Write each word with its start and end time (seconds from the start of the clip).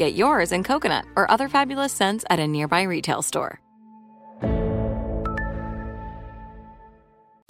Get 0.00 0.14
yours 0.14 0.50
in 0.50 0.64
coconut 0.64 1.04
or 1.14 1.30
other 1.30 1.46
fabulous 1.46 1.92
scents 1.92 2.24
at 2.30 2.38
a 2.38 2.48
nearby 2.48 2.84
retail 2.84 3.20
store. 3.20 3.60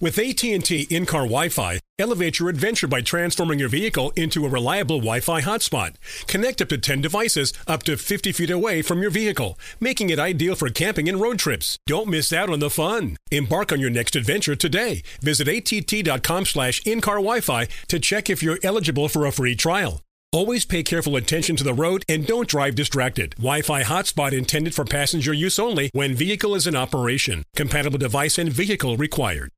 With 0.01 0.19
AT&T 0.19 0.89
in-car 0.91 1.27
Wi-Fi, 1.27 1.79
elevate 2.01 2.41
your 2.41 2.49
adventure 2.49 2.89
by 2.89 3.03
transforming 3.03 3.61
your 3.61 3.69
vehicle 3.69 4.11
into 4.17 4.45
a 4.45 4.49
reliable 4.49 4.99
Wi-Fi 4.99 5.43
hotspot. 5.43 5.95
Connect 6.27 6.61
up 6.61 6.71
to 6.71 6.79
10 6.79 7.01
devices 7.01 7.53
up 7.69 7.85
to 7.85 7.97
50 7.97 8.33
feet 8.33 8.51
away 8.51 8.83
from 8.83 9.01
your 9.01 9.13
vehicle, 9.13 9.57
making 9.79 10.11
it 10.11 10.19
ideal 10.19 10.57
for 10.57 10.71
camping 10.71 11.09
and 11.09 11.21
road 11.21 11.39
trips. 11.39 11.79
Don't 11.87 12.09
miss 12.09 12.33
out 12.33 12.51
on 12.51 12.59
the 12.59 12.71
fun. 12.71 13.17
Embark 13.31 13.71
on 13.71 13.79
your 13.79 13.91
next 13.91 14.17
adventure 14.17 14.57
today. 14.57 15.03
Visit 15.23 15.47
att.com 15.47 16.47
slash 16.47 16.85
in-car 16.85 17.19
Wi-Fi 17.19 17.69
to 17.87 18.01
check 18.01 18.29
if 18.29 18.43
you're 18.43 18.59
eligible 18.65 19.09
for 19.09 19.25
a 19.25 19.31
free 19.31 19.55
trial. 19.55 20.01
Always 20.33 20.65
pay 20.65 20.85
careful 20.85 21.17
attention 21.17 21.57
to 21.57 21.65
the 21.65 21.75
road 21.75 22.05
and 22.09 22.25
don't 22.25 22.47
drive 22.47 22.77
distracted. 22.77 23.31
Wi-Fi 23.33 23.83
hotspot 23.83 24.31
intended 24.31 24.77
for 24.77 24.85
passenger 24.85 25.33
use 25.33 25.59
only 25.59 25.91
when 25.93 26.15
vehicle 26.15 26.55
is 26.55 26.69
in 26.69 26.77
operation. 26.77 27.43
Compatible 27.57 27.99
device 27.99 28.39
and 28.39 28.49
vehicle 28.49 28.97
required. 28.97 29.51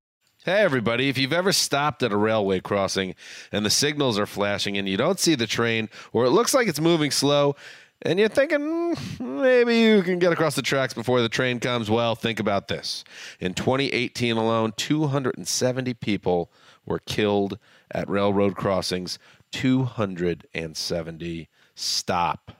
Hey, 0.47 0.62
everybody. 0.62 1.11
If 1.11 1.19
you've 1.19 1.34
ever 1.34 1.53
stopped 1.53 2.03
at 2.03 2.11
a 2.11 2.17
railway 2.17 2.61
crossing 2.61 3.14
and 3.53 3.67
the 3.67 3.70
signals 3.70 4.19
are 4.19 4.25
flashing 4.25 4.79
and 4.79 4.89
you 4.89 4.97
don't 4.97 5.20
see 5.20 5.34
the 5.34 5.47
train 5.47 5.91
or 6.14 6.25
it 6.25 6.31
looks 6.31 6.55
like 6.55 6.69
it's 6.69 6.81
moving 6.81 7.11
slow 7.11 7.55
and 8.01 8.19
you're 8.19 8.31
thinking 8.31 8.61
"Mm, 8.61 9.20
maybe 9.42 9.77
you 9.77 10.03
can 10.03 10.19
get 10.19 10.33
across 10.33 10.57
the 10.57 10.62
tracks 10.62 10.95
before 10.95 11.20
the 11.20 11.29
train 11.29 11.61
comes, 11.61 11.91
well, 11.91 12.14
think 12.14 12.41
about 12.41 12.69
this. 12.69 13.05
In 13.41 13.53
2018 13.53 14.39
alone, 14.39 14.73
270 14.79 15.92
people 15.92 16.51
were 16.86 16.98
killed 16.98 17.59
at 17.91 18.09
railroad 18.09 18.57
crossings. 18.57 19.19
270 19.53 21.48
stop. 21.75 22.53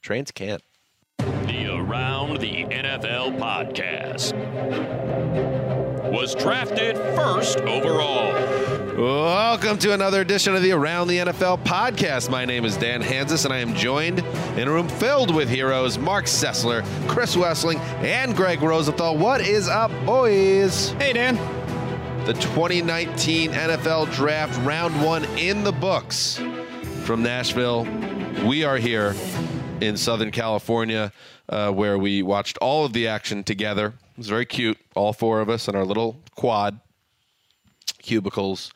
Trains 0.00 0.30
can't. 0.30 0.62
The 1.18 1.68
Around 1.70 2.38
the 2.38 2.64
NFL 2.64 3.38
podcast 3.38 4.32
was 6.10 6.34
drafted 6.34 6.96
first 7.16 7.58
overall. 7.60 8.32
Welcome 8.96 9.78
to 9.78 9.92
another 9.94 10.20
edition 10.20 10.54
of 10.54 10.62
the 10.62 10.72
Around 10.72 11.08
the 11.08 11.18
NFL 11.18 11.64
podcast. 11.64 12.30
My 12.30 12.44
name 12.44 12.64
is 12.64 12.76
Dan 12.76 13.02
Hanzus, 13.02 13.44
and 13.44 13.52
I 13.52 13.58
am 13.58 13.74
joined 13.74 14.18
in 14.18 14.68
a 14.68 14.70
room 14.70 14.88
filled 14.88 15.34
with 15.34 15.48
heroes 15.48 15.98
Marc 15.98 16.26
Sessler, 16.26 16.84
Chris 17.08 17.34
Wesseling, 17.34 17.78
and 18.02 18.36
Greg 18.36 18.62
Rosenthal. 18.62 19.16
What 19.16 19.40
is 19.40 19.68
up, 19.68 19.90
boys? 20.04 20.90
Hey, 20.92 21.12
Dan. 21.14 21.36
The 22.24 22.34
2019 22.34 23.50
NFL 23.50 24.12
Draft 24.12 24.56
Round 24.64 25.02
1 25.02 25.24
in 25.38 25.64
the 25.64 25.72
books 25.72 26.40
from 27.02 27.20
Nashville. 27.20 27.84
We 28.46 28.62
are 28.62 28.76
here 28.76 29.16
in 29.80 29.96
Southern 29.96 30.30
California 30.30 31.12
uh, 31.48 31.72
where 31.72 31.98
we 31.98 32.22
watched 32.22 32.58
all 32.58 32.84
of 32.84 32.92
the 32.92 33.08
action 33.08 33.42
together. 33.42 33.86
It 33.86 34.18
was 34.18 34.28
very 34.28 34.46
cute, 34.46 34.78
all 34.94 35.12
four 35.12 35.40
of 35.40 35.50
us 35.50 35.66
in 35.66 35.74
our 35.74 35.84
little 35.84 36.20
quad 36.36 36.78
cubicles, 37.98 38.72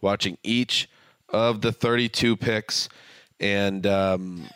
watching 0.00 0.36
each 0.42 0.90
of 1.28 1.60
the 1.60 1.70
32 1.70 2.36
picks. 2.36 2.88
And 3.38 3.86
um, 3.86 4.48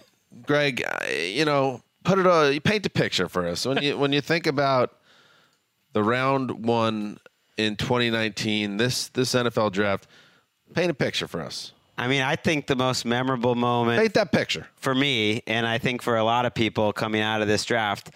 Greg, 0.45 0.83
you 1.09 1.45
know, 1.45 1.81
put 2.03 2.19
it. 2.19 2.55
You 2.55 2.61
paint 2.61 2.85
a 2.87 2.91
picture 2.91 3.29
for 3.29 3.47
us 3.47 3.65
when 3.65 3.81
you 3.81 3.97
when 3.97 4.13
you 4.13 4.21
think 4.21 4.49
about 4.49 4.99
the 5.93 6.03
round 6.03 6.67
one 6.67 7.19
in 7.57 7.77
2019. 7.77 8.77
This 8.77 9.09
this 9.09 9.35
NFL 9.35 9.73
draft. 9.73 10.07
Paint 10.75 10.91
a 10.91 10.95
picture 10.95 11.29
for 11.29 11.43
us. 11.43 11.73
I 11.99 12.09
mean, 12.09 12.23
I 12.23 12.37
think 12.37 12.67
the 12.67 12.77
most 12.77 13.05
memorable 13.05 13.55
moment 13.55 14.01
Paint 14.01 14.15
that 14.15 14.33
picture. 14.33 14.67
for 14.77 14.95
me, 14.95 15.43
and 15.47 15.67
I 15.67 15.79
think 15.79 16.01
for 16.01 16.17
a 16.17 16.25
lot 16.25 16.47
of 16.47 16.55
people 16.55 16.93
coming 16.93 17.21
out 17.21 17.43
of 17.43 17.49
this 17.49 17.65
draft, 17.65 18.11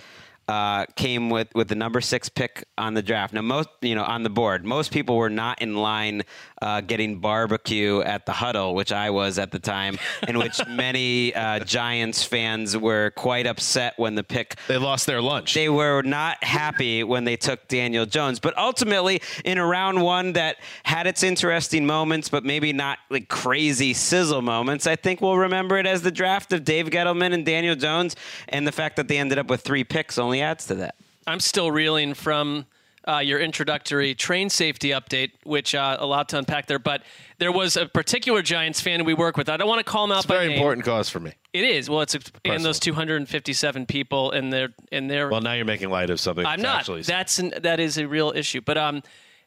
uh, 0.49 0.87
came 0.95 1.29
with, 1.29 1.49
with 1.55 1.69
the 1.69 1.75
number 1.75 2.01
six 2.01 2.29
pick 2.29 2.65
on 2.79 2.95
the 2.95 3.03
draft. 3.03 3.35
Now, 3.35 3.43
most 3.43 3.69
you 3.83 3.95
know 3.95 4.05
on 4.05 4.23
the 4.23 4.31
board, 4.31 4.65
most 4.65 4.93
people 4.93 5.17
were 5.17 5.31
not 5.31 5.61
in 5.61 5.77
line 5.77 6.23
uh, 6.63 6.81
getting 6.81 7.19
barbecue 7.19 8.01
at 8.01 8.27
the 8.27 8.33
huddle, 8.33 8.75
which 8.75 8.93
I 8.93 9.11
was 9.11 9.39
at 9.39 9.51
the 9.51 9.59
time, 9.59 9.99
in 10.29 10.39
which 10.43 10.61
many 10.69 11.35
uh, 11.35 11.61
Giants 11.61 12.23
fans 12.23 12.77
were 12.77 13.11
quite 13.17 13.47
upset 13.47 13.95
when 13.99 14.15
the 14.15 14.23
pick 14.25 14.57
They 14.69 14.79
lost 14.79 15.07
their 15.07 15.21
lunch. 15.21 15.55
they 15.55 15.69
were 15.69 16.03
not 16.03 16.43
happy 16.45 17.03
when 17.03 17.25
they 17.25 17.37
took 17.37 17.67
Daniel 17.69 18.07
Jones. 18.07 18.39
But 18.39 18.57
ultimately, 18.57 19.21
in 19.45 19.59
a 19.59 19.67
round 19.67 20.03
one 20.03 20.33
that 20.35 20.57
had 20.85 21.07
its 21.07 21.23
interesting 21.23 21.87
moments, 21.87 22.29
but 22.29 22.45
maybe 22.45 22.73
not 22.73 22.99
like 23.11 23.29
crazy 23.29 23.93
sizzle 23.95 24.43
moments, 24.43 24.87
I 24.87 24.97
think 24.97 25.21
we'll 25.21 25.39
remember 25.39 25.77
it 25.77 25.87
as 25.87 26.03
the 26.03 26.11
draft 26.11 26.53
of 26.53 26.65
Dave 26.65 26.87
Gettleman 26.87 27.33
and 27.33 27.45
Daniel 27.45 27.75
Jones. 27.75 28.15
And 28.49 28.67
the 28.67 28.73
fact 28.73 28.97
that 28.97 29.09
they 29.09 29.19
ended 29.19 29.39
up 29.39 29.49
with 29.49 29.63
three 29.63 29.85
picks 29.85 30.19
only 30.19 30.36
adds 30.41 30.67
to 30.67 30.75
that. 30.77 30.97
I'm 31.27 31.41
still 31.41 31.71
reeling 31.71 32.15
from 32.15 32.67
uh, 33.09 33.19
your 33.19 33.39
introductory 33.39 34.15
train 34.15 34.51
safety 34.51 34.91
update, 34.91 35.31
which 35.45 35.75
uh, 35.75 35.97
a 36.01 36.07
lot 36.07 36.29
to 36.31 36.39
unpack 36.39 36.67
there. 36.67 36.79
But 36.79 37.03
there 37.39 37.53
was 37.53 37.77
a 37.77 37.87
particular 37.87 38.43
Giants 38.43 38.81
fan 38.81 39.05
we 39.05 39.15
work 39.15 39.37
with. 39.37 39.49
I 39.49 39.57
don't 39.57 39.69
want 39.69 39.79
to 39.79 39.85
call 39.85 40.05
him 40.05 40.13
out 40.13 40.19
it's 40.19 40.25
a 40.25 40.29
by 40.29 40.35
very 40.37 40.49
name. 40.49 40.57
important 40.59 40.85
cause 40.85 41.09
for 41.09 41.21
me. 41.21 41.33
It 41.53 41.65
is. 41.65 41.89
Well, 41.89 42.01
it's 42.01 42.15
a, 42.15 42.21
and 42.45 42.65
those 42.65 42.79
257 42.81 43.87
people 43.87 44.33
and 44.33 44.53
their 44.53 44.71
and 44.93 45.11
their. 45.11 45.29
Well, 45.29 45.41
now 45.41 45.53
you're 45.53 45.65
making 45.65 45.91
light 45.91 46.11
of 46.11 46.21
something. 46.21 46.45
I'm 46.45 46.61
not. 46.61 46.81
Actually, 46.81 47.03
That's 47.03 47.39
an, 47.39 47.55
that 47.61 47.81
is 47.81 47.97
a 47.99 48.07
real 48.09 48.33
issue. 48.35 48.61
But 48.61 48.77
um, 48.77 49.03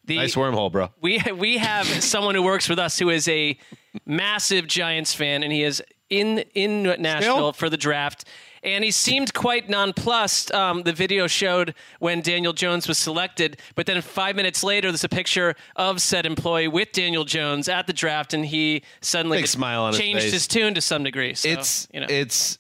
the 0.06 0.16
nice 0.18 0.36
wormhole, 0.36 0.72
bro. 0.72 0.90
we 1.02 1.22
we 1.36 1.58
have 1.58 1.86
someone 1.86 2.36
who 2.36 2.44
works 2.44 2.70
with 2.70 2.80
us 2.80 2.98
who 2.98 3.10
is 3.10 3.28
a 3.28 3.58
massive 4.06 4.68
Giants 4.68 5.14
fan, 5.14 5.44
and 5.44 5.52
he 5.52 5.64
is 5.64 5.84
in 6.10 6.40
in 6.56 6.84
Nashville 6.84 7.36
Still? 7.36 7.54
for 7.54 7.70
the 7.70 7.78
draft. 7.78 8.26
And 8.64 8.84
he 8.84 8.92
seemed 8.92 9.34
quite 9.34 9.70
nonplussed. 9.70 10.52
Um, 10.54 10.84
the 10.84 10.94
video 10.94 11.28
showed 11.28 11.74
when 12.00 12.22
Daniel 12.22 12.54
Jones 12.54 12.88
was 12.88 12.98
selected, 12.98 13.58
but 13.76 13.86
then 13.86 14.02
five 14.02 14.36
minutes 14.36 14.64
later, 14.64 14.90
there's 14.92 15.04
a 15.04 15.10
picture 15.10 15.56
of 15.76 16.02
said 16.02 16.26
employee 16.26 16.68
with 16.68 16.92
Daniel 16.92 17.26
Jones 17.26 17.70
at 17.70 17.88
the 17.88 17.94
draft, 17.94 18.34
and 18.34 18.46
he 18.46 18.84
suddenly 19.02 19.40
Big 19.40 19.48
smile 19.48 19.84
on 19.84 19.94
changed 19.94 20.24
face. 20.24 20.34
his 20.34 20.48
tune 20.48 20.74
to 20.74 20.82
some 20.82 21.04
degree. 21.04 21.34
So, 21.34 21.50
it's 21.50 21.88
you 21.94 22.00
know. 22.00 22.08
it's 22.10 22.58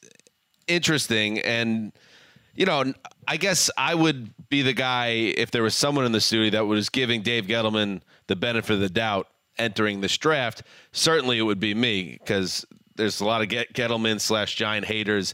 interesting 0.69 1.39
and 1.39 1.91
you 2.53 2.65
know 2.65 2.93
i 3.27 3.37
guess 3.37 3.71
i 3.77 3.95
would 3.95 4.31
be 4.49 4.61
the 4.61 4.73
guy 4.73 5.07
if 5.07 5.49
there 5.51 5.63
was 5.63 5.73
someone 5.73 6.05
in 6.05 6.11
the 6.11 6.21
studio 6.21 6.51
that 6.51 6.65
was 6.65 6.89
giving 6.89 7.21
dave 7.21 7.45
gettleman 7.45 8.01
the 8.27 8.35
benefit 8.35 8.73
of 8.73 8.79
the 8.79 8.89
doubt 8.89 9.27
entering 9.57 9.99
this 9.99 10.15
draft 10.17 10.61
certainly 10.91 11.39
it 11.39 11.41
would 11.41 11.59
be 11.59 11.73
me 11.73 12.17
because 12.19 12.65
there's 12.95 13.19
a 13.19 13.25
lot 13.25 13.41
of 13.41 13.49
Get- 13.49 13.73
gettleman 13.73 14.21
slash 14.21 14.55
giant 14.55 14.85
haters 14.85 15.33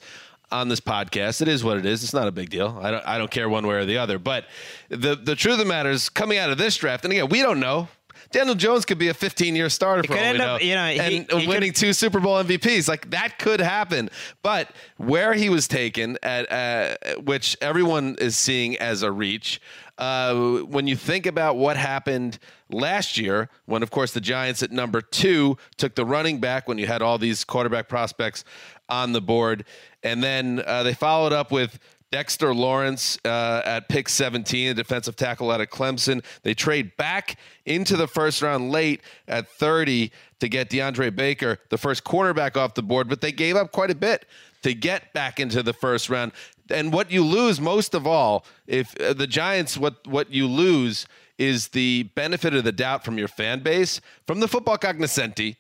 on 0.52 0.70
this 0.70 0.80
podcast. 0.80 1.42
It 1.42 1.48
is 1.48 1.64
what 1.64 1.78
it 1.78 1.86
is. 1.86 2.04
It's 2.04 2.14
not 2.14 2.28
a 2.28 2.32
big 2.32 2.50
deal. 2.50 2.80
I 2.82 2.92
don't 2.92 3.06
i 3.08 3.18
don't 3.18 3.32
care 3.32 3.50
one 3.50 3.66
way 3.68 3.76
or 3.76 3.86
the 3.86 3.98
other. 3.98 4.20
But 4.20 4.46
the 4.90 5.16
the 5.16 5.36
truth 5.36 5.54
of 5.54 5.60
the 5.60 5.66
matter 5.66 5.90
is 5.90 6.10
coming 6.10 6.38
out 6.38 6.50
of 6.52 6.58
this 6.58 6.76
draft 6.78 7.04
and 7.04 7.12
again 7.14 7.30
we 7.30 7.42
don't 7.42 7.60
know. 7.60 7.88
Daniel 8.32 8.56
Jones 8.56 8.86
could 8.86 8.98
be 8.98 9.08
a 9.10 9.14
15 9.14 9.56
year 9.56 9.70
starter 9.70 10.02
for 10.04 10.10
could 10.14 10.18
all 10.18 10.24
end 10.24 10.38
know, 10.40 10.56
up- 10.56 10.64
you 10.64 10.74
know, 10.76 10.88
he- 10.90 11.00
and 11.00 11.32
he 11.32 11.48
winning 11.48 11.72
two 11.74 11.94
Super 11.94 12.20
Bowl 12.20 12.44
MVPs. 12.44 12.88
Like 12.88 13.10
that 13.12 13.38
could 13.40 13.60
happen. 13.62 14.10
But 14.42 14.72
where 14.98 15.34
he 15.34 15.50
was 15.50 15.68
taken 15.68 16.18
at, 16.24 16.52
uh, 16.52 16.96
which 17.22 17.56
everyone 17.62 18.16
is 18.20 18.36
seeing 18.36 18.78
as 18.78 19.04
a 19.04 19.12
reach, 19.12 19.62
uh, 19.98 20.34
when 20.64 20.88
you 20.88 20.96
think 20.98 21.26
about 21.26 21.56
what 21.56 21.78
happened 21.78 22.38
last 22.70 23.18
year, 23.18 23.48
when 23.66 23.84
of 23.84 23.92
course 23.92 24.12
the 24.12 24.20
Giants 24.22 24.62
at 24.64 24.72
number 24.72 25.02
two 25.02 25.58
took 25.78 25.96
the 25.96 26.04
running 26.06 26.40
back, 26.40 26.68
when 26.68 26.78
you 26.78 26.88
had 26.88 27.02
all 27.02 27.18
these 27.18 27.44
quarterback 27.46 27.88
prospects 27.88 28.44
on 28.90 29.14
the 29.14 29.22
board, 29.22 29.64
and 30.06 30.24
then 30.24 30.64
uh, 30.66 30.84
they 30.84 30.94
followed 30.94 31.34
up 31.34 31.52
with. 31.52 31.78
Dexter 32.12 32.54
Lawrence 32.54 33.18
uh, 33.26 33.62
at 33.66 33.90
pick 33.90 34.08
17, 34.08 34.70
a 34.70 34.74
defensive 34.74 35.18
tackle 35.18 35.52
out 35.52 35.60
of 35.60 35.70
Clemson. 35.70 36.24
They 36.44 36.54
trade 36.54 36.96
back 36.96 37.38
into 37.66 37.98
the 37.98 38.08
first 38.08 38.42
round 38.42 38.72
late 38.72 39.02
at 39.28 39.50
30 39.50 40.12
to 40.40 40.48
get 40.48 40.70
DeAndre 40.70 41.14
Baker, 41.14 41.58
the 41.72 41.78
first 41.78 42.06
cornerback 42.06 42.56
off 42.56 42.74
the 42.76 42.84
board, 42.84 43.10
but 43.10 43.20
they 43.20 43.34
gave 43.34 43.58
up 43.58 43.74
quite 43.74 43.92
a 43.92 43.96
bit 43.96 44.28
to 44.62 44.74
get 44.74 45.12
back 45.14 45.42
into 45.42 45.62
the 45.62 45.74
first 45.74 46.10
round. 46.10 46.32
And 46.70 46.94
what 46.94 47.12
you 47.12 47.26
lose 47.26 47.60
most 47.60 47.94
of 47.94 48.08
all, 48.08 48.46
if 48.66 48.96
uh, 49.02 49.14
the 49.14 49.28
Giants, 49.28 49.78
what 49.78 50.08
what 50.08 50.32
you 50.32 50.48
lose 50.48 51.08
is 51.38 51.70
the 51.70 52.04
benefit 52.16 52.54
of 52.54 52.64
the 52.64 52.72
doubt 52.72 53.04
from 53.04 53.18
your 53.18 53.28
fan 53.28 53.60
base, 53.62 54.00
from 54.26 54.40
the 54.40 54.48
football 54.48 54.78
cognoscenti, 54.78 55.58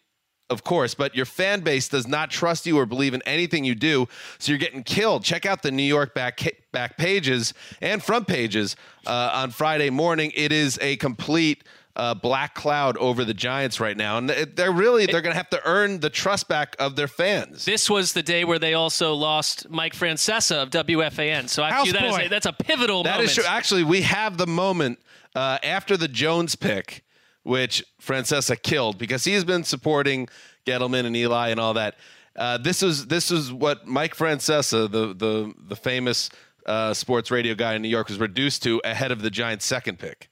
of 0.50 0.63
course, 0.63 0.94
but 0.94 1.15
your 1.15 1.25
fan 1.25 1.62
base 1.62 1.88
does 1.88 2.07
not 2.07 2.30
trust 2.30 2.65
you 2.65 2.77
or 2.77 2.86
believe 2.86 3.13
in 3.13 3.21
anything 3.24 3.63
you 3.63 3.75
do, 3.75 4.07
so 4.38 4.51
you're 4.51 4.59
getting 4.59 4.83
killed. 4.83 5.24
Check 5.24 5.45
out 5.45 5.62
the 5.63 5.71
New 5.71 5.83
York 5.83 6.13
back 6.13 6.42
back 6.71 6.97
pages 6.97 7.53
and 7.81 8.03
front 8.03 8.27
pages 8.27 8.75
uh, 9.07 9.31
on 9.33 9.51
Friday 9.51 9.89
morning. 9.89 10.31
It 10.36 10.51
is 10.51 10.77
a 10.81 10.97
complete 10.97 11.63
uh, 11.95 12.13
black 12.13 12.53
cloud 12.53 12.97
over 12.97 13.24
the 13.24 13.33
Giants 13.33 13.80
right 13.80 13.95
now, 13.95 14.18
and 14.18 14.30
they're 14.30 14.71
really 14.71 15.06
they're 15.06 15.21
going 15.21 15.31
to 15.33 15.38
have 15.38 15.50
to 15.51 15.62
earn 15.65 16.01
the 16.01 16.09
trust 16.09 16.48
back 16.48 16.75
of 16.77 16.95
their 16.95 17.07
fans. 17.07 17.65
This 17.65 17.89
was 17.89 18.13
the 18.13 18.21
day 18.21 18.44
where 18.44 18.59
they 18.59 18.74
also 18.74 19.13
lost 19.13 19.69
Mike 19.69 19.94
Francesa 19.94 20.62
of 20.63 20.69
WFAN. 20.71 21.48
So 21.48 21.63
I 21.63 21.83
view 21.83 21.94
that 21.94 22.03
as 22.03 22.18
a, 22.18 22.27
that's 22.27 22.45
a 22.45 22.53
pivotal 22.53 23.03
That 23.03 23.12
moment. 23.12 23.30
is 23.30 23.36
true. 23.36 23.45
Actually, 23.48 23.83
we 23.83 24.01
have 24.01 24.38
the 24.38 24.48
moment 24.48 25.00
uh, 25.33 25.57
after 25.63 25.95
the 25.95 26.09
Jones 26.09 26.56
pick, 26.56 27.05
which 27.45 27.86
Francesa 28.01 28.59
killed 28.62 28.97
because 28.97 29.24
he's 29.24 29.44
been 29.44 29.63
supporting 29.63 30.27
Gettleman 30.65 31.06
and 31.06 31.15
Eli 31.15 31.50
and 31.50 31.59
all 31.59 31.75
that. 31.75 31.95
Uh, 32.36 32.57
this 32.57 32.81
is 32.81 33.06
this 33.06 33.31
is 33.31 33.53
what 33.53 33.88
Mike 33.88 34.15
Francesa, 34.15 34.92
the 34.92 35.13
the 35.13 35.53
the 35.68 35.75
famous 35.75 36.30
uh, 36.65 36.94
sports 36.94 37.30
radio 37.30 37.53
guy 37.53 37.75
in 37.75 37.83
New 37.83 37.88
York, 37.88 38.09
was 38.09 38.19
reduced 38.19 38.63
to 38.63 38.81
ahead 38.83 39.12
of 39.12 39.21
the 39.21 39.30
Giants' 39.30 39.63
second 39.63 40.00
pick. 40.00 40.30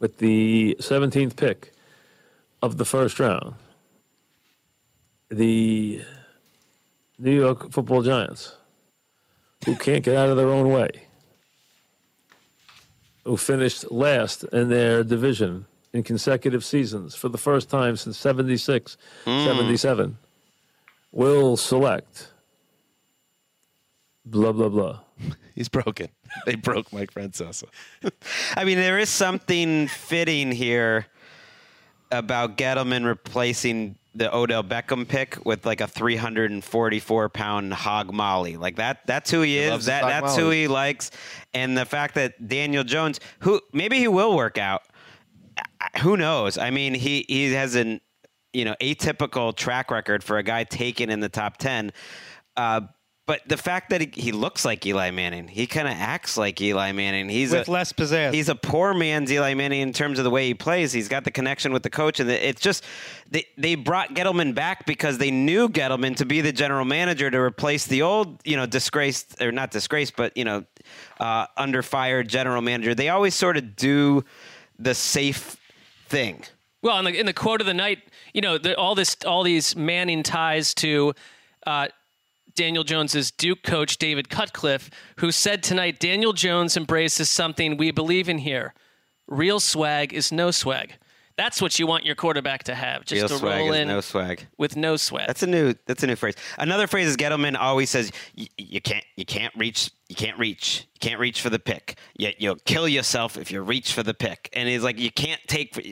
with 0.00 0.18
the 0.18 0.76
17th 0.80 1.36
pick 1.36 1.72
of 2.60 2.76
the 2.76 2.84
first 2.84 3.20
round, 3.20 3.54
the 5.30 6.02
New 7.20 7.36
York 7.36 7.70
football 7.70 8.02
giants, 8.02 8.56
who 9.64 9.76
can't 9.76 10.04
get 10.04 10.16
out 10.16 10.28
of 10.28 10.36
their 10.36 10.48
own 10.48 10.70
way, 10.70 11.06
who 13.24 13.36
finished 13.36 13.92
last 13.92 14.42
in 14.52 14.68
their 14.68 15.04
division 15.04 15.66
in 15.92 16.02
consecutive 16.02 16.64
seasons 16.64 17.14
for 17.14 17.28
the 17.28 17.38
first 17.38 17.68
time 17.68 17.96
since 17.96 18.16
76, 18.16 18.96
hmm. 19.24 19.44
77, 19.44 20.18
will 21.10 21.56
select 21.56 22.32
blah, 24.24 24.52
blah, 24.52 24.68
blah. 24.68 25.00
He's 25.54 25.68
broken. 25.68 26.08
They 26.46 26.54
broke 26.54 26.92
Mike 26.92 27.12
Francesa. 27.12 27.64
I 28.56 28.64
mean, 28.64 28.78
there 28.78 28.98
is 28.98 29.10
something 29.10 29.88
fitting 29.88 30.50
here 30.50 31.06
about 32.10 32.56
Gettleman 32.56 33.04
replacing 33.04 33.96
the 34.14 34.34
Odell 34.34 34.62
Beckham 34.62 35.08
pick 35.08 35.44
with 35.44 35.64
like 35.64 35.80
a 35.80 35.86
344 35.86 37.28
pound 37.30 37.72
hog 37.72 38.12
molly. 38.12 38.56
Like 38.56 38.76
that, 38.76 39.06
that's 39.06 39.30
who 39.30 39.40
he, 39.40 39.68
loves 39.68 39.84
is. 39.84 39.86
That, 39.86 40.02
hog 40.02 40.10
that's 40.10 40.36
who 40.36 40.50
he 40.50 40.68
likes. 40.68 41.10
And 41.54 41.76
the 41.76 41.86
fact 41.86 42.14
that 42.16 42.48
Daniel 42.48 42.84
Jones, 42.84 43.20
who 43.40 43.60
maybe 43.72 43.98
he 43.98 44.08
will 44.08 44.36
work 44.36 44.58
out, 44.58 44.82
I- 44.82 44.91
who 46.00 46.16
knows? 46.16 46.58
I 46.58 46.70
mean, 46.70 46.94
he, 46.94 47.24
he 47.28 47.52
has 47.52 47.74
an, 47.74 48.00
you 48.52 48.64
know, 48.64 48.74
atypical 48.80 49.54
track 49.54 49.90
record 49.90 50.22
for 50.22 50.38
a 50.38 50.42
guy 50.42 50.64
taken 50.64 51.10
in 51.10 51.20
the 51.20 51.28
top 51.28 51.56
10. 51.56 51.92
Uh, 52.56 52.82
but 53.24 53.40
the 53.46 53.56
fact 53.56 53.90
that 53.90 54.00
he, 54.00 54.10
he 54.12 54.32
looks 54.32 54.64
like 54.64 54.84
Eli 54.84 55.12
Manning, 55.12 55.46
he 55.46 55.68
kind 55.68 55.86
of 55.86 55.94
acts 55.94 56.36
like 56.36 56.60
Eli 56.60 56.90
Manning. 56.90 57.28
He's 57.28 57.52
With 57.52 57.68
a, 57.68 57.70
less 57.70 57.92
pizzazz. 57.92 58.34
He's 58.34 58.48
a 58.48 58.56
poor 58.56 58.94
man's 58.94 59.30
Eli 59.30 59.54
Manning 59.54 59.80
in 59.80 59.92
terms 59.92 60.18
of 60.18 60.24
the 60.24 60.30
way 60.30 60.48
he 60.48 60.54
plays. 60.54 60.92
He's 60.92 61.08
got 61.08 61.22
the 61.22 61.30
connection 61.30 61.72
with 61.72 61.84
the 61.84 61.90
coach, 61.90 62.18
and 62.18 62.28
it's 62.28 62.60
just 62.60 62.84
they 63.30 63.46
they 63.56 63.76
brought 63.76 64.12
Gettleman 64.14 64.56
back 64.56 64.86
because 64.86 65.18
they 65.18 65.30
knew 65.30 65.68
Gettleman 65.68 66.16
to 66.16 66.26
be 66.26 66.40
the 66.40 66.52
general 66.52 66.84
manager 66.84 67.30
to 67.30 67.38
replace 67.38 67.86
the 67.86 68.02
old, 68.02 68.40
you 68.44 68.56
know, 68.56 68.66
disgraced 68.66 69.40
or 69.40 69.52
not 69.52 69.70
disgraced, 69.70 70.16
but 70.16 70.36
you 70.36 70.44
know, 70.44 70.64
uh, 71.20 71.46
under 71.56 71.80
fire 71.80 72.24
general 72.24 72.60
manager. 72.60 72.92
They 72.92 73.08
always 73.08 73.36
sort 73.36 73.56
of 73.56 73.76
do 73.76 74.24
the 74.78 74.94
safe 74.94 75.56
thing. 76.06 76.44
Well, 76.82 76.98
in 76.98 77.04
the, 77.04 77.18
in 77.18 77.26
the 77.26 77.32
quote 77.32 77.60
of 77.60 77.66
the 77.66 77.74
night, 77.74 78.00
you 78.34 78.40
know, 78.40 78.58
the, 78.58 78.76
all 78.76 78.94
this, 78.94 79.16
all 79.24 79.44
these 79.44 79.76
Manning 79.76 80.22
ties 80.22 80.74
to 80.74 81.14
uh, 81.66 81.88
Daniel 82.54 82.84
Jones's 82.84 83.30
Duke 83.30 83.62
coach 83.62 83.98
David 83.98 84.28
Cutcliffe, 84.28 84.90
who 85.18 85.30
said 85.30 85.62
tonight, 85.62 86.00
Daniel 86.00 86.32
Jones 86.32 86.76
embraces 86.76 87.30
something 87.30 87.76
we 87.76 87.90
believe 87.90 88.28
in 88.28 88.38
here. 88.38 88.74
Real 89.28 89.60
swag 89.60 90.12
is 90.12 90.32
no 90.32 90.50
swag. 90.50 90.94
That's 91.42 91.60
what 91.60 91.76
you 91.76 91.88
want 91.88 92.06
your 92.06 92.14
quarterback 92.14 92.62
to 92.64 92.74
have, 92.76 93.04
just 93.04 93.18
Real 93.18 93.28
to 93.28 93.38
swag 93.38 93.58
roll 93.58 93.72
in 93.72 93.88
no 93.88 94.00
swag. 94.00 94.46
with 94.58 94.76
no 94.76 94.96
swag. 94.96 95.26
That's 95.26 95.42
a 95.42 95.48
new. 95.48 95.74
That's 95.86 96.04
a 96.04 96.06
new 96.06 96.14
phrase. 96.14 96.36
Another 96.56 96.86
phrase 96.86 97.08
is 97.08 97.16
Gettleman 97.16 97.56
always 97.58 97.90
says, 97.90 98.12
"You 98.34 98.80
can't, 98.80 99.04
you 99.16 99.24
can't 99.24 99.52
reach, 99.56 99.90
you 100.08 100.14
can't 100.14 100.38
reach, 100.38 100.86
you 100.94 101.00
can't 101.00 101.18
reach 101.18 101.40
for 101.40 101.50
the 101.50 101.58
pick. 101.58 101.98
Yet 102.16 102.40
you'll 102.40 102.60
kill 102.64 102.86
yourself 102.86 103.36
if 103.36 103.50
you 103.50 103.60
reach 103.60 103.92
for 103.92 104.04
the 104.04 104.14
pick." 104.14 104.50
And 104.52 104.68
he's 104.68 104.84
like, 104.84 105.00
"You 105.00 105.10
can't 105.10 105.40
take." 105.48 105.74
For, 105.74 105.82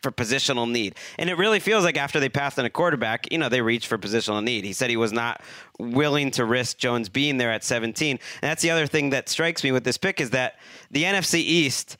for 0.00 0.12
positional 0.12 0.70
need. 0.70 0.94
And 1.18 1.28
it 1.28 1.36
really 1.36 1.58
feels 1.58 1.82
like 1.82 1.96
after 1.96 2.20
they 2.20 2.28
passed 2.28 2.56
on 2.56 2.64
a 2.64 2.70
quarterback, 2.70 3.32
you 3.32 3.38
know, 3.38 3.48
they 3.48 3.60
reached 3.60 3.88
for 3.88 3.98
positional 3.98 4.44
need. 4.44 4.64
He 4.64 4.72
said 4.72 4.90
he 4.90 4.96
was 4.96 5.12
not 5.12 5.42
willing 5.80 6.30
to 6.32 6.44
risk 6.44 6.78
Jones 6.78 7.08
being 7.08 7.36
there 7.36 7.50
at 7.50 7.64
17. 7.64 8.12
And 8.12 8.20
that's 8.40 8.62
the 8.62 8.70
other 8.70 8.86
thing 8.86 9.10
that 9.10 9.28
strikes 9.28 9.64
me 9.64 9.72
with 9.72 9.82
this 9.82 9.98
pick 9.98 10.20
is 10.20 10.30
that 10.30 10.60
the 10.92 11.02
NFC 11.02 11.40
East 11.40 11.96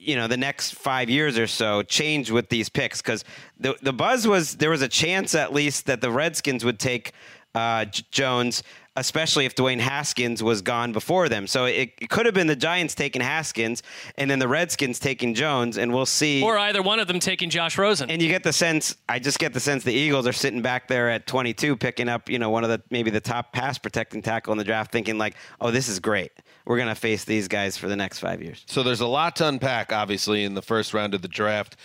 you 0.00 0.16
know 0.16 0.26
the 0.26 0.36
next 0.36 0.74
five 0.74 1.10
years 1.10 1.38
or 1.38 1.46
so 1.46 1.82
change 1.82 2.30
with 2.30 2.48
these 2.48 2.68
picks 2.68 3.02
because 3.02 3.22
the 3.58 3.76
the 3.82 3.92
buzz 3.92 4.26
was 4.26 4.56
there 4.56 4.70
was 4.70 4.80
a 4.80 4.88
chance 4.88 5.34
at 5.34 5.52
least 5.52 5.86
that 5.86 6.00
the 6.00 6.10
Redskins 6.10 6.64
would 6.64 6.78
take 6.78 7.12
uh, 7.54 7.84
J- 7.84 8.04
Jones, 8.10 8.62
especially 9.00 9.46
if 9.46 9.54
Dwayne 9.54 9.80
Haskins 9.80 10.42
was 10.42 10.60
gone 10.62 10.92
before 10.92 11.28
them. 11.28 11.46
So 11.46 11.64
it, 11.64 11.92
it 11.98 12.10
could 12.10 12.26
have 12.26 12.34
been 12.34 12.46
the 12.46 12.54
Giants 12.56 12.94
taking 12.94 13.22
Haskins 13.22 13.82
and 14.18 14.30
then 14.30 14.38
the 14.38 14.46
Redskins 14.48 14.98
taking 14.98 15.34
Jones, 15.34 15.78
and 15.78 15.92
we'll 15.92 16.06
see. 16.06 16.42
or 16.42 16.58
either 16.58 16.82
one 16.82 17.00
of 17.00 17.08
them 17.08 17.18
taking 17.18 17.48
Josh 17.50 17.78
Rosen. 17.78 18.10
and 18.10 18.20
you 18.20 18.28
get 18.28 18.42
the 18.44 18.52
sense, 18.52 18.94
I 19.08 19.18
just 19.18 19.38
get 19.38 19.54
the 19.54 19.60
sense 19.60 19.82
the 19.84 19.92
Eagles 19.94 20.26
are 20.26 20.32
sitting 20.32 20.60
back 20.60 20.86
there 20.86 21.08
at 21.08 21.26
22, 21.26 21.76
picking 21.76 22.08
up, 22.08 22.28
you 22.28 22.38
know, 22.38 22.50
one 22.50 22.62
of 22.62 22.70
the 22.70 22.82
maybe 22.90 23.10
the 23.10 23.20
top 23.20 23.52
pass 23.52 23.78
protecting 23.78 24.20
tackle 24.22 24.52
in 24.52 24.58
the 24.58 24.64
draft, 24.64 24.92
thinking 24.92 25.16
like, 25.18 25.34
oh, 25.60 25.70
this 25.70 25.88
is 25.88 25.98
great. 25.98 26.30
We're 26.66 26.78
gonna 26.78 26.94
face 26.94 27.24
these 27.24 27.48
guys 27.48 27.76
for 27.76 27.88
the 27.88 27.96
next 27.96 28.18
five 28.18 28.42
years. 28.42 28.64
So 28.66 28.82
there's 28.82 29.00
a 29.00 29.06
lot 29.06 29.34
to 29.36 29.48
unpack, 29.48 29.92
obviously, 29.92 30.44
in 30.44 30.54
the 30.54 30.62
first 30.62 30.92
round 30.94 31.14
of 31.14 31.22
the 31.22 31.28
draft. 31.28 31.76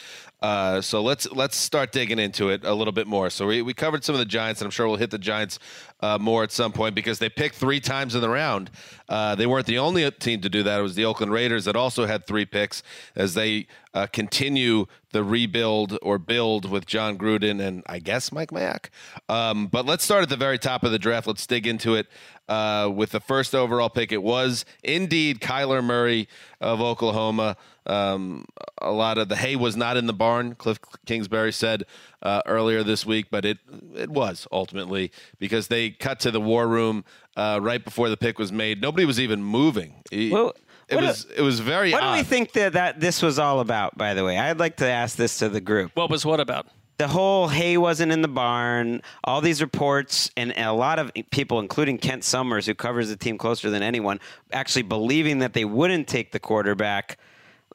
Uh, 0.42 0.82
so 0.82 1.02
let's 1.02 1.30
let's 1.32 1.56
start 1.56 1.92
digging 1.92 2.20
into 2.20 2.50
it 2.50 2.64
a 2.64 2.74
little 2.74 2.92
bit 2.92 3.08
more. 3.08 3.30
So 3.30 3.48
we, 3.48 3.62
we 3.62 3.74
covered 3.74 4.04
some 4.04 4.14
of 4.14 4.20
the 4.20 4.26
Giants, 4.26 4.62
and 4.62 4.68
I'm 4.68 4.72
sure 4.72 4.88
we'll 4.88 4.98
hit 4.98 5.12
the 5.12 5.18
Giants 5.18 5.60
uh, 6.02 6.18
more 6.20 6.44
at 6.44 6.52
some 6.52 6.72
point 6.72 6.94
because 6.94 7.20
they 7.20 7.30
picked 7.30 7.56
three 7.56 7.80
times 7.80 8.16
in 8.16 8.22
the 8.22 8.30
round. 8.30 8.70
Uh, 9.08 9.36
they 9.36 9.48
weren't 9.48 9.66
the 9.66 9.80
only 9.80 10.10
team 10.12 10.42
to 10.42 10.50
do 10.50 10.62
that. 10.64 10.80
It 10.80 10.84
was 10.84 10.96
the 10.96 11.06
Oakland 11.06 11.32
Raiders 11.32 11.66
that 11.66 11.76
also 11.76 12.06
had 12.06 12.28
three 12.28 12.46
picks 12.46 12.84
as 13.16 13.34
they 13.34 13.68
uh, 13.94 14.08
continue 14.08 14.86
the 15.12 15.24
rebuild 15.24 15.98
or 16.02 16.20
build 16.20 16.70
with 16.70 16.86
Jon 16.86 17.18
Gruden 17.18 17.66
and 17.66 17.82
I 17.88 18.00
guess 18.00 18.32
Mike 18.32 18.52
Mayock. 18.52 18.90
Um, 19.30 19.68
but 19.68 19.86
let's 19.86 20.04
start 20.04 20.24
at 20.24 20.30
the 20.30 20.36
very 20.36 20.60
top 20.60 20.84
of 20.84 20.92
the 20.92 21.00
draft. 21.00 21.28
Let's 21.28 21.48
dig 21.48 21.66
into 21.66 21.96
it 21.96 22.08
uh, 22.50 22.92
with 22.94 23.12
the 23.12 23.22
first 23.22 23.56
overall 23.56 23.90
pick. 23.90 24.12
It 24.12 24.22
was 24.22 24.66
indeed 24.84 25.40
Kyler 25.40 25.84
Murray 25.84 26.28
of 26.60 26.82
Oklahoma. 26.82 27.56
Um, 27.88 28.46
a 28.82 28.92
lot 28.92 29.18
of 29.18 29.30
the 29.30 29.36
hay 29.36 29.56
was 29.56 29.76
not 29.76 29.98
in 29.98 30.08
the 30.08 30.14
barn. 30.14 30.56
Cliff 30.56 30.80
Kingsbury 31.06 31.52
said 31.54 31.84
uh, 32.22 32.42
earlier 32.46 32.84
this 32.84 33.06
week, 33.06 33.28
but 33.32 33.46
it 33.46 33.58
it 33.96 34.10
was 34.10 34.48
ultimately 34.52 35.12
because 35.40 35.68
they 35.68 35.92
cut 35.92 36.20
to 36.22 36.32
the 36.32 36.42
war 36.42 36.68
room 36.68 37.06
uh, 37.36 37.60
right 37.62 37.84
before 37.84 38.10
the 38.10 38.18
pick 38.18 38.40
was 38.40 38.52
made. 38.52 38.82
Nobody 38.82 39.06
was 39.06 39.20
even 39.20 39.44
moving. 39.44 39.96
It, 40.12 40.32
Well, 40.32 40.54
it 40.90 40.96
what 40.96 41.04
a- 41.04 41.08
was 41.08 41.28
it 41.36 41.42
was 41.42 41.60
very 41.60 41.92
What 41.92 42.02
do 42.02 42.12
we 42.12 42.24
think 42.24 42.54
that, 42.54 42.74
that 42.74 43.00
this 43.00 43.22
was 43.22 43.40
all 43.40 43.60
about, 43.60 43.98
by 43.98 44.14
the 44.14 44.24
way? 44.24 44.38
I'd 44.38 44.60
like 44.60 44.78
to 44.78 44.88
ask 44.88 45.16
this 45.18 45.38
to 45.40 45.50
the 45.50 45.62
group. 45.62 45.92
what 45.96 46.10
was 46.10 46.26
what 46.26 46.40
about? 46.40 46.68
The 46.98 47.10
whole 47.10 47.50
hay 47.50 47.78
wasn't 47.78 48.14
in 48.14 48.22
the 48.22 48.30
barn, 48.30 49.02
all 49.26 49.42
these 49.42 49.62
reports, 49.62 50.32
and 50.38 50.54
a 50.58 50.72
lot 50.72 50.98
of 50.98 51.12
people, 51.30 51.60
including 51.60 51.98
Kent 51.98 52.24
Somers, 52.24 52.66
who 52.68 52.74
covers 52.74 53.10
the 53.10 53.18
team 53.18 53.38
closer 53.38 53.70
than 53.70 53.84
anyone, 53.84 54.22
actually 54.54 54.84
believing 54.84 55.40
that 55.40 55.52
they 55.52 55.66
wouldn't 55.66 56.08
take 56.08 56.32
the 56.32 56.40
quarterback. 56.40 57.18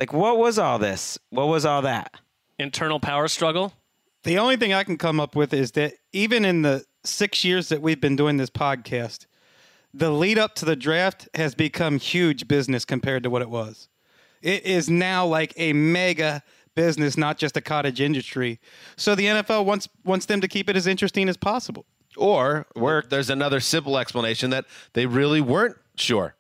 Like, 0.01 0.13
what 0.13 0.39
was 0.39 0.59
all 0.59 0.79
this? 0.79 1.19
What 1.29 1.47
was 1.49 1.65
all 1.65 1.83
that? 1.83 2.17
internal 2.61 3.01
power 3.01 3.27
struggle? 3.27 3.73
The 4.23 4.39
only 4.39 4.57
thing 4.57 4.73
I 4.73 4.85
can 4.85 4.99
come 4.99 5.19
up 5.19 5.35
with 5.35 5.53
is 5.55 5.73
that 5.73 5.95
even 6.13 6.45
in 6.45 6.63
the 6.63 6.85
six 7.05 7.43
years 7.43 7.71
that 7.71 7.81
we've 7.81 8.01
been 8.01 8.17
doing 8.17 8.37
this 8.37 8.51
podcast, 8.51 9.27
the 9.95 10.11
lead 10.11 10.39
up 10.39 10.55
to 10.57 10.65
the 10.65 10.77
draft 10.77 11.29
has 11.35 11.55
become 11.55 11.99
huge 11.99 12.47
business 12.47 12.85
compared 12.85 13.23
to 13.23 13.31
what 13.31 13.43
it 13.43 13.49
was. 13.49 13.89
It 14.43 14.65
is 14.65 14.89
now 14.89 15.27
like 15.27 15.55
a 15.57 15.73
mega 15.73 16.43
business, 16.75 17.17
not 17.17 17.39
just 17.39 17.57
a 17.57 17.61
cottage 17.61 18.01
industry. 18.01 18.61
So 18.97 19.15
the 19.15 19.27
NFL 19.27 19.65
wants 19.65 19.89
wants 20.05 20.27
them 20.27 20.41
to 20.43 20.49
keep 20.49 20.69
it 20.69 20.77
as 20.77 20.87
interesting 20.87 21.29
as 21.29 21.37
possible. 21.37 21.87
Or 22.17 22.67
there's 23.09 23.31
another 23.31 23.61
simple 23.61 23.97
explanation 23.99 24.51
that 24.51 24.67
they 24.93 25.07
really 25.07 25.41
weren't 25.41 25.77
sure 25.97 26.37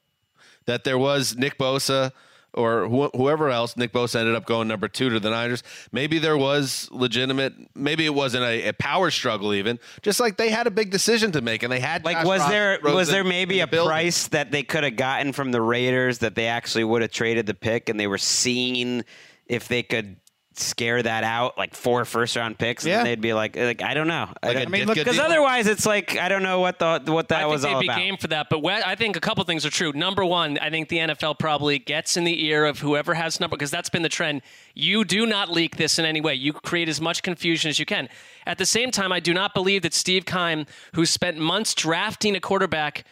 that 0.66 0.84
there 0.84 0.98
was 0.98 1.36
Nick 1.36 1.58
Bosa 1.58 2.12
or 2.54 2.86
wh- 2.88 3.16
whoever 3.16 3.50
else. 3.50 3.76
Nick 3.76 3.92
Bosa 3.92 4.16
ended 4.20 4.34
up 4.34 4.46
going 4.46 4.68
number 4.68 4.88
two 4.88 5.08
to 5.10 5.20
the 5.20 5.30
Niners. 5.30 5.62
Maybe 5.92 6.18
there 6.18 6.36
was 6.36 6.88
legitimate. 6.92 7.54
Maybe 7.74 8.04
it 8.06 8.14
wasn't 8.14 8.44
a, 8.44 8.68
a 8.68 8.72
power 8.72 9.10
struggle 9.10 9.54
even. 9.54 9.78
Just 10.02 10.20
like 10.20 10.36
they 10.36 10.50
had 10.50 10.66
a 10.66 10.70
big 10.70 10.90
decision 10.90 11.32
to 11.32 11.40
make 11.40 11.62
and 11.62 11.72
they 11.72 11.80
had 11.80 12.04
Like, 12.04 12.18
Josh 12.18 12.26
was 12.26 12.48
there 12.48 12.78
was 12.82 13.08
there 13.08 13.24
maybe 13.24 13.60
a 13.60 13.66
building. 13.66 13.90
price 13.90 14.28
that 14.28 14.50
they 14.50 14.62
could 14.62 14.84
have 14.84 14.96
gotten 14.96 15.32
from 15.32 15.52
the 15.52 15.60
Raiders 15.60 16.18
that 16.18 16.34
they 16.34 16.46
actually 16.46 16.84
would 16.84 17.02
have 17.02 17.10
traded 17.10 17.46
the 17.46 17.54
pick, 17.54 17.88
and 17.88 17.98
they 17.98 18.06
were 18.06 18.18
seeing 18.18 19.04
if 19.46 19.66
they 19.66 19.82
could 19.82 20.16
scare 20.54 21.02
that 21.02 21.24
out, 21.24 21.56
like 21.56 21.74
four 21.74 22.04
first 22.04 22.36
round 22.36 22.58
picks, 22.58 22.84
and 22.84 22.90
Yeah. 22.90 22.96
then 22.98 23.04
they'd 23.06 23.20
be 23.20 23.32
like, 23.32 23.56
like 23.56 23.82
I 23.82 23.94
don't 23.94 24.08
know, 24.08 24.28
Like 24.42 24.56
a 24.56 24.62
I 24.62 24.66
mean, 24.66 24.82
Ditka 24.82 24.86
look, 24.86 24.96
because 24.96 25.16
deal? 25.16 25.24
otherwise 25.24 25.66
it's 25.66 25.86
like 25.86 26.16
I 26.18 26.28
don't 26.28 26.42
know 26.42 26.60
what 26.60 26.78
the 26.78 27.00
what 27.06 27.28
that 27.28 27.42
I 27.42 27.46
was 27.46 27.62
think 27.62 27.74
all 27.74 27.80
they'd 27.80 27.86
be 27.86 27.92
about. 27.92 27.98
game 27.98 28.16
for 28.16 28.26
that. 28.28 28.48
But 28.50 28.58
what, 28.60 28.84
I 28.86 28.94
think 28.96 29.16
a 29.16 29.20
couple 29.20 29.42
things 29.44 29.64
are 29.64 29.70
true. 29.70 29.92
Number 29.92 30.24
one, 30.24 30.58
I 30.58 30.68
think 30.68 30.88
the 30.88 30.98
NFL 30.98 31.38
probably 31.38 31.78
gets 31.78 32.16
in 32.16 32.24
the 32.24 32.44
ear 32.46 32.64
of 32.66 32.80
whoever 32.80 33.14
has 33.14 33.38
number 33.40 33.56
because 33.56 33.70
that's 33.70 33.88
been 33.88 34.02
the 34.02 34.08
trend. 34.08 34.42
You 34.74 35.04
do 35.04 35.24
not 35.24 35.50
leak 35.50 35.76
this 35.76 35.98
in 35.98 36.04
any 36.04 36.20
way. 36.20 36.34
You 36.34 36.52
create 36.52 36.88
as 36.88 37.00
much 37.00 37.22
confusion 37.22 37.68
as 37.70 37.78
you 37.78 37.86
can. 37.86 38.08
At 38.46 38.58
the 38.58 38.66
same 38.66 38.90
time, 38.90 39.12
I 39.12 39.20
do 39.20 39.32
not 39.32 39.54
believe 39.54 39.82
that 39.82 39.94
Steve 39.94 40.26
Keim, 40.26 40.66
who 40.94 41.06
spent 41.06 41.38
months 41.38 41.74
drafting 41.74 42.34
a 42.36 42.40
quarterback 42.40 43.04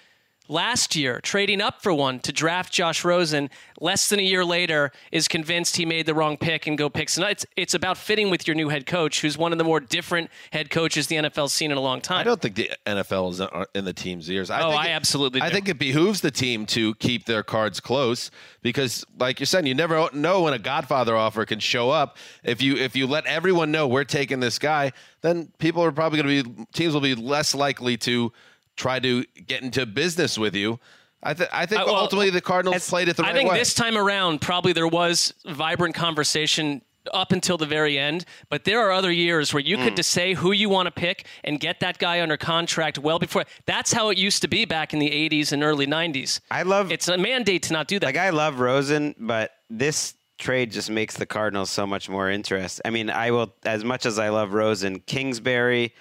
last 0.49 0.97
year, 0.97 1.21
trading 1.21 1.61
up 1.61 1.83
for 1.83 1.93
one 1.93 2.19
to 2.21 2.33
draft 2.33 2.73
Josh 2.73 3.05
Rosen, 3.05 3.51
less 3.81 4.09
than 4.09 4.19
a 4.19 4.23
year 4.23 4.45
later, 4.45 4.91
is 5.13 5.29
convinced 5.29 5.77
he 5.77 5.85
made 5.87 6.07
the 6.07 6.15
wrong 6.15 6.37
pick 6.37 6.67
and 6.67 6.77
go 6.77 6.89
pick 6.89 7.09
some. 7.09 7.25
It's, 7.25 7.47
it's 7.57 7.75
about 7.75 7.97
fitting 7.99 8.31
with 8.31 8.47
your 8.47 8.55
new 8.57 8.69
head 8.69 8.87
coach, 8.87 9.21
who's 9.21 9.37
one 9.39 9.53
of 9.53 9.59
the 9.59 9.65
more 9.65 9.81
different 9.81 10.31
head 10.53 10.71
coaches 10.71 11.07
the 11.07 11.17
NFL's 11.17 11.53
seen 11.53 11.71
in 11.71 11.77
a 11.77 11.81
long 11.81 12.01
time. 12.01 12.21
I 12.21 12.25
don't 12.25 12.41
think 12.41 12.55
the 12.57 12.71
NFL 12.87 13.31
is 13.33 13.41
uh, 13.41 13.65
in 13.75 13.85
the 13.85 13.93
team's 13.93 14.31
ears. 14.31 14.51
I 14.51 14.61
Oh, 14.63 14.71
think 14.71 14.83
I 14.83 14.87
it- 14.89 14.93
absolutely 14.93 15.41
I 15.43 15.49
do. 15.49 15.55
think 15.55 15.69
it 15.69 15.79
behooves 15.79 16.21
the 16.23 16.31
team 16.31 16.67
to 16.67 16.95
keep 16.97 17.27
their 17.27 17.43
cards 17.43 17.79
close 17.81 18.31
because, 18.63 19.05
like 19.19 19.39
you're 19.41 19.47
saying, 19.47 19.67
you 19.67 19.75
never 19.75 20.09
know 20.13 20.43
when 20.43 20.55
a 20.55 20.59
Godfather 20.59 21.17
offer 21.17 21.45
can 21.45 21.61
show 21.61 21.91
up. 21.91 22.17
If 22.43 22.63
you 22.63 22.77
if 22.77 22.97
you 22.97 23.07
let 23.07 23.27
everyone 23.27 23.71
know 23.71 23.87
we're 23.87 24.05
taking 24.05 24.41
this 24.41 24.59
guy, 24.59 24.93
then 25.21 25.53
people 25.59 25.83
are 25.85 25.93
probably 25.93 26.23
going 26.23 26.43
to 26.45 26.51
be 26.51 26.67
teams 26.73 26.95
will 26.95 27.01
be 27.01 27.15
less 27.15 27.55
likely 27.55 27.97
to 27.99 28.33
try 28.79 28.99
to 29.01 29.25
get 29.47 29.63
into 29.63 29.85
business 29.85 30.39
with 30.39 30.55
you. 30.55 30.79
I, 31.23 31.35
th- 31.35 31.51
I 31.53 31.67
think 31.67 31.83
Uh, 31.83 31.85
well, 31.87 31.97
ultimately 31.97 32.31
the 32.31 32.41
Cardinals 32.41 32.77
it's- 32.77 32.89
played 32.89 33.09
it 33.09 33.17
the 33.17 33.25
I 33.25 33.27
right 33.33 33.35
think 33.37 33.53
this 33.53 33.75
time 33.75 33.99
around, 33.99 34.41
probably 34.41 34.73
there 34.73 34.87
was 34.87 35.35
vibrant 35.45 35.95
conversation 35.97 36.81
up 37.13 37.33
until 37.33 37.57
the 37.57 37.67
very 37.67 37.99
end. 37.99 38.25
But 38.51 38.65
there 38.65 38.81
are 38.87 38.93
other 38.93 39.11
years 39.11 39.53
where 39.53 39.63
you 39.63 39.77
Hmm. 39.79 39.85
could 39.85 39.97
just 39.97 40.11
say 40.11 40.35
who 40.35 40.53
you 40.53 40.69
want 40.69 40.87
to 40.87 40.91
pick 40.93 41.27
and 41.43 41.59
get 41.59 41.81
that 41.81 41.99
guy 41.99 42.21
under 42.21 42.37
contract 42.37 42.99
well 42.99 43.19
before. 43.19 43.45
That's 43.67 43.93
how 43.93 44.11
it 44.11 44.19
used 44.19 44.43
to 44.43 44.49
be 44.49 44.65
back 44.65 44.93
in 44.93 44.99
the 45.01 45.11
80s 45.11 45.51
and 45.53 45.63
early 45.65 45.87
90s. 45.87 46.41
I 46.51 46.63
love 46.63 46.93
It's 46.93 47.09
a 47.09 47.17
mandate 47.19 47.63
to 47.65 47.73
not 47.73 47.89
do 47.89 47.99
that. 47.99 48.07
like 48.07 48.17
I 48.19 48.31
love 48.31 48.61
Rosen, 48.61 49.15
but 49.19 49.53
this 49.71 50.15
trade 50.39 50.71
just 50.71 50.89
makes 50.91 51.17
the 51.17 51.27
Cardinals 51.27 51.71
so 51.71 51.85
much 51.87 52.09
more 52.09 52.31
interesting. 52.31 52.83
I 52.85 52.91
mean, 52.91 53.11
I 53.11 53.31
will 53.33 53.55
as 53.65 53.83
much 53.85 54.07
as 54.07 54.19
I 54.21 54.29
love 54.29 54.53
Rosen, 54.53 55.01
Kingsbury 55.01 55.95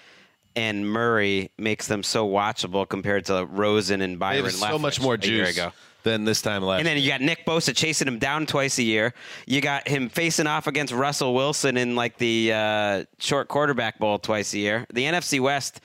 and 0.56 0.88
Murray 0.88 1.50
makes 1.58 1.86
them 1.86 2.02
so 2.02 2.28
watchable 2.28 2.88
compared 2.88 3.26
to 3.26 3.46
Rosen 3.46 4.00
and 4.00 4.18
Byron. 4.18 4.44
have 4.44 4.54
so 4.54 4.78
much 4.78 5.00
more 5.00 5.16
juice 5.16 5.58
than 6.02 6.24
this 6.24 6.42
time 6.42 6.62
last. 6.62 6.78
And 6.78 6.86
then 6.86 6.96
you 6.98 7.08
got 7.08 7.20
Nick 7.20 7.44
Bosa 7.44 7.74
chasing 7.74 8.08
him 8.08 8.18
down 8.18 8.46
twice 8.46 8.78
a 8.78 8.82
year. 8.82 9.14
You 9.46 9.60
got 9.60 9.86
him 9.88 10.08
facing 10.08 10.46
off 10.46 10.66
against 10.66 10.92
Russell 10.92 11.34
Wilson 11.34 11.76
in 11.76 11.94
like 11.94 12.18
the 12.18 12.52
uh, 12.52 13.04
short 13.18 13.48
quarterback 13.48 13.98
bowl 13.98 14.18
twice 14.18 14.54
a 14.54 14.58
year. 14.58 14.86
The 14.92 15.04
NFC 15.04 15.40
West 15.40 15.80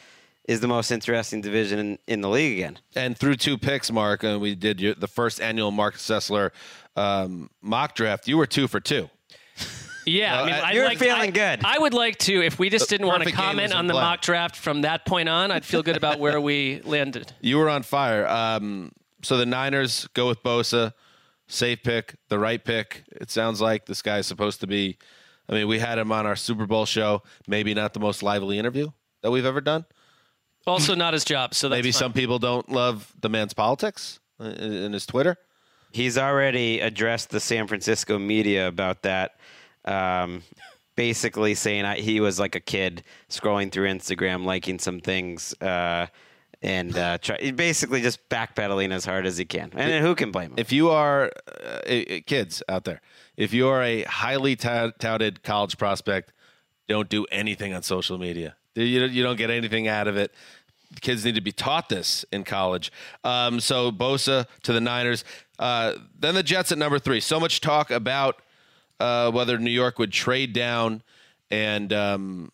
is 0.47 0.59
the 0.59 0.67
most 0.67 0.91
interesting 0.91 1.41
division 1.41 1.79
in, 1.79 1.99
in 2.07 2.21
the 2.21 2.29
league 2.29 2.59
again. 2.59 2.77
and 2.95 3.17
through 3.17 3.35
two 3.35 3.57
picks, 3.57 3.91
Mark, 3.91 4.23
and 4.23 4.41
we 4.41 4.55
did 4.55 4.81
your, 4.81 4.93
the 4.93 5.07
first 5.07 5.39
annual 5.39 5.71
Marc 5.71 5.95
Sessler 5.95 6.51
um, 6.95 7.49
mock 7.61 7.95
draft. 7.95 8.27
You 8.27 8.37
were 8.37 8.47
two 8.47 8.67
for 8.67 8.79
two. 8.79 9.09
Yeah, 10.05 10.41
I 10.41 10.45
mean, 10.45 10.53
uh, 10.55 10.61
I'd 10.65 10.75
you're 10.75 10.85
like 10.85 10.97
feeling 10.97 11.29
I, 11.29 11.31
good. 11.31 11.61
I 11.65 11.77
would 11.79 11.93
like 11.93 12.17
to, 12.19 12.41
if 12.43 12.59
we 12.59 12.69
just 12.69 12.89
didn't 12.89 13.07
want 13.07 13.23
to 13.23 13.31
comment 13.31 13.73
on 13.73 13.87
the 13.87 13.93
play. 13.93 14.01
mock 14.01 14.21
draft 14.21 14.55
from 14.55 14.81
that 14.81 15.05
point 15.05 15.29
on, 15.29 15.51
I'd 15.51 15.65
feel 15.65 15.83
good 15.83 15.97
about 15.97 16.19
where 16.19 16.39
we 16.41 16.81
landed. 16.85 17.31
You 17.41 17.57
were 17.57 17.69
on 17.69 17.83
fire. 17.83 18.27
Um, 18.27 18.91
so 19.21 19.37
the 19.37 19.45
Niners 19.45 20.07
go 20.13 20.27
with 20.27 20.43
Bosa, 20.43 20.93
safe 21.47 21.83
pick, 21.83 22.15
the 22.29 22.37
right 22.39 22.63
pick. 22.63 23.03
It 23.11 23.31
sounds 23.31 23.61
like 23.61 23.85
this 23.85 24.01
guy's 24.01 24.27
supposed 24.27 24.59
to 24.61 24.67
be. 24.67 24.97
I 25.49 25.53
mean, 25.53 25.67
we 25.67 25.79
had 25.79 25.97
him 25.97 26.11
on 26.11 26.25
our 26.25 26.35
Super 26.35 26.65
Bowl 26.65 26.85
show. 26.85 27.21
Maybe 27.47 27.73
not 27.73 27.93
the 27.93 27.99
most 27.99 28.23
lively 28.23 28.57
interview 28.59 28.89
that 29.21 29.31
we've 29.31 29.45
ever 29.45 29.61
done. 29.61 29.85
Also, 30.65 30.95
not 30.95 31.13
his 31.13 31.25
job. 31.25 31.53
So 31.53 31.67
that's 31.67 31.77
Maybe 31.77 31.91
fine. 31.91 31.99
some 31.99 32.13
people 32.13 32.39
don't 32.39 32.69
love 32.69 33.13
the 33.19 33.27
man's 33.29 33.53
politics 33.53 34.19
in- 34.39 34.45
in 34.73 34.93
his 34.93 35.05
Twitter. 35.05 35.37
He's 35.91 36.17
already 36.17 36.79
addressed 36.79 37.29
the 37.29 37.39
San 37.41 37.67
Francisco 37.67 38.17
media 38.17 38.67
about 38.67 39.03
that, 39.03 39.35
um, 39.85 40.43
basically 40.95 41.55
saying 41.55 41.85
I, 41.85 41.97
he 41.97 42.19
was 42.19 42.39
like 42.39 42.55
a 42.55 42.59
kid 42.59 43.03
scrolling 43.29 43.71
through 43.71 43.87
Instagram, 43.87 44.45
liking 44.45 44.79
some 44.79 44.99
things, 44.99 45.53
uh, 45.61 46.07
and 46.61 46.97
uh, 46.97 47.17
try, 47.17 47.51
basically 47.51 48.01
just 48.01 48.27
backpedaling 48.29 48.91
as 48.91 49.05
hard 49.05 49.25
as 49.25 49.37
he 49.37 49.45
can. 49.45 49.71
And 49.75 50.03
who 50.03 50.15
can 50.15 50.31
blame 50.31 50.51
him? 50.51 50.55
if 50.57 50.71
you 50.71 50.89
are 50.89 51.31
uh, 51.47 51.79
eh, 51.85 52.21
kids 52.21 52.63
out 52.69 52.85
there, 52.85 53.01
if 53.35 53.53
you 53.53 53.67
are 53.67 53.83
a 53.83 54.03
highly 54.03 54.55
tout- 54.55 54.99
touted 54.99 55.43
college 55.43 55.77
prospect, 55.77 56.31
don't 56.87 57.09
do 57.09 57.25
anything 57.31 57.73
on 57.73 57.83
social 57.83 58.17
media. 58.17 58.55
You 58.75 58.99
don't, 58.99 59.11
you 59.11 59.23
don't 59.23 59.35
get 59.35 59.49
anything 59.49 59.87
out 59.87 60.07
of 60.07 60.17
it. 60.17 60.33
Kids 61.01 61.25
need 61.25 61.35
to 61.35 61.41
be 61.41 61.51
taught 61.51 61.89
this 61.89 62.23
in 62.31 62.43
college. 62.43 62.91
Um, 63.23 63.59
so 63.59 63.91
Bosa 63.91 64.45
to 64.63 64.73
the 64.73 64.81
Niners. 64.81 65.25
Uh, 65.57 65.93
then 66.17 66.35
the 66.35 66.43
Jets 66.43 66.71
at 66.71 66.77
number 66.77 66.99
three. 66.99 67.19
So 67.19 67.39
much 67.39 67.61
talk 67.61 67.89
about 67.89 68.42
uh, 69.03 69.31
whether 69.31 69.57
New 69.57 69.69
York 69.69 69.99
would 69.99 70.13
trade 70.13 70.53
down, 70.53 71.03
and 71.51 71.91
um, 71.91 72.49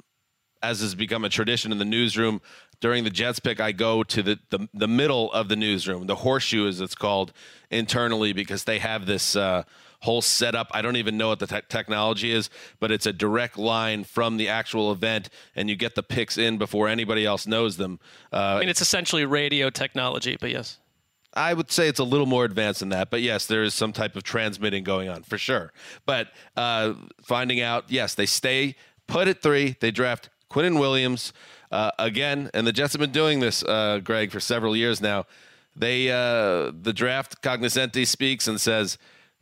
as 0.63 0.81
has 0.81 0.95
become 0.95 1.23
a 1.23 1.29
tradition 1.29 1.71
in 1.71 1.77
the 1.77 1.85
newsroom, 1.85 2.41
during 2.81 3.03
the 3.03 3.11
Jets 3.11 3.39
pick, 3.39 3.59
I 3.59 3.71
go 3.71 4.03
to 4.03 4.23
the, 4.23 4.39
the, 4.49 4.67
the 4.73 4.87
middle 4.87 5.31
of 5.31 5.47
the 5.47 5.55
newsroom, 5.55 6.07
the 6.07 6.15
horseshoe, 6.15 6.67
as 6.67 6.81
it's 6.81 6.95
called 6.95 7.33
internally, 7.69 8.33
because 8.33 8.63
they 8.63 8.79
have 8.79 9.05
this 9.05 9.35
uh, 9.35 9.61
whole 9.99 10.23
setup. 10.23 10.71
I 10.71 10.81
don't 10.81 10.95
even 10.95 11.17
know 11.17 11.27
what 11.27 11.37
the 11.37 11.45
te- 11.45 11.61
technology 11.69 12.31
is, 12.31 12.49
but 12.79 12.91
it's 12.91 13.05
a 13.05 13.13
direct 13.13 13.59
line 13.59 14.03
from 14.03 14.37
the 14.37 14.47
actual 14.47 14.91
event, 14.91 15.29
and 15.55 15.69
you 15.69 15.75
get 15.75 15.93
the 15.93 16.03
picks 16.03 16.35
in 16.35 16.57
before 16.57 16.87
anybody 16.87 17.27
else 17.27 17.45
knows 17.45 17.77
them. 17.77 17.99
Uh, 18.33 18.37
I 18.37 18.59
mean, 18.61 18.69
it's 18.69 18.81
essentially 18.81 19.23
radio 19.23 19.69
technology, 19.69 20.35
but 20.39 20.49
yes. 20.49 20.79
I 21.33 21.53
would 21.53 21.71
say 21.71 21.87
it's 21.87 21.99
a 21.99 22.03
little 22.03 22.25
more 22.25 22.43
advanced 22.45 22.79
than 22.79 22.89
that, 22.89 23.09
but 23.09 23.21
yes, 23.21 23.45
there 23.45 23.63
is 23.63 23.73
some 23.73 23.93
type 23.93 24.15
of 24.15 24.23
transmitting 24.23 24.83
going 24.83 25.09
on 25.09 25.23
for 25.23 25.37
sure. 25.37 25.71
But 26.05 26.29
uh, 26.57 26.93
finding 27.21 27.61
out, 27.61 27.85
yes, 27.87 28.15
they 28.15 28.25
stay 28.25 28.75
put 29.07 29.27
at 29.27 29.41
three. 29.41 29.75
They 29.79 29.91
draft 29.91 30.29
Quinnen 30.49 30.79
Williams 30.79 31.33
uh, 31.71 31.91
again, 31.99 32.49
and 32.53 32.65
the 32.65 32.73
Jets 32.73 32.93
have 32.93 32.99
been 32.99 33.11
doing 33.11 33.39
this, 33.39 33.63
uh, 33.63 33.99
Greg, 34.03 34.31
for 34.31 34.39
several 34.39 34.75
years 34.75 35.01
now. 35.01 35.25
They 35.75 36.11
uh, 36.11 36.71
the 36.81 36.93
draft 36.93 37.41
cognoscente 37.41 38.05
speaks 38.05 38.47
and 38.47 38.59
says 38.59 38.97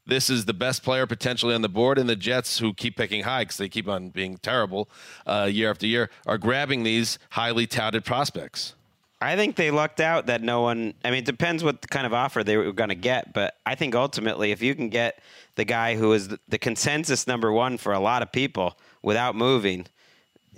this 0.06 0.30
is 0.30 0.46
the 0.46 0.54
best 0.54 0.84
player 0.84 1.06
potentially 1.06 1.54
on 1.54 1.62
the 1.62 1.70
board, 1.70 1.98
and 1.98 2.10
the 2.10 2.16
Jets, 2.16 2.60
who 2.60 2.74
keep 2.74 2.96
picking 2.96 3.24
high 3.24 3.44
because 3.44 3.58
they 3.58 3.70
keep 3.70 3.88
on 3.88 4.10
being 4.10 4.38
terrible 4.38 4.90
uh, 5.26 5.50
year 5.52 5.70
after 5.70 5.86
year, 5.86 6.10
are 6.26 6.38
grabbing 6.38 6.84
these 6.84 7.20
highly 7.32 7.68
touted 7.68 8.06
prospects. 8.06 8.74
I 9.20 9.36
think 9.36 9.56
they 9.56 9.72
lucked 9.72 10.00
out 10.00 10.28
that 10.28 10.44
no 10.44 10.62
one. 10.62 10.94
I 11.04 11.10
mean, 11.10 11.20
it 11.20 11.26
depends 11.26 11.64
what 11.64 11.90
kind 11.90 12.06
of 12.06 12.14
offer 12.14 12.44
they 12.44 12.56
were 12.56 12.72
going 12.72 12.90
to 12.90 12.96
get, 12.96 13.34
but 13.34 13.56
I 13.66 13.76
think 13.76 13.96
ultimately, 13.96 14.52
if 14.52 14.62
you 14.62 14.76
can 14.76 14.90
get 14.90 15.20
the 15.56 15.66
guy 15.66 15.96
who 15.96 16.14
is 16.14 16.28
the- 16.48 16.60
consensus 16.60 17.26
number 17.26 17.52
one 17.52 17.78
for 17.78 17.94
a 17.94 18.00
lot 18.00 18.22
of 18.22 18.32
people 18.32 18.78
without 19.02 19.36
moving, 19.36 19.88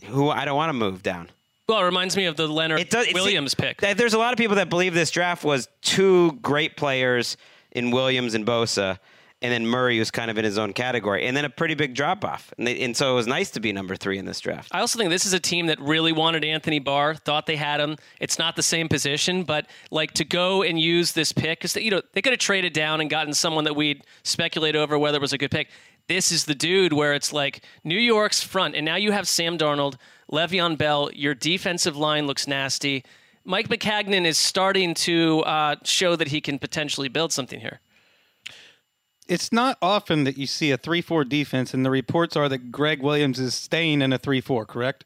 who 0.05 0.29
I 0.29 0.43
don't 0.45 0.57
want 0.57 0.69
to 0.69 0.73
move 0.73 1.03
down. 1.03 1.29
Well, 1.67 1.79
it 1.79 1.83
reminds 1.83 2.17
me 2.17 2.25
of 2.25 2.35
the 2.35 2.47
Leonard 2.47 2.79
It 2.79 2.89
does, 2.89 3.13
Williams 3.13 3.53
pick. 3.53 3.79
There's 3.79 4.15
a 4.15 4.17
lot 4.17 4.33
of 4.33 4.37
people 4.37 4.55
that 4.55 4.69
believe 4.69 4.93
this 4.93 5.11
draft 5.11 5.43
was 5.43 5.67
two 5.81 6.33
great 6.41 6.75
players 6.75 7.37
in 7.71 7.91
Williams 7.91 8.33
and 8.33 8.45
Bosa, 8.45 8.97
and 9.41 9.53
then 9.53 9.65
Murray 9.65 9.99
was 9.99 10.11
kind 10.11 10.29
of 10.29 10.37
in 10.37 10.43
his 10.43 10.57
own 10.57 10.73
category, 10.73 11.25
and 11.25 11.35
then 11.35 11.45
a 11.45 11.49
pretty 11.49 11.73
big 11.73 11.95
drop 11.95 12.25
off. 12.25 12.53
And, 12.57 12.67
and 12.67 12.95
so 12.95 13.11
it 13.13 13.15
was 13.15 13.27
nice 13.27 13.49
to 13.51 13.59
be 13.59 13.71
number 13.71 13.95
three 13.95 14.17
in 14.17 14.25
this 14.25 14.39
draft. 14.39 14.69
I 14.73 14.81
also 14.81 14.99
think 14.99 15.09
this 15.09 15.25
is 15.25 15.33
a 15.33 15.39
team 15.39 15.67
that 15.67 15.79
really 15.79 16.11
wanted 16.11 16.43
Anthony 16.43 16.79
Barr, 16.79 17.15
thought 17.15 17.45
they 17.45 17.55
had 17.55 17.79
him. 17.79 17.95
It's 18.19 18.37
not 18.37 18.55
the 18.55 18.63
same 18.63 18.89
position, 18.89 19.43
but 19.43 19.67
like 19.91 20.11
to 20.13 20.25
go 20.25 20.63
and 20.63 20.79
use 20.79 21.13
this 21.13 21.31
pick 21.31 21.59
because 21.59 21.75
you 21.77 21.89
know 21.89 22.01
they 22.13 22.21
could 22.21 22.33
have 22.33 22.39
traded 22.39 22.73
down 22.73 22.99
and 22.99 23.09
gotten 23.09 23.33
someone 23.33 23.63
that 23.63 23.75
we'd 23.75 24.03
speculate 24.23 24.75
over 24.75 24.99
whether 24.99 25.17
it 25.17 25.21
was 25.21 25.33
a 25.33 25.37
good 25.37 25.51
pick. 25.51 25.69
this 26.07 26.31
is 26.31 26.45
the 26.45 26.55
dude 26.55 26.91
where 26.91 27.13
it's 27.13 27.31
like 27.31 27.63
New 27.83 27.99
York's 27.99 28.43
front, 28.43 28.75
and 28.75 28.83
now 28.83 28.95
you 28.95 29.11
have 29.13 29.27
Sam 29.27 29.57
Darnold, 29.57 29.95
Le'Veon 30.31 30.77
Bell. 30.77 31.09
Your 31.13 31.33
defensive 31.33 31.95
line 31.95 32.27
looks 32.27 32.45
nasty. 32.45 33.05
Mike 33.45 33.69
Maccagnan 33.69 34.25
is 34.25 34.37
starting 34.37 34.93
to 34.93 35.41
uh, 35.41 35.75
show 35.83 36.15
that 36.17 36.27
he 36.27 36.41
can 36.41 36.59
potentially 36.59 37.07
build 37.07 37.31
something 37.31 37.61
here. 37.61 37.79
It's 39.29 39.53
not 39.53 39.77
often 39.81 40.23
that 40.25 40.37
you 40.37 40.47
see 40.47 40.71
a 40.71 40.77
3 40.77 41.01
4 41.01 41.23
defense, 41.23 41.73
and 41.73 41.85
the 41.85 41.91
reports 41.91 42.35
are 42.35 42.49
that 42.49 42.71
Gregg 42.71 43.01
Williams 43.01 43.39
is 43.39 43.53
staying 43.53 44.01
in 44.01 44.11
a 44.11 44.17
3 44.17 44.41
4, 44.41 44.65
correct? 44.65 45.05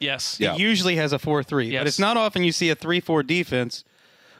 Yes. 0.00 0.38
Yeah. 0.40 0.54
It 0.54 0.60
usually 0.60 0.96
has 0.96 1.12
a 1.12 1.18
4 1.18 1.42
3. 1.42 1.68
Yes. 1.68 1.80
But 1.80 1.86
it's 1.86 1.98
not 1.98 2.16
often 2.16 2.42
you 2.42 2.52
see 2.52 2.70
a 2.70 2.74
3 2.74 3.00
4 3.00 3.22
defense 3.22 3.84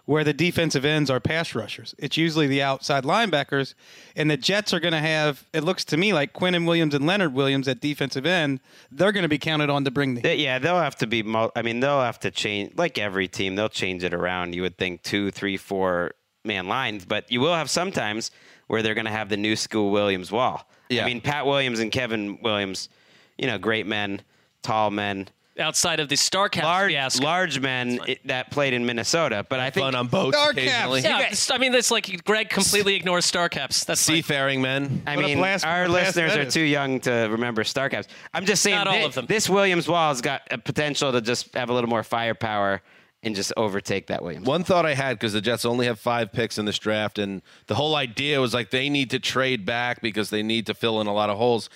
where 0.07 0.25
the 0.25 0.33
defensive 0.33 0.85
ends 0.85 1.09
are 1.09 1.21
pass 1.21 1.55
rushers. 1.55 1.95
It's 1.97 2.17
usually 2.17 2.49
the 2.49 2.63
outside 2.63 3.05
linebackers. 3.05 3.75
And 4.17 4.29
the 4.29 4.37
Jets 4.37 4.75
are 4.75 4.81
going 4.81 4.93
to 4.93 4.99
have, 4.99 5.47
it 5.53 5.63
looks 5.63 5.85
to 5.85 5.97
me 5.97 6.13
like 6.13 6.33
Quinnen 6.33 6.67
Williams 6.67 6.95
and 6.95 7.07
Leonard 7.07 7.33
Williams 7.33 7.69
at 7.69 7.81
defensive 7.81 8.27
end. 8.27 8.59
They're 8.91 9.13
going 9.13 9.23
to 9.23 9.29
be 9.29 9.39
counted 9.39 9.71
on 9.71 9.85
to 9.85 9.91
bring 9.93 10.15
the. 10.15 10.37
Yeah, 10.37 10.59
they'll 10.59 10.81
have 10.81 10.97
to 10.97 11.07
be. 11.07 11.23
Mul- 11.23 11.53
I 11.55 11.63
mean, 11.63 11.79
they'll 11.79 12.01
have 12.01 12.19
to 12.21 12.33
change. 12.33 12.73
Like 12.77 12.99
every 12.99 13.29
team, 13.29 13.55
they'll 13.55 13.69
change 13.69 14.03
it 14.03 14.13
around. 14.13 14.55
You 14.57 14.63
would 14.63 14.77
think 14.79 15.03
two, 15.03 15.31
three, 15.31 15.57
four 15.57 16.13
man 16.45 16.67
lines, 16.67 17.05
but 17.05 17.31
you 17.31 17.41
will 17.41 17.55
have 17.55 17.71
sometimes 17.71 18.33
where 18.71 18.83
they're 18.83 18.95
going 18.95 19.05
to 19.07 19.11
have 19.11 19.29
the 19.29 19.37
new 19.37 19.57
school 19.57 19.91
Williams 19.91 20.31
wall. 20.31 20.65
Yeah. 20.89 21.03
I 21.03 21.07
mean, 21.07 21.21
Pat 21.21 21.45
Williams 21.45 21.81
and 21.81 21.91
Kevin 21.91 22.39
Williams, 22.41 22.89
you 23.37 23.47
know, 23.47 23.59
great 23.59 23.87
men, 23.87 24.23
tall 24.63 24.91
men, 24.91 25.29
Outside 25.59 26.01
of 26.01 26.09
the 26.09 26.15
StarCaps 26.15 26.63
large, 26.63 26.93
fiasco. 26.93 27.25
large 27.25 27.61
men 27.61 28.01
it, 28.07 28.27
that 28.29 28.51
played 28.51 28.73
in 28.73 28.87
Minnesota. 28.87 29.45
But 29.47 29.61
I 29.61 29.69
think 29.69 29.85
Fun 29.85 29.95
on 29.95 30.07
boats 30.07 30.35
Dark 30.37 30.53
occasionally. 30.57 31.01
Yeah, 31.03 31.35
I 31.51 31.59
mean, 31.59 31.73
that's 31.73 31.91
like 31.91 32.25
Greg 32.25 32.49
completely 32.49 32.95
ignores 32.95 33.31
StarCaps. 33.31 33.85
That's 33.85 34.07
fine. 34.07 34.17
Seafaring 34.17 34.63
men. 34.63 35.03
I 35.07 35.17
What 35.17 35.25
a 35.25 35.29
mean, 35.29 35.39
blast 35.39 35.67
our 35.67 35.87
the 35.87 35.93
listeners 35.93 36.33
that 36.33 36.39
are 36.39 36.43
is. 36.47 36.55
too 36.55 36.63
young 36.63 37.01
to 37.01 37.29
remember 37.31 37.63
StarCaps. 37.65 38.07
I'm 38.33 38.47
just 38.47 38.63
saying, 38.63 38.77
Not 38.79 38.87
all 38.87 38.95
thi- 38.95 39.05
of 39.05 39.15
them. 39.15 39.27
this 39.27 39.51
Williams 39.51 39.87
wall's 39.87 40.23
got 40.23 40.43
a 40.51 40.57
potential 40.57 41.13
to 41.13 41.21
just 41.21 41.53
have 41.55 41.69
a 41.69 41.75
little 41.75 41.91
more 41.91 42.05
firepower 42.05 42.81
and 43.23 43.37
just 43.37 43.53
overtake 43.57 44.07
that 44.07 44.23
Williams. 44.23 44.47
One 44.47 44.65
thought 44.65 44.87
I 44.87 44.95
had 44.95 45.19
because 45.19 45.33
the 45.33 45.41
Jets 45.41 45.65
only 45.65 45.87
have 45.87 45.99
five 45.99 46.33
picks 46.33 46.59
in 46.59 46.65
this 46.65 46.79
draft, 46.79 47.19
and 47.19 47.43
the 47.67 47.75
whole 47.75 47.95
idea 47.95 48.41
was 48.41 48.55
like 48.55 48.71
they 48.71 48.89
need 48.89 49.11
to 49.11 49.19
trade 49.19 49.67
back 49.67 50.01
because 50.01 50.31
they 50.31 50.43
need 50.43 50.67
to 50.67 50.75
fill 50.75 51.01
in 51.01 51.07
a 51.07 51.13
lot 51.13 51.29
of 51.29 51.37
holes. 51.37 51.69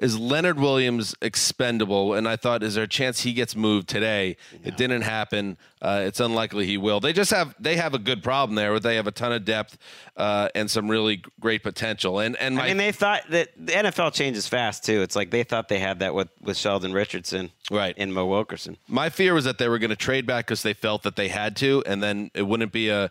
Is 0.00 0.18
Leonard 0.18 0.58
Williams 0.58 1.14
expendable? 1.20 2.14
And 2.14 2.26
I 2.26 2.36
thought, 2.36 2.62
is 2.62 2.74
there 2.74 2.84
a 2.84 2.88
chance 2.88 3.20
he 3.20 3.34
gets 3.34 3.54
moved 3.54 3.86
today? 3.88 4.36
It 4.64 4.76
didn't 4.78 5.02
happen. 5.02 5.58
Uh, 5.82 6.02
it's 6.06 6.20
unlikely 6.20 6.64
he 6.66 6.78
will. 6.78 7.00
They 7.00 7.12
just 7.12 7.30
have 7.30 7.54
they 7.60 7.76
have 7.76 7.92
a 7.92 7.98
good 7.98 8.22
problem 8.22 8.54
there 8.56 8.70
where 8.70 8.80
they 8.80 8.96
have 8.96 9.06
a 9.06 9.10
ton 9.12 9.32
of 9.32 9.44
depth 9.44 9.76
uh, 10.16 10.48
and 10.54 10.70
some 10.70 10.88
really 10.90 11.22
great 11.38 11.62
potential. 11.62 12.18
And 12.18 12.34
and 12.36 12.56
my 12.56 12.64
I 12.64 12.68
mean, 12.68 12.78
they 12.78 12.92
thought 12.92 13.22
that 13.30 13.48
the 13.56 13.72
NFL 13.72 14.14
changes 14.14 14.48
fast 14.48 14.84
too. 14.84 15.02
It's 15.02 15.14
like 15.16 15.30
they 15.30 15.42
thought 15.42 15.68
they 15.68 15.78
had 15.78 15.98
that 16.00 16.14
with, 16.14 16.28
with 16.40 16.56
Sheldon 16.56 16.92
Richardson, 16.92 17.50
Right. 17.70 17.94
and 17.98 18.12
Mo 18.14 18.24
Wilkerson. 18.26 18.78
My 18.88 19.10
fear 19.10 19.34
was 19.34 19.44
that 19.44 19.58
they 19.58 19.68
were 19.68 19.78
going 19.78 19.90
to 19.90 19.96
trade 19.96 20.26
back 20.26 20.46
because 20.46 20.62
they 20.62 20.74
felt 20.74 21.02
that 21.02 21.16
they 21.16 21.28
had 21.28 21.56
to, 21.56 21.82
and 21.86 22.02
then 22.02 22.30
it 22.34 22.42
wouldn't 22.42 22.72
be 22.72 22.88
a, 22.88 23.10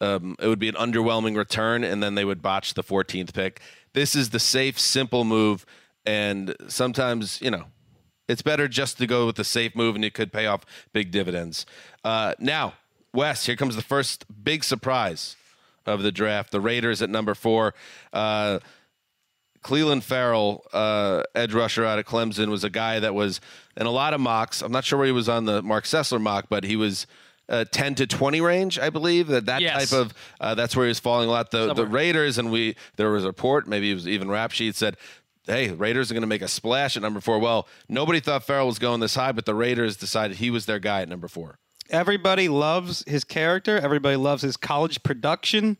um, 0.00 0.36
it 0.40 0.48
would 0.48 0.58
be 0.58 0.68
an 0.68 0.74
underwhelming 0.74 1.36
return, 1.36 1.84
and 1.84 2.02
then 2.02 2.14
they 2.16 2.24
would 2.24 2.42
botch 2.42 2.74
the 2.74 2.82
14th 2.82 3.32
pick. 3.32 3.60
This 3.92 4.16
is 4.16 4.30
the 4.30 4.40
safe, 4.40 4.78
simple 4.78 5.24
move, 5.24 5.64
and 6.06 6.54
sometimes 6.68 7.40
you 7.42 7.50
know, 7.50 7.64
it's 8.28 8.42
better 8.42 8.68
just 8.68 8.98
to 8.98 9.06
go 9.06 9.26
with 9.26 9.36
the 9.36 9.44
safe 9.44 9.74
move, 9.76 9.94
and 9.94 10.04
it 10.04 10.14
could 10.14 10.32
pay 10.32 10.46
off 10.46 10.64
big 10.92 11.10
dividends. 11.10 11.66
Uh, 12.04 12.34
now, 12.38 12.74
Wes, 13.12 13.46
here 13.46 13.56
comes 13.56 13.76
the 13.76 13.82
first 13.82 14.24
big 14.44 14.64
surprise 14.64 15.36
of 15.86 16.02
the 16.02 16.12
draft: 16.12 16.50
the 16.50 16.60
Raiders 16.60 17.02
at 17.02 17.10
number 17.10 17.34
four. 17.34 17.74
Uh, 18.12 18.58
Clelin 19.62 20.02
Ferrell, 20.02 20.62
uh, 20.74 21.22
edge 21.34 21.54
rusher 21.54 21.86
out 21.86 21.98
of 21.98 22.04
Clemson, 22.04 22.48
was 22.48 22.64
a 22.64 22.70
guy 22.70 23.00
that 23.00 23.14
was 23.14 23.40
in 23.78 23.86
a 23.86 23.90
lot 23.90 24.12
of 24.12 24.20
mocks. 24.20 24.60
I'm 24.60 24.72
not 24.72 24.84
sure 24.84 24.98
where 24.98 25.06
he 25.06 25.12
was 25.12 25.28
on 25.28 25.46
the 25.46 25.62
Marc 25.62 25.84
Sessler 25.84 26.20
mock, 26.20 26.46
but 26.50 26.64
he 26.64 26.76
was 26.76 27.06
uh, 27.48 27.64
10 27.70 27.94
to 27.96 28.06
20 28.06 28.42
range, 28.42 28.78
I 28.78 28.90
believe. 28.90 29.28
That 29.28 29.46
that 29.46 29.62
Yes. 29.62 29.88
type 29.90 29.98
of 29.98 30.14
uh, 30.38 30.54
that's 30.54 30.76
where 30.76 30.84
he 30.84 30.88
was 30.88 31.00
falling 31.00 31.28
a 31.28 31.32
lot. 31.32 31.50
The 31.50 31.72
the 31.72 31.86
Raiders 31.86 32.36
and 32.36 32.50
we 32.50 32.76
there 32.96 33.10
was 33.10 33.24
a 33.24 33.28
report, 33.28 33.66
maybe 33.66 33.90
it 33.90 33.94
was 33.94 34.06
even 34.06 34.30
rap 34.30 34.50
sheet 34.52 34.74
said. 34.76 34.98
Hey, 35.46 35.70
Raiders 35.70 36.10
are 36.10 36.14
going 36.14 36.22
to 36.22 36.26
make 36.26 36.40
a 36.40 36.48
splash 36.48 36.96
at 36.96 37.02
number 37.02 37.20
four. 37.20 37.38
Well, 37.38 37.68
nobody 37.86 38.18
thought 38.18 38.44
Ferrell 38.44 38.66
was 38.66 38.78
going 38.78 39.00
this 39.00 39.14
high, 39.14 39.32
but 39.32 39.44
the 39.44 39.54
Raiders 39.54 39.96
decided 39.96 40.38
he 40.38 40.50
was 40.50 40.64
their 40.64 40.78
guy 40.78 41.02
at 41.02 41.08
number 41.08 41.28
four. 41.28 41.58
Everybody 41.90 42.48
loves 42.48 43.04
his 43.06 43.24
character. 43.24 43.78
Everybody 43.78 44.16
loves 44.16 44.40
his 44.40 44.56
college 44.56 45.02
production. 45.02 45.76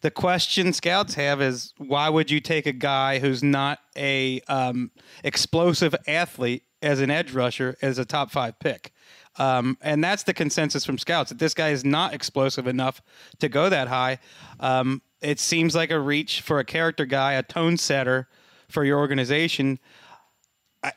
The 0.00 0.10
question 0.10 0.72
scouts 0.72 1.14
have 1.14 1.42
is 1.42 1.74
why 1.76 2.08
would 2.08 2.30
you 2.30 2.40
take 2.40 2.64
a 2.64 2.72
guy 2.72 3.18
who's 3.18 3.42
not 3.42 3.80
a 3.96 4.40
um, 4.48 4.90
explosive 5.22 5.94
athlete 6.06 6.62
as 6.80 7.00
an 7.00 7.10
edge 7.10 7.32
rusher 7.32 7.76
as 7.82 7.98
a 7.98 8.04
top 8.06 8.30
five 8.30 8.58
pick? 8.58 8.94
Um, 9.38 9.76
and 9.82 10.02
that's 10.02 10.22
the 10.22 10.32
consensus 10.32 10.86
from 10.86 10.96
scouts 10.96 11.28
that 11.28 11.38
this 11.38 11.52
guy 11.52 11.68
is 11.68 11.84
not 11.84 12.14
explosive 12.14 12.66
enough 12.66 13.02
to 13.40 13.50
go 13.50 13.68
that 13.68 13.88
high. 13.88 14.20
Um, 14.58 15.02
it 15.20 15.38
seems 15.38 15.74
like 15.74 15.90
a 15.90 16.00
reach 16.00 16.40
for 16.40 16.58
a 16.58 16.64
character 16.64 17.04
guy, 17.04 17.34
a 17.34 17.42
tone 17.42 17.76
setter 17.76 18.28
for 18.68 18.84
your 18.84 18.98
organization. 18.98 19.78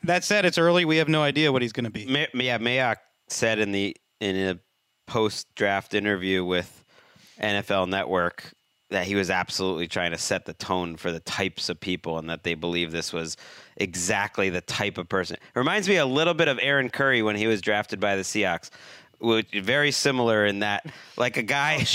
That 0.04 0.24
said, 0.24 0.44
it's 0.44 0.58
early. 0.58 0.84
We 0.84 0.98
have 0.98 1.08
no 1.08 1.22
idea 1.22 1.50
what 1.52 1.62
he's 1.62 1.72
going 1.72 1.84
to 1.84 1.90
be. 1.90 2.06
May, 2.06 2.28
yeah, 2.34 2.58
Mayock 2.58 2.96
said 3.28 3.58
in 3.58 3.72
the 3.72 3.96
in 4.20 4.36
a 4.36 4.58
post 5.06 5.52
draft 5.54 5.94
interview 5.94 6.44
with 6.44 6.84
NFL 7.40 7.88
Network 7.88 8.52
that 8.90 9.06
he 9.06 9.14
was 9.14 9.30
absolutely 9.30 9.86
trying 9.86 10.10
to 10.10 10.18
set 10.18 10.44
the 10.44 10.52
tone 10.54 10.96
for 10.96 11.12
the 11.12 11.20
types 11.20 11.68
of 11.68 11.80
people 11.80 12.18
and 12.18 12.28
that 12.28 12.42
they 12.42 12.54
believe 12.54 12.90
this 12.90 13.12
was 13.12 13.36
exactly 13.76 14.50
the 14.50 14.60
type 14.60 14.98
of 14.98 15.08
person. 15.08 15.36
It 15.36 15.58
reminds 15.58 15.88
me 15.88 15.96
a 15.96 16.06
little 16.06 16.34
bit 16.34 16.48
of 16.48 16.58
Aaron 16.60 16.88
Curry 16.90 17.22
when 17.22 17.36
he 17.36 17.46
was 17.46 17.60
drafted 17.60 18.00
by 18.00 18.16
the 18.16 18.22
Seahawks. 18.22 18.70
Which, 19.20 19.50
very 19.52 19.90
similar 19.90 20.46
in 20.46 20.60
that, 20.60 20.86
like 21.18 21.36
a 21.36 21.42
guy. 21.42 21.86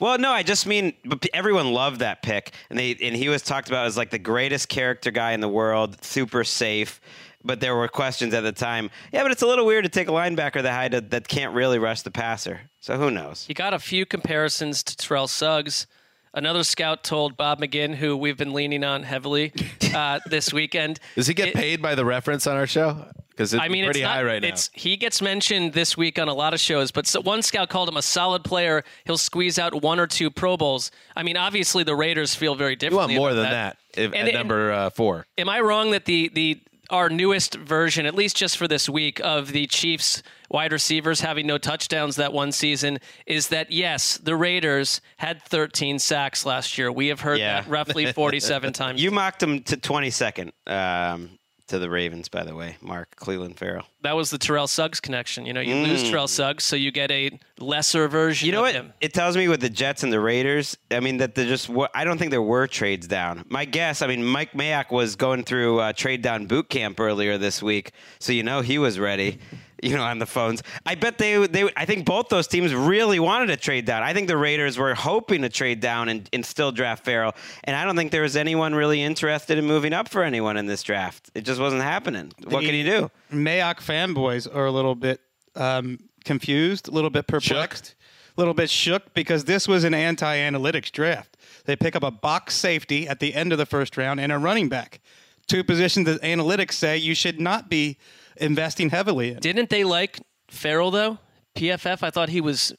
Well, 0.00 0.18
no, 0.18 0.32
I 0.32 0.42
just 0.42 0.66
mean 0.66 0.94
everyone 1.34 1.72
loved 1.72 2.00
that 2.00 2.22
pick, 2.22 2.52
and 2.70 2.78
they 2.78 2.96
and 3.02 3.14
he 3.14 3.28
was 3.28 3.42
talked 3.42 3.68
about 3.68 3.86
as 3.86 3.98
like 3.98 4.10
the 4.10 4.18
greatest 4.18 4.68
character 4.70 5.10
guy 5.10 5.32
in 5.32 5.40
the 5.40 5.48
world, 5.48 6.02
super 6.02 6.42
safe. 6.42 7.00
But 7.42 7.60
there 7.60 7.74
were 7.74 7.88
questions 7.88 8.34
at 8.34 8.42
the 8.42 8.52
time. 8.52 8.90
Yeah, 9.12 9.22
but 9.22 9.30
it's 9.30 9.40
a 9.40 9.46
little 9.46 9.64
weird 9.64 9.84
to 9.84 9.90
take 9.90 10.08
a 10.08 10.12
linebacker 10.12 10.62
that 10.62 10.72
high 10.72 10.88
to, 10.88 11.00
that 11.00 11.26
can't 11.26 11.54
really 11.54 11.78
rush 11.78 12.02
the 12.02 12.10
passer. 12.10 12.60
So 12.80 12.98
who 12.98 13.10
knows? 13.10 13.46
He 13.46 13.54
got 13.54 13.72
a 13.72 13.78
few 13.78 14.04
comparisons 14.04 14.82
to 14.82 14.96
Terrell 14.96 15.26
Suggs. 15.26 15.86
Another 16.32 16.62
scout 16.62 17.02
told 17.02 17.36
Bob 17.36 17.60
McGinn, 17.60 17.94
who 17.96 18.16
we've 18.16 18.36
been 18.36 18.52
leaning 18.52 18.84
on 18.84 19.02
heavily 19.02 19.52
uh, 19.94 20.20
this 20.26 20.52
weekend. 20.52 21.00
Does 21.16 21.26
he 21.26 21.34
get 21.34 21.48
It- 21.48 21.54
paid 21.54 21.82
by 21.82 21.94
the 21.94 22.04
reference 22.04 22.46
on 22.46 22.56
our 22.56 22.66
show? 22.66 23.04
Because 23.30 23.54
it's 23.54 23.62
I 23.62 23.68
mean, 23.68 23.84
pretty 23.84 24.00
it's 24.00 24.04
not, 24.04 24.16
high 24.16 24.22
right 24.22 24.42
now. 24.42 24.48
it's, 24.48 24.70
He 24.74 24.96
gets 24.98 25.22
mentioned 25.22 25.72
this 25.72 25.96
week 25.96 26.18
on 26.18 26.28
a 26.28 26.34
lot 26.34 26.52
of 26.52 26.60
shows, 26.60 26.90
but 26.90 27.06
so 27.06 27.20
one 27.22 27.40
scout 27.42 27.70
called 27.70 27.88
him 27.88 27.96
a 27.96 28.02
solid 28.02 28.44
player. 28.44 28.84
He'll 29.06 29.16
squeeze 29.16 29.58
out 29.58 29.82
one 29.82 29.98
or 29.98 30.06
two 30.06 30.30
Pro 30.30 30.56
Bowls. 30.58 30.90
I 31.16 31.22
mean, 31.22 31.36
obviously 31.38 31.82
the 31.82 31.94
Raiders 31.96 32.34
feel 32.34 32.54
very 32.54 32.76
different. 32.76 33.10
You 33.12 33.18
want 33.18 33.34
more 33.34 33.34
than 33.34 33.50
that, 33.50 33.78
if, 33.96 34.12
And 34.12 34.14
at 34.14 34.28
it- 34.28 34.34
number 34.34 34.70
uh, 34.72 34.90
four. 34.90 35.26
Am 35.38 35.48
I 35.48 35.60
wrong 35.60 35.90
that 35.92 36.04
the 36.04 36.28
the 36.34 36.60
our 36.90 37.08
newest 37.08 37.54
version, 37.54 38.04
at 38.04 38.14
least 38.14 38.36
just 38.36 38.56
for 38.58 38.68
this 38.68 38.88
week, 38.88 39.20
of 39.24 39.52
the 39.52 39.66
Chiefs 39.68 40.22
wide 40.50 40.72
receivers 40.72 41.20
having 41.20 41.46
no 41.46 41.56
touchdowns 41.58 42.16
that 42.16 42.32
one 42.32 42.52
season 42.52 42.98
is 43.26 43.48
that 43.48 43.70
yes, 43.70 44.18
the 44.18 44.34
Raiders 44.36 45.00
had 45.16 45.42
13 45.42 45.98
sacks 45.98 46.44
last 46.44 46.76
year. 46.76 46.90
We 46.92 47.06
have 47.08 47.20
heard 47.20 47.38
Yeah. 47.38 47.60
that 47.62 47.70
roughly 47.70 48.12
47 48.12 48.72
times. 48.72 49.02
You 49.02 49.10
mocked 49.10 49.42
him 49.42 49.62
to 49.64 49.76
22nd 49.76 50.50
um, 50.66 51.30
to 51.68 51.78
the 51.78 51.88
Ravens, 51.88 52.28
by 52.28 52.42
the 52.42 52.54
way, 52.56 52.76
Mark 52.80 53.14
Clelin 53.14 53.56
Ferrell. 53.56 53.84
that 54.02 54.16
was 54.16 54.30
the 54.30 54.38
Terrell 54.38 54.66
Suggs 54.66 54.98
connection. 54.98 55.46
You 55.46 55.52
know, 55.52 55.60
you 55.60 55.76
lose 55.76 56.02
Terrell 56.10 56.26
Suggs, 56.26 56.64
so 56.64 56.74
you 56.74 56.90
get 56.90 57.12
a 57.12 57.30
lesser 57.60 58.08
version. 58.08 58.44
Mm. 58.44 58.46
You 58.46 58.52
know 58.52 58.58
of 58.58 58.62
what? 58.64 58.74
Him. 58.74 58.92
It 59.00 59.14
tells 59.14 59.36
me 59.36 59.46
with 59.46 59.60
the 59.60 59.68
Jets 59.70 60.02
and 60.02 60.12
the 60.12 60.18
Raiders. 60.18 60.76
I 60.90 60.98
mean 60.98 61.18
that 61.18 61.36
they 61.36 61.46
just. 61.46 61.70
I 61.94 62.02
don't 62.02 62.18
think 62.18 62.32
there 62.32 62.42
were 62.42 62.66
trades 62.66 63.06
down. 63.06 63.44
My 63.48 63.66
guess. 63.66 64.02
I 64.02 64.08
mean, 64.08 64.24
Mike 64.24 64.50
Mayock 64.52 64.90
was 64.90 65.14
going 65.14 65.44
through 65.44 65.78
uh, 65.78 65.92
trade 65.92 66.22
down 66.22 66.46
boot 66.46 66.68
camp 66.70 66.98
earlier 66.98 67.38
this 67.38 67.62
week, 67.62 67.92
so 68.18 68.32
you 68.32 68.42
know 68.42 68.62
he 68.62 68.78
was 68.78 68.98
ready. 68.98 69.38
You 69.82 69.96
know, 69.96 70.02
on 70.02 70.18
the 70.18 70.26
phones. 70.26 70.62
I 70.84 70.94
bet 70.94 71.18
they. 71.18 71.46
They. 71.46 71.68
I 71.76 71.86
think 71.86 72.04
both 72.04 72.28
those 72.28 72.46
teams 72.46 72.74
really 72.74 73.18
wanted 73.18 73.46
to 73.46 73.56
trade 73.56 73.86
down. 73.86 74.02
I 74.02 74.12
think 74.12 74.28
the 74.28 74.36
Raiders 74.36 74.76
were 74.76 74.94
hoping 74.94 75.42
to 75.42 75.48
trade 75.48 75.80
down 75.80 76.08
and, 76.08 76.28
and 76.32 76.44
still 76.44 76.70
draft 76.72 77.04
Ferrell. 77.04 77.34
And 77.64 77.74
I 77.74 77.84
don't 77.84 77.96
think 77.96 78.10
there 78.10 78.22
was 78.22 78.36
anyone 78.36 78.74
really 78.74 79.02
interested 79.02 79.58
in 79.58 79.66
moving 79.66 79.92
up 79.92 80.08
for 80.08 80.22
anyone 80.22 80.56
in 80.56 80.66
this 80.66 80.82
draft. 80.82 81.30
It 81.34 81.42
just 81.42 81.60
wasn't 81.60 81.82
happening. 81.82 82.32
what 82.44 82.64
can 82.64 82.74
you 82.74 82.84
do? 82.84 83.10
Mayock 83.32 83.76
fanboys 83.76 84.52
are 84.54 84.66
a 84.66 84.70
little 84.70 84.94
bit 84.94 85.20
um, 85.56 85.98
confused, 86.24 86.88
a 86.88 86.90
little 86.90 87.10
bit 87.10 87.26
perplexed, 87.26 87.94
a 88.36 88.40
little 88.40 88.54
bit 88.54 88.70
shook 88.70 89.14
because 89.14 89.44
this 89.44 89.66
was 89.66 89.84
an 89.84 89.94
anti-analytics 89.94 90.90
draft. 90.92 91.36
They 91.64 91.76
pick 91.76 91.96
up 91.96 92.02
a 92.02 92.10
box 92.10 92.54
safety 92.54 93.08
at 93.08 93.20
the 93.20 93.34
end 93.34 93.52
of 93.52 93.58
the 93.58 93.66
first 93.66 93.96
round 93.96 94.20
and 94.20 94.32
a 94.32 94.38
running 94.38 94.68
back, 94.68 95.00
two 95.46 95.64
positions 95.64 96.06
that 96.06 96.22
analytics 96.22 96.72
say 96.72 96.96
you 96.96 97.14
should 97.14 97.40
not 97.40 97.68
be 97.68 97.98
investing 98.40 98.90
heavily 98.90 99.30
in. 99.32 99.38
Didn't 99.38 99.70
they 99.70 99.84
like 99.84 100.20
Ferrell 100.48 100.90
though? 100.90 101.18
PFF, 101.54 102.02
I 102.02 102.10
thought 102.10 102.28
he 102.28 102.40
was 102.40 102.72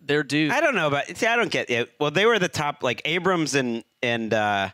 their 0.00 0.22
dude. 0.22 0.50
I 0.50 0.60
don't 0.60 0.74
know 0.74 0.86
about. 0.88 1.16
See, 1.16 1.26
I 1.26 1.36
don't 1.36 1.50
get 1.50 1.70
it. 1.70 1.92
Well, 2.00 2.10
they 2.10 2.26
were 2.26 2.38
the 2.38 2.48
top, 2.48 2.82
like 2.82 3.02
Abrams 3.04 3.54
and 3.54 3.84
and 4.02 4.32
uh, 4.32 4.70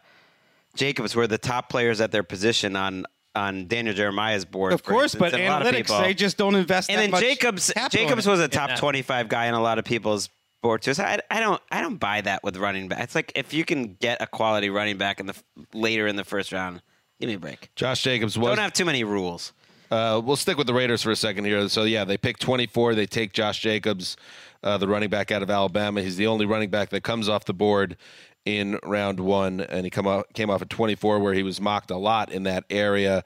Jacobs 0.76 1.14
were 1.14 1.26
the 1.26 1.38
top 1.38 1.68
players 1.68 2.00
at 2.00 2.12
their 2.12 2.22
position 2.22 2.76
on 2.76 3.04
on 3.34 3.66
Daniel 3.66 3.94
Jeremiah's 3.94 4.44
board. 4.44 4.72
Of 4.72 4.82
course, 4.82 5.14
instance, 5.14 5.20
but 5.20 5.34
and 5.34 5.42
a 5.44 5.50
lot 5.50 5.62
of 5.66 5.68
analytics 5.74 6.02
they 6.02 6.14
just 6.14 6.36
don't 6.36 6.54
invest 6.54 6.90
and 6.90 6.98
that 6.98 7.02
then 7.02 7.10
much 7.12 7.20
Jacobs 7.22 7.72
Jacobs 7.90 8.26
was 8.26 8.40
a 8.40 8.48
top 8.48 8.70
Yeah. 8.70 8.76
25 8.76 9.28
guy 9.28 9.46
in 9.46 9.54
a 9.54 9.60
lot 9.60 9.78
of 9.78 9.84
people's 9.84 10.28
board 10.62 10.82
too. 10.82 10.94
So 10.94 11.02
I, 11.02 11.18
I 11.30 11.40
don't 11.40 11.60
I 11.70 11.80
don't 11.80 11.96
buy 11.96 12.20
that 12.20 12.44
with 12.44 12.56
running 12.58 12.88
back. 12.88 13.00
It's 13.00 13.14
like 13.14 13.32
if 13.34 13.52
you 13.54 13.64
can 13.64 13.94
get 13.94 14.20
a 14.20 14.26
quality 14.26 14.70
running 14.70 14.98
back 14.98 15.18
in 15.18 15.26
the 15.26 15.34
later 15.72 16.06
in 16.06 16.16
the 16.16 16.24
first 16.24 16.52
round, 16.52 16.82
give 17.20 17.28
me 17.28 17.34
a 17.34 17.38
break. 17.38 17.70
Josh 17.74 18.02
Jacobs 18.02 18.38
was. 18.38 18.48
Don't 18.48 18.58
have 18.58 18.72
too 18.74 18.84
many 18.84 19.02
rules. 19.02 19.52
Uh, 19.92 20.18
we'll 20.24 20.36
stick 20.36 20.56
with 20.56 20.66
the 20.66 20.72
Raiders 20.72 21.02
for 21.02 21.10
a 21.10 21.16
second 21.16 21.44
here. 21.44 21.68
So 21.68 21.82
yeah, 21.82 22.06
they 22.06 22.16
pick 22.16 22.38
24. 22.38 22.94
They 22.94 23.04
take 23.04 23.34
Josh 23.34 23.60
Jacobs, 23.60 24.16
uh, 24.62 24.78
the 24.78 24.88
running 24.88 25.10
back 25.10 25.30
out 25.30 25.42
of 25.42 25.50
Alabama. 25.50 26.00
He's 26.00 26.16
the 26.16 26.28
only 26.28 26.46
running 26.46 26.70
back 26.70 26.88
that 26.88 27.02
comes 27.02 27.28
off 27.28 27.44
the 27.44 27.52
board 27.52 27.98
in 28.46 28.78
round 28.84 29.20
one, 29.20 29.60
and 29.60 29.84
he 29.84 29.90
come 29.90 30.24
came 30.32 30.48
off 30.48 30.62
at 30.62 30.70
24, 30.70 31.18
where 31.18 31.34
he 31.34 31.42
was 31.42 31.60
mocked 31.60 31.90
a 31.90 31.98
lot 31.98 32.32
in 32.32 32.44
that 32.44 32.64
area. 32.70 33.22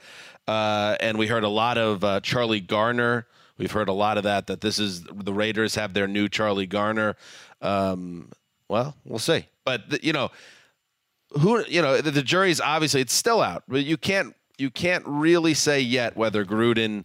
Uh, 0.49 0.97
and 0.99 1.19
we 1.19 1.29
heard 1.29 1.45
a 1.45 1.49
lot 1.49 1.79
of 1.79 2.03
uh, 2.03 2.19
Charlie 2.21 2.61
Garner. 2.61 3.29
We've 3.59 3.71
heard 3.71 3.89
a 3.89 3.93
lot 3.93 4.19
of 4.19 4.25
that. 4.25 4.49
That 4.49 4.61
this 4.61 4.81
is 4.81 5.05
the 5.05 5.33
Raiders 5.33 5.77
have 5.77 5.95
their 5.95 6.09
new 6.09 6.29
Charlie 6.29 6.67
Garner. 6.67 7.15
Um, 7.63 8.33
well, 8.69 8.97
we'll 9.05 9.21
see. 9.21 9.47
But 9.65 10.03
you 10.03 10.13
know, 10.13 10.33
who 11.41 11.65
you 11.67 11.81
know 11.81 12.01
the, 12.01 12.11
the 12.11 12.23
jury's 12.23 12.61
obviously 12.61 13.03
it's 13.03 13.15
still 13.15 13.41
out, 13.41 13.63
but 13.69 13.85
you 13.85 13.97
can't 13.97 14.35
you 14.59 14.71
can't 14.71 15.05
really 15.07 15.55
say 15.55 15.81
yet 15.81 16.17
whether 16.17 16.45
Gruden 16.45 17.05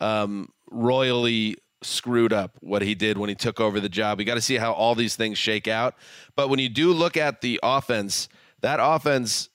um, 0.00 0.50
royally 0.70 1.56
screwed 1.82 2.32
up 2.32 2.56
what 2.60 2.82
he 2.82 2.94
did 2.94 3.18
when 3.18 3.28
he 3.28 3.34
took 3.34 3.60
over 3.60 3.80
the 3.80 3.88
job. 3.88 4.18
You 4.18 4.26
got 4.26 4.34
to 4.34 4.40
see 4.40 4.56
how 4.56 4.72
all 4.72 4.94
these 4.94 5.16
things 5.16 5.38
shake 5.38 5.68
out. 5.68 5.94
But 6.34 6.48
when 6.48 6.58
you 6.58 6.68
do 6.68 6.92
look 6.92 7.16
at 7.16 7.40
the 7.40 7.60
offense, 7.62 8.28
that 8.60 8.80
offense. 8.82 9.48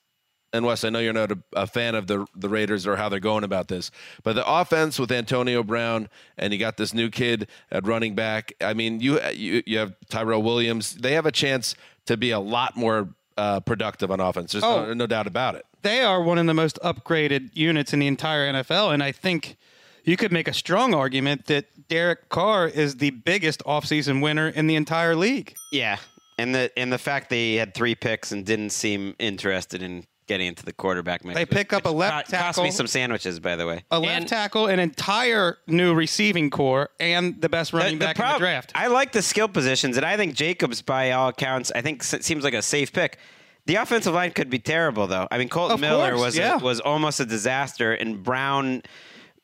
And 0.54 0.64
Wes, 0.68 0.84
I 0.84 0.90
know 0.90 1.00
you're 1.00 1.14
not 1.14 1.32
a, 1.32 1.40
a 1.54 1.66
fan 1.66 1.96
of 1.96 2.06
the 2.06 2.28
the 2.36 2.48
Raiders 2.48 2.86
or 2.86 2.96
how 2.96 3.10
they're 3.10 3.20
going 3.20 3.44
about 3.44 3.70
this, 3.70 3.90
but 4.22 4.34
the 4.34 4.48
offense 4.48 5.00
with 5.00 5.12
Antonio 5.12 5.64
Brown 5.64 6.10
and 6.38 6.54
you 6.54 6.60
got 6.60 6.78
this 6.78 6.94
new 6.94 7.10
kid 7.10 7.48
at 7.72 7.88
running 7.88 8.14
back. 8.14 8.54
I 8.62 8.76
mean, 8.76 9.00
you 9.00 9.20
you, 9.32 9.64
you 9.66 9.80
have 9.80 9.96
Tyrell 10.10 10.44
Williams. 10.44 10.94
They 10.94 11.14
have 11.14 11.26
a 11.26 11.32
chance 11.32 11.76
to 12.06 12.18
be 12.18 12.30
a 12.30 12.40
lot 12.40 12.78
more 12.78 13.10
uh, 13.38 13.60
productive 13.62 14.12
on 14.12 14.20
offense. 14.20 14.52
There's 14.52 14.64
Oh. 14.64 14.86
no, 14.86 14.94
no 14.94 15.08
doubt 15.08 15.28
about 15.28 15.56
it. 15.56 15.66
they 15.82 16.02
are 16.02 16.22
one 16.22 16.38
of 16.38 16.46
the 16.46 16.54
most 16.54 16.80
upgraded 16.84 17.50
units 17.54 17.94
in 17.94 18.00
the 18.00 18.08
entire 18.08 18.52
NFL, 18.52 18.94
and 18.94 19.02
I 19.04 19.12
think 19.12 19.58
you 20.06 20.18
could 20.18 20.32
make 20.32 20.48
a 20.48 20.54
strong 20.54 20.94
argument 20.94 21.46
that 21.48 21.66
Derek 21.88 22.30
Carr 22.30 22.68
is 22.68 22.98
the 22.98 23.10
biggest 23.12 23.62
offseason 23.66 24.22
winner 24.22 24.48
in 24.50 24.68
the 24.68 24.76
entire 24.76 25.16
league. 25.16 25.56
Yeah, 25.72 25.98
and 26.38 26.54
the 26.56 26.72
and 26.78 26.92
the 26.92 26.98
fact 26.98 27.30
they 27.30 27.56
had 27.56 27.74
three 27.74 27.96
picks 27.96 28.32
and 28.32 28.46
didn't 28.46 28.72
seem 28.72 29.16
interested 29.20 29.82
in 29.84 30.06
getting 30.28 30.48
into 30.48 30.64
the 30.66 30.74
quarterback 30.74 31.24
mix. 31.26 31.36
They 31.38 31.46
pick 31.46 31.74
up 31.74 31.86
a 31.86 31.90
which 31.92 31.98
left 32.00 32.32
co- 32.32 32.38
Cost 32.38 32.62
me 32.62 32.72
some 32.72 32.88
sandwiches, 32.88 33.40
by 33.40 33.56
the 33.56 33.66
way. 33.68 33.84
A 33.92 34.00
left 34.00 34.12
And- 34.12 34.28
tackle, 34.28 34.68
an 34.68 34.80
entire 34.80 35.58
new 35.68 35.94
receiving 35.94 36.50
core, 36.50 36.90
and 37.00 37.42
the 37.42 37.50
best 37.50 37.74
running 37.74 37.98
back 38.00 38.18
in 38.20 38.26
the 38.26 38.38
draft. 38.40 38.72
I 38.76 38.88
like 38.88 39.12
the 39.12 39.22
skill 39.22 39.48
positions, 39.48 39.98
and 39.98 40.06
I 40.06 40.18
think 40.18 40.34
Jacobs, 40.36 40.82
by 40.82 41.12
all 41.12 41.30
accounts, 41.30 41.72
I 41.76 41.82
think 41.82 42.04
seems 42.04 42.44
like 42.44 42.54
a 42.54 42.62
safe 42.62 42.92
pick. 42.94 43.18
The 43.66 43.76
offensive 43.76 44.14
line 44.14 44.32
could 44.32 44.50
be 44.50 44.60
terrible, 44.60 45.08
though. 45.08 45.28
I 45.32 45.38
mean, 45.38 45.48
Kolton 45.50 45.76
Of 45.76 45.80
Miller 45.80 46.12
course, 46.12 46.22
was 46.22 46.38
yeah. 46.38 46.56
a, 46.58 46.60
was 46.60 46.80
almost 46.82 47.20
a 47.20 47.26
disaster, 47.26 47.94
and 47.94 48.22
Brown. 48.24 48.84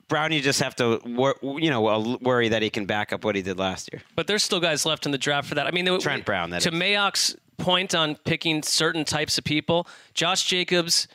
Brown, 0.09 0.31
you 0.31 0.41
just 0.41 0.59
have 0.61 0.75
to, 0.77 0.99
wor- 1.05 1.37
you 1.43 1.69
know, 1.69 2.17
worry 2.21 2.49
that 2.49 2.63
he 2.63 2.71
can 2.71 2.87
back 2.87 3.13
up 3.13 3.23
what 3.23 3.35
he 3.35 3.43
did 3.43 3.59
last 3.59 3.89
year. 3.93 4.01
But 4.15 4.25
there's 4.25 4.41
still 4.41 4.59
guys 4.59 4.83
left 4.83 5.05
in 5.05 5.11
the 5.11 5.19
draft 5.19 5.47
for 5.47 5.53
that. 5.53 5.67
I 5.67 5.71
mean, 5.71 5.85
there- 5.85 5.95
Trent 5.99 6.25
Brown, 6.25 6.49
that 6.49 6.63
to 6.63 6.69
is. 6.69 6.73
Mayock's 6.75 7.35
point 7.59 7.93
on 7.93 8.15
picking 8.15 8.63
certain 8.63 9.05
types 9.05 9.37
of 9.37 9.43
people, 9.43 9.87
Josh 10.13 10.45
Jacobs 10.45 11.07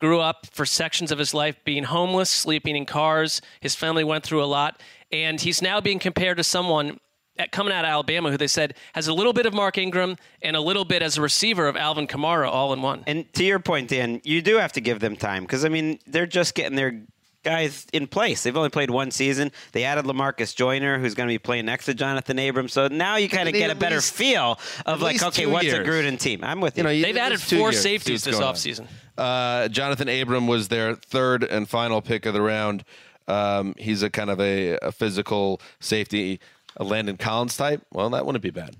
grew 0.00 0.20
up 0.20 0.46
for 0.52 0.66
sections 0.66 1.10
of 1.10 1.18
his 1.18 1.32
life 1.32 1.56
being 1.64 1.84
homeless, 1.84 2.28
sleeping 2.28 2.76
in 2.76 2.84
cars. 2.84 3.40
His 3.60 3.74
family 3.74 4.04
went 4.04 4.24
through 4.24 4.42
a 4.42 4.46
lot, 4.46 4.82
and 5.10 5.40
he's 5.40 5.62
now 5.62 5.80
being 5.80 5.98
compared 5.98 6.36
to 6.36 6.44
someone 6.44 6.98
at, 7.38 7.52
coming 7.52 7.72
out 7.72 7.84
of 7.84 7.88
Alabama 7.88 8.30
who 8.30 8.36
they 8.36 8.46
said 8.46 8.74
has 8.94 9.08
a 9.08 9.14
little 9.14 9.32
bit 9.32 9.46
of 9.46 9.54
Mark 9.54 9.78
Ingram 9.78 10.16
and 10.42 10.56
a 10.56 10.60
little 10.60 10.84
bit 10.84 11.02
as 11.02 11.18
a 11.18 11.22
receiver 11.22 11.66
of 11.66 11.76
Alvin 11.76 12.06
Kamara 12.06 12.48
all 12.48 12.72
in 12.72 12.82
one. 12.82 13.04
And 13.06 13.32
to 13.34 13.44
your 13.44 13.58
point, 13.58 13.88
Dan, 13.88 14.20
you 14.24 14.42
do 14.42 14.56
have 14.56 14.72
to 14.72 14.80
give 14.80 15.00
them 15.00 15.16
time 15.16 15.44
because 15.44 15.64
I 15.64 15.68
mean 15.68 15.98
they're 16.06 16.26
just 16.26 16.54
getting 16.54 16.76
their 16.76 17.02
guys 17.44 17.86
in 17.92 18.06
place. 18.06 18.42
They've 18.42 18.56
only 18.56 18.70
played 18.70 18.90
one 18.90 19.10
season. 19.10 19.52
They 19.72 19.84
added 19.84 20.04
Lamarcus 20.06 20.54
Joyner, 20.56 20.98
who's 20.98 21.14
going 21.14 21.28
to 21.28 21.32
be 21.32 21.38
playing 21.38 21.66
next 21.66 21.84
to 21.86 21.94
Jonathan 21.94 22.38
Abrams. 22.38 22.72
So 22.72 22.88
now 22.88 23.16
you 23.16 23.28
kind 23.28 23.48
of 23.48 23.54
get 23.54 23.70
a 23.70 23.74
better 23.74 23.96
least- 23.96 24.14
feel 24.14 24.58
of 24.86 25.00
like, 25.02 25.22
okay, 25.22 25.44
two 25.44 25.50
what's 25.50 25.64
a 25.66 25.68
years. 25.68 25.86
Gruden 25.86 26.18
team? 26.18 26.40
I'm 26.42 26.60
with 26.60 26.76
you. 26.76 26.82
You 26.88 26.96
know, 27.00 27.02
They've 27.06 27.16
added 27.16 27.40
four 27.40 27.70
years. 27.70 27.80
Safeties 27.82 28.24
this 28.24 28.34
going 28.34 28.46
on. 28.48 28.54
offseason. 28.54 28.86
Uh, 29.16 29.68
Jonathan 29.68 30.08
Abram 30.08 30.46
was 30.48 30.68
their 30.68 30.96
third 30.96 31.44
and 31.44 31.68
final 31.68 32.02
pick 32.02 32.26
of 32.26 32.34
the 32.34 32.42
round. 32.42 32.84
Um, 33.28 33.74
he's 33.78 34.02
a 34.02 34.10
kind 34.10 34.28
of 34.30 34.40
a, 34.40 34.76
a 34.82 34.90
physical 34.90 35.60
safety, 35.80 36.40
a 36.76 36.84
Landon 36.84 37.16
Collins 37.16 37.56
type. 37.56 37.82
Well, 37.92 38.10
that 38.10 38.26
wouldn't 38.26 38.42
be 38.42 38.50
bad. 38.50 38.74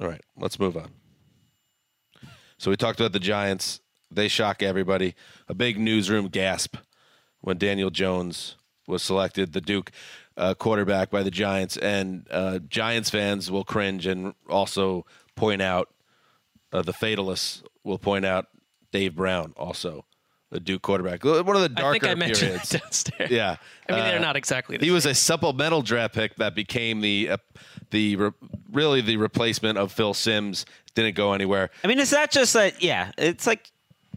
All 0.00 0.08
right, 0.08 0.22
let's 0.36 0.58
move 0.58 0.76
on. 0.76 0.90
So 2.58 2.70
we 2.70 2.76
talked 2.76 3.00
about 3.00 3.12
the 3.12 3.18
Giants. 3.20 3.80
They 4.10 4.28
shock 4.28 4.62
everybody. 4.62 5.14
A 5.48 5.54
big 5.54 5.78
newsroom 5.78 6.28
gasp 6.28 6.76
when 7.40 7.58
Daniel 7.58 7.90
Jones 7.90 8.56
was 8.86 9.02
selected, 9.02 9.52
the 9.52 9.60
Duke 9.60 9.92
uh, 10.36 10.54
quarterback 10.54 11.10
by 11.10 11.22
the 11.22 11.30
Giants, 11.30 11.76
and 11.76 12.26
uh, 12.30 12.58
Giants 12.68 13.10
fans 13.10 13.50
will 13.50 13.64
cringe 13.64 14.06
and 14.06 14.34
also 14.48 15.06
point 15.36 15.62
out 15.62 15.90
uh, 16.72 16.82
the 16.82 16.92
fatalists 16.92 17.62
will 17.84 17.98
point 17.98 18.24
out 18.24 18.46
Dave 18.92 19.14
Brown, 19.14 19.52
also 19.56 20.04
the 20.50 20.58
Duke 20.60 20.82
quarterback. 20.82 21.22
One 21.24 21.54
of 21.54 21.62
the 21.62 21.68
darker 21.68 21.88
I 21.88 21.92
think 21.92 22.04
I 22.06 22.14
mentioned 22.14 22.48
periods. 22.50 22.70
that 22.70 22.82
downstairs. 22.82 23.30
Yeah, 23.30 23.56
I 23.88 23.92
mean, 23.92 24.04
they're 24.04 24.18
Uh, 24.18 24.22
not 24.22 24.36
exactly 24.36 24.76
the 24.76 24.84
He 24.84 24.90
was 24.90 25.06
a 25.06 25.14
supplemental 25.14 25.82
draft 25.82 26.14
pick 26.14 26.34
that 26.36 26.54
became 26.56 27.00
the 27.00 27.30
uh, 27.30 27.36
the 27.90 28.16
re- 28.16 28.30
really 28.72 29.00
the 29.00 29.16
replacement 29.18 29.78
of 29.78 29.92
Phil 29.92 30.14
Simms. 30.14 30.66
Didn't 30.96 31.14
go 31.14 31.32
anywhere. 31.32 31.70
I 31.84 31.86
mean, 31.86 32.00
is 32.00 32.10
that 32.10 32.32
just 32.32 32.52
that? 32.54 32.82
yeah? 32.82 33.12
It's 33.16 33.46
like 33.46 33.70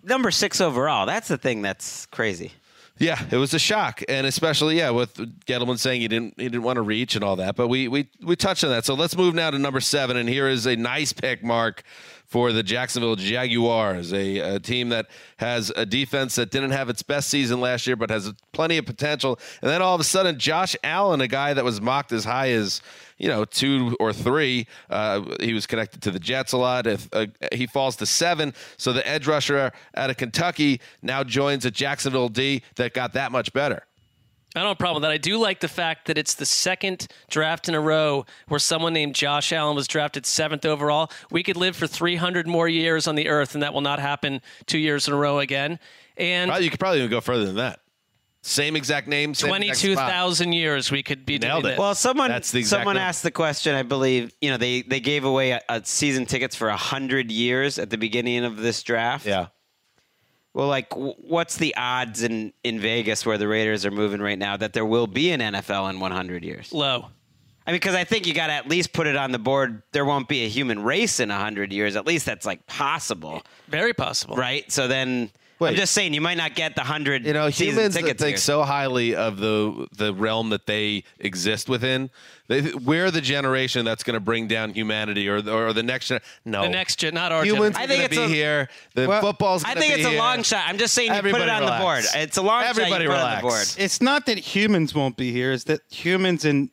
number 0.04 0.32
six 0.32 0.62
overall. 0.62 1.06
That's 1.06 1.28
the 1.28 1.38
thing 1.38 1.62
that's 1.62 2.06
crazy. 2.08 2.52
Yeah, 3.00 3.20
it 3.32 3.38
was 3.38 3.54
a 3.56 3.60
shock, 3.60 4.04
and 4.08 4.28
especially 4.28 4.78
yeah, 4.78 4.92
with 4.92 5.16
Gettleman 5.46 5.80
saying 5.80 6.02
he 6.02 6.08
didn't 6.08 6.36
he 6.38 6.44
didn't 6.44 6.62
want 6.62 6.78
to 6.78 6.84
reach 6.84 7.16
and 7.16 7.24
all 7.24 7.36
that. 7.38 7.56
But 7.56 7.68
we 7.68 7.88
we 7.88 8.08
we 8.22 8.36
touched 8.36 8.63
on 8.63 8.70
that. 8.70 8.86
So 8.86 8.94
let's 8.94 9.18
move 9.18 9.34
now 9.34 9.50
to 9.50 9.58
number 9.58 9.80
seven, 9.80 10.16
and 10.16 10.30
here 10.30 10.48
is 10.48 10.68
a 10.68 10.76
nice 10.76 11.12
pick, 11.12 11.44
Mark, 11.44 11.84
for 12.34 12.52
the 12.52 12.63
Jacksonville 12.63 13.15
Jaguars, 13.15 14.12
a, 14.12 14.56
a 14.56 14.60
team 14.60 14.89
that 14.89 15.06
has 15.38 15.72
a 15.76 15.86
defense 15.86 16.34
that 16.34 16.50
didn't 16.50 16.72
have 16.72 16.89
its 16.89 17.04
best 17.04 17.30
season 17.30 17.62
last 17.62 17.86
year, 17.86 17.96
but 17.96 18.10
has 18.10 18.34
plenty 18.54 18.80
of 18.80 18.88
potential. 18.88 19.38
And 19.62 19.69
then 19.69 19.84
all 19.84 19.93
of 19.93 20.02
a 20.02 20.04
sudden, 20.04 20.39
Josh 20.39 20.76
Allen, 20.84 21.22
a 21.22 21.28
guy 21.28 21.54
that 21.54 21.63
was 21.63 21.80
mocked 21.80 22.12
as 22.12 22.26
high 22.26 22.50
as 22.50 22.82
you 23.19 23.28
know 23.28 23.46
two 23.46 23.96
or 24.00 24.12
three, 24.13 24.65
uh, 24.89 25.22
he 25.41 25.54
was 25.54 25.67
connected 25.67 26.02
to 26.02 26.10
the 26.10 26.17
Jets 26.17 26.54
a 26.54 26.58
lot. 26.58 26.88
If 26.88 27.08
uh, 27.13 27.28
he 27.52 27.67
falls 27.67 27.98
to 27.98 28.08
seven, 28.08 28.56
so 28.78 28.93
the 28.93 29.08
edge 29.08 29.28
rusher 29.28 29.72
out 29.96 30.10
of 30.10 30.17
Kentucky 30.17 30.82
now 31.04 31.24
joins 31.24 31.65
a 31.65 31.72
Jacksonville 31.72 32.30
D 32.30 32.63
that 32.78 32.96
got 32.96 33.13
that 33.13 33.32
much 33.32 33.54
better. 33.54 33.84
I 34.56 34.60
don't 34.60 34.68
have 34.68 34.76
a 34.76 34.78
problem 34.78 35.02
with 35.02 35.08
that. 35.08 35.12
I 35.12 35.18
do 35.18 35.38
like 35.38 35.62
the 35.62 35.68
fact 35.68 36.06
that 36.08 36.18
it's 36.18 36.36
the 36.36 36.46
second 36.46 37.08
draft 37.30 37.68
in 37.68 37.74
a 37.74 37.82
row 37.82 38.26
where 38.48 38.60
someone 38.60 38.94
named 38.94 39.16
Josh 39.16 39.52
Allen 39.52 39.76
was 39.76 39.88
drafted 39.88 40.26
seventh 40.28 40.63
overall. 40.66 41.10
We 41.32 41.42
could 41.42 41.58
live 41.58 41.76
for 41.76 41.88
300 41.88 42.48
more 42.48 42.68
years 42.68 43.08
on 43.08 43.16
the 43.16 43.30
earth, 43.30 43.56
and 43.56 43.63
that 43.63 43.74
will 43.74 43.82
not 43.82 44.00
happen 44.00 44.42
two 44.68 44.78
years 44.78 45.08
in 45.08 45.13
a 45.13 45.18
row 45.18 45.39
again. 45.39 45.80
And 46.18 46.50
Probably, 46.50 46.66
you 46.66 46.70
could 46.70 46.80
probably 46.80 47.00
even 47.00 47.10
go 47.10 47.20
further 47.22 47.46
than 47.46 47.56
that. 47.56 47.80
Same 48.46 48.76
exact 48.76 49.08
name, 49.08 49.34
same 49.34 49.48
22,000 49.48 50.52
years 50.52 50.92
we 50.92 51.02
could 51.02 51.26
be 51.26 51.39
Nailed 51.39 51.63
doing 51.63 51.72
it. 51.72 51.76
this. 51.76 51.80
Well, 51.80 51.96
someone 51.96 52.30
That's 52.30 52.52
the 52.52 52.60
exact 52.60 52.82
someone 52.82 52.96
number. 52.96 53.08
asked 53.08 53.24
the 53.24 53.32
question. 53.32 53.74
I 53.74 53.84
believe 53.84 54.36
you 54.42 54.52
know 54.52 54.58
they 54.58 54.82
they 54.82 55.00
gave 55.00 55.24
away 55.24 55.52
a, 55.52 55.62
a 55.70 55.82
season 55.86 56.26
tickets 56.26 56.54
for 56.54 56.70
hundred 56.70 57.32
years 57.32 57.80
at 57.80 57.89
the 57.89 57.98
beginning 57.98 58.44
of 58.44 58.58
this 58.58 58.84
draft. 58.84 59.26
Yeah. 59.26 59.48
Well, 60.54 60.68
like, 60.68 60.94
what's 60.96 61.58
the 61.58 61.74
odds 61.76 62.22
in 62.24 62.54
in 62.63 62.80
Vegas 62.80 63.26
where 63.26 63.38
the 63.38 63.48
Raiders 63.48 63.86
are 63.86 63.92
moving 63.92 64.22
right 64.22 64.38
now 64.38 64.56
that 64.58 64.74
there 64.74 64.86
will 64.86 65.08
be 65.08 65.32
an 65.32 65.39
NFL 65.39 65.89
in 65.89 66.00
100 66.00 66.44
years? 66.44 66.72
Low. 66.72 67.08
I 67.66 67.72
mean, 67.72 67.78
because 67.78 67.96
I 67.96 68.04
think 68.04 68.28
you 68.28 68.34
got 68.34 68.48
to 68.48 68.54
at 68.54 68.68
least 68.68 68.92
put 68.94 69.08
it 69.08 69.16
on 69.16 69.32
the 69.32 69.39
board. 69.39 69.82
There 69.94 70.06
won't 70.06 70.28
be 70.28 70.44
a 70.44 70.50
human 70.50 70.84
race 70.84 71.20
in 71.20 71.30
100 71.30 71.72
years. 71.72 71.96
At 71.96 72.06
least 72.06 72.26
that's 72.26 72.46
like 72.46 72.68
possible, 72.68 73.42
Very 73.68 73.94
possible. 73.94 74.36
right? 74.36 74.70
So 74.72 74.88
then. 74.88 75.32
Wait. 75.60 75.70
I'm 75.70 75.76
just 75.76 75.94
saying 75.94 76.13
you 76.13 76.22
might 76.22 76.38
not 76.38 76.56
get 76.56 76.76
the 76.76 76.82
hundred. 76.82 77.26
You 77.26 77.34
know, 77.34 77.48
humans 77.48 77.94
that 77.96 78.04
think 78.04 78.20
here. 78.20 78.38
so 78.38 78.63
highly 78.63 79.16
of 79.16 79.38
the 79.38 79.88
the 79.98 80.13
realm 80.13 80.50
that 80.50 80.66
they 80.66 81.04
exist 81.20 81.70
within. 81.70 82.10
They, 82.48 82.74
we're 82.74 83.10
the 83.12 83.22
generation 83.22 83.86
that's 83.86 84.04
going 84.04 84.16
to 84.16 84.20
bring 84.20 84.48
down 84.48 84.74
humanity, 84.74 85.30
or 85.30 85.38
or 85.50 85.72
the 85.74 85.84
next. 85.84 86.08
Gen- 86.08 86.20
no, 86.44 86.63
The 86.63 86.70
next 86.70 86.98
gen, 86.98 87.13
not 87.13 87.32
our 87.32 87.46
humans 87.46 87.76
generation. 87.78 87.84
I 87.84 87.88
think 87.88 88.04
it's 88.12 88.18
be 88.18 88.24
a- 88.24 88.28
here. 88.28 88.70
The 88.96 89.08
Well, 89.08 89.22
football's. 89.22 89.63
I 89.63 89.76
think 89.76 89.96
be 89.96 90.02
it's 90.02 90.10
a 90.10 90.18
long 90.18 90.44
shot. 90.44 90.66
I'm 90.68 90.78
just 90.78 90.94
saying 90.94 91.12
you 91.12 91.16
Everybody 91.18 91.44
put 91.44 91.48
it 91.50 91.52
on 91.52 91.62
relax. 91.62 91.80
the 91.80 91.84
board. 92.13 92.24
It's 92.24 92.38
a 92.38 92.42
long 92.42 92.63
Everybody 92.63 92.92
shot. 92.92 93.02
You 93.04 93.08
put 93.10 93.16
it 93.16 93.20
on 93.22 93.36
the 93.38 93.42
board. 93.42 93.54
relax. 93.54 93.78
It's 93.78 94.02
not 94.02 94.26
that 94.26 94.38
humans 94.39 94.94
won't 94.94 95.16
be 95.16 95.32
here; 95.32 95.54
it's 95.54 95.63
that 95.66 95.82
humans 95.89 96.44
and 96.46 96.70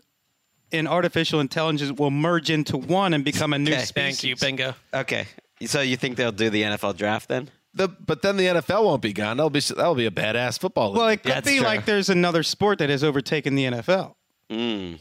in 0.73 0.87
artificial 0.87 1.40
intelligence 1.40 1.93
will 1.99 2.11
merge 2.11 2.49
into 2.51 2.77
one 2.77 3.12
and 3.14 3.25
become 3.25 3.53
a 3.53 3.59
new 3.59 3.73
Okay, 3.73 3.83
species. 3.85 4.21
Thank 4.21 4.23
you, 4.25 4.37
bingo. 4.37 4.75
Okay. 4.95 5.27
So 5.66 5.81
you 5.83 5.97
think 5.97 6.16
they'll 6.16 6.33
do 6.33 6.49
the 6.51 6.62
NFL 6.62 6.97
draft 6.97 7.29
then? 7.29 7.51
The, 7.73 7.89
but 7.89 8.23
then 8.23 8.37
the 8.37 8.47
NFL 8.47 8.85
won't 8.85 9.03
be 9.03 9.13
gone. 9.13 9.37
That'll 9.37 9.51
be 9.51 9.61
that'll 9.61 9.95
be 9.95 10.07
a 10.07 10.11
badass 10.11 10.59
football 10.59 10.91
league. 10.91 10.99
Well, 10.99 11.09
it 11.09 11.23
could 11.23 11.33
That's 11.33 11.49
be 11.49 11.59
true. 11.59 11.67
like 11.67 11.85
there's 11.85 12.09
another 12.09 12.43
sport 12.43 12.79
that 12.79 12.91
has 12.91 13.05
overtaken 13.05 13.55
the 13.55 13.65
NFL. 13.67 14.15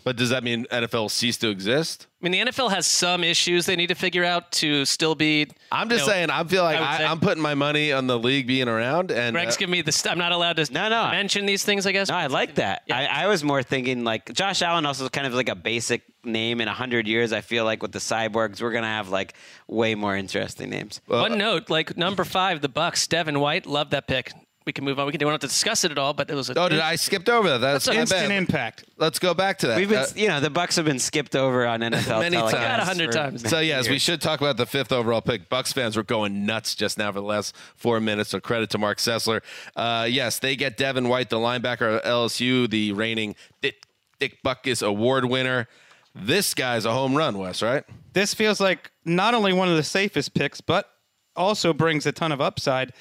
But 0.04 0.16
does 0.16 0.30
that 0.30 0.44
mean 0.44 0.68
NFL 0.72 1.10
cease 1.10 1.36
to 1.38 1.50
exist? 1.50 2.06
I 2.22 2.28
mean, 2.30 2.32
the 2.46 2.52
NFL 2.52 2.70
has 2.72 2.86
some 2.86 3.24
issues 3.24 3.66
they 3.66 3.76
need 3.76 3.88
to 3.88 3.96
figure 3.96 4.24
out 4.24 4.52
to 4.54 4.86
still 4.86 5.16
be. 5.16 5.48
I'm 5.72 5.90
just 5.90 6.02
you 6.02 6.08
know, 6.08 6.14
saying. 6.14 6.30
I 6.30 6.44
feel 6.44 6.62
like 6.64 6.80
I 6.80 6.94
I, 6.94 6.98
say, 6.98 7.06
I'm 7.06 7.20
putting 7.20 7.42
my 7.42 7.56
money 7.56 7.92
on 7.92 8.06
the 8.06 8.20
league 8.20 8.46
being 8.46 8.68
around, 8.68 9.10
and 9.10 9.34
Greg's 9.34 9.56
uh, 9.56 9.60
giving 9.60 9.72
me 9.72 9.82
the. 9.82 9.92
St- 9.92 10.12
I'm 10.12 10.20
not 10.20 10.32
allowed 10.32 10.58
to 10.58 10.72
No, 10.72 10.88
no. 10.90 11.10
mention 11.10 11.48
these 11.48 11.64
things. 11.64 11.88
I 11.88 11.94
guess. 11.94 12.10
No, 12.10 12.16
I 12.16 12.28
like 12.28 12.56
that. 12.56 12.84
I, 12.92 13.06
I 13.06 13.28
was 13.28 13.44
more 13.44 13.64
thinking 13.64 14.04
like 14.04 14.32
Josh 14.34 14.62
Allen 14.62 14.86
also 14.86 15.06
is 15.06 15.10
kind 15.10 15.26
of 15.26 15.34
like 15.34 15.50
a 15.50 15.56
basic 15.56 16.04
name 16.24 16.62
in 16.62 16.68
a 16.68 16.74
hundred 16.74 17.08
years. 17.08 17.34
I 17.34 17.42
feel 17.42 17.66
like 17.66 17.82
with 17.82 17.92
the 17.94 18.00
cyborgs, 18.00 18.62
we're 18.62 18.72
gonna 18.74 18.86
have 18.86 19.10
like 19.10 19.34
way 19.68 19.96
more 19.96 20.16
interesting 20.16 20.70
names. 20.70 21.02
One 21.08 21.40
note, 21.40 21.72
like 21.72 21.98
number 21.98 22.24
five, 22.24 22.62
the 22.62 22.70
Bucks, 22.70 23.08
Devin 23.08 23.40
White, 23.40 23.66
love 23.66 23.90
that 23.92 24.06
pick. 24.06 24.32
We 24.65 24.74
can 24.74 24.84
move 24.86 25.00
on. 25.00 25.06
We 25.08 25.12
can. 25.13 25.19
We 25.19 25.24
don't 25.24 25.32
have 25.32 25.39
to 25.41 25.48
discuss 25.48 25.84
it 25.84 25.91
at 25.91 25.98
all, 25.98 26.13
but 26.13 26.30
it 26.30 26.36
was 26.36 26.50
a. 26.50 26.60
oh, 26.60 26.69
did 26.69 26.80
I 26.80 26.95
skipped 26.95 27.30
over 27.30 27.48
that? 27.50 27.58
That's, 27.60 27.86
That's 27.86 27.95
my 27.95 28.02
Instant 28.02 28.30
bad. 28.30 28.38
impact. 28.38 28.86
Let's 28.98 29.17
go 29.17 29.34
back 29.34 29.58
to 29.60 29.67
that. 29.67 29.78
We've 29.78 29.89
been, 29.89 30.00
Uh, 30.00 30.08
you 30.15 30.28
know, 30.28 30.39
the 30.41 30.50
Bucks 30.50 30.76
have 30.76 30.86
been 30.86 31.00
skipped 31.00 31.36
over 31.36 31.65
on 31.65 31.80
NFL 31.80 32.19
Many 32.22 32.38
times. 32.38 32.54
About 32.54 32.80
a 32.82 32.86
hundred 32.86 33.12
times. 33.12 33.50
So 33.50 33.60
yes, 33.62 33.89
we 33.89 33.98
should 33.98 34.22
talk 34.22 34.41
about 34.41 34.58
the 34.58 34.65
fifth 34.65 34.91
overall 34.91 35.22
pick. 35.22 35.50
Bucks 35.50 35.74
fans 35.74 35.95
were 35.95 36.04
going 36.04 36.45
nuts 36.45 36.76
just 36.76 36.98
now 36.98 37.12
for 37.12 37.19
the 37.19 37.26
last 37.26 37.56
four 37.76 38.00
minutes. 38.00 38.30
So 38.32 38.39
credit 38.39 38.69
to 38.72 38.78
Marc 38.78 38.98
Sessler. 39.00 39.41
Uh, 39.76 40.06
yes, 40.10 40.39
they 40.39 40.56
get 40.56 40.78
Devin 40.78 41.08
White, 41.08 41.30
the 41.30 41.38
linebacker 41.38 41.98
of 41.98 42.04
LSU, 42.04 42.69
the 42.69 42.91
reigning 42.91 43.36
Dick, 43.62 43.86
Dick 44.19 44.43
Butkus 44.43 44.86
Award 44.86 45.26
winner. 45.26 45.67
This 46.13 46.54
guy's 46.54 46.86
a 46.86 46.91
home 46.91 47.15
run, 47.15 47.38
Wes. 47.38 47.62
Right? 47.62 47.86
This 48.13 48.34
feels 48.34 48.60
like 48.60 48.91
not 49.06 49.34
only 49.34 49.54
one 49.54 49.69
of 49.69 49.78
the 49.78 49.84
safest 49.84 50.34
picks, 50.34 50.60
but 50.60 50.89
also 51.36 51.72
brings 51.74 52.06
a 52.06 52.12
ton 52.12 52.32
of 52.32 52.41
upside. 52.41 52.91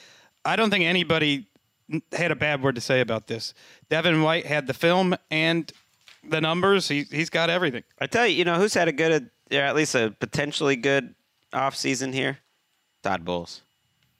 I 0.44 0.56
don't 0.56 0.70
think 0.70 0.84
anybody 0.84 1.46
had 2.12 2.30
a 2.30 2.36
bad 2.36 2.62
word 2.62 2.74
to 2.74 2.80
say 2.80 3.00
about 3.00 3.26
this. 3.26 3.54
Devin 3.88 4.22
White 4.22 4.46
had 4.46 4.66
the 4.66 4.74
film 4.74 5.16
and 5.30 5.70
the 6.22 6.40
numbers. 6.40 6.88
He, 6.88 7.04
he's 7.10 7.30
got 7.30 7.50
everything. 7.50 7.84
I 7.98 8.06
tell 8.06 8.26
you, 8.26 8.36
you 8.36 8.44
know, 8.44 8.56
who's 8.56 8.74
had 8.74 8.88
a 8.88 8.92
good, 8.92 9.30
or 9.50 9.58
at 9.58 9.74
least 9.74 9.94
a 9.94 10.14
potentially 10.20 10.76
good 10.76 11.14
off 11.52 11.76
season 11.76 12.12
here? 12.12 12.38
Todd 13.02 13.24
Bowles. 13.24 13.62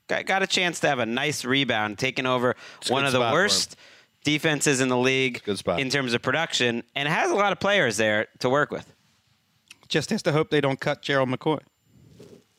Got, 0.07 0.25
got 0.25 0.41
a 0.41 0.47
chance 0.47 0.79
to 0.79 0.87
have 0.87 0.99
a 0.99 1.05
nice 1.05 1.45
rebound, 1.45 1.99
taking 1.99 2.25
over 2.25 2.51
a 2.51 2.91
one 2.91 3.05
of 3.05 3.13
the 3.13 3.19
worst 3.19 3.75
defenses 4.23 4.81
in 4.81 4.89
the 4.89 4.97
league 4.97 5.41
in 5.77 5.89
terms 5.89 6.13
of 6.13 6.21
production, 6.21 6.83
and 6.95 7.07
has 7.07 7.31
a 7.31 7.35
lot 7.35 7.51
of 7.51 7.59
players 7.59 7.97
there 7.97 8.27
to 8.39 8.49
work 8.49 8.71
with. 8.71 8.91
Just 9.87 10.09
has 10.09 10.23
to 10.23 10.31
hope 10.31 10.49
they 10.49 10.61
don't 10.61 10.79
cut 10.79 11.01
Gerald 11.01 11.29
McCoy. 11.29 11.59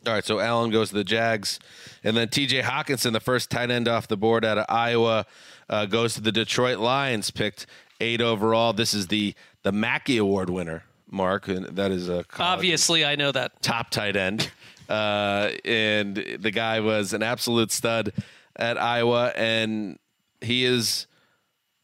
All 0.07 0.15
right, 0.15 0.25
so 0.25 0.41
Allen 0.41 0.71
goes 0.71 0.89
to 0.91 0.95
the 0.95 1.05
Jags, 1.05 1.59
and 2.03 2.17
then 2.17 2.31
T.J. 2.31 2.63
Hockenson, 2.63 3.13
the 3.13 3.21
first 3.21 3.51
tight 3.51 3.71
end 3.71 3.87
off 3.87 4.09
the 4.09 4.17
board 4.17 4.47
out 4.47 4.57
of 4.57 4.65
Iowa, 4.69 5.27
uh, 5.69 5.85
goes 5.85 6.15
to 6.15 6.23
the 6.23 6.33
Detroit 6.33 6.79
Lions, 6.79 7.31
picked 7.31 7.67
eight 8.01 8.23
overall. 8.23 8.73
This 8.73 8.95
is 8.95 9.09
the 9.09 9.35
the 9.63 9.73
Mackey 9.73 10.17
Award 10.17 10.49
winner, 10.49 10.85
Mark, 11.11 11.49
and 11.49 11.67
that 11.67 11.91
is 11.91 12.09
a 12.09 12.25
Obviously, 12.39 13.05
I 13.05 13.15
know 13.17 13.31
that. 13.31 13.61
top 13.61 13.91
tight 13.91 14.17
end, 14.17 14.51
uh, 14.89 15.51
and 15.67 16.17
the 16.17 16.51
guy 16.51 16.81
was 16.81 17.13
an 17.13 17.23
absolute 17.23 17.71
stud 17.71 18.15
at 18.57 18.81
Iowa, 18.81 19.33
and 19.37 19.99
he 20.41 20.65
is. 20.65 21.07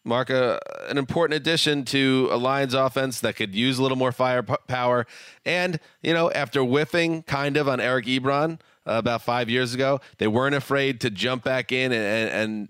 Mark, 0.07 0.31
a, 0.31 0.61
an 0.89 0.99
important 0.99 1.37
addition 1.37 1.85
to 1.87 2.29
a 2.31 2.37
Lions 2.37 2.75
offense 2.75 3.21
that 3.21 3.35
could 3.35 3.55
use 3.55 3.79
a 3.79 3.83
little 3.83 3.99
more 3.99 4.13
firepower. 4.13 5.07
And, 5.45 5.81
you 6.01 6.15
know, 6.15 6.31
after 6.31 6.63
whiffing 6.63 7.25
kind 7.25 7.57
of 7.57 7.69
on 7.69 7.81
Eric 7.81 8.07
Ebron 8.07 8.61
uh, 8.87 8.93
about 8.93 9.23
five 9.23 9.51
years 9.51 9.75
ago, 9.75 10.01
they 10.19 10.29
weren't 10.29 10.55
afraid 10.55 11.01
to 11.01 11.11
jump 11.11 11.43
back 11.43 11.73
in 11.73 11.91
and, 11.91 12.03
and, 12.03 12.31
and 12.31 12.69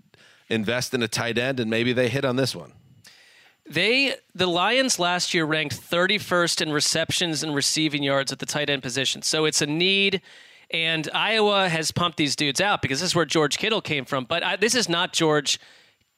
invest 0.49 0.93
in 0.93 1.03
a 1.03 1.07
tight 1.07 1.37
end, 1.37 1.59
and 1.59 1.69
maybe 1.69 1.93
they 1.93 2.09
hit 2.09 2.25
on 2.25 2.37
this 2.37 2.55
one. 2.55 2.73
They 3.69 4.15
the 4.33 4.47
Lions 4.47 4.97
last 4.97 5.33
year 5.33 5.45
ranked 5.45 5.75
31st 5.75 6.61
in 6.61 6.71
receptions 6.71 7.43
and 7.43 7.53
receiving 7.53 8.01
yards 8.01 8.31
at 8.31 8.39
the 8.39 8.45
tight 8.45 8.69
end 8.69 8.81
position. 8.81 9.21
So 9.21 9.45
it's 9.45 9.61
a 9.61 9.65
need. 9.65 10.21
And 10.71 11.09
Iowa 11.13 11.69
has 11.69 11.91
pumped 11.91 12.17
these 12.17 12.35
dudes 12.35 12.59
out 12.59 12.81
because 12.81 12.99
this 13.01 13.11
is 13.11 13.15
where 13.15 13.25
George 13.25 13.57
Kittle 13.57 13.81
came 13.81 14.05
from. 14.05 14.25
But 14.25 14.43
I, 14.43 14.55
this 14.55 14.73
is 14.73 14.89
not 14.89 15.13
George 15.13 15.59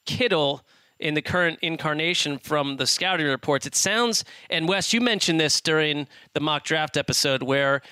Kittle 0.06 0.64
in 1.00 1.14
the 1.14 1.22
current 1.22 1.58
incarnation 1.62 2.38
from 2.38 2.76
the 2.76 2.86
scouting 2.86 3.26
reports. 3.26 3.66
It 3.66 3.74
sounds, 3.74 4.24
and 4.48 4.68
Wes, 4.68 4.92
you 4.92 5.00
mentioned 5.00 5.40
this 5.40 5.60
during 5.60 6.06
the 6.34 6.40
mock 6.40 6.64
draft 6.64 6.96
episode 6.96 7.42
where 7.42 7.82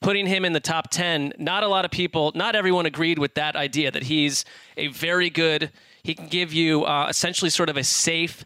putting 0.00 0.26
him 0.26 0.44
in 0.44 0.52
the 0.52 0.60
top 0.60 0.90
10, 0.90 1.34
not 1.38 1.62
a 1.62 1.68
lot 1.68 1.84
of 1.84 1.90
people, 1.90 2.32
not 2.34 2.54
everyone 2.54 2.86
agreed 2.86 3.18
with 3.18 3.34
that 3.34 3.56
idea 3.56 3.90
that 3.90 4.04
he's 4.04 4.44
a 4.76 4.88
very 4.88 5.28
good, 5.28 5.72
he 6.02 6.14
can 6.14 6.28
give 6.28 6.52
you 6.52 6.84
uh, 6.84 7.06
essentially 7.08 7.50
sort 7.50 7.68
of 7.68 7.76
a 7.76 7.84
safe, 7.84 8.44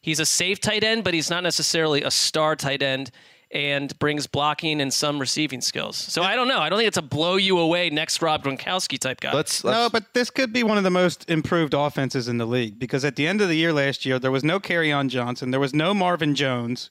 he's 0.00 0.20
a 0.20 0.26
safe 0.26 0.60
tight 0.60 0.82
end, 0.82 1.04
but 1.04 1.12
he's 1.14 1.30
not 1.30 1.42
necessarily 1.42 2.02
a 2.02 2.10
star 2.10 2.56
tight 2.56 2.82
end 2.82 3.10
and 3.56 3.98
brings 3.98 4.26
blocking 4.26 4.82
and 4.82 4.92
some 4.92 5.18
receiving 5.18 5.62
skills. 5.62 5.96
So 5.96 6.22
I 6.22 6.34
don't 6.34 6.46
know. 6.46 6.58
I 6.58 6.68
don't 6.68 6.78
think 6.78 6.88
it's 6.88 6.98
a 6.98 7.02
blow 7.02 7.36
you 7.36 7.58
away 7.58 7.88
next 7.88 8.20
Rob 8.20 8.44
Gronkowski 8.44 8.98
type 8.98 9.20
guy. 9.20 9.32
Let's, 9.32 9.64
No, 9.64 9.70
let's 9.70 9.92
but 9.92 10.12
this 10.12 10.28
could 10.28 10.52
be 10.52 10.62
one 10.62 10.76
of 10.76 10.84
the 10.84 10.90
most 10.90 11.28
improved 11.30 11.72
offenses 11.72 12.28
in 12.28 12.36
the 12.36 12.44
league 12.44 12.78
because 12.78 13.02
at 13.02 13.16
the 13.16 13.26
end 13.26 13.40
of 13.40 13.48
the 13.48 13.56
year 13.56 13.72
last 13.72 14.04
year, 14.04 14.18
there 14.18 14.30
was 14.30 14.44
no 14.44 14.60
Kerryon 14.60 15.08
Johnson, 15.08 15.52
there 15.52 15.60
was 15.60 15.72
no 15.72 15.94
Marvin 15.94 16.34
Jones, 16.34 16.90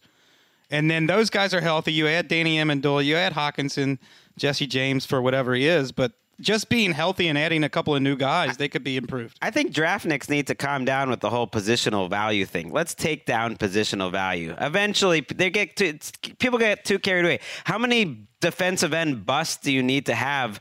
and 0.71 0.89
then 0.89 1.05
those 1.05 1.29
guys 1.29 1.53
are 1.53 1.61
healthy. 1.61 1.93
You 1.93 2.07
add 2.07 2.27
Danny 2.27 2.57
Amendola, 2.57 3.05
you 3.05 3.15
add 3.15 3.33
Hockenson, 3.33 3.99
Jesse 4.35 4.65
James 4.65 5.05
for 5.05 5.21
whatever 5.21 5.53
he 5.53 5.67
is, 5.67 5.91
but 5.91 6.13
just 6.39 6.69
being 6.69 6.91
healthy 6.91 7.27
and 7.27 7.37
adding 7.37 7.63
a 7.63 7.69
couple 7.69 7.95
of 7.95 8.01
new 8.01 8.15
guys, 8.15 8.57
they 8.57 8.67
could 8.67 8.83
be 8.83 8.97
improved. 8.97 9.37
I 9.41 9.51
think 9.51 9.73
draftniks 9.73 10.29
need 10.29 10.47
to 10.47 10.55
calm 10.55 10.85
down 10.85 11.09
with 11.09 11.21
the 11.21 11.29
whole 11.29 11.47
positional 11.47 12.09
value 12.09 12.45
thing. 12.45 12.71
Let's 12.71 12.93
take 12.93 13.25
down 13.25 13.55
positional 13.57 14.11
value. 14.11 14.55
Eventually, 14.59 15.21
they 15.21 15.49
get 15.49 15.75
too, 15.75 15.97
people 16.39 16.59
get 16.59 16.85
too 16.85 16.99
carried 16.99 17.25
away. 17.25 17.39
How 17.63 17.77
many 17.77 18.27
defensive 18.41 18.93
end 18.93 19.25
busts 19.25 19.57
do 19.57 19.71
you 19.71 19.81
need 19.81 20.05
to 20.07 20.15
have 20.15 20.59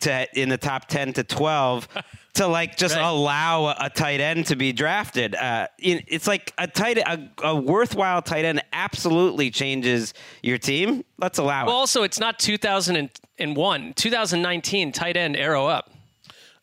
to 0.00 0.26
in 0.38 0.48
the 0.50 0.58
top 0.58 0.86
ten 0.88 1.12
to 1.14 1.24
twelve 1.24 1.88
to 2.34 2.46
like 2.46 2.76
just 2.76 2.96
Right. 2.96 3.04
allow 3.04 3.66
a, 3.66 3.76
a 3.82 3.90
tight 3.90 4.20
end 4.20 4.46
to 4.46 4.56
be 4.56 4.72
drafted? 4.72 5.34
Uh, 5.34 5.68
it- 5.78 6.04
it's 6.08 6.26
like 6.26 6.52
a 6.58 6.66
tight 6.66 6.98
a, 6.98 7.28
a 7.42 7.54
worthwhile 7.56 8.22
tight 8.22 8.44
end 8.44 8.62
absolutely 8.72 9.50
changes 9.50 10.14
your 10.42 10.58
team. 10.58 11.04
Let's 11.18 11.38
allow 11.38 11.66
well, 11.66 11.76
it. 11.76 11.78
also, 11.78 12.02
it's 12.02 12.18
not 12.18 12.38
2001, 12.38 13.92
2019 13.94 14.92
tight 14.92 15.16
end 15.16 15.36
arrow 15.36 15.66
up. 15.66 15.90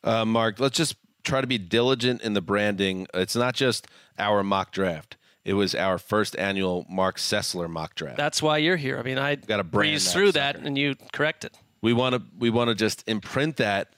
uh, 0.04 0.26
Mark, 0.26 0.60
let's 0.60 0.78
just 0.78 0.96
try 1.24 1.42
to 1.42 1.48
be 1.48 1.58
diligent 1.58 2.22
in 2.22 2.34
the 2.34 2.42
branding. 2.42 3.08
It's 3.14 3.36
not 3.36 3.54
just 3.56 3.88
our 4.18 4.44
mock 4.44 4.72
draft. 4.72 5.18
It 5.44 5.54
was 5.54 5.74
our 5.74 5.98
first 5.98 6.36
annual 6.38 6.86
Marc 6.90 7.18
Sessler 7.18 7.68
mock 7.70 7.96
draft. 7.96 8.18
That's 8.18 8.42
why 8.44 8.58
you're 8.58 8.78
here. 8.78 9.00
I 9.00 9.04
mean, 9.04 9.18
I 9.18 9.36
Gotta 9.36 9.64
brand 9.64 9.90
breezed 9.92 10.08
that 10.08 10.12
through 10.14 10.32
that 10.34 10.56
and 10.58 10.78
you 10.78 10.96
corrected. 11.14 11.52
we 11.82 11.94
want 11.94 12.14
to 12.16 12.22
we 12.38 12.50
want 12.52 12.68
to 12.70 12.76
just 12.76 13.04
imprint 13.08 13.58
that 13.58 13.94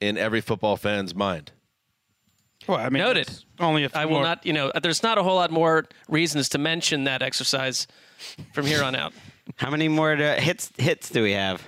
in 0.00 0.16
every 0.18 0.40
football 0.40 0.76
fan's 0.76 1.14
mind. 1.14 1.52
Well, 2.66 2.78
I 2.78 2.88
mean, 2.90 3.02
Noted. 3.02 3.30
Only 3.58 3.84
if 3.84 3.96
I 3.96 4.04
will 4.04 4.20
not, 4.20 4.44
you 4.44 4.52
know, 4.52 4.70
there's 4.82 5.02
not 5.02 5.18
a 5.18 5.22
whole 5.22 5.36
lot 5.36 5.50
more 5.50 5.86
reasons 6.08 6.48
to 6.50 6.58
mention 6.58 7.04
that 7.04 7.22
exercise 7.22 7.86
from 8.52 8.66
here 8.66 8.82
on 8.82 8.94
out. 8.94 9.12
How 9.56 9.70
many 9.70 9.88
more 9.88 10.14
to, 10.14 10.34
hits 10.34 10.70
hits 10.76 11.10
do 11.10 11.22
we 11.22 11.32
have? 11.32 11.66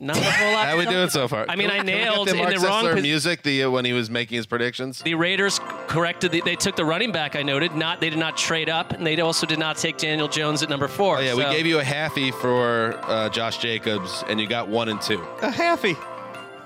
Not 0.00 0.16
a 0.16 0.22
whole 0.22 0.52
lot. 0.52 0.66
How 0.68 0.78
we 0.78 0.86
doing 0.86 1.10
so 1.10 1.26
far? 1.26 1.46
I 1.48 1.56
mean, 1.56 1.70
I 1.70 1.78
Can 1.78 1.86
we 1.86 1.92
get 1.92 2.04
nailed 2.04 2.28
the 2.28 2.32
in 2.32 2.38
Mark 2.38 2.54
the 2.54 2.60
wrong 2.60 2.84
Sessler 2.84 2.94
pos- 2.94 3.02
music 3.02 3.42
the 3.42 3.64
uh, 3.64 3.70
when 3.70 3.84
he 3.84 3.92
was 3.92 4.08
making 4.10 4.36
his 4.36 4.46
predictions. 4.46 5.00
The 5.02 5.14
Raiders 5.14 5.60
corrected. 5.88 6.30
The, 6.32 6.40
they 6.42 6.54
took 6.56 6.76
the 6.76 6.84
running 6.84 7.10
back. 7.10 7.34
I 7.34 7.42
noted. 7.42 7.74
Not 7.74 8.00
they 8.00 8.10
did 8.10 8.18
not 8.18 8.36
trade 8.36 8.68
up, 8.68 8.92
and 8.92 9.06
they 9.06 9.18
also 9.20 9.46
did 9.46 9.58
not 9.58 9.76
take 9.76 9.98
Daniel 9.98 10.28
Jones 10.28 10.62
at 10.62 10.68
number 10.68 10.88
four. 10.88 11.18
Oh, 11.18 11.20
yeah, 11.20 11.34
we 11.34 11.42
gave 11.44 11.66
you 11.66 11.80
a 11.80 11.84
halfie 11.84 12.32
for 12.32 12.98
uh, 13.02 13.28
Josh 13.30 13.58
Jacobs, 13.58 14.22
and 14.28 14.40
you 14.40 14.46
got 14.46 14.68
one 14.68 14.88
and 14.88 15.00
two. 15.00 15.20
a 15.42 15.50
halfy. 15.50 15.96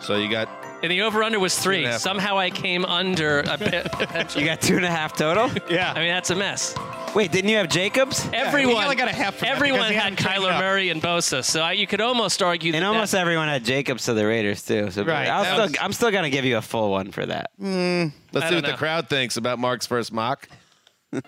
So 0.00 0.16
you 0.16 0.28
got 0.28 0.48
And 0.82 0.90
the 0.90 1.02
over 1.02 1.22
under 1.22 1.38
was 1.38 1.56
three. 1.58 1.90
Somehow 1.92 2.36
I 2.36 2.50
came 2.50 2.84
under. 2.84 3.40
A 3.40 3.56
bit, 3.56 3.86
You 4.36 4.44
got 4.44 4.60
two 4.60 4.76
and 4.76 4.84
a 4.84 4.90
half 4.90 5.16
total. 5.16 5.50
Yeah. 5.70 5.92
I 5.96 6.00
mean, 6.00 6.08
that's 6.08 6.30
a 6.30 6.34
mess. 6.34 6.74
Wait, 7.14 7.30
didn't 7.30 7.50
you 7.50 7.58
have 7.58 7.68
Jacobs? 7.68 8.26
Everyone, 8.32 8.84
only 8.84 8.96
got 8.96 9.08
a 9.08 9.12
half 9.12 9.34
for 9.36 9.44
everyone 9.44 9.80
had 9.92 10.18
hadn't 10.18 10.18
Kyler. 10.18 10.58
Murray 10.58 10.88
and 10.88 11.02
Bosa, 11.02 11.44
so 11.44 11.60
I, 11.60 11.72
you 11.72 11.86
could 11.86 12.00
almost 12.00 12.42
argue 12.42 12.72
And 12.72 12.82
that 12.82 12.88
almost 12.88 13.12
that, 13.12 13.20
everyone 13.20 13.48
had 13.48 13.64
Jacobs 13.64 14.06
to 14.06 14.14
the 14.14 14.26
Raiders 14.26 14.62
too. 14.64 14.90
So 14.90 15.04
Right, 15.04 15.28
I'll 15.28 15.44
still, 15.44 15.66
was, 15.66 15.76
I'm 15.80 15.92
still 15.92 16.10
gonna 16.10 16.30
give 16.30 16.46
you 16.46 16.56
a 16.56 16.62
full 16.62 16.90
one 16.90 17.10
for 17.12 17.26
that. 17.26 17.50
let's 17.58 17.66
I 17.66 18.08
see 18.08 18.40
don't 18.40 18.54
what 18.54 18.64
the 18.64 18.76
crowd 18.78 19.10
thinks 19.10 19.36
about 19.36 19.58
Mark's 19.58 19.86
first 19.86 20.10
mock. 20.10 20.48
look. 21.12 21.22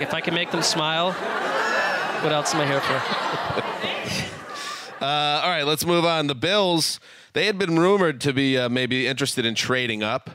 If 0.00 0.12
I 0.14 0.20
can 0.20 0.34
make 0.34 0.50
them 0.50 0.62
smile, 0.62 1.12
what 1.12 2.32
else 2.32 2.52
am 2.54 2.60
I 2.60 2.66
here 2.66 2.80
for? 2.80 4.28
Uh, 5.00 5.40
all 5.42 5.50
right, 5.50 5.64
let's 5.64 5.84
move 5.84 6.04
on. 6.04 6.28
The 6.28 6.34
Bills, 6.36 7.00
they 7.32 7.46
had 7.46 7.58
been 7.58 7.76
rumored 7.76 8.20
to 8.20 8.32
be 8.32 8.56
uh, 8.56 8.68
maybe 8.68 9.08
interested 9.08 9.44
in 9.44 9.56
trading 9.56 10.04
up. 10.04 10.30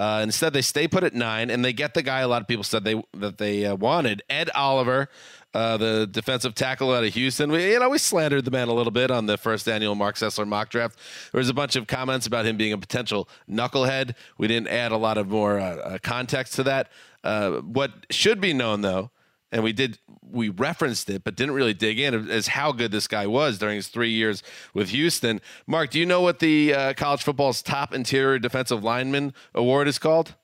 Uh, 0.00 0.22
instead, 0.22 0.54
they 0.54 0.62
stay 0.62 0.88
put 0.88 1.04
at 1.04 1.12
nine, 1.12 1.50
and 1.50 1.62
they 1.62 1.74
get 1.74 1.92
the 1.92 2.00
guy 2.02 2.20
a 2.20 2.26
lot 2.26 2.40
of 2.40 2.48
people 2.48 2.64
said 2.64 2.84
they 2.84 3.02
that 3.12 3.36
they 3.36 3.66
uh, 3.66 3.74
wanted, 3.74 4.22
Ed 4.30 4.48
Oliver, 4.54 5.10
uh, 5.52 5.76
the 5.76 6.08
defensive 6.10 6.54
tackle 6.54 6.90
out 6.90 7.04
of 7.04 7.12
Houston. 7.12 7.52
We, 7.52 7.72
you 7.72 7.78
know, 7.78 7.90
we 7.90 7.98
slandered 7.98 8.46
the 8.46 8.50
man 8.50 8.68
a 8.68 8.72
little 8.72 8.92
bit 8.92 9.10
on 9.10 9.26
the 9.26 9.36
first 9.36 9.68
annual 9.68 9.94
Marc 9.94 10.16
Sessler 10.16 10.48
mock 10.48 10.70
draft. 10.70 10.98
There 11.32 11.38
was 11.38 11.50
a 11.50 11.54
bunch 11.54 11.76
of 11.76 11.86
comments 11.86 12.26
about 12.26 12.46
him 12.46 12.56
being 12.56 12.72
a 12.72 12.78
potential 12.78 13.28
knucklehead. 13.46 14.14
We 14.38 14.48
didn't 14.48 14.68
add 14.68 14.90
a 14.90 14.96
lot 14.96 15.18
of 15.18 15.28
more 15.28 15.60
uh, 15.60 15.76
uh, 15.76 15.98
context 16.02 16.54
to 16.54 16.62
that. 16.62 16.90
Uh, 17.22 17.56
what 17.56 18.06
should 18.08 18.40
be 18.40 18.54
known, 18.54 18.80
though, 18.80 19.10
and 19.52 19.62
we 19.62 19.72
did 19.72 19.98
we 20.22 20.48
referenced 20.48 21.10
it 21.10 21.24
but 21.24 21.36
didn't 21.36 21.54
really 21.54 21.74
dig 21.74 21.98
in 21.98 22.30
as 22.30 22.48
how 22.48 22.72
good 22.72 22.92
this 22.92 23.06
guy 23.06 23.26
was 23.26 23.58
during 23.58 23.76
his 23.76 23.88
three 23.88 24.10
years 24.10 24.42
with 24.74 24.90
houston. 24.90 25.40
Mark 25.66 25.90
do 25.90 25.98
you 25.98 26.06
know 26.06 26.20
what 26.20 26.38
the 26.38 26.74
uh, 26.74 26.94
college 26.94 27.22
football's 27.22 27.62
top 27.62 27.94
interior 27.94 28.38
defensive 28.38 28.82
lineman 28.84 29.34
award 29.54 29.88
is 29.88 29.98
called? 29.98 30.34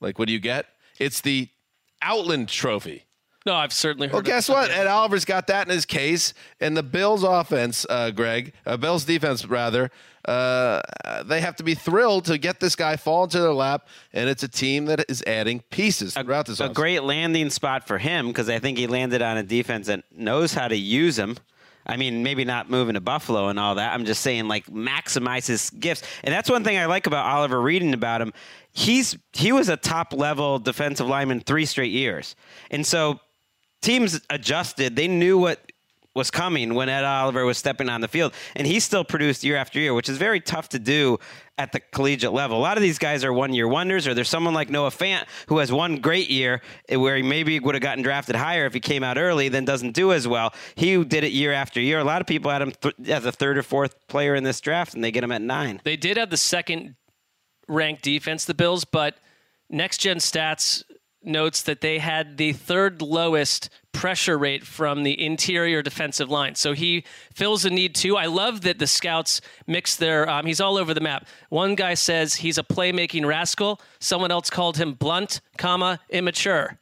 Like 0.00 0.18
what 0.18 0.26
do 0.26 0.32
you 0.32 0.40
get? 0.40 0.66
It's 0.98 1.20
the 1.20 1.48
outland 2.02 2.48
trophy 2.48 3.07
No, 3.46 3.54
I've 3.54 3.72
certainly 3.72 4.08
heard. 4.08 4.14
well, 4.14 4.22
guess 4.22 4.48
it. 4.48 4.52
what? 4.52 4.70
Ed 4.70 4.86
Oliver's 4.86 5.24
got 5.24 5.46
that 5.46 5.66
in 5.66 5.72
his 5.72 5.86
case, 5.86 6.34
and 6.60 6.76
the 6.76 6.82
Bills' 6.82 7.22
offense, 7.22 7.86
uh, 7.88 8.10
Greg, 8.10 8.52
uh, 8.66 8.76
Bills' 8.76 9.04
defense, 9.04 9.46
rather, 9.46 9.90
uh, 10.26 10.82
they 11.24 11.40
have 11.40 11.56
to 11.56 11.62
be 11.62 11.74
thrilled 11.74 12.26
to 12.26 12.36
get 12.36 12.60
this 12.60 12.76
guy 12.76 12.96
fall 12.96 13.24
into 13.24 13.40
their 13.40 13.54
lap, 13.54 13.88
and 14.12 14.28
it's 14.28 14.42
a 14.42 14.48
team 14.48 14.84
that 14.86 15.04
is 15.08 15.22
adding 15.26 15.60
pieces 15.70 16.14
throughout 16.14 16.46
this. 16.46 16.60
a 16.60 16.64
offseason. 16.64 16.74
great 16.74 17.02
landing 17.02 17.48
spot 17.48 17.86
for 17.86 17.96
him 17.96 18.28
because 18.28 18.50
I 18.50 18.58
think 18.58 18.76
he 18.76 18.86
landed 18.86 19.22
on 19.22 19.38
a 19.38 19.42
defense 19.42 19.86
that 19.86 20.04
knows 20.14 20.52
how 20.52 20.68
to 20.68 20.76
use 20.76 21.18
him. 21.18 21.38
I 21.86 21.96
mean, 21.96 22.22
maybe 22.22 22.44
not 22.44 22.68
moving 22.68 22.94
to 22.94 23.00
Buffalo 23.00 23.48
and 23.48 23.58
all 23.58 23.76
that. 23.76 23.94
I'm 23.94 24.04
just 24.04 24.20
saying, 24.20 24.46
like, 24.46 24.66
maximize 24.66 25.46
his 25.46 25.70
gifts, 25.70 26.02
and 26.22 26.34
that's 26.34 26.50
one 26.50 26.62
thing 26.62 26.76
I 26.76 26.84
like 26.84 27.06
about 27.06 27.24
Oliver 27.24 27.58
reading 27.58 27.94
about 27.94 28.20
him. 28.20 28.34
He's 28.72 29.16
he 29.32 29.52
was 29.52 29.70
a 29.70 29.76
top 29.78 30.12
level 30.12 30.58
defensive 30.58 31.06
lineman 31.06 31.40
three 31.40 31.64
straight 31.64 31.92
years, 31.92 32.36
and 32.70 32.86
so 32.86 33.20
teams 33.80 34.20
adjusted. 34.30 34.96
They 34.96 35.08
knew 35.08 35.38
what 35.38 35.60
was 36.14 36.30
coming 36.30 36.74
when 36.74 36.88
Ed 36.88 37.04
Oliver 37.04 37.44
was 37.44 37.56
stepping 37.56 37.88
on 37.88 38.00
the 38.00 38.08
field, 38.08 38.34
and 38.56 38.66
he 38.66 38.80
still 38.80 39.04
produced 39.04 39.44
year 39.44 39.56
after 39.56 39.78
year, 39.78 39.94
which 39.94 40.08
is 40.08 40.18
very 40.18 40.40
tough 40.40 40.68
to 40.70 40.78
do 40.78 41.18
at 41.56 41.72
the 41.72 41.80
collegiate 41.80 42.32
level. 42.32 42.58
A 42.58 42.60
lot 42.60 42.76
of 42.76 42.82
these 42.82 42.98
guys 42.98 43.24
are 43.24 43.32
one 43.32 43.54
year 43.54 43.68
wonders, 43.68 44.06
or 44.06 44.14
there's 44.14 44.28
someone 44.28 44.52
like 44.52 44.68
Noah 44.68 44.90
Fant 44.90 45.24
who 45.46 45.58
has 45.58 45.70
one 45.70 45.96
great 45.96 46.28
year 46.28 46.60
eh, 46.88 46.96
where 46.96 47.16
he 47.16 47.22
maybe 47.22 47.58
would 47.60 47.74
have 47.74 47.82
gotten 47.82 48.02
drafted 48.02 48.36
higher 48.36 48.66
if 48.66 48.74
he 48.74 48.80
came 48.80 49.02
out 49.04 49.16
early, 49.16 49.48
then 49.48 49.64
doesn't 49.64 49.92
do 49.92 50.12
as 50.12 50.26
well. 50.26 50.52
He 50.74 51.02
did 51.04 51.24
it 51.24 51.32
year 51.32 51.52
after 51.52 51.80
year. 51.80 52.00
A 52.00 52.04
lot 52.04 52.20
of 52.20 52.26
people 52.26 52.50
had 52.50 52.62
him 52.62 52.72
th- 52.72 52.94
as 53.06 53.24
a 53.24 53.32
third 53.32 53.56
or 53.56 53.62
fourth 53.62 53.94
player 54.08 54.34
in 54.34 54.44
this 54.44 54.60
draft, 54.60 54.94
and 54.94 55.02
they 55.02 55.12
get 55.12 55.24
him 55.24 55.32
at 55.32 55.42
nine. 55.42 55.80
They 55.84 55.96
did 55.96 56.16
have 56.16 56.30
the 56.30 56.36
second 56.36 56.96
ranked 57.68 58.02
defense, 58.02 58.44
the 58.44 58.54
Bills, 58.54 58.84
but 58.84 59.16
Next 59.70 59.98
Gen 59.98 60.16
Stats 60.16 60.82
notes 61.22 61.62
that 61.62 61.80
they 61.80 61.98
had 61.98 62.36
the 62.36 62.52
third 62.52 63.02
lowest 63.02 63.68
pressure 63.92 64.38
rate 64.38 64.64
from 64.64 65.02
the 65.02 65.20
interior 65.24 65.82
defensive 65.82 66.30
line. 66.30 66.54
So 66.54 66.72
he 66.72 67.04
fills 67.34 67.64
a 67.64 67.70
need 67.70 67.94
too. 67.94 68.16
I 68.16 68.26
love 68.26 68.60
that 68.60 68.78
the 68.78 68.86
scouts 68.86 69.40
mix 69.66 69.96
their. 69.96 70.28
Um, 70.30 70.46
he's 70.46 70.60
all 70.60 70.76
over 70.78 70.94
the 70.94 71.00
map. 71.00 71.26
One 71.48 71.74
guy 71.74 71.94
says 71.94 72.36
he's 72.36 72.58
a 72.58 72.62
playmaking 72.62 73.26
rascal. 73.26 73.80
Someone 73.98 74.30
else 74.30 74.48
called 74.50 74.76
him 74.76 74.94
blunt, 74.94 75.40
comma 75.56 75.98
immature. 76.10 76.78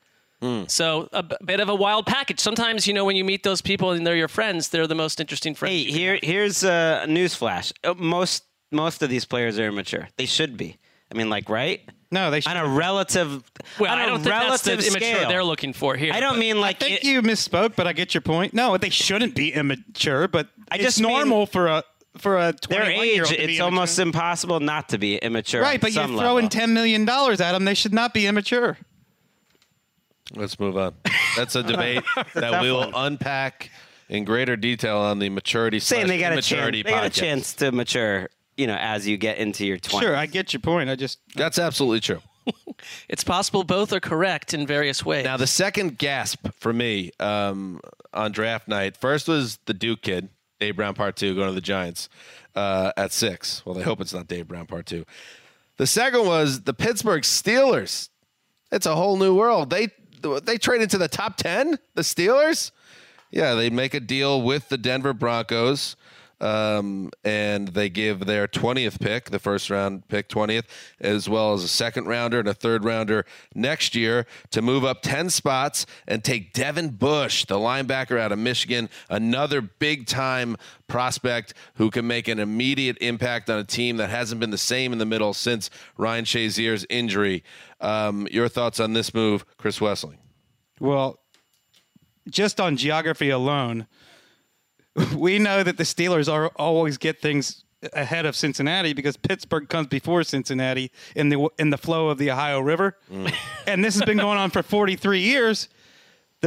So 0.69 1.09
a 1.13 1.25
b- 1.25 1.35
bit 1.45 1.59
of 1.59 1.69
a 1.69 1.75
wild 1.75 2.07
package. 2.07 2.39
Sometimes 2.39 2.87
you 2.87 2.95
know 2.95 3.05
when 3.05 3.17
you 3.17 3.25
meet 3.25 3.43
those 3.43 3.61
people 3.61 3.91
and 3.91 4.07
they're 4.07 4.15
your 4.15 4.29
friends, 4.29 4.69
they're 4.69 4.87
the 4.87 4.95
most 4.95 5.19
interesting 5.19 5.57
friends. 5.57 5.73
Hey, 5.75 5.83
here 5.91 6.21
here's 6.23 6.63
a 6.63 7.05
newsflash. 7.09 7.73
Uh, 7.83 7.95
Most 7.95 8.45
most 8.71 9.03
of 9.03 9.11
these 9.11 9.25
players 9.25 9.59
are 9.59 9.67
immature. 9.67 10.07
They 10.17 10.27
should 10.27 10.57
be. 10.57 10.77
I 11.13 11.15
mean, 11.17 11.31
like, 11.31 11.49
right? 11.49 11.81
No, 12.11 12.31
they 12.31 12.37
on 12.39 12.43
should. 12.43 12.57
a 12.57 12.67
relative. 12.69 13.43
Well, 13.81 13.91
on 13.93 13.99
I 13.99 14.05
a 14.05 14.07
don't 14.07 14.17
think 14.23 14.29
that's 14.29 14.63
the 14.63 14.71
relative 14.73 14.87
immature 14.95 15.17
scale. 15.17 15.29
they're 15.29 15.45
looking 15.45 15.73
for 15.73 15.97
here. 15.97 16.13
I 16.13 16.21
don't 16.21 16.35
but- 16.35 16.39
mean 16.41 16.61
like. 16.61 16.77
I 16.77 16.87
think 16.87 16.97
it- 17.01 17.05
you 17.05 17.21
misspoke, 17.23 17.75
but 17.77 17.87
I 17.87 17.93
get 17.93 18.15
your 18.15 18.21
point. 18.21 18.55
No, 18.55 18.77
they 18.77 18.91
shouldn't 18.91 19.35
be 19.35 19.53
immature, 19.53 20.29
but 20.29 20.49
I 20.71 20.77
it's 20.77 20.85
just 20.85 21.01
mean- 21.01 21.11
normal 21.11 21.47
for 21.47 21.67
a 21.67 21.83
for 22.19 22.39
a 22.39 22.53
their 22.69 22.85
21 22.85 23.05
age. 23.05 23.13
year 23.15 23.23
old 23.25 23.29
to 23.29 23.35
It's 23.35 23.45
immature. 23.45 23.65
almost 23.65 23.99
impossible 23.99 24.61
not 24.61 24.89
to 24.91 24.99
be 24.99 25.17
immature. 25.17 25.61
right. 25.63 25.75
on 25.75 25.81
But 25.81 25.93
you're 25.93 26.05
some 26.05 26.17
throwing 26.17 26.45
level. 26.47 26.49
ten 26.49 26.73
million 26.75 27.05
dollars 27.05 27.41
at 27.41 27.53
them. 27.53 27.65
They 27.65 27.75
should 27.75 27.93
not 27.93 28.15
be 28.15 28.27
immature. 28.27 28.79
Let's 30.35 30.59
move 30.59 30.77
on. 30.77 30.95
That's 31.37 31.55
a 31.55 31.63
debate 31.65 32.03
that 32.35 32.63
we 32.63 32.71
will 32.73 32.91
unpack 32.95 33.71
in 34.09 34.25
greater 34.25 34.57
detail 34.57 34.99
on 34.99 35.19
the 35.19 35.29
maturity 35.29 35.79
saying 35.79 36.07
they 36.09 36.19
got 36.19 36.33
a 36.33 36.43
chance. 36.43 36.73
They 36.73 36.83
got 36.83 37.05
a 37.05 37.11
podcast. 37.11 37.13
chance 37.15 37.53
to 37.55 37.73
mature. 37.73 38.29
You 38.57 38.67
know, 38.67 38.77
as 38.77 39.07
you 39.07 39.17
get 39.17 39.39
into 39.39 39.67
your 39.67 39.79
twenties. 39.79 40.09
Sure, 40.09 40.17
I 40.17 40.27
get 40.27 40.53
your 40.53 40.61
point. 40.61 40.89
I 40.89 40.97
just 40.97 41.19
That's 41.35 41.59
absolutely 41.59 42.01
true. 42.01 42.21
It's 43.09 43.25
possible 43.25 43.65
both 43.65 43.93
are 43.93 44.01
correct 44.01 44.53
in 44.55 44.67
various 44.67 45.05
ways. 45.05 45.25
Now, 45.25 45.37
the 45.37 45.47
second 45.47 45.99
gasp 45.99 46.47
for 46.59 46.73
me 46.73 47.11
um, 47.19 47.81
on 48.13 48.33
draft 48.33 48.69
night 48.69 48.97
first 48.97 49.29
was 49.29 49.59
the 49.67 49.75
Duke 49.75 50.03
kid, 50.03 50.29
Dave 50.61 50.77
Brown 50.77 50.95
Part 50.95 51.17
Two, 51.17 51.35
going 51.35 51.49
to 51.49 51.55
the 51.55 51.61
Giants 51.61 52.09
uh, 52.55 52.93
at 52.97 53.13
six. 53.13 53.65
Well, 53.65 53.75
they 53.75 53.83
hope 53.83 54.01
it's 54.01 54.15
not 54.15 54.29
Dave 54.29 54.49
Brown 54.49 54.67
Part 54.67 54.87
Two. 54.87 55.05
The 55.77 55.87
second 55.87 56.27
was 56.27 56.63
the 56.63 56.75
Pittsburgh 56.75 57.23
Steelers. 57.23 58.09
It's 58.73 58.87
a 58.87 58.95
whole 58.97 59.17
new 59.17 59.35
world. 59.35 59.71
They 59.71 59.89
they 60.43 60.59
trade 60.59 60.83
into 60.83 60.99
the 60.99 61.09
top 61.09 61.37
ten. 61.37 61.79
The 61.95 62.03
Steelers, 62.03 62.73
yeah, 63.31 63.55
they 63.55 63.71
make 63.71 63.95
a 63.95 64.01
deal 64.01 64.43
with 64.43 64.69
the 64.69 64.79
Denver 64.79 65.13
Broncos. 65.13 65.97
Um, 66.39 67.11
and 67.25 67.69
they 67.69 67.89
give 67.89 68.27
their 68.27 68.47
20th 68.47 69.01
pick, 69.01 69.31
the 69.31 69.39
first 69.39 69.71
round 69.71 70.07
pick 70.09 70.29
20th, 70.29 70.65
as 71.01 71.29
well 71.29 71.55
as 71.55 71.65
a 71.65 71.69
second 71.69 72.07
rounder 72.07 72.39
and 72.39 72.49
a 72.49 72.55
third 72.55 72.85
rounder 72.85 73.25
next 73.55 73.95
year 73.95 74.27
to 74.51 74.61
move 74.61 74.85
up 74.85 75.01
10 75.01 75.31
spots 75.31 75.87
and 76.07 76.23
take 76.23 76.53
Devin 76.53 76.91
Bush, 76.91 77.47
the 77.47 77.57
linebacker 77.57 78.19
out 78.19 78.33
of 78.33 78.39
Michigan, 78.39 78.91
another 79.09 79.63
big 79.63 80.07
time 80.07 80.57
prospect 80.89 81.55
who 81.75 81.91
can 81.91 82.07
make 82.07 82.29
an 82.29 82.39
immediate 82.39 82.99
impact 83.01 83.49
on 83.49 83.59
a 83.59 83.65
team 83.65 83.97
that 83.97 84.11
hasn't 84.11 84.41
been 84.41 84.51
the 84.51 84.59
same 84.59 84.93
in 84.93 84.99
the 84.99 85.07
middle 85.07 85.33
since 85.33 85.71
Ryan 85.97 86.27
Shazier's 86.27 86.85
injury. 86.91 87.43
Um, 87.81 88.29
your 88.31 88.49
thoughts 88.49 88.79
on 88.79 88.93
this 88.93 89.15
move, 89.15 89.45
Chris 89.57 89.79
Wesseling? 89.79 90.19
well, 90.81 91.21
just 92.29 92.61
on 92.61 92.77
geography 92.77 93.31
alone, 93.31 93.87
we 95.17 95.39
know 95.39 95.63
that 95.63 95.77
the 95.77 95.85
Steelers 95.85 96.33
are 96.33 96.49
always 96.57 96.99
get 96.99 97.21
things 97.21 97.65
ahead 97.93 98.27
of 98.27 98.35
Cincinnati 98.35 98.93
because 98.93 99.17
Pittsburgh 99.17 99.69
comes 99.69 99.87
before 99.89 100.23
Cincinnati 100.25 100.91
in 101.15 101.29
the 101.29 101.49
in 101.59 101.71
the 101.71 101.79
flow 101.79 102.09
of 102.09 102.19
the 102.19 102.31
Ohio 102.31 102.61
River, 102.61 102.97
mm. 103.11 103.33
and 103.67 103.85
this 103.85 103.95
has 103.95 104.05
been 104.05 104.17
going 104.17 104.39
on 104.39 104.51
for 104.51 104.63
43 104.63 105.21
years. 105.21 105.69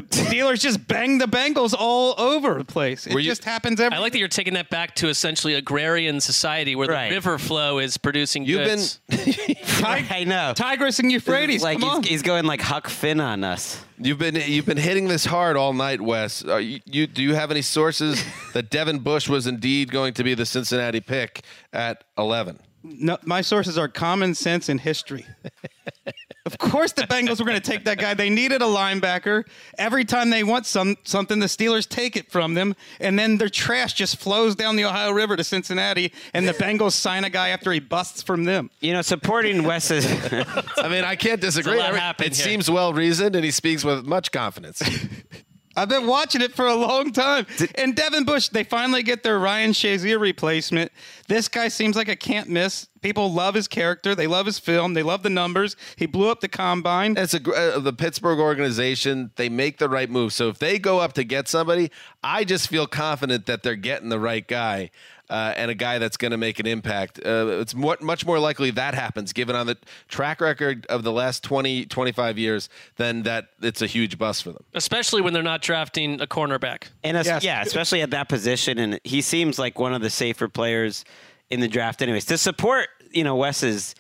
The 0.02 0.16
Steelers 0.26 0.60
just 0.62 0.88
bang 0.88 1.18
the 1.18 1.26
Bengals 1.26 1.74
all 1.78 2.16
over 2.20 2.56
the 2.56 2.66
place. 2.66 3.06
It 3.08 3.14
Were 3.14 3.20
you- 3.20 3.30
just 3.30 3.44
happens 3.44 3.80
every. 3.80 3.98
I 3.98 4.00
like 4.02 4.12
that 4.14 4.20
you're 4.20 4.28
taking 4.28 4.54
that 4.54 4.70
back 4.70 4.96
to 4.96 5.08
essentially 5.10 5.54
agrarian 5.56 6.20
society 6.22 6.76
where 6.76 6.88
Right. 6.88 7.10
the 7.10 7.16
river 7.16 7.38
flow 7.38 7.80
is 7.80 7.98
producing 7.98 8.46
You've 8.46 8.64
goods. 8.66 9.00
been 9.10 9.56
I 9.84 10.24
know. 10.26 10.54
Tigris 10.56 11.00
and 11.00 11.12
Euphrates. 11.12 11.64
like 11.64 11.80
come 11.80 11.90
on. 11.90 12.04
he's, 12.04 12.12
he's 12.12 12.22
going 12.22 12.46
like 12.46 12.62
Huck 12.62 12.88
Finn 12.88 13.20
on 13.20 13.44
us. 13.44 13.84
You've 13.98 14.18
been 14.18 14.36
you've 14.36 14.66
been 14.66 14.78
hitting 14.78 15.08
this 15.10 15.26
hard 15.26 15.58
all 15.58 15.74
night, 15.74 16.00
Wes. 16.00 16.44
Are 16.46 16.62
you, 16.62 16.80
you 16.86 17.06
do 17.08 17.22
you 17.22 17.36
have 17.36 17.52
any 17.52 17.62
sources 17.62 18.24
that 18.54 18.70
Devin 18.70 19.00
Bush 19.00 19.28
was 19.28 19.46
indeed 19.48 19.92
going 19.92 20.14
to 20.14 20.24
be 20.24 20.34
the 20.34 20.46
Cincinnati 20.46 21.02
pick 21.02 21.42
at 21.74 22.04
eleven? 22.18 22.60
No, 22.82 23.18
my 23.26 23.42
sources 23.42 23.78
are 23.78 23.88
common 23.88 24.34
sense 24.34 24.70
and 24.70 24.80
history. 24.80 25.26
of 26.46 26.58
course, 26.58 26.94
the 26.94 27.02
Bengals 27.04 27.40
were 27.40 27.46
going 27.46 27.60
to 27.60 27.72
take 27.72 27.84
that 27.86 27.98
guy. 27.98 28.14
They 28.14 28.30
needed 28.30 28.62
a 28.62 28.66
linebacker. 28.66 29.46
Every 29.78 30.06
time 30.06 30.30
they 30.30 30.44
want 30.46 30.66
some 30.66 30.96
something, 31.04 31.40
the 31.40 31.48
Steelers 31.48 31.88
take 31.88 32.16
it 32.16 32.32
from 32.32 32.54
them, 32.54 32.76
and 33.02 33.20
then 33.20 33.38
their 33.38 33.50
trash 33.50 33.94
just 33.94 34.16
flows 34.18 34.56
down 34.56 34.78
the 34.78 34.86
Ohio 34.86 35.12
River 35.12 35.36
to 35.36 35.44
Cincinnati, 35.44 36.14
and 36.34 36.48
the 36.48 36.54
Bengals 36.54 36.94
sign 36.94 37.26
a 37.26 37.30
guy 37.30 37.50
after 37.50 37.72
he 37.74 37.80
busts 37.82 38.22
from 38.22 38.46
them. 38.46 38.70
You 38.80 38.94
know, 38.94 39.02
supporting 39.02 39.64
Wes's. 39.64 40.06
I 40.78 40.88
mean, 40.88 41.04
I 41.04 41.18
can't 41.18 41.42
disagree. 41.42 41.78
lot 41.78 41.90
Every- 41.90 42.00
happened 42.00 42.28
it 42.28 42.38
here. 42.38 42.46
seems 42.46 42.72
well 42.72 42.94
reasoned, 42.94 43.36
and 43.36 43.44
he 43.44 43.52
speaks 43.52 43.84
with 43.84 44.06
much 44.06 44.32
confidence. 44.32 44.82
I've 45.76 45.90
been 45.90 46.08
watching 46.08 46.42
it 46.42 46.54
for 46.54 46.66
a 46.66 46.76
long 46.76 47.12
time. 47.12 47.46
And 47.76 47.96
Devin 47.96 48.26
Bush, 48.26 48.50
they 48.50 48.64
finally 48.64 49.04
get 49.04 49.24
their 49.24 49.40
Ryan 49.40 49.72
Shazier 49.72 50.20
replacement. 50.20 50.92
This 51.28 51.48
guy 51.48 51.68
seems 51.68 51.96
like 51.96 52.08
a 52.08 52.16
can't 52.16 52.50
miss. 52.50 52.88
People 53.02 53.32
love 53.32 53.56
his 53.56 53.68
character. 53.68 54.14
They 54.14 54.28
love 54.28 54.46
his 54.46 54.60
film. 54.60 54.94
They 54.94 55.04
love 55.04 55.24
the 55.24 55.30
numbers. 55.30 55.78
He 55.96 56.06
blew 56.06 56.30
up 56.30 56.42
the 56.42 56.50
combine. 56.50 57.16
It's 57.18 57.34
a 57.34 57.40
gr- 57.40 57.56
uh, 57.56 57.80
the 57.80 57.94
Pittsburgh 57.94 58.40
organization. 58.40 59.32
They 59.36 59.48
make 59.48 59.78
the 59.78 59.88
right 59.88 60.10
move. 60.10 60.34
So 60.34 60.50
if 60.50 60.60
they 60.60 60.80
go 60.80 61.00
up 61.00 61.14
to 61.14 61.24
get 61.24 61.48
somebody, 61.48 61.92
I 62.24 62.44
just 62.44 62.68
feel 62.68 62.88
confident 62.88 63.46
that 63.46 63.64
they're 63.64 63.76
getting 63.76 64.10
the 64.10 64.20
right 64.20 64.46
guy. 64.46 64.92
Uh, 65.30 65.54
and 65.56 65.70
a 65.70 65.76
guy 65.76 66.00
that's 66.00 66.18
going 66.18 66.32
to 66.32 66.38
make 66.38 66.60
an 66.60 66.66
impact. 66.66 67.20
Uh, 67.24 67.60
it's 67.62 67.76
more, 67.76 67.96
much 68.02 68.26
more 68.26 68.40
likely 68.40 68.72
that 68.72 68.96
happens 68.96 69.32
given 69.32 69.56
on 69.56 69.68
the 69.68 69.78
track 70.08 70.42
record 70.42 70.88
of 70.88 71.04
the 71.04 71.12
last 71.12 71.44
20, 71.44 71.86
25 71.86 72.40
years 72.40 72.68
than 72.96 73.22
that 73.24 73.50
it's 73.62 73.84
a 73.84 73.86
huge 73.86 74.18
bust 74.18 74.42
for 74.44 74.52
them. 74.54 74.64
especially 74.74 75.22
when 75.22 75.32
they're 75.34 75.44
not 75.44 75.62
drafting 75.62 76.20
a 76.20 76.26
cornerback. 76.26 76.86
And 77.04 77.16
es- 77.16 77.28
Yes. 77.28 77.44
yeah, 77.44 77.62
especially 77.62 78.02
at 78.02 78.10
that 78.10 78.28
position, 78.28 78.80
and 78.80 79.00
he 79.04 79.22
seems 79.22 79.60
like 79.60 79.78
one 79.78 79.94
of 79.94 80.02
the 80.02 80.10
safer 80.10 80.48
players 80.48 81.06
in 81.52 81.60
the 81.60 81.68
draft. 81.68 82.02
Anyways, 82.02 82.26
to 82.26 82.38
support 82.38 82.88
you 83.12 83.24
know 83.24 83.36
Wes's 83.36 83.94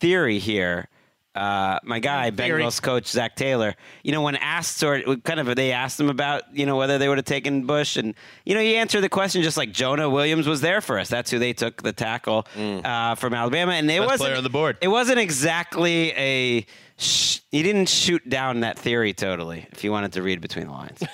theory 0.00 0.38
here, 0.38 0.88
uh, 1.34 1.78
my 1.82 1.98
guy, 1.98 2.30
Theory. 2.30 2.62
Bengals 2.62 2.80
coach 2.80 3.06
Zach 3.08 3.36
Taylor, 3.36 3.74
you 4.02 4.12
know, 4.12 4.22
when 4.22 4.36
asked 4.36 4.76
sort 4.76 5.24
kind 5.24 5.40
of 5.40 5.54
they 5.56 5.72
asked 5.72 5.98
him 5.98 6.08
about, 6.08 6.42
you 6.56 6.64
know, 6.66 6.76
whether 6.76 6.98
they 6.98 7.08
would 7.08 7.18
have 7.18 7.24
taken 7.24 7.66
Bush, 7.66 7.96
and 7.96 8.14
you 8.44 8.54
know, 8.54 8.60
he 8.60 8.76
answered 8.76 9.00
the 9.00 9.08
question 9.08 9.42
just 9.42 9.56
like 9.56 9.72
Jonah 9.72 10.08
Williams 10.08 10.46
was 10.46 10.60
there 10.60 10.80
for 10.80 10.98
us. 10.98 11.08
That's 11.08 11.30
who 11.30 11.38
they 11.38 11.52
took 11.52 11.82
the 11.82 11.92
tackle 11.92 12.46
uh, 12.56 13.14
from 13.16 13.34
Alabama, 13.34 13.72
and 13.72 13.90
it 13.90 13.98
Best 14.00 14.10
wasn't 14.12 14.26
player 14.26 14.36
on 14.36 14.44
the 14.44 14.50
board. 14.50 14.78
It 14.80 14.88
wasn't 14.88 15.18
exactly 15.18 16.12
a. 16.12 16.66
Sh- 16.96 17.40
he 17.50 17.62
didn't 17.62 17.88
shoot 17.88 18.28
down 18.28 18.60
that 18.60 18.78
theory 18.78 19.12
totally. 19.12 19.66
If 19.72 19.82
you 19.82 19.90
wanted 19.90 20.12
to 20.12 20.22
read 20.22 20.40
between 20.40 20.66
the 20.66 20.72
lines. 20.72 21.02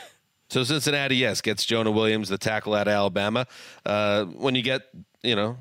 So 0.51 0.65
Cincinnati, 0.65 1.15
yes, 1.15 1.41
gets 1.41 1.65
Jonah 1.65 1.93
Williams, 1.93 2.29
the 2.29 2.37
tackle 2.37 2.75
out 2.75 2.89
of 2.89 2.93
Alabama. 2.93 3.47
Uh, 3.87 4.25
when 4.25 4.57
you 4.57 4.63
get, 4.63 4.83
you 5.23 5.37
know, 5.37 5.57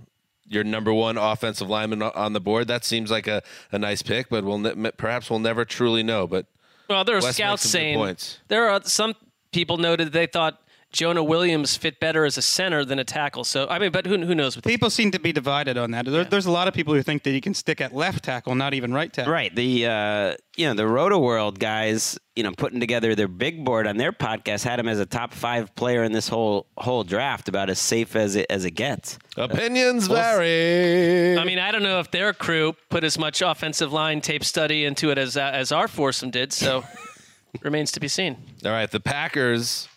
your 0.49 0.63
number 0.63 0.93
one 0.93 1.17
offensive 1.17 1.69
lineman 1.69 2.01
on 2.01 2.33
the 2.33 2.39
board, 2.41 2.67
that 2.67 2.83
seems 2.83 3.09
like 3.11 3.27
a, 3.27 3.41
a 3.71 3.79
nice 3.79 4.01
pick, 4.01 4.29
but 4.29 4.43
we'll 4.43 4.57
ne- 4.57 4.91
perhaps 4.91 5.29
we'll 5.29 5.39
never 5.39 5.63
truly 5.63 6.03
know. 6.03 6.27
But 6.27 6.47
Well, 6.89 7.03
there 7.05 7.15
are 7.17 7.21
Wes 7.21 7.35
scouts 7.35 7.63
makes 7.63 7.71
some 7.71 7.79
good 7.79 7.83
saying 7.83 7.97
points. 7.97 8.39
there 8.49 8.67
are 8.69 8.81
some 8.83 9.13
people 9.51 9.77
noted 9.77 10.11
they 10.11 10.25
thought 10.25 10.59
Jonah 10.91 11.23
Williams 11.23 11.77
fit 11.77 11.99
better 11.99 12.25
as 12.25 12.37
a 12.37 12.41
center 12.41 12.83
than 12.83 12.97
a 12.97 13.03
tackle. 13.03 13.43
So 13.43 13.67
I 13.67 13.77
mean, 13.77 13.91
but 13.91 14.05
who, 14.07 14.17
who 14.25 14.33
knows? 14.33 14.55
People 14.57 14.89
seem 14.89 15.11
to 15.11 15.19
be 15.19 15.31
divided 15.31 15.77
on 15.77 15.91
that. 15.91 16.05
There, 16.05 16.23
There's 16.23 16.47
a 16.47 16.51
lot 16.51 16.67
of 16.67 16.73
people 16.73 16.93
who 16.93 17.03
think 17.03 17.23
that 17.23 17.31
he 17.31 17.41
can 17.41 17.53
stick 17.53 17.79
at 17.79 17.93
left 17.93 18.23
tackle, 18.23 18.55
not 18.55 18.73
even 18.73 18.93
right 18.93 19.11
tackle. 19.11 19.31
Right. 19.31 19.53
The 19.55 19.85
uh, 19.85 20.35
you 20.57 20.67
know 20.67 20.73
the 20.73 20.83
Rotoworld 20.83 21.59
guys, 21.59 22.17
you 22.35 22.43
know, 22.43 22.51
putting 22.57 22.79
together 22.79 23.13
their 23.15 23.27
big 23.27 23.63
board 23.63 23.85
on 23.85 23.97
their 23.97 24.11
podcast 24.11 24.63
had 24.63 24.79
him 24.79 24.87
as 24.87 24.99
a 24.99 25.05
top 25.05 25.33
five 25.33 25.75
player 25.75 26.03
in 26.03 26.11
this 26.11 26.27
whole 26.27 26.65
whole 26.77 27.03
draft, 27.03 27.49
about 27.49 27.69
as 27.69 27.79
safe 27.79 28.15
as 28.15 28.35
it 28.35 28.47
as 28.49 28.65
it 28.65 28.71
gets. 28.71 29.19
opinions 29.37 30.07
vary. 30.07 31.37
I 31.37 31.43
mean, 31.43 31.59
I 31.59 31.71
don't 31.71 31.83
know 31.83 31.99
if 31.99 32.09
their 32.11 32.33
crew 32.33 32.75
put 32.89 33.03
as 33.03 33.17
much 33.19 33.41
offensive 33.41 33.93
line 33.93 34.21
tape 34.21 34.43
study 34.43 34.85
into 34.85 35.11
it 35.11 35.17
as 35.17 35.37
uh, 35.37 35.51
as 35.53 35.71
our 35.71 35.87
foursome 35.87 36.31
did. 36.31 36.51
So 36.53 36.83
remains 37.61 37.91
to 37.91 37.99
be 37.99 38.07
seen. 38.07 38.37
All 38.65 38.71
right, 38.71 38.89
the 38.89 38.99
Packers, 38.99 39.87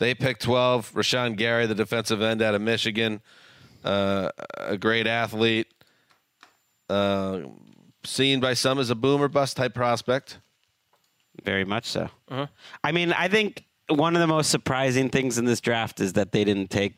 they 0.00 0.14
picked 0.14 0.42
12. 0.42 0.94
Rashan 0.94 1.36
Gary, 1.36 1.66
the 1.66 1.74
defensive 1.74 2.22
end 2.22 2.42
out 2.42 2.54
of 2.54 2.62
Michigan, 2.62 3.20
uh, 3.84 4.30
a 4.56 4.76
great 4.76 5.06
athlete, 5.06 5.68
uh, 6.88 7.40
seen 8.02 8.40
by 8.40 8.54
some 8.54 8.78
as 8.78 8.90
a 8.90 8.94
boomer 8.94 9.28
bust 9.28 9.56
type 9.56 9.74
prospect. 9.74 10.38
Very 11.44 11.64
much 11.64 11.84
so. 11.84 12.08
I 12.82 12.92
mean, 12.92 13.12
I 13.12 13.28
think 13.28 13.64
one 13.88 14.16
of 14.16 14.20
the 14.20 14.26
most 14.26 14.50
surprising 14.50 15.10
things 15.10 15.38
in 15.38 15.44
this 15.44 15.60
draft 15.60 16.00
is 16.00 16.14
that 16.14 16.32
they 16.32 16.44
didn't 16.44 16.70
take 16.70 16.94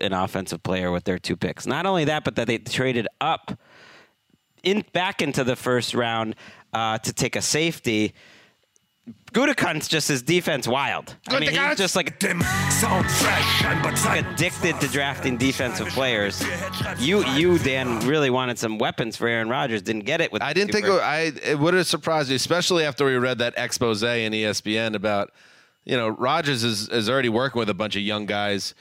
an 0.00 0.12
offensive 0.12 0.62
player 0.62 0.90
with 0.90 1.04
their 1.04 1.18
two 1.18 1.36
picks. 1.36 1.66
Not 1.66 1.86
only 1.86 2.04
that, 2.04 2.24
but 2.24 2.36
that 2.36 2.46
they 2.46 2.58
traded 2.58 3.08
up 3.20 3.58
in 4.62 4.84
back 4.92 5.22
into 5.22 5.44
the 5.44 5.56
first 5.56 5.92
round 5.92 6.36
uh, 6.72 6.98
to 6.98 7.12
take 7.12 7.34
a 7.36 7.42
safety. 7.42 8.14
Gutekunst 9.32 9.88
just 9.90 10.08
his 10.08 10.22
defense 10.22 10.66
wild. 10.66 11.14
I 11.28 11.38
mean, 11.38 11.50
he's 11.50 11.76
just 11.76 11.94
like 11.94 12.18
addicted 14.16 14.80
to 14.80 14.88
drafting 14.88 15.36
defensive 15.36 15.88
players. 15.88 16.42
You, 16.98 17.24
you, 17.26 17.58
Dan, 17.58 17.98
really 18.06 18.30
wanted 18.30 18.58
some 18.58 18.78
weapons 18.78 19.16
for 19.16 19.28
Aaron 19.28 19.50
Rodgers. 19.50 19.82
Didn't 19.82 20.06
get 20.06 20.20
it 20.22 20.32
with. 20.32 20.40
I 20.40 20.54
didn't 20.54 20.72
think 20.72 20.86
it, 20.86 20.92
I 20.92 21.32
it 21.42 21.58
would 21.58 21.74
have 21.74 21.86
surprised 21.86 22.30
you, 22.30 22.36
especially 22.36 22.84
after 22.84 23.04
we 23.04 23.14
read 23.16 23.38
that 23.38 23.54
expose 23.58 24.02
in 24.02 24.32
ESPN 24.32 24.94
about, 24.94 25.32
you 25.84 25.96
know, 25.96 26.08
Rodgers 26.08 26.64
is, 26.64 26.88
is 26.88 27.10
already 27.10 27.28
working 27.28 27.58
with 27.58 27.68
a 27.68 27.74
bunch 27.74 27.96
of 27.96 28.02
young 28.02 28.26
guys. 28.26 28.74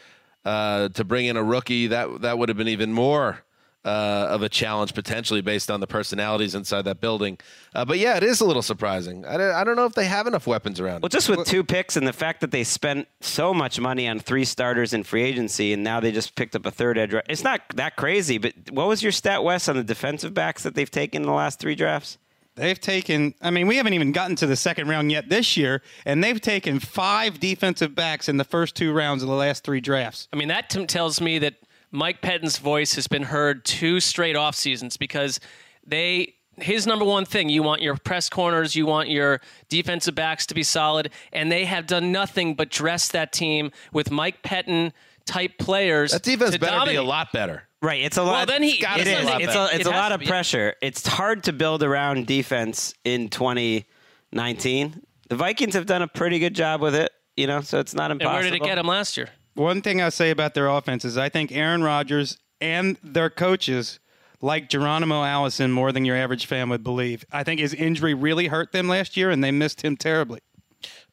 Uh, 0.46 0.90
to 0.90 1.06
bring 1.06 1.26
in 1.26 1.38
a 1.38 1.44
rookie, 1.44 1.88
that 1.88 2.22
that 2.22 2.38
would 2.38 2.50
have 2.50 2.58
been 2.58 2.68
even 2.68 2.92
more 2.92 3.44
uh, 3.86 4.28
of 4.30 4.42
a 4.42 4.50
challenge 4.50 4.94
potentially 4.94 5.42
based 5.42 5.70
on 5.70 5.80
the 5.80 5.88
personalities 5.88 6.56
inside 6.56 6.84
that 6.84 7.02
building. 7.02 7.38
Uh, 7.76 7.84
but 7.84 8.00
yeah, 8.00 8.16
it 8.16 8.24
is 8.24 8.42
a 8.42 8.46
little 8.46 8.62
surprising. 8.62 9.26
I 9.26 9.38
don't, 9.38 9.54
I 9.54 9.64
don't 9.64 9.76
know 9.76 9.86
if 9.86 9.94
they 9.94 10.06
have 10.06 10.28
enough 10.28 10.48
weapons 10.48 10.80
around. 10.80 11.02
Well, 11.02 11.10
just 11.10 11.30
with 11.30 11.46
two 11.46 11.64
picks 11.64 11.98
and 11.98 12.08
the 12.08 12.14
fact 12.14 12.42
that 12.42 12.52
they 12.52 12.64
spent 12.64 13.08
so 13.22 13.54
much 13.54 13.80
money 13.80 14.08
on 14.08 14.20
three 14.20 14.46
starters 14.46 14.94
in 14.94 15.04
free 15.04 15.24
agency, 15.24 15.74
and 15.74 15.84
now 15.84 16.00
they 16.00 16.12
just 16.12 16.36
picked 16.36 16.56
up 16.56 16.66
a 16.66 16.72
third 16.72 16.98
edge. 16.98 17.14
It's 17.28 17.44
not 17.44 17.62
that 17.76 17.96
crazy, 17.96 18.38
but 18.38 18.54
what 18.72 18.88
was 18.88 19.04
your 19.04 19.12
stat, 19.12 19.44
Wes, 19.44 19.68
on 19.68 19.76
the 19.76 19.84
defensive 19.84 20.34
backs 20.34 20.64
that 20.64 20.76
they've 20.76 20.90
taken 20.90 21.24
in 21.24 21.28
the 21.28 21.34
last 21.34 21.60
three 21.60 21.76
drafts? 21.76 22.18
They've 22.56 22.80
taken, 22.80 23.34
I 23.42 23.50
mean, 23.50 23.66
we 23.66 23.78
haven't 23.78 23.94
even 23.94 24.12
gotten 24.12 24.36
to 24.36 24.46
the 24.46 24.56
second 24.56 24.88
round 24.88 25.12
yet 25.12 25.28
this 25.28 25.58
year, 25.58 25.82
and 26.06 26.24
they've 26.24 26.40
taken 26.40 26.80
five 26.80 27.40
defensive 27.40 27.96
backs 27.96 28.30
in 28.30 28.38
the 28.38 28.44
first 28.44 28.76
two 28.76 28.94
rounds 28.94 29.24
of 29.24 29.30
the 29.30 29.36
last 29.36 29.64
three 29.64 29.82
drafts. 29.82 30.28
I 30.32 30.36
mean, 30.36 30.50
that 30.50 30.70
t- 30.70 30.86
tells 30.86 31.20
me 31.20 31.40
that 31.40 31.56
Mike 31.94 32.22
Pettine's 32.22 32.58
voice 32.58 32.96
has 32.96 33.08
been 33.08 33.24
heard 33.24 33.64
two 33.64 34.00
straight 34.02 34.36
off 34.36 34.56
seasons 34.56 34.98
because 34.98 35.40
they 35.86 36.34
his 36.58 36.86
number 36.86 37.06
one 37.06 37.24
thing 37.26 37.50
you 37.50 37.64
want 37.64 37.82
your 37.82 37.96
press 37.98 38.30
corners, 38.30 38.76
you 38.76 38.86
want 38.86 39.10
your 39.10 39.40
defensive 39.70 40.14
backs 40.16 40.46
to 40.48 40.54
be 40.54 40.62
solid, 40.64 41.10
and 41.32 41.52
they 41.52 41.66
have 41.66 41.88
done 41.88 42.12
nothing 42.12 42.54
but 42.56 42.70
dress 42.70 43.08
that 43.10 43.32
team 43.32 43.72
with 43.92 44.12
Mike 44.12 44.44
Pettin 44.44 44.92
type 45.26 45.58
players. 45.58 46.12
that 46.12 46.22
defense 46.24 46.52
to 46.52 46.60
better 46.60 46.74
dominate. 46.74 46.94
be 46.94 46.98
a 46.98 47.04
lot 47.04 47.32
better. 47.32 47.64
Right, 47.82 48.02
it's 48.02 48.18
a 48.18 48.24
lot. 48.24 48.32
well, 48.34 48.46
then 48.46 48.62
he- 48.64 48.72
it 48.84 49.08
it's 49.08 49.10
a 49.22 49.26
lot 49.26 49.42
It's 49.42 49.56
a, 49.56 49.66
it's 49.72 49.76
It 49.82 49.88
a 49.88 49.90
lot 49.90 50.12
of 50.12 50.20
be. 50.20 50.26
pressure. 50.28 50.76
It's 50.82 51.06
hard 51.08 51.44
to 51.46 51.54
build 51.54 51.82
around 51.84 52.28
defense 52.28 52.94
in 53.04 53.30
2019. 53.30 55.02
The 55.30 55.36
Vikings 55.36 55.74
have 55.74 55.86
done 55.86 56.02
a 56.02 56.08
pretty 56.08 56.40
good 56.40 56.54
job 56.56 56.82
with 56.82 56.96
it, 56.96 57.12
you 57.36 57.48
know, 57.48 57.62
so 57.62 57.80
it's 57.80 57.94
not 57.94 58.12
impossible 58.12 58.12
And 58.12 58.22
impossible. 58.22 58.34
where 58.36 58.60
did 58.60 58.62
it 58.62 58.64
get 58.70 58.78
him 58.78 58.88
last 58.88 59.18
year? 59.18 59.30
One 59.56 59.82
thing 59.82 60.02
I'll 60.02 60.12
say 60.12 60.32
about 60.32 60.54
their 60.54 60.68
offense 60.68 61.06
is 61.06 61.18
I 61.18 61.30
think 61.30 61.52
Aaron 61.52 61.84
Rodgers 61.84 62.38
and 62.60 62.98
their 63.04 63.30
coaches 63.30 64.00
like 64.42 64.70
Geronimo 64.70 65.24
Allison 65.24 65.72
more 65.72 65.92
than 65.92 66.06
your 66.06 66.18
average 66.18 66.46
fan 66.46 66.70
would 66.70 66.84
believe. 66.84 67.24
I 67.32 67.44
think 67.44 67.60
his 67.60 67.74
injury 67.74 68.14
really 68.14 68.48
hurt 68.48 68.72
them 68.72 68.88
last 68.88 69.16
year, 69.16 69.30
and 69.30 69.44
they 69.44 69.52
missed 69.52 69.84
him 69.84 69.96
terribly. 69.96 70.42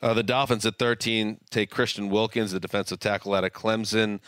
Uh, 0.03 0.15
the 0.15 0.23
Dolphins 0.23 0.67
at 0.67 0.79
13 0.79 1.39
take 1.51 1.71
Christian 1.71 2.09
Wilkins, 2.09 2.53
the 2.53 2.61
defensive 2.61 2.99
tackle 2.99 3.35
out 3.35 3.45
of 3.45 3.53
Clemson. 3.53 4.21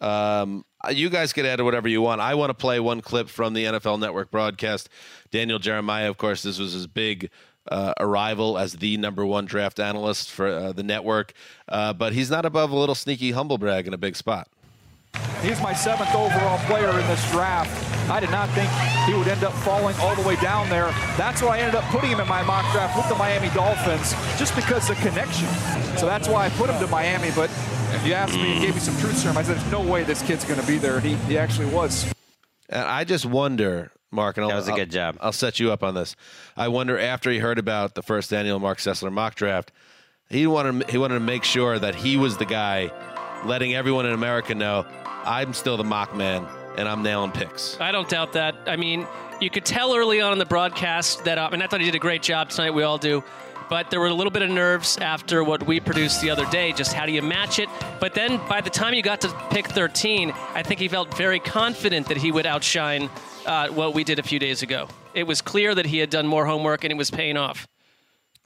Um, 0.00 0.64
you 0.90 1.10
guys 1.10 1.32
can 1.32 1.44
add 1.44 1.60
whatever 1.60 1.88
you 1.88 2.00
want. 2.00 2.20
I 2.20 2.34
want 2.34 2.50
to 2.50 2.54
play 2.54 2.80
one 2.80 3.00
clip 3.00 3.28
from 3.28 3.52
the 3.52 3.64
NFL 3.64 4.00
Network 4.00 4.30
broadcast. 4.30 4.88
Daniel 5.30 5.58
Jeremiah, 5.58 6.08
of 6.08 6.16
course, 6.16 6.42
this 6.42 6.58
was 6.58 6.72
his 6.72 6.86
big 6.86 7.30
uh, 7.70 7.94
arrival 8.00 8.58
as 8.58 8.74
the 8.74 8.96
number 8.96 9.24
one 9.24 9.44
draft 9.44 9.78
analyst 9.78 10.30
for 10.30 10.48
uh, 10.48 10.72
the 10.72 10.82
network. 10.82 11.32
Uh, 11.68 11.92
but 11.92 12.12
he's 12.12 12.30
not 12.30 12.44
above 12.44 12.70
a 12.70 12.76
little 12.76 12.94
sneaky 12.94 13.32
humble 13.32 13.58
brag 13.58 13.86
in 13.86 13.94
a 13.94 13.98
big 13.98 14.16
spot. 14.16 14.48
He's 15.42 15.60
my 15.60 15.72
seventh 15.72 16.14
overall 16.14 16.58
player 16.66 16.90
in 16.90 17.06
this 17.06 17.30
draft. 17.30 17.70
I 18.10 18.20
did 18.20 18.30
not 18.30 18.48
think 18.50 18.70
he 19.06 19.14
would 19.14 19.28
end 19.28 19.44
up 19.44 19.52
falling 19.52 19.96
all 20.00 20.14
the 20.14 20.26
way 20.26 20.36
down 20.36 20.68
there. 20.68 20.90
That's 21.16 21.42
why 21.42 21.56
I 21.56 21.60
ended 21.60 21.74
up 21.74 21.84
putting 21.84 22.10
him 22.10 22.20
in 22.20 22.28
my 22.28 22.42
mock 22.42 22.70
draft 22.72 22.96
with 22.96 23.08
the 23.08 23.14
Miami 23.14 23.48
Dolphins, 23.50 24.12
just 24.38 24.54
because 24.56 24.88
of 24.90 24.96
the 24.96 25.08
connection. 25.08 25.46
So 25.96 26.06
that's 26.06 26.28
why 26.28 26.46
I 26.46 26.48
put 26.50 26.70
him 26.70 26.80
to 26.80 26.86
Miami. 26.88 27.30
But 27.34 27.50
if 27.94 28.06
you 28.06 28.14
asked 28.14 28.34
me 28.34 28.52
and 28.52 28.60
gave 28.62 28.74
me 28.74 28.80
some 28.80 28.96
truth 28.98 29.16
serum, 29.16 29.36
I 29.36 29.42
said, 29.42 29.56
there's 29.56 29.72
no 29.72 29.80
way 29.80 30.04
this 30.04 30.22
kid's 30.22 30.44
going 30.44 30.60
to 30.60 30.66
be 30.66 30.78
there. 30.78 31.00
He, 31.00 31.14
he 31.14 31.38
actually 31.38 31.72
was. 31.72 32.12
And 32.68 32.82
I 32.82 33.04
just 33.04 33.24
wonder, 33.24 33.92
Marc, 34.10 34.36
and 34.36 34.44
I'll, 34.44 34.50
That 34.50 34.56
was 34.56 34.68
a 34.68 34.72
I'll- 34.72 34.76
good 34.76 34.90
job. 34.90 35.16
I'll 35.20 35.32
set 35.32 35.60
you 35.60 35.70
up 35.72 35.82
on 35.82 35.94
this. 35.94 36.16
I 36.56 36.68
wonder 36.68 36.98
after 36.98 37.30
he 37.30 37.38
heard 37.38 37.58
about 37.58 37.94
the 37.94 38.02
first 38.02 38.32
annual 38.32 38.58
Marc 38.58 38.78
Sessler 38.78 39.12
mock 39.12 39.34
draft, 39.34 39.70
he 40.30 40.46
wanted 40.46 40.88
he 40.90 40.98
wanted 40.98 41.14
to 41.14 41.20
make 41.20 41.44
sure 41.44 41.78
that 41.78 41.94
he 41.94 42.16
was 42.16 42.36
the 42.36 42.44
guy, 42.46 42.90
letting 43.44 43.74
everyone 43.74 44.06
in 44.06 44.12
America 44.12 44.54
know 44.54 44.86
I'm 45.24 45.52
still 45.54 45.76
the 45.76 45.84
mock 45.84 46.14
man 46.16 46.46
and 46.76 46.88
I'm 46.88 47.02
nailing 47.02 47.32
picks. 47.32 47.78
I 47.80 47.92
don't 47.92 48.08
doubt 48.08 48.32
that. 48.34 48.54
I 48.66 48.76
mean, 48.76 49.06
you 49.40 49.50
could 49.50 49.64
tell 49.64 49.94
early 49.96 50.20
on 50.20 50.32
in 50.32 50.38
the 50.38 50.46
broadcast 50.46 51.24
that, 51.24 51.36
uh, 51.38 51.48
and 51.52 51.62
I 51.62 51.66
thought 51.66 51.80
he 51.80 51.86
did 51.86 51.94
a 51.94 51.98
great 51.98 52.22
job 52.22 52.50
tonight. 52.50 52.70
We 52.70 52.82
all 52.84 52.98
do. 52.98 53.24
But 53.68 53.90
there 53.90 54.00
were 54.00 54.06
a 54.06 54.14
little 54.14 54.30
bit 54.30 54.42
of 54.42 54.50
nerves 54.50 54.96
after 54.98 55.44
what 55.44 55.66
we 55.66 55.80
produced 55.80 56.20
the 56.20 56.30
other 56.30 56.46
day. 56.46 56.72
Just 56.72 56.92
how 56.92 57.06
do 57.06 57.12
you 57.12 57.22
match 57.22 57.58
it? 57.58 57.68
But 58.00 58.14
then 58.14 58.40
by 58.48 58.60
the 58.60 58.70
time 58.70 58.94
you 58.94 59.02
got 59.02 59.20
to 59.22 59.28
pick 59.50 59.66
13, 59.66 60.32
I 60.54 60.62
think 60.62 60.80
he 60.80 60.88
felt 60.88 61.14
very 61.14 61.38
confident 61.38 62.08
that 62.08 62.16
he 62.16 62.32
would 62.32 62.46
outshine 62.46 63.10
uh, 63.46 63.68
what 63.68 63.94
we 63.94 64.04
did 64.04 64.18
a 64.18 64.22
few 64.22 64.38
days 64.38 64.62
ago. 64.62 64.88
It 65.14 65.26
was 65.26 65.42
clear 65.42 65.74
that 65.74 65.86
he 65.86 65.98
had 65.98 66.10
done 66.10 66.26
more 66.26 66.46
homework 66.46 66.84
and 66.84 66.92
it 66.92 66.96
was 66.96 67.10
paying 67.10 67.36
off. 67.36 67.66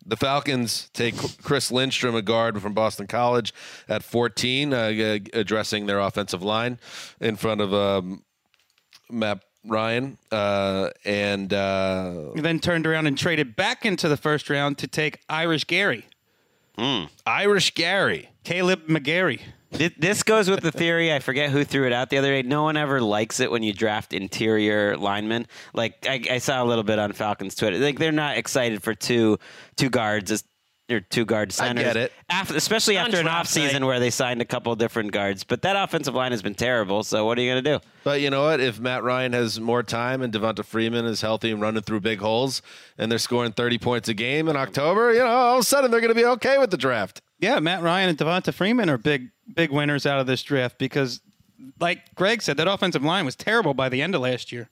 The 0.05 0.17
Falcons 0.17 0.91
take 0.93 1.15
Chris 1.43 1.71
Lindstrom, 1.71 2.17
a 2.17 2.23
guard 2.23 2.61
from 2.61 2.73
Boston 2.73 3.07
College, 3.07 3.55
at 3.89 4.03
14, 4.03 4.75
uh, 4.75 5.19
addressing 5.33 5.87
their 5.87 6.01
offensive 6.01 6.43
line 6.43 6.81
in 7.21 7.37
front 7.37 7.61
of 7.61 7.73
um, 7.73 8.25
Matt 9.09 9.45
Ryan. 9.65 10.19
Uh, 10.31 10.91
and 11.05 11.53
uh, 11.53 12.31
Then 12.35 12.59
turned 12.61 12.87
around 12.87 13.07
and 13.07 13.17
traded 13.17 13.57
back 13.57 13.85
into 13.85 14.09
the 14.09 14.17
first 14.17 14.51
round 14.51 14.79
to 14.79 14.87
take 14.87 15.21
Irish 15.29 15.67
Gary, 15.67 16.07
Irish 17.27 17.75
Gary. 17.75 18.31
Kaleb 18.45 18.89
McGary. 18.89 19.41
This 19.71 20.23
goes 20.23 20.51
with 20.51 20.61
the 20.61 20.73
theory. 20.73 21.13
I 21.13 21.19
forget 21.19 21.51
who 21.51 21.65
threw 21.65 21.87
it 21.87 21.93
out 21.95 22.11
the 22.11 22.19
other 22.19 22.31
day. 22.31 22.47
No 22.47 22.63
one 22.65 22.77
ever 22.77 23.01
likes 23.01 23.41
it 23.41 23.51
when 23.51 23.63
you 23.63 23.73
draft 23.73 24.13
interior 24.13 24.99
linemen. 24.99 25.47
Like 25.73 26.07
I, 26.07 26.23
I 26.31 26.39
saw 26.39 26.63
a 26.63 26.67
little 26.67 26.85
bit 26.85 26.99
on 26.99 27.13
Falcons 27.13 27.55
Twitter. 27.55 27.79
Like 27.79 27.99
they're 27.99 28.13
not 28.13 28.37
excited 28.37 28.83
for 28.83 28.95
two 28.95 29.39
two 29.77 29.89
guards. 29.89 30.45
It's- 30.97 31.07
or 31.07 31.07
two 31.11 31.25
guard 31.25 31.53
centers. 31.53 31.85
I 31.85 31.87
get 31.89 31.97
it. 31.97 32.13
After, 32.29 32.57
especially 32.57 32.97
after 32.97 33.19
an 33.19 33.25
draft 33.25 33.51
offseason 33.51 33.81
night. 33.81 33.85
where 33.85 34.01
they 34.01 34.11
signed 34.11 34.41
a 34.41 34.45
couple 34.45 34.75
different 34.77 35.13
guards. 35.13 35.45
But 35.45 35.63
that 35.63 35.77
offensive 35.77 36.15
line 36.15 36.33
has 36.33 36.43
been 36.43 36.55
terrible. 36.55 37.03
So 37.03 37.25
what 37.27 37.39
are 37.39 37.43
you 37.43 37.51
going 37.53 37.65
to 37.65 37.79
do? 37.79 37.85
But 38.05 38.21
you 38.21 38.31
know 38.31 38.45
what? 38.45 38.61
If 38.61 38.81
Matt 38.81 39.03
Ryan 39.03 39.33
has 39.33 39.61
more 39.61 39.83
time 39.83 40.23
and 40.23 40.33
Devonta 40.33 40.65
Freeman 40.65 41.05
is 41.05 41.21
healthy 41.21 41.51
and 41.51 41.61
running 41.61 41.83
through 41.83 42.01
big 42.01 42.21
holes, 42.21 42.63
and 42.99 43.11
they're 43.11 43.19
scoring 43.19 43.53
30 43.53 43.79
points 43.79 44.09
a 44.09 44.15
game 44.15 44.49
in 44.49 44.57
October, 44.57 45.13
you 45.13 45.21
know, 45.21 45.27
all 45.27 45.55
of 45.57 45.61
a 45.61 45.65
sudden 45.65 45.91
they're 45.91 46.01
going 46.01 46.15
to 46.15 46.15
be 46.15 46.25
okay 46.25 46.59
with 46.59 46.71
the 46.71 46.77
draft. 46.77 47.21
Yeah, 47.39 47.59
Matt 47.59 47.83
Ryan 47.83 48.09
and 48.11 48.19
Devonta 48.19 48.55
Freeman 48.55 48.89
are 48.89 48.99
big 48.99 49.31
big 49.53 49.71
winners 49.71 50.07
out 50.07 50.21
of 50.21 50.27
this 50.27 50.43
draft 50.43 50.79
because, 50.79 51.21
like 51.81 52.15
Gregg 52.15 52.41
said, 52.41 52.57
that 52.59 52.69
offensive 52.69 53.03
line 53.03 53.25
was 53.25 53.35
terrible 53.35 53.75
by 53.75 53.89
the 53.89 54.01
end 54.01 54.15
of 54.15 54.21
last 54.21 54.53
year. 54.53 54.71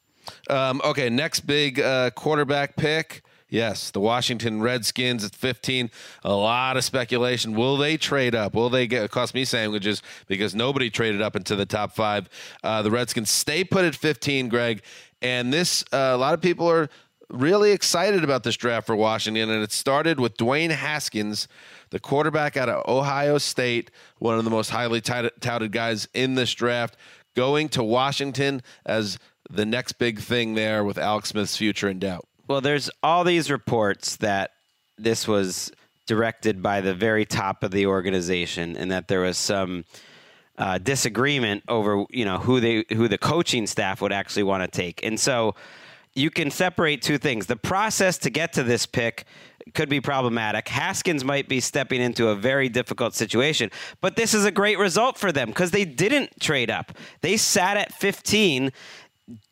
Um, 0.48 0.80
okay, 0.84 1.10
next 1.10 1.40
big 1.40 1.80
uh, 1.80 2.10
quarterback 2.10 2.76
pick. 2.76 3.22
Yes, 3.50 3.90
the 3.90 3.98
Washington 3.98 4.62
Redskins 4.62 5.24
at 5.24 5.34
15. 5.34 5.90
A 6.22 6.32
lot 6.32 6.76
of 6.76 6.84
speculation. 6.84 7.54
Will 7.54 7.76
they 7.76 7.96
trade 7.96 8.34
up? 8.34 8.54
Will 8.54 8.70
they 8.70 8.86
get 8.86 9.10
cost 9.10 9.34
me 9.34 9.44
sandwiches 9.44 10.02
because 10.28 10.54
nobody 10.54 10.88
traded 10.88 11.20
up 11.20 11.34
into 11.34 11.56
the 11.56 11.66
top 11.66 11.92
five? 11.92 12.28
Uh, 12.62 12.80
the 12.82 12.92
Redskins 12.92 13.28
stay 13.28 13.64
put 13.64 13.84
at 13.84 13.96
15, 13.96 14.48
Gregg. 14.48 14.82
And 15.20 15.52
this, 15.52 15.82
uh, 15.92 16.12
a 16.14 16.16
lot 16.16 16.32
of 16.32 16.40
people 16.40 16.70
are 16.70 16.88
really 17.28 17.72
excited 17.72 18.22
about 18.22 18.44
this 18.44 18.56
draft 18.56 18.86
for 18.86 18.94
Washington. 18.94 19.50
And 19.50 19.64
it 19.64 19.72
started 19.72 20.20
with 20.20 20.36
Dwayne 20.36 20.70
Haskins, 20.70 21.48
the 21.90 21.98
quarterback 21.98 22.56
out 22.56 22.68
of 22.68 22.88
Ohio 22.88 23.38
State, 23.38 23.90
one 24.18 24.38
of 24.38 24.44
the 24.44 24.50
most 24.50 24.70
highly 24.70 25.00
touted 25.00 25.32
touted 25.40 25.72
guys 25.72 26.06
in 26.14 26.36
this 26.36 26.54
draft, 26.54 26.96
going 27.34 27.68
to 27.70 27.82
Washington 27.82 28.62
as 28.86 29.18
the 29.50 29.66
next 29.66 29.94
big 29.94 30.20
thing 30.20 30.54
there 30.54 30.84
with 30.84 30.98
Alex 30.98 31.30
Smith's 31.30 31.56
future 31.56 31.88
in 31.88 31.98
doubt. 31.98 32.28
Well, 32.50 32.60
there's 32.60 32.90
all 33.00 33.22
these 33.22 33.48
reports 33.48 34.16
that 34.16 34.50
this 34.98 35.28
was 35.28 35.70
directed 36.08 36.60
by 36.60 36.80
the 36.80 36.92
very 36.92 37.24
top 37.24 37.62
of 37.62 37.70
the 37.70 37.86
organization, 37.86 38.76
and 38.76 38.90
that 38.90 39.06
there 39.06 39.20
was 39.20 39.38
some 39.38 39.84
uh, 40.58 40.78
disagreement 40.78 41.62
over 41.68 42.06
you 42.10 42.24
know 42.24 42.38
who 42.38 42.58
they 42.58 42.84
who 42.92 43.06
the 43.06 43.18
coaching 43.18 43.68
staff 43.68 44.00
would 44.00 44.12
actually 44.12 44.42
want 44.42 44.64
to 44.64 44.66
take, 44.68 45.04
and 45.04 45.20
so 45.20 45.54
you 46.14 46.28
can 46.28 46.50
separate 46.50 47.02
two 47.02 47.18
things. 47.18 47.46
The 47.46 47.54
process 47.54 48.18
to 48.18 48.30
get 48.30 48.52
to 48.54 48.64
this 48.64 48.84
pick 48.84 49.26
could 49.72 49.88
be 49.88 50.00
problematic. 50.00 50.66
Haskins 50.66 51.24
might 51.24 51.48
be 51.48 51.60
stepping 51.60 52.00
into 52.00 52.30
a 52.30 52.34
very 52.34 52.68
difficult 52.68 53.14
situation, 53.14 53.70
but 54.00 54.16
this 54.16 54.34
is 54.34 54.44
a 54.44 54.50
great 54.50 54.76
result 54.76 55.18
for 55.18 55.30
them 55.30 55.50
because 55.50 55.70
they 55.70 55.84
didn't 55.84 56.40
trade 56.40 56.68
up. 56.68 56.90
They 57.20 57.36
sat 57.36 57.76
at 57.76 57.92
15. 57.92 58.72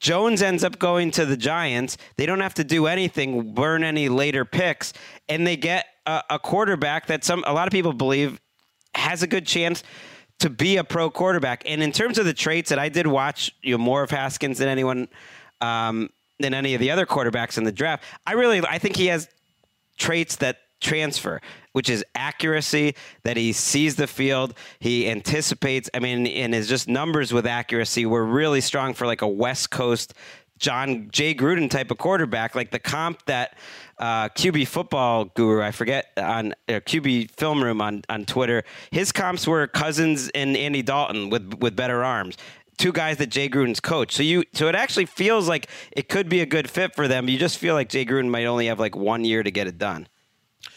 Jones 0.00 0.42
ends 0.42 0.64
up 0.64 0.78
going 0.78 1.10
to 1.12 1.24
the 1.24 1.36
Giants. 1.36 1.96
They 2.16 2.26
don't 2.26 2.40
have 2.40 2.54
to 2.54 2.64
do 2.64 2.86
anything, 2.86 3.54
burn 3.54 3.84
any 3.84 4.08
later 4.08 4.44
picks, 4.44 4.92
and 5.28 5.46
they 5.46 5.56
get 5.56 5.86
a, 6.06 6.22
a 6.30 6.38
quarterback 6.38 7.06
that 7.06 7.24
some 7.24 7.44
a 7.46 7.52
lot 7.52 7.66
of 7.66 7.72
people 7.72 7.92
believe 7.92 8.40
has 8.94 9.22
a 9.22 9.26
good 9.26 9.46
chance 9.46 9.82
to 10.38 10.50
be 10.50 10.76
a 10.76 10.84
pro 10.84 11.10
quarterback. 11.10 11.62
And 11.66 11.82
in 11.82 11.92
terms 11.92 12.18
of 12.18 12.24
the 12.24 12.34
traits 12.34 12.70
that 12.70 12.78
I 12.78 12.88
did 12.88 13.06
watch, 13.06 13.52
you 13.62 13.72
know, 13.72 13.82
more 13.82 14.02
of 14.02 14.10
Haskins 14.10 14.58
than 14.58 14.68
anyone 14.68 15.08
um, 15.60 16.10
than 16.38 16.54
any 16.54 16.74
of 16.74 16.80
the 16.80 16.90
other 16.90 17.06
quarterbacks 17.06 17.58
in 17.58 17.64
the 17.64 17.72
draft. 17.72 18.04
I 18.26 18.32
really 18.32 18.60
I 18.60 18.78
think 18.78 18.96
he 18.96 19.06
has 19.06 19.28
traits 19.98 20.36
that 20.36 20.58
transfer, 20.80 21.40
which 21.72 21.88
is 21.88 22.04
accuracy, 22.14 22.94
that 23.24 23.36
he 23.36 23.52
sees 23.52 23.96
the 23.96 24.06
field, 24.06 24.54
he 24.78 25.08
anticipates. 25.08 25.88
I 25.94 26.00
mean, 26.00 26.26
and 26.26 26.54
his 26.54 26.68
just 26.68 26.88
numbers 26.88 27.32
with 27.32 27.46
accuracy 27.46 28.06
were 28.06 28.24
really 28.24 28.60
strong 28.60 28.94
for 28.94 29.06
like 29.06 29.22
a 29.22 29.28
West 29.28 29.70
Coast 29.70 30.14
Jon 30.58 31.08
Jay 31.12 31.34
Gruden 31.34 31.70
type 31.70 31.90
of 31.90 31.98
quarterback, 31.98 32.54
like 32.54 32.70
the 32.70 32.78
comp 32.78 33.24
that 33.26 33.56
uh, 33.98 34.28
QB 34.30 34.66
football 34.68 35.26
guru, 35.26 35.62
I 35.62 35.70
forget 35.70 36.06
on 36.16 36.54
QB 36.68 37.30
film 37.32 37.62
room 37.62 37.80
on 37.80 38.02
on 38.08 38.24
Twitter. 38.24 38.64
His 38.90 39.12
comps 39.12 39.46
were 39.46 39.66
Cousins 39.66 40.30
and 40.34 40.56
Andy 40.56 40.82
Dalton 40.82 41.30
with 41.30 41.54
with 41.60 41.76
better 41.76 42.04
arms. 42.04 42.36
Two 42.76 42.92
guys 42.92 43.16
that 43.16 43.26
Jay 43.28 43.48
Gruden's 43.48 43.80
coach. 43.80 44.14
So 44.14 44.22
you 44.22 44.44
so 44.52 44.68
it 44.68 44.74
actually 44.74 45.06
feels 45.06 45.48
like 45.48 45.68
it 45.92 46.08
could 46.08 46.28
be 46.28 46.40
a 46.40 46.46
good 46.46 46.70
fit 46.70 46.94
for 46.94 47.08
them. 47.08 47.28
You 47.28 47.38
just 47.38 47.58
feel 47.58 47.74
like 47.74 47.88
Jay 47.88 48.04
Gruden 48.04 48.28
might 48.28 48.46
only 48.46 48.66
have 48.66 48.78
like 48.78 48.94
one 48.94 49.24
year 49.24 49.42
to 49.42 49.50
get 49.50 49.66
it 49.66 49.78
done. 49.78 50.08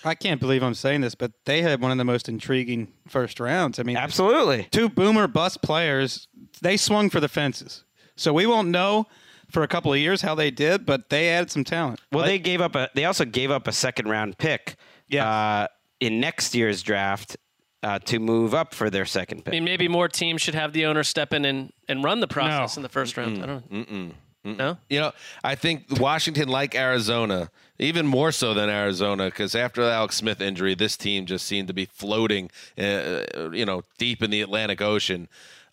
I 0.04 0.16
can't 0.16 0.40
believe 0.40 0.64
I'm 0.64 0.74
saying 0.74 1.02
this, 1.02 1.16
but 1.16 1.32
they 1.46 1.62
had 1.62 1.82
one 1.82 1.92
of 1.92 1.98
the 1.98 2.04
most 2.06 2.30
intriguing 2.30 2.94
first 3.08 3.40
rounds. 3.40 3.80
I 3.80 3.84
mean, 3.84 3.98
Absolutely. 3.98 4.68
two 4.72 4.90
boomer 4.90 5.28
bust 5.28 5.62
players, 5.62 6.28
they 6.62 6.78
swung 6.78 7.10
for 7.10 7.20
the 7.20 7.28
fences. 7.28 7.84
So 8.16 8.32
we 8.34 8.46
won't 8.46 8.70
know 8.70 9.06
for 9.50 9.64
a 9.64 9.68
couple 9.68 9.92
of 9.92 10.00
years 10.00 10.22
how 10.22 10.36
they 10.36 10.52
did, 10.52 10.86
but 10.86 11.10
they 11.10 11.30
added 11.30 11.50
some 11.52 11.64
talent. 11.64 12.00
Well, 12.12 12.26
they 12.26 12.40
gave 12.40 12.62
up 12.62 12.76
a. 12.76 12.90
They 12.96 13.06
also 13.06 13.26
gave 13.26 13.52
up 13.52 13.68
a 13.68 13.72
second 13.72 14.08
round 14.08 14.38
pick. 14.38 14.76
Yes. 15.08 15.26
Uh, 15.26 15.68
in 16.00 16.20
next 16.20 16.56
year's 16.56 16.82
draft 16.82 17.38
uh, 17.84 18.00
to 18.00 18.18
move 18.20 18.54
up 18.54 18.74
for 18.74 18.90
their 18.90 19.06
second 19.06 19.40
pick. 19.40 19.48
I 19.50 19.52
pick. 19.52 19.54
mean, 19.54 19.64
maybe 19.66 19.88
more 19.88 20.08
teams 20.08 20.42
should 20.42 20.56
have 20.56 20.74
the 20.74 20.86
owner 20.86 21.04
step 21.04 21.34
in 21.34 21.46
and, 21.46 21.72
and 21.88 22.04
run 22.04 22.22
the 22.22 22.28
process 22.28 22.76
No. 22.76 22.80
in 22.80 22.84
the 22.84 22.90
first 22.90 23.18
round. 23.18 23.44
I 23.44 23.46
don't 23.46 23.72
know. 23.72 24.12
No? 24.44 24.78
You 24.90 25.00
know, 25.00 25.12
I 25.44 25.56
think 25.56 25.86
Washington, 26.00 26.50
like 26.50 26.76
Arizona, 26.76 27.52
even 27.78 28.08
more 28.08 28.32
so 28.32 28.54
than 28.54 28.70
Arizona, 28.70 29.26
because 29.26 29.56
after 29.56 29.84
the 29.84 29.92
Alex 29.92 30.16
Smith 30.16 30.42
injury, 30.42 30.74
this 30.74 30.98
team 30.98 31.26
just 31.26 31.46
seemed 31.46 31.68
to 31.68 31.74
be 31.74 31.86
floating, 31.86 32.50
uh, 32.78 33.50
you 33.52 33.66
know, 33.66 33.84
deep 33.98 34.24
in 34.24 34.32
the 34.32 34.42
Atlantic 34.42 34.82
Ocean. 34.82 35.28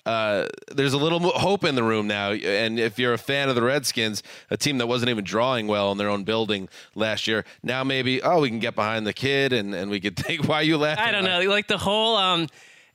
Uh, 0.07 0.47
there's 0.73 0.95
a 0.95 0.99
little 0.99 1.19
hope 1.21 1.64
in 1.64 1.75
the 1.75 1.83
room 1.83 2.07
now, 2.07 2.33
and 2.33 2.79
if 2.79 2.99
you're 2.99 3.12
a 3.12 3.19
fan 3.19 3.51
of 3.51 3.55
the 3.55 3.62
Redskins, 3.62 4.23
a 4.51 4.57
team 4.57 4.79
that 4.79 4.87
wasn't 4.87 5.11
even 5.11 5.23
drawing 5.25 5.66
well 5.66 5.93
in 5.93 5.99
their 5.99 6.09
own 6.09 6.25
building 6.25 6.69
last 6.95 7.27
year, 7.27 7.45
now 7.62 7.85
maybe 7.85 8.23
oh 8.23 8.41
we 8.41 8.49
can 8.49 8.59
get 8.59 8.75
behind 8.75 9.07
the 9.07 9.12
kid 9.12 9.53
and, 9.53 9.75
and 9.75 9.91
we 9.91 10.01
could 10.01 10.16
take 10.16 10.49
why 10.49 10.57
are 10.57 10.62
you 10.62 10.79
laughing? 10.79 11.05
I 11.05 11.12
don't 11.12 11.25
know. 11.25 11.41
Like 11.51 11.69
the 11.69 11.77
whole, 11.77 12.16
um, 12.16 12.49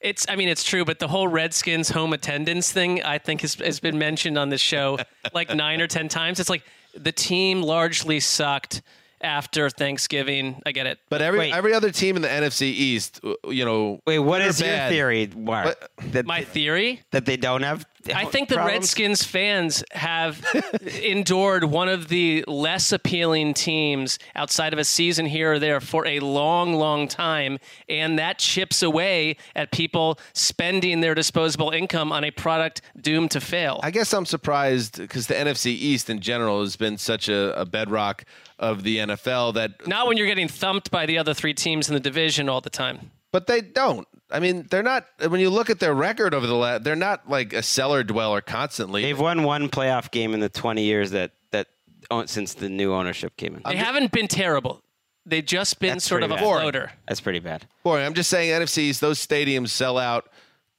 it's. 0.03 0.25
I 0.29 0.35
mean, 0.35 0.49
it's 0.49 0.63
true, 0.63 0.85
but 0.85 0.99
the 0.99 1.07
whole 1.07 1.27
Redskins 1.27 1.89
home 1.89 2.13
attendance 2.13 2.71
thing, 2.71 3.01
I 3.03 3.17
think, 3.17 3.41
has, 3.41 3.55
has 3.55 3.79
been 3.79 3.97
mentioned 3.97 4.37
on 4.37 4.49
this 4.49 4.61
show 4.61 4.99
like 5.33 5.53
nine 5.55 5.81
or 5.81 5.87
ten 5.87 6.07
times. 6.09 6.39
It's 6.39 6.49
like 6.49 6.63
the 6.95 7.11
team 7.11 7.61
largely 7.63 8.19
sucked 8.19 8.81
after 9.21 9.69
Thanksgiving. 9.69 10.61
I 10.65 10.73
get 10.73 10.85
it. 10.85 10.99
But 11.09 11.21
every 11.21 11.39
Wait. 11.39 11.53
every 11.53 11.73
other 11.73 11.91
team 11.91 12.15
in 12.17 12.21
the 12.21 12.27
NFC 12.27 12.63
East, 12.63 13.21
uh, 13.23 13.49
you 13.49 13.65
know, 13.65 13.99
Wait, 14.05 14.19
what 14.19 14.41
is 14.41 14.59
good 14.59 14.67
your 14.67 14.75
bad, 14.75 14.89
theory, 14.91 15.29
Marc? 15.35 15.65
What- 15.65 15.91
That, 16.11 16.25
My 16.25 16.43
theory. 16.43 17.01
that 17.11 17.25
they 17.25 17.37
don't 17.37 17.63
have. 17.63 17.85
I 18.13 18.25
think 18.25 18.49
the 18.49 18.55
problems? 18.55 18.73
Redskins 18.79 19.23
fans 19.23 19.83
have 19.91 20.43
endured 21.03 21.63
one 21.65 21.89
of 21.89 22.07
the 22.09 22.43
less 22.47 22.91
appealing 22.91 23.53
teams 23.53 24.19
outside 24.35 24.73
of 24.73 24.79
a 24.79 24.83
season 24.83 25.25
here 25.25 25.53
or 25.53 25.59
there 25.59 25.79
for 25.79 26.05
a 26.05 26.19
long, 26.19 26.73
long 26.73 27.07
time. 27.07 27.59
And 27.87 28.19
that 28.19 28.39
chips 28.39 28.83
away 28.83 29.37
at 29.55 29.71
people 29.71 30.19
spending 30.33 31.01
their 31.01 31.15
disposable 31.15 31.69
income 31.71 32.11
on 32.11 32.23
a 32.23 32.31
product 32.31 32.81
doomed 32.99 33.31
to 33.31 33.41
fail. 33.41 33.79
I 33.83 33.91
guess 33.91 34.13
I'm 34.13 34.25
surprised 34.25 34.97
because 34.97 35.27
the 35.27 35.35
NFC 35.35 35.67
East 35.67 36.09
in 36.09 36.19
general 36.19 36.61
has 36.61 36.75
been 36.75 36.97
such 36.97 37.29
a, 37.29 37.59
a 37.59 37.65
bedrock 37.65 38.25
of 38.59 38.83
the 38.83 38.97
NFL 38.97 39.53
that, 39.55 39.87
Not 39.87 40.07
when 40.07 40.17
you're 40.17 40.27
getting 40.27 40.47
thumped 40.47 40.91
by 40.91 41.05
the 41.05 41.17
other 41.17 41.33
three 41.33 41.53
teams 41.53 41.87
in 41.89 41.93
the 41.93 41.99
division 41.99 42.49
all 42.49 42.61
the 42.61 42.69
time. 42.69 43.11
but 43.31 43.47
they 43.47 43.61
don't. 43.61 44.07
I 44.33 44.39
mean, 44.39 44.65
they're 44.69 44.83
not. 44.83 45.05
When 45.27 45.39
you 45.39 45.49
look 45.51 45.69
at 45.69 45.79
their 45.79 45.93
record 45.93 46.33
over 46.33 46.47
the 46.47 46.55
last, 46.55 46.83
they're 46.83 46.95
not 46.95 47.29
like 47.29 47.53
a 47.53 47.61
cellar 47.61 48.03
dweller 48.03 48.41
constantly. 48.41 49.03
They've 49.03 49.19
won 49.19 49.43
one 49.43 49.69
playoff 49.69 50.09
game 50.11 50.33
in 50.33 50.39
the 50.39 50.49
20 50.49 50.83
years 50.83 51.11
that 51.11 51.31
that 51.51 51.67
oh, 52.09 52.25
since 52.25 52.55
the 52.55 52.67
new 52.67 52.93
ownership 52.93 53.37
came 53.37 53.55
in. 53.55 53.61
They 53.63 53.75
haven't 53.77 54.11
been 54.11 54.27
terrible. 54.27 54.81
They've 55.25 55.45
just 55.45 55.79
been 55.79 55.93
That's 55.93 56.05
sort 56.05 56.23
of 56.23 56.31
a 56.31 56.35
pretty 56.35 56.49
floater. 56.49 56.91
That's 57.07 57.21
pretty 57.21 57.39
bad. 57.39 57.65
Boy, 57.83 58.01
I'm 58.01 58.13
just 58.13 58.29
saying 58.29 58.49
NFCs. 58.61 58.99
Those 58.99 59.25
stadiums 59.25 59.69
sell 59.69 59.97
out 59.97 60.29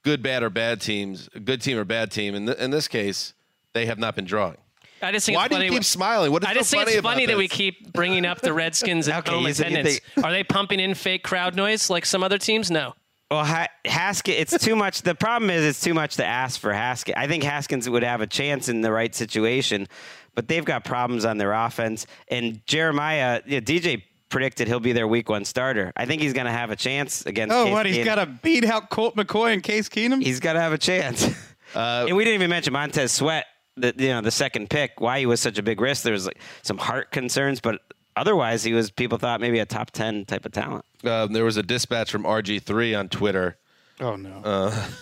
good, 0.03 0.21
bad, 0.21 0.43
or 0.43 0.51
bad 0.51 0.81
teams, 0.81 1.29
good 1.43 1.61
team 1.61 1.77
or 1.79 1.85
bad 1.85 2.11
team. 2.11 2.35
In, 2.35 2.45
th- 2.45 2.57
in 2.59 2.69
this 2.69 2.87
case, 2.87 3.33
they 3.73 3.87
have 3.87 3.97
not 3.97 4.15
been 4.15 4.25
drawing. 4.25 4.57
I 5.01 5.11
just 5.11 5.25
think 5.25 5.37
Why 5.37 5.45
it's 5.45 5.49
do 5.49 5.55
funny. 5.55 5.65
you 5.65 5.71
keep 5.71 5.83
smiling? 5.83 6.31
What 6.31 6.43
is 6.43 6.49
I 6.49 6.53
so 6.53 6.59
just 6.59 6.71
think 6.71 6.83
funny 6.83 6.93
it's 6.97 7.01
funny 7.03 7.25
that 7.25 7.37
we 7.37 7.47
keep 7.47 7.91
bringing 7.93 8.25
up 8.25 8.41
the 8.41 8.53
Redskins 8.53 9.07
and 9.07 9.17
Okay, 9.19 9.31
home 9.31 9.45
you 9.47 9.53
said 9.53 9.71
you 9.71 9.77
attendance. 9.79 9.99
think- 10.13 10.25
Are 10.25 10.31
they 10.31 10.43
pumping 10.43 10.79
in 10.79 10.93
fake 10.93 11.23
crowd 11.23 11.55
noise 11.55 11.89
like 11.89 12.05
some 12.05 12.21
other 12.23 12.37
teams? 12.37 12.69
No. 12.69 12.93
Well, 13.35 13.43
ha- 13.45 13.67
Haskett, 13.83 14.35
it's 14.39 14.57
too 14.63 14.75
much. 14.77 15.01
The 15.01 15.13
problem 15.13 15.49
is, 15.49 15.63
it's 15.63 15.81
too 15.81 15.93
much 15.93 16.15
to 16.15 16.25
ask 16.25 16.57
for 16.59 16.71
Haskett. 16.71 17.17
I 17.17 17.27
think 17.27 17.43
Haskins 17.43 17.89
would 17.89 18.03
have 18.03 18.21
a 18.21 18.27
chance 18.27 18.69
in 18.69 18.79
the 18.79 18.91
right 18.91 19.13
situation, 19.13 19.87
but 20.35 20.47
they've 20.47 20.63
got 20.63 20.85
problems 20.85 21.25
on 21.25 21.37
their 21.37 21.51
offense. 21.51 22.07
And 22.29 22.65
Jeremiah, 22.65 23.41
you 23.45 23.57
know, 23.57 23.61
DJ 23.61 24.03
predicted 24.29 24.69
he'll 24.69 24.79
be 24.79 24.93
their 24.93 25.07
week 25.07 25.27
one 25.27 25.43
starter. 25.43 25.91
I 25.97 26.05
think 26.05 26.21
he's 26.21 26.31
going 26.31 26.45
to 26.45 26.51
have 26.51 26.71
a 26.71 26.77
chance 26.77 27.25
against. 27.25 27.53
Oh, 27.53 27.65
Case 27.65 27.73
what? 27.73 27.85
He's 27.85 27.97
Keenum. 27.97 28.05
got 28.05 28.15
to 28.15 28.25
beat 28.25 28.63
out 28.63 28.89
Colt 28.89 29.17
McCoy 29.17 29.51
and 29.53 29.61
Case 29.61 29.89
Keenum? 29.89 30.23
He's 30.23 30.39
got 30.39 30.53
to 30.53 30.61
have 30.61 30.73
a 30.73 30.77
chance. 30.77 31.27
Uh, 31.73 32.05
and 32.07 32.15
we 32.15 32.23
didn't 32.23 32.35
even 32.35 32.49
mention 32.49 32.71
Montez 32.71 33.11
Sweat. 33.11 33.47
The 33.75 33.93
you 33.97 34.09
know 34.09 34.21
the 34.21 34.31
second 34.31 34.69
pick. 34.69 35.01
Why 35.01 35.19
he 35.19 35.25
was 35.25 35.41
such 35.41 35.57
a 35.57 35.63
big 35.63 35.81
risk? 35.81 36.03
There 36.03 36.13
was 36.13 36.25
like 36.25 36.39
some 36.61 36.77
heart 36.77 37.11
concerns, 37.11 37.59
but 37.59 37.81
otherwise 38.15 38.63
he 38.63 38.73
was. 38.73 38.91
People 38.91 39.17
thought 39.17 39.41
maybe 39.41 39.59
a 39.59 39.65
top 39.65 39.91
ten 39.91 40.25
type 40.25 40.45
of 40.45 40.51
talent. 40.51 40.85
Uh, 41.03 41.27
there 41.27 41.45
was 41.45 41.57
a 41.57 41.63
dispatch 41.63 42.11
from 42.11 42.23
RG3 42.23 42.97
on 42.97 43.09
Twitter. 43.09 43.57
oh, 43.99 44.15
no. 44.15 44.41
Uh, 44.43 44.87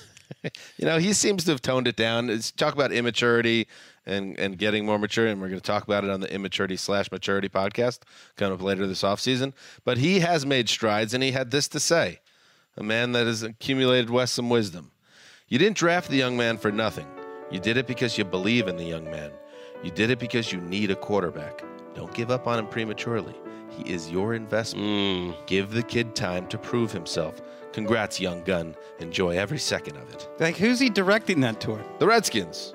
You 0.78 0.86
know, 0.86 0.97
he 0.97 1.14
seems 1.14 1.45
to 1.45 1.51
have 1.51 1.61
toned 1.61 1.88
it 1.88 1.95
down. 1.95 2.30
It's 2.30 2.51
talk 2.51 2.74
about 2.74 2.91
immaturity 2.91 3.68
and 4.05 4.38
and 4.39 4.57
getting 4.57 4.86
more 4.86 4.97
mature. 4.99 5.28
And 5.28 5.39
we're 5.39 5.47
going 5.47 5.59
to 5.59 5.66
talk 5.66 5.84
about 5.84 6.03
it 6.03 6.09
on 6.09 6.20
the 6.22 6.34
immaturity 6.34 6.76
slash 6.76 7.11
maturity 7.11 7.47
podcast 7.49 7.99
coming 8.36 8.53
up 8.53 8.61
later 8.61 8.86
this 8.88 9.03
offseason. 9.03 9.53
But 9.86 9.99
he 9.99 10.20
has 10.20 10.45
made 10.45 10.70
strides, 10.70 11.14
and 11.14 11.24
he 11.24 11.32
had 11.32 11.51
this 11.51 11.68
to 11.70 11.80
say: 11.80 12.20
a 12.76 12.84
man 12.84 13.11
that 13.14 13.28
has 13.28 13.43
accumulated 13.43 14.09
West 14.09 14.34
some 14.34 14.49
wisdom. 14.49 14.91
You 15.47 15.59
didn't 15.59 15.78
draft 15.78 16.09
the 16.09 16.18
young 16.18 16.36
man 16.36 16.57
for 16.57 16.72
nothing. 16.72 17.07
You 17.51 17.59
did 17.59 17.78
it 17.78 17.86
because 17.88 18.18
you 18.18 18.26
believe 18.26 18.68
in 18.68 18.76
the 18.78 18.86
young 18.86 19.05
man. 19.05 19.32
You 19.84 19.91
did 19.91 20.09
it 20.09 20.18
because 20.20 20.51
you 20.51 20.59
need 20.59 20.89
a 20.89 20.95
quarterback. 20.95 21.64
Don't 21.96 22.14
give 22.14 22.32
up 22.32 22.48
on 22.48 22.60
him 22.60 22.68
prematurely. 22.68 23.36
He 23.70 23.91
is 23.91 24.10
your 24.10 24.34
investment. 24.34 24.88
Mm. 24.88 25.46
Give 25.46 25.72
the 25.72 25.84
kid 25.84 26.16
time 26.16 26.48
to 26.48 26.58
prove 26.58 26.91
himself. 26.91 27.41
Congrats, 27.72 28.20
young 28.20 28.44
gun. 28.44 28.76
Enjoy 29.00 29.36
every 29.36 29.58
second 29.58 29.98
of 29.98 30.10
it. 30.14 30.30
Like, 30.39 30.58
who's 30.58 30.80
he 30.80 30.89
directing 30.89 31.41
that 31.41 31.60
toward? 31.60 31.84
The 32.00 32.06
Redskins. 32.06 32.74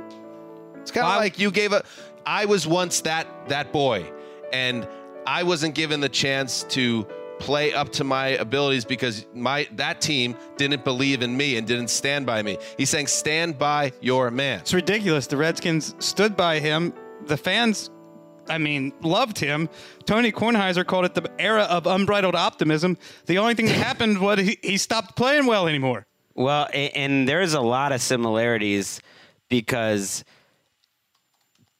It's 0.80 0.90
kind 0.90 1.06
of 1.06 1.16
like 1.16 1.38
you 1.38 1.50
gave 1.50 1.72
a. 1.72 1.84
I 2.26 2.46
was 2.46 2.66
once 2.66 3.00
that 3.02 3.26
that 3.48 3.72
boy, 3.72 4.10
and 4.52 4.88
I 5.26 5.42
wasn't 5.44 5.74
given 5.74 6.00
the 6.00 6.08
chance 6.08 6.64
to 6.70 7.06
play 7.38 7.72
up 7.72 7.90
to 7.90 8.04
my 8.04 8.28
abilities 8.28 8.84
because 8.84 9.26
my 9.34 9.68
that 9.72 10.00
team 10.00 10.36
didn't 10.56 10.84
believe 10.84 11.22
in 11.22 11.36
me 11.36 11.56
and 11.56 11.66
didn't 11.66 11.88
stand 11.88 12.26
by 12.26 12.42
me. 12.42 12.58
He's 12.76 12.90
saying, 12.90 13.06
stand 13.06 13.58
by 13.58 13.92
your 14.00 14.30
man. 14.30 14.60
It's 14.60 14.74
ridiculous. 14.74 15.26
The 15.26 15.36
Redskins 15.36 15.94
stood 15.98 16.36
by 16.36 16.58
him. 16.58 16.92
The 17.26 17.36
fans, 17.36 17.90
I 18.48 18.58
mean, 18.58 18.92
loved 19.02 19.38
him. 19.38 19.68
Tony 20.06 20.32
Kornheiser 20.32 20.86
called 20.86 21.04
it 21.04 21.14
the 21.14 21.30
era 21.38 21.62
of 21.64 21.86
unbridled 21.86 22.34
optimism. 22.34 22.96
The 23.26 23.38
only 23.38 23.54
thing 23.54 23.66
that 23.66 23.76
happened 23.76 24.18
was 24.20 24.40
he, 24.40 24.58
he 24.62 24.76
stopped 24.78 25.16
playing 25.16 25.46
well 25.46 25.68
anymore. 25.68 26.06
Well, 26.34 26.68
a- 26.72 26.90
and 26.90 27.28
there's 27.28 27.54
a 27.54 27.60
lot 27.60 27.92
of 27.92 28.00
similarities 28.00 29.00
because 29.48 30.24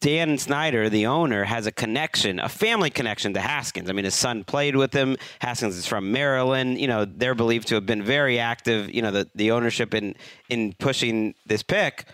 Dan 0.01 0.39
Snyder, 0.39 0.89
the 0.89 1.07
owner, 1.07 1.43
has 1.45 1.67
a 1.67 1.73
connection, 1.73 2.39
a 2.39 2.49
family 2.49 2.89
connection 2.89 3.35
to 3.35 3.41
Haskins. 3.41 3.91
I 3.91 3.93
mean, 3.93 4.05
his 4.05 4.15
son 4.15 4.45
played 4.45 4.77
with 4.77 4.93
him. 4.93 5.17
Haskins 5.41 5.77
is 5.77 5.87
from 5.87 6.13
Maryland. 6.13 6.81
You 6.81 6.87
know, 6.87 7.05
they're 7.05 7.35
believed 7.35 7.67
to 7.69 7.75
have 7.75 7.87
been 7.87 8.03
very 8.05 8.39
active. 8.39 8.95
You 8.95 9.03
know, 9.03 9.11
the 9.11 9.29
the 9.35 9.51
ownership 9.51 9.95
in 9.95 10.15
in 10.49 10.73
pushing 10.79 11.35
this 11.47 11.65
pick, 11.65 12.05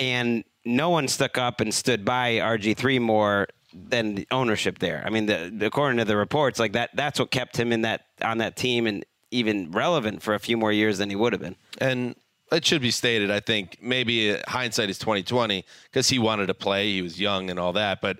and 0.00 0.42
no 0.64 0.90
one 0.90 1.06
stuck 1.06 1.38
up 1.38 1.60
and 1.60 1.72
stood 1.72 2.04
by 2.04 2.34
RG 2.34 2.76
three 2.76 2.98
more 2.98 3.46
than 3.74 4.24
ownership 4.30 4.78
there. 4.78 5.02
I 5.06 5.10
mean, 5.10 5.26
the, 5.26 5.52
the- 5.54 5.66
according 5.66 5.98
to 5.98 6.04
the 6.04 6.16
reports, 6.16 6.58
like 6.58 6.72
that, 6.72 6.90
that's 6.94 7.18
what 7.18 7.30
kept 7.30 7.56
him 7.56 7.72
in 7.72 7.82
that 7.82 8.06
on 8.22 8.38
that 8.38 8.56
team 8.56 8.86
and 8.86 9.04
even 9.30 9.70
relevant 9.70 10.22
for 10.22 10.34
a 10.34 10.38
few 10.38 10.56
more 10.56 10.72
years 10.72 10.98
than 10.98 11.08
he 11.10 11.16
would 11.16 11.32
have 11.32 11.40
been. 11.42 11.56
and 11.78 12.14
it 12.50 12.66
should 12.66 12.82
be 12.82 12.90
stated. 12.90 13.30
I 13.30 13.40
think 13.40 13.78
maybe 13.80 14.36
hindsight 14.46 14.90
is 14.90 14.98
twenty 14.98 15.22
twenty 15.22 15.64
because 15.84 16.10
he 16.10 16.18
wanted 16.18 16.48
to 16.48 16.54
play. 16.54 16.92
He 16.92 17.00
was 17.00 17.18
young 17.18 17.48
and 17.48 17.58
all 17.58 17.72
that, 17.72 18.02
but 18.02 18.18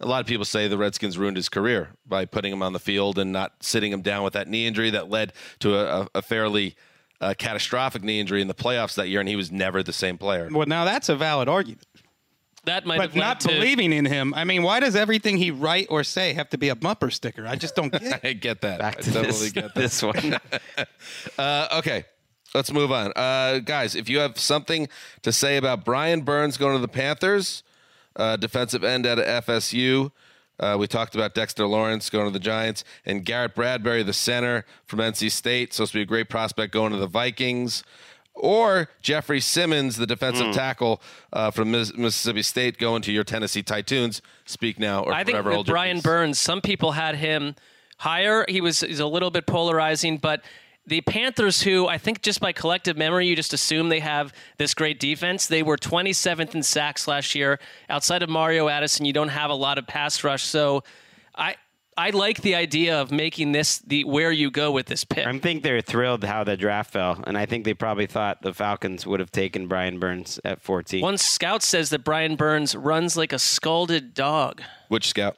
a 0.00 0.06
lot 0.06 0.22
of 0.22 0.26
people 0.26 0.46
say 0.46 0.66
the 0.66 0.78
Redskins 0.78 1.18
ruined 1.18 1.36
his 1.36 1.50
career 1.50 1.90
by 2.06 2.24
putting 2.24 2.50
him 2.54 2.62
on 2.62 2.72
the 2.72 2.78
field 2.78 3.18
and 3.18 3.32
not 3.32 3.52
sitting 3.60 3.92
him 3.92 4.00
down 4.00 4.24
with 4.24 4.32
that 4.32 4.48
knee 4.48 4.66
injury 4.66 4.88
that 4.88 5.10
led 5.10 5.34
to 5.58 5.76
a, 5.76 6.08
a 6.14 6.22
fairly 6.22 6.74
uh, 7.20 7.34
catastrophic 7.36 8.02
knee 8.02 8.18
injury 8.18 8.40
in 8.40 8.48
the 8.48 8.54
playoffs 8.54 8.94
that 8.94 9.10
year, 9.10 9.20
and 9.20 9.28
he 9.28 9.36
was 9.36 9.52
never 9.52 9.82
the 9.82 9.92
same 9.92 10.16
player. 10.16 10.48
Well, 10.50 10.66
now 10.66 10.86
that's 10.86 11.10
a 11.10 11.16
valid 11.16 11.50
argument. 11.50 11.84
That 12.64 12.84
might 12.86 12.96
be 12.96 12.98
But 12.98 13.10
have 13.10 13.16
led 13.16 13.20
not 13.20 13.40
to 13.40 13.48
believing 13.48 13.92
in 13.92 14.04
him. 14.04 14.34
I 14.34 14.44
mean, 14.44 14.62
why 14.62 14.80
does 14.80 14.94
everything 14.94 15.38
he 15.38 15.50
write 15.50 15.86
or 15.90 16.04
say 16.04 16.34
have 16.34 16.50
to 16.50 16.58
be 16.58 16.68
a 16.68 16.76
bumper 16.76 17.10
sticker? 17.10 17.46
I 17.46 17.56
just 17.56 17.74
don't 17.74 17.90
get 17.90 18.02
it. 18.02 18.20
I 18.24 18.32
get 18.34 18.60
that. 18.60 18.78
Back 18.78 18.98
I 18.98 19.00
to 19.02 19.12
totally 19.12 19.26
this, 19.26 19.52
get 19.52 19.74
that. 19.74 19.74
this 19.74 20.02
one. 20.02 20.38
Uh, 21.38 21.66
okay, 21.78 22.04
let's 22.54 22.72
move 22.72 22.92
on. 22.92 23.12
Uh, 23.16 23.58
guys, 23.60 23.94
if 23.94 24.08
you 24.08 24.18
have 24.18 24.38
something 24.38 24.88
to 25.22 25.32
say 25.32 25.56
about 25.56 25.84
Brian 25.84 26.20
Burns 26.22 26.56
going 26.56 26.74
to 26.74 26.80
the 26.80 26.88
Panthers, 26.88 27.62
uh, 28.16 28.36
defensive 28.36 28.84
end 28.84 29.06
out 29.06 29.18
of 29.18 29.44
FSU. 29.44 30.12
Uh, 30.58 30.76
we 30.78 30.86
talked 30.86 31.14
about 31.14 31.34
Dexter 31.34 31.66
Lawrence 31.66 32.10
going 32.10 32.26
to 32.26 32.32
the 32.32 32.38
Giants 32.38 32.84
and 33.06 33.24
Garrett 33.24 33.54
Bradbury, 33.54 34.02
the 34.02 34.12
center 34.12 34.66
from 34.86 34.98
NC 34.98 35.30
State, 35.30 35.72
supposed 35.72 35.92
to 35.92 35.98
be 35.98 36.02
a 36.02 36.06
great 36.06 36.28
prospect 36.28 36.72
going 36.72 36.92
to 36.92 36.98
the 36.98 37.06
Vikings. 37.06 37.82
Or 38.40 38.88
Jeffery 39.02 39.40
Simmons, 39.40 39.96
the 39.96 40.06
defensive 40.06 40.52
tackle 40.54 41.00
uh, 41.32 41.50
from 41.50 41.70
Miss- 41.70 41.96
Mississippi 41.96 42.42
State, 42.42 42.78
going 42.78 43.02
to 43.02 43.12
your 43.12 43.24
Tennessee 43.24 43.62
Titans. 43.62 44.22
Speak 44.46 44.78
now 44.78 45.04
or 45.04 45.12
I 45.12 45.24
think 45.24 45.34
forever 45.34 45.50
with 45.50 45.54
hold 45.56 45.68
your 45.68 45.74
Brian. 45.74 46.00
Burns, 46.00 46.38
some 46.38 46.60
people 46.60 46.92
had 46.92 47.16
him 47.16 47.54
higher. 47.98 48.44
He 48.48 48.60
was 48.60 48.80
he's 48.80 49.00
a 49.00 49.06
little 49.06 49.30
bit 49.30 49.46
polarizing, 49.46 50.16
but 50.18 50.42
the 50.86 51.02
Panthers, 51.02 51.62
who 51.62 51.86
I 51.86 51.98
think 51.98 52.22
just 52.22 52.40
by 52.40 52.52
collective 52.52 52.96
memory, 52.96 53.26
you 53.26 53.36
just 53.36 53.52
assume 53.52 53.90
they 53.90 54.00
have 54.00 54.32
this 54.58 54.74
great 54.74 54.98
defense. 54.98 55.46
They 55.46 55.62
were 55.62 55.76
27th 55.76 56.54
in 56.54 56.62
sacks 56.62 57.06
last 57.06 57.34
year. 57.34 57.60
Outside 57.88 58.22
of 58.22 58.28
Mario 58.30 58.68
Addison, 58.68 59.04
you 59.04 59.12
don't 59.12 59.28
have 59.28 59.50
a 59.50 59.54
lot 59.54 59.78
of 59.78 59.86
pass 59.86 60.24
rush. 60.24 60.42
So 60.42 60.82
I 61.36 61.56
I 61.96 62.10
like 62.10 62.40
the 62.42 62.54
idea 62.54 63.00
of 63.00 63.10
making 63.10 63.52
this 63.52 63.78
the 63.78 64.04
where 64.04 64.32
you 64.32 64.50
go 64.50 64.70
with 64.70 64.86
this 64.86 65.04
pick. 65.04 65.26
I 65.26 65.38
think 65.38 65.62
they're 65.62 65.80
thrilled 65.80 66.24
how 66.24 66.44
the 66.44 66.56
draft 66.56 66.92
fell, 66.92 67.22
and 67.26 67.36
I 67.36 67.46
think 67.46 67.64
they 67.64 67.74
probably 67.74 68.06
thought 68.06 68.42
the 68.42 68.54
Falcons 68.54 69.06
would 69.06 69.20
have 69.20 69.30
taken 69.32 69.66
Brian 69.66 69.98
Burns 69.98 70.40
at 70.44 70.62
14. 70.62 71.02
One 71.02 71.18
scout 71.18 71.62
says 71.62 71.90
that 71.90 72.04
Brian 72.04 72.36
Burns 72.36 72.74
runs 72.74 73.16
like 73.16 73.32
a 73.32 73.38
scalded 73.38 74.14
dog. 74.14 74.62
Which 74.88 75.08
scout? 75.08 75.36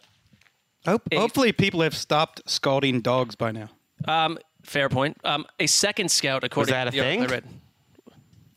Hope, 0.85 1.03
hopefully, 1.13 1.53
people 1.53 1.81
have 1.81 1.97
stopped 1.97 2.43
scalding 2.47 3.01
dogs 3.01 3.35
by 3.35 3.53
now. 3.53 3.69
Um, 4.07 4.39
fair 4.63 4.89
point. 4.89 5.17
Um, 5.25 5.47
a 5.59 5.67
second 5.67 6.11
scout, 6.11 6.45
according 6.45 6.73
that 6.73 6.85
to 6.85 6.89
a 6.89 6.91
the 6.93 6.99
thing? 6.99 7.23
I 7.23 7.27
read. 7.27 7.45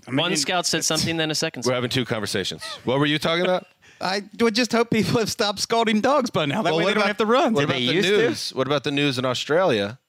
I 0.08 0.12
mean, 0.12 0.18
One 0.18 0.36
scout 0.36 0.68
said 0.68 0.84
something, 0.86 1.18
then 1.18 1.32
a 1.32 1.36
second 1.36 1.62
We're 1.62 1.70
scout. 1.70 1.76
having 1.76 1.90
two 1.90 2.06
conversations. 2.06 2.64
What 2.84 3.00
were 3.00 3.08
you 3.08 3.18
talking 3.18 3.44
about? 3.44 3.66
I 4.02 4.24
would 4.40 4.56
just 4.56 4.72
hope 4.72 4.90
people 4.90 5.20
have 5.20 5.32
stopped 5.32 5.60
scalding 5.60 6.02
dogs 6.02 6.30
by 6.30 6.46
now. 6.46 6.62
That 6.62 6.72
Well, 6.72 6.78
way 6.80 6.84
what 6.86 6.90
they 6.90 6.94
don't 6.96 7.08
have 7.08 7.18
to 7.18 7.26
run. 7.26 7.54
What 7.54 7.64
about 7.64 7.76
the 7.78 7.82
used 7.82 8.08
to? 8.08 8.18
news? 8.18 8.54
What 8.54 8.68
about 8.68 8.84
the 8.84 8.92
news 8.92 9.18
in 9.18 9.26
Australia 9.26 10.00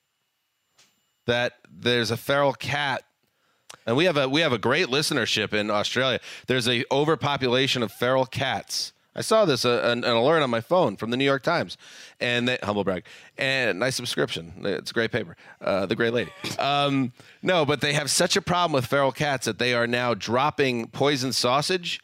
that 1.27 1.55
there's 1.71 2.11
a 2.11 2.17
feral 2.17 2.53
cat, 2.53 3.03
and 3.87 3.97
we 3.97 4.05
have 4.05 4.17
a 4.17 4.29
we 4.29 4.41
have 4.41 4.53
a 4.53 4.59
great 4.59 4.89
listenership 4.89 5.53
in 5.53 5.71
Australia. 5.71 6.21
There's 6.47 6.69
a 6.69 6.85
overpopulation 6.91 7.83
of 7.83 7.93
feral 7.93 8.27
cats. 8.27 8.93
I 9.19 9.23
saw 9.23 9.47
this 9.47 9.65
uh, 9.65 9.81
an, 9.83 10.05
an 10.05 10.11
alert 10.11 10.43
on 10.43 10.51
my 10.51 10.61
phone 10.61 10.97
from 10.97 11.09
the 11.11 11.17
New 11.17 11.25
York 11.25 11.43
Times, 11.43 11.79
and 12.21 12.47
they, 12.47 12.59
humble 12.63 12.85
brag, 12.85 13.05
and 13.39 13.79
nice 13.79 13.97
subscription. 13.97 14.53
It's 14.63 14.91
a 14.91 14.95
great 14.95 15.11
paper. 15.11 15.37
Uh, 15.59 15.87
the 15.87 15.97
Great 15.97 16.13
Lady. 16.13 16.31
Um, 16.59 17.13
no, 17.43 17.65
but 17.65 17.81
they 17.81 17.95
have 17.95 18.11
such 18.11 18.37
a 18.37 18.43
problem 18.43 18.73
with 18.73 18.85
feral 18.85 19.13
cats 19.13 19.47
that 19.47 19.59
they 19.59 19.73
are 19.73 19.87
now 19.87 20.13
dropping 20.13 20.89
poison 20.89 21.33
sausage 21.33 21.99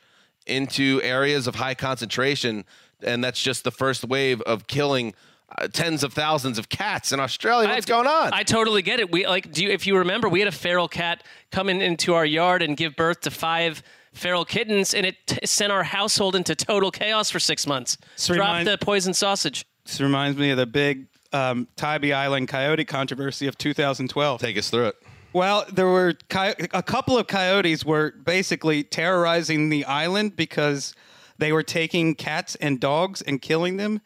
into 0.47 1.01
areas 1.03 1.47
of 1.47 1.55
high 1.57 1.74
concentration, 1.74 2.64
and 3.03 3.22
that's 3.22 3.40
just 3.43 3.64
the 3.64 3.70
first 3.70 4.05
wave 4.05 4.40
of 4.43 4.66
killing 4.66 5.14
uh, 5.59 5.68
tens 5.68 6.03
of 6.03 6.12
thousands 6.12 6.59
of 6.59 6.68
cats 6.68 7.12
in 7.12 7.20
Australia. 7.20 7.68
What's 7.68 7.86
I- 7.86 7.88
going 7.88 8.07
on? 8.07 8.30
I 8.32 8.43
totally 8.43 8.82
get 8.82 9.01
it. 9.01 9.11
We 9.12 9.26
like 9.26 9.53
do 9.53 9.62
you, 9.64 9.70
if 9.70 9.86
you 9.86 9.99
remember, 9.99 10.28
we 10.28 10.38
had 10.38 10.49
a 10.49 10.53
feral 10.53 10.88
cat 10.88 11.22
come 11.51 11.68
in 11.68 11.80
into 11.82 12.14
our 12.14 12.24
yard 12.24 12.62
and 12.62 12.76
give 12.76 12.97
birth 12.97 13.20
to 13.22 13.30
five 13.30 13.82
feral 14.14 14.45
kittens, 14.45 14.95
and 14.95 15.07
it 15.07 15.16
t- 15.26 15.38
sent 15.45 15.72
our 15.72 15.82
household 15.84 16.36
into 16.36 16.55
total 16.55 16.90
chaos 16.90 17.30
for 17.30 17.40
six 17.40 17.66
months. 17.66 17.97
So 18.16 18.34
Drop 18.34 18.49
remind- 18.49 18.68
the 18.68 18.78
poison 18.78 19.14
sausage. 19.14 19.64
This 19.84 20.01
reminds 20.01 20.38
me 20.38 20.51
of 20.51 20.57
the 20.59 20.66
big 20.66 21.07
um, 21.32 21.66
Tybee 21.76 22.12
Island 22.12 22.47
coyote 22.49 22.84
controversy 22.84 23.47
of 23.47 23.59
2012. 23.59 24.40
Take 24.40 24.57
us 24.59 24.70
through 24.70 24.86
it. 24.88 24.97
Well, 25.32 25.64
there 25.72 25.86
were 25.86 26.14
coy- 26.28 26.54
a 26.72 26.82
couple 26.82 27.16
of 27.16 27.26
coyotes 27.26 27.84
were 27.84 28.12
basically 28.12 28.82
terrorizing 28.84 29.68
the 29.70 29.84
island 29.84 30.36
because 30.36 30.94
they 31.38 31.52
were 31.52 31.62
taking 31.62 32.14
cats 32.14 32.54
and 32.56 32.78
dogs 32.78 33.22
and 33.22 33.40
killing 33.40 33.76
them. 33.78 34.00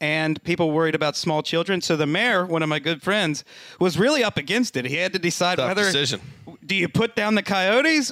And 0.00 0.42
people 0.44 0.70
worried 0.70 0.94
about 0.94 1.14
small 1.14 1.42
children. 1.42 1.82
So 1.82 1.94
the 1.94 2.06
mayor, 2.06 2.46
one 2.46 2.62
of 2.62 2.70
my 2.70 2.78
good 2.78 3.02
friends, 3.02 3.44
was 3.78 3.98
really 3.98 4.24
up 4.24 4.38
against 4.38 4.74
it. 4.76 4.86
He 4.86 4.96
had 4.96 5.12
to 5.12 5.18
decide 5.18 5.56
Tough 5.56 5.68
whether 5.68 5.84
decision. 5.84 6.22
do 6.64 6.74
you 6.74 6.88
put 6.88 7.14
down 7.14 7.34
the 7.34 7.42
coyotes 7.42 8.10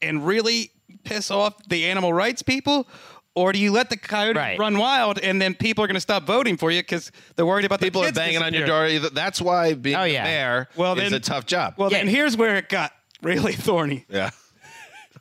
and 0.00 0.24
really 0.24 0.70
piss 1.02 1.30
off 1.30 1.54
the 1.68 1.86
animal 1.86 2.12
rights 2.12 2.42
people, 2.42 2.86
or 3.34 3.52
do 3.52 3.58
you 3.58 3.70
let 3.72 3.90
the 3.90 3.96
coyote 3.96 4.36
Right. 4.36 4.58
run 4.58 4.76
wild 4.78 5.18
and 5.20 5.40
then 5.40 5.54
people 5.54 5.84
are 5.84 5.86
going 5.86 5.94
to 5.94 6.00
stop 6.00 6.24
voting 6.26 6.56
for 6.56 6.70
you 6.70 6.80
because 6.80 7.12
they're 7.36 7.46
worried 7.46 7.64
about 7.64 7.80
People 7.80 8.00
the 8.02 8.08
are 8.08 8.10
kids 8.10 8.18
banging 8.18 8.42
on 8.42 8.52
your 8.52 8.62
disappearing? 8.66 9.00
door. 9.02 9.10
That's 9.10 9.40
why 9.40 9.74
being 9.74 9.96
Oh, 9.96 10.02
the 10.02 10.10
yeah. 10.12 10.24
mayor 10.24 10.68
Well, 10.76 10.94
is 10.98 10.98
then- 11.10 11.14
a 11.14 11.20
tough 11.20 11.46
job. 11.46 11.74
Well, 11.76 11.90
then 11.90 12.08
here's 12.08 12.36
where 12.36 12.56
it 12.56 12.68
got 12.68 12.92
really 13.22 13.52
thorny. 13.52 14.04
yeah. 14.08 14.30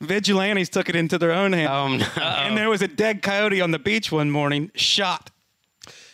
Vigilantes 0.01 0.69
took 0.69 0.87
it 0.89 0.95
into 0.95 1.17
their 1.17 1.31
own 1.33 1.51
hands. 1.53 2.03
Um, 2.07 2.21
and 2.23 2.57
there 2.57 2.69
was 2.69 2.81
a 2.81 2.87
dead 2.87 3.21
coyote 3.21 3.59
on 3.61 3.71
the 3.71 3.79
beach 3.79 4.11
one 4.11 4.31
morning, 4.31 4.71
shot. 4.75 5.29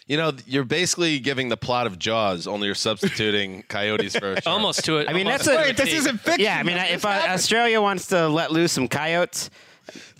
You 0.07 0.17
know, 0.17 0.33
you're 0.45 0.63
basically 0.63 1.19
giving 1.19 1.49
the 1.49 1.57
plot 1.57 1.87
of 1.87 1.97
Jaws, 1.99 2.47
only 2.47 2.67
you're 2.67 2.75
substituting 2.75 3.63
coyotes 3.69 4.15
for 4.15 4.33
a 4.33 4.41
shark. 4.41 4.47
Almost 4.47 4.85
to 4.85 4.97
it. 4.97 5.09
I 5.09 5.13
mean, 5.13 5.25
that's 5.27 5.47
a- 5.47 5.53
a 5.53 5.55
Wait, 5.57 5.77
this 5.77 5.93
isn't 5.93 6.19
fiction. 6.21 6.43
yeah, 6.43 6.57
I 6.59 6.63
mean, 6.63 6.77
if 6.77 7.05
uh, 7.05 7.09
happened. 7.09 7.33
Australia 7.33 7.81
wants 7.81 8.07
to 8.07 8.27
let 8.27 8.51
loose 8.51 8.71
some 8.71 8.87
coyotes, 8.87 9.49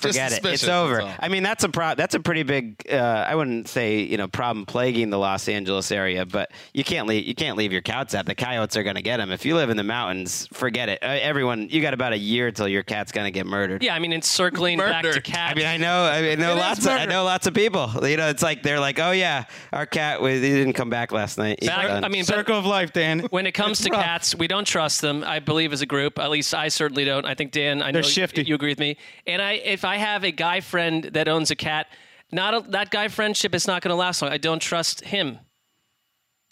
forget 0.08 0.32
it. 0.34 0.45
It's 0.45 0.68
over. 0.68 1.01
I 1.20 1.28
mean, 1.28 1.43
that's 1.43 1.64
a 1.64 1.70
pro- 1.70 1.95
that's 1.95 2.16
a 2.16 2.20
pretty 2.20 2.43
big. 2.43 2.82
Uh, 2.91 2.95
I 2.95 3.36
wouldn't 3.36 3.68
say 3.68 4.01
you 4.01 4.18
know 4.18 4.28
problem 4.28 4.66
plaguing 4.66 5.10
the 5.10 5.18
Los 5.18 5.47
Angeles 5.47 5.91
area, 5.91 6.26
but 6.26 6.51
you 6.74 6.84
can't 6.84 7.08
leave 7.08 7.26
you 7.26 7.36
can't 7.36 7.58
leave 7.58 7.72
your 7.72 7.82
cats 7.82 8.16
out. 8.16 8.26
The 8.26 8.36
coyotes 8.36 8.76
are 8.78 8.84
going 8.84 8.95
to 8.95 9.01
get 9.01 9.18
them. 9.18 9.32
If 9.32 9.45
you 9.45 9.56
live 9.56 9.70
in 9.70 9.78
the 9.78 9.84
mountains, 9.84 10.47
forget 10.53 10.89
it. 10.89 10.99
Uh, 11.03 11.08
everyone, 11.08 11.68
you 11.70 11.82
got 11.82 11.93
about 11.93 12.14
a 12.14 12.18
year 12.18 12.51
till 12.51 12.68
your 12.68 12.84
cat's 12.84 13.12
going 13.12 13.26
to 13.26 13.32
get 13.32 13.45
murdered. 13.45 13.84
Yeah, 13.84 13.95
I 13.95 13.99
mean, 13.99 14.14
it's 14.14 14.28
circling 14.28 14.78
back 14.78 15.03
to 15.03 15.22
cats. 15.22 15.51
I 15.51 15.56
mean, 15.56 15.66
I 15.66 15.78
know, 15.78 16.03
I 16.06 16.22
know 16.36 16.51
It 16.51 16.56
is 16.56 16.60
lots. 16.60 16.80
Of, 16.86 16.91
I 16.91 17.06
know 17.06 17.24
lots 17.24 17.47
of 17.47 17.53
people. 17.53 17.91
You 18.03 18.18
know, 18.18 18.30
it's 18.30 18.43
like 18.43 18.64
they're 18.64 18.80
like, 18.80 18.99
"Oh 18.99 19.12
yeah, 19.12 19.45
our 19.74 19.86
cat, 19.86 20.22
we, 20.22 20.34
he 20.34 20.39
didn't 20.39 20.74
come 20.74 20.89
back 20.89 21.12
last 21.12 21.38
night." 21.38 21.60
Back- 21.62 22.03
I 22.03 22.08
mean, 22.08 22.24
Circle 22.24 22.58
of 22.58 22.66
life, 22.66 22.93
Dan. 22.93 23.20
when 23.30 23.45
it 23.45 23.53
comes 23.53 23.80
to 23.82 23.89
Rough. 23.91 24.03
cats, 24.03 24.36
we 24.36 24.47
don't 24.47 24.66
trust 24.66 25.01
them. 25.01 25.24
I 25.26 25.39
believe 25.39 25.74
as 25.74 25.82
a 25.82 25.86
group, 25.86 26.20
at 26.20 26.30
least 26.30 26.53
I 26.53 26.68
certainly 26.68 27.06
don't. 27.06 27.26
I 27.26 27.34
think 27.36 27.51
Dan, 27.51 27.82
I 27.82 27.88
know 27.88 27.93
They're 27.93 28.03
shifty. 28.03 28.43
you 28.43 28.56
agree 28.56 28.70
with 28.72 28.80
me. 28.80 28.97
And 29.28 29.41
I, 29.41 29.53
if 29.53 29.84
I 29.86 29.95
have 29.98 30.24
a 30.24 30.32
guy 30.32 30.62
friend 30.62 31.04
that 31.14 31.28
owns 31.28 31.52
a 31.52 31.56
cat, 31.56 31.88
not 32.32 32.54
a, 32.54 32.70
that 32.72 32.89
guy 32.91 33.08
friendship 33.08 33.54
is 33.56 33.68
not 33.68 33.82
going 33.82 33.89
to 33.89 33.96
last 33.96 34.22
long. 34.22 34.32
I 34.32 34.38
don't 34.38 34.62
trust 34.62 35.04
him. 35.06 35.39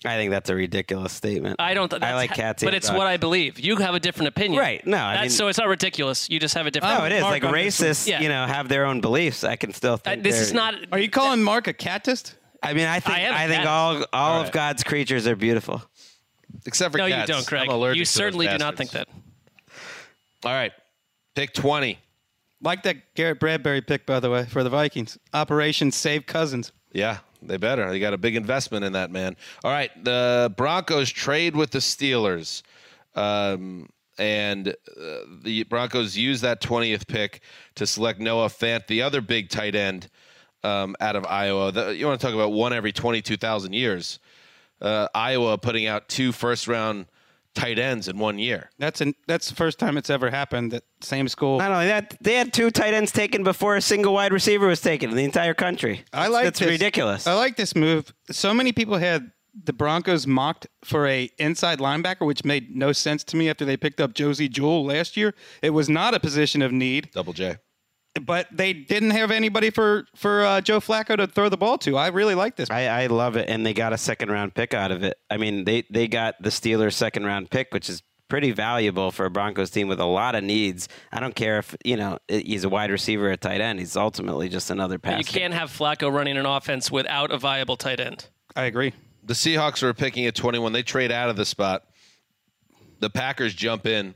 I 0.06 0.16
think 0.18 0.32
that's 0.32 0.50
a 0.50 0.56
ridiculous 0.56 1.14
statement. 1.14 1.56
I 1.60 1.74
don't. 1.74 1.90
That's, 1.90 2.04
I 2.04 2.14
like 2.14 2.32
cats, 2.34 2.62
but 2.62 2.74
it's 2.74 2.88
dogs. 2.88 2.98
what 2.98 3.08
I 3.08 3.16
believe. 3.16 3.58
You 3.58 3.78
have 3.78 3.96
a 3.96 4.02
different 4.02 4.28
opinion, 4.28 4.60
Right. 4.60 4.86
No, 4.86 4.98
I 4.98 5.14
That's- 5.14 5.22
mean- 5.22 5.30
so 5.38 5.48
it's 5.48 5.58
not 5.58 5.70
ridiculous. 5.70 6.30
You 6.30 6.42
just 6.42 6.54
have 6.56 6.66
a 6.68 6.72
different. 6.72 7.00
Oh, 7.00 7.06
it 7.06 7.14
is 7.14 7.24
like 7.24 7.44
on 7.46 7.54
this 7.54 7.80
one. 7.80 7.90
racists. 7.90 8.08
Yeah. 8.08 8.20
You 8.20 8.28
know, 8.28 8.46
have 8.46 8.68
their 8.68 8.86
own 8.86 9.00
beliefs. 9.00 9.46
I 9.46 9.56
can 9.56 9.74
still 9.74 9.94
Uh, 9.94 9.98
think 9.98 10.24
this 10.24 10.40
is 10.42 10.52
not. 10.52 10.76
Are 10.92 11.00
you 11.00 11.10
calling 11.10 11.42
Marc 11.42 11.68
a 11.68 11.74
catist? 11.74 12.36
I 12.62 12.74
mean, 12.74 12.86
I 12.88 13.00
think 13.00 13.18
I 13.18 13.46
I, 13.46 13.48
think 13.48 13.60
cat. 13.64 13.68
all 13.68 14.06
all 14.12 14.42
of. 14.42 14.52
God's 14.52 14.84
creatures 14.84 15.26
are 15.26 15.38
beautiful. 15.38 15.82
Except 16.66 16.92
for 16.92 16.98
No, 16.98 17.08
cats. 17.08 17.30
you 17.30 17.36
don't, 17.36 17.48
Craig. 17.48 17.64
I'm 17.64 17.70
allergic 17.76 17.98
You 18.00 18.06
to 18.06 18.10
those 18.10 18.14
certainly 18.14 18.48
do 18.48 18.58
not 18.58 18.76
think 18.76 18.92
that. 18.92 19.08
All 20.46 20.52
right. 20.52 20.72
Pick 21.36 21.54
20. 21.54 21.98
Like 22.64 22.84
that 22.84 23.14
Garrett 23.14 23.42
Bradbury 23.42 23.82
pick, 23.82 24.06
by 24.06 24.22
the 24.22 24.30
way, 24.30 24.46
for 24.46 24.64
the 24.64 24.70
Vikings. 24.70 25.18
Operation 25.34 25.92
Save 25.92 26.26
Cousins. 26.26 26.72
Yeah, 26.94 27.18
they 27.42 27.58
better. 27.58 27.90
They 27.90 28.00
got 28.00 28.14
a 28.14 28.18
big 28.18 28.38
investment 28.38 28.86
in 28.86 28.94
that 28.94 29.12
man. 29.12 29.36
All 29.66 29.72
right, 29.72 29.92
the 30.02 30.54
Broncos 30.56 31.10
trade 31.12 31.58
with 31.58 31.72
the 31.72 31.80
Steelers, 31.80 32.62
um, 33.16 33.90
and 34.18 34.70
uh, 34.70 35.18
the 35.42 35.64
Broncos 35.64 36.16
use 36.16 36.40
that 36.42 36.62
twentieth 36.62 37.06
pick 37.06 37.42
to 37.76 37.86
select 37.86 38.22
Noah 38.22 38.48
Fant, 38.48 38.88
the 38.88 39.02
other 39.02 39.20
big 39.20 39.50
tight 39.50 39.76
end 39.76 40.10
um, 40.64 40.96
out 41.02 41.18
of 41.18 41.26
Iowa. 41.26 41.72
The, 41.74 41.96
you 41.96 42.06
want 42.06 42.22
to 42.22 42.26
talk 42.26 42.34
about 42.34 42.54
one 42.54 42.72
every 42.72 42.94
twenty-two 42.94 43.38
thousand 43.38 43.74
years? 43.74 44.20
Uh, 44.80 45.08
Iowa 45.14 45.58
putting 45.58 45.86
out 45.86 46.08
two 46.08 46.32
first-round 46.32 47.08
tight 47.56 47.80
ends 47.80 48.08
in 48.08 48.18
one 48.18 48.40
year. 48.40 48.70
That's 48.80 49.02
an, 49.02 49.14
that's 49.28 49.50
the 49.50 49.56
first 49.56 49.80
time 49.80 49.98
it's 49.98 50.10
ever 50.10 50.30
happened 50.30 50.72
that 50.72 50.84
same 51.02 51.28
school. 51.28 51.60
Not 51.60 51.72
only 51.72 51.88
that, 51.88 52.18
they 52.22 52.36
had 52.36 52.54
two 52.54 52.72
tight 52.72 52.94
ends 52.94 53.12
taken 53.12 53.44
before 53.44 53.76
a 53.76 53.82
single 53.82 54.14
wide 54.14 54.34
receiver 54.34 54.68
was 54.68 54.82
taken 54.82 55.10
in 55.10 55.16
the 55.16 55.24
entire 55.24 55.54
country. 55.54 56.04
I 56.12 56.28
like 56.28 56.46
that's 56.46 56.60
this. 56.60 56.70
ridiculous. 56.70 57.28
I 57.28 57.34
like 57.34 57.56
this 57.56 57.76
move. 57.76 58.14
So 58.32 58.54
many 58.54 58.72
people 58.72 58.98
had 58.98 59.32
the 59.64 59.74
Broncos 59.74 60.26
mocked 60.26 60.68
for 60.84 61.08
a 61.08 61.30
inside 61.38 61.80
linebacker, 61.80 62.26
which 62.26 62.44
made 62.44 62.76
no 62.76 62.92
sense 62.92 63.24
to 63.26 63.38
me 63.38 63.50
after 63.50 63.66
they 63.66 63.78
picked 63.78 64.02
up 64.02 64.14
Josey 64.14 64.50
Jewell 64.50 64.86
last 64.86 65.16
year. 65.16 65.34
It 65.62 65.72
was 65.72 65.90
not 65.90 66.14
a 66.14 66.20
position 66.20 66.62
of 66.62 66.72
need, 66.72 67.12
Double 67.12 67.34
J. 67.34 67.58
but 68.22 68.48
they 68.52 68.74
didn't 68.74 69.12
have 69.12 69.32
anybody 69.32 69.70
for 69.70 70.06
for 70.16 70.44
uh, 70.46 70.62
Joe 70.62 70.80
Flacco 70.80 71.18
to 71.18 71.28
throw 71.28 71.50
the 71.50 71.58
ball 71.58 71.78
to. 71.80 71.98
I 71.98 72.08
really 72.08 72.36
like 72.36 72.56
this. 72.56 72.70
I, 72.70 72.86
I 72.88 73.08
love 73.08 73.36
it, 73.36 73.50
and 73.50 73.66
they 73.66 73.74
got 73.74 73.94
a 73.94 73.98
second 73.98 74.30
round 74.30 74.54
pick 74.54 74.74
out 74.74 74.92
of 74.92 75.04
it. 75.04 75.18
I 75.30 75.38
mean, 75.38 75.66
they 75.66 75.84
they 75.90 76.08
got 76.08 76.42
the 76.42 76.50
Steelers' 76.50 76.94
second 76.94 77.26
round 77.26 77.50
pick, 77.50 77.74
which 77.74 77.90
is 77.90 78.04
pretty 78.30 78.52
valuable 78.52 79.12
for 79.12 79.26
a 79.26 79.30
Broncos 79.30 79.70
team 79.70 79.88
with 79.88 80.00
a 80.00 80.06
lot 80.06 80.34
of 80.36 80.44
needs. 80.44 80.88
I 81.12 81.20
don't 81.20 81.36
care 81.36 81.60
if 81.60 81.76
you 81.84 81.98
know 81.98 82.20
he's 82.28 82.64
a 82.64 82.70
wide 82.70 82.92
receiver, 82.92 83.30
or 83.30 83.32
a 83.32 83.38
tight 83.38 83.62
end. 83.62 83.80
He's 83.80 83.96
ultimately 83.98 84.48
just 84.50 84.70
another 84.70 85.00
pass. 85.00 85.18
You 85.20 85.26
can't 85.26 85.54
have 85.54 85.72
Flacco 85.72 86.12
running 86.12 86.38
an 86.38 86.46
offense 86.46 86.92
without 86.92 87.32
a 87.32 87.38
viable 87.38 87.78
tight 87.78 88.00
end. 88.00 88.28
I 88.56 88.66
agree. 88.66 88.94
the 89.24 89.34
Seahawks 89.34 89.82
are 89.82 89.94
picking 89.96 90.26
at 90.28 90.36
21. 90.36 90.72
They 90.74 90.84
trade 90.84 91.12
out 91.12 91.30
of 91.30 91.36
the 91.36 91.46
spot. 91.46 91.84
The 93.00 93.10
Packers 93.10 93.54
jump 93.56 93.86
in 93.88 94.14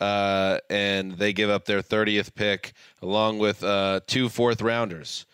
uh, 0.00 0.58
and 0.70 1.12
they 1.12 1.32
give 1.32 1.50
up 1.50 1.64
their 1.64 1.82
30th 1.82 2.34
pick 2.34 2.72
along 3.02 3.38
with 3.38 3.62
uh, 3.62 4.00
two 4.06 4.28
fourth 4.28 4.60
rounders. 4.62 5.26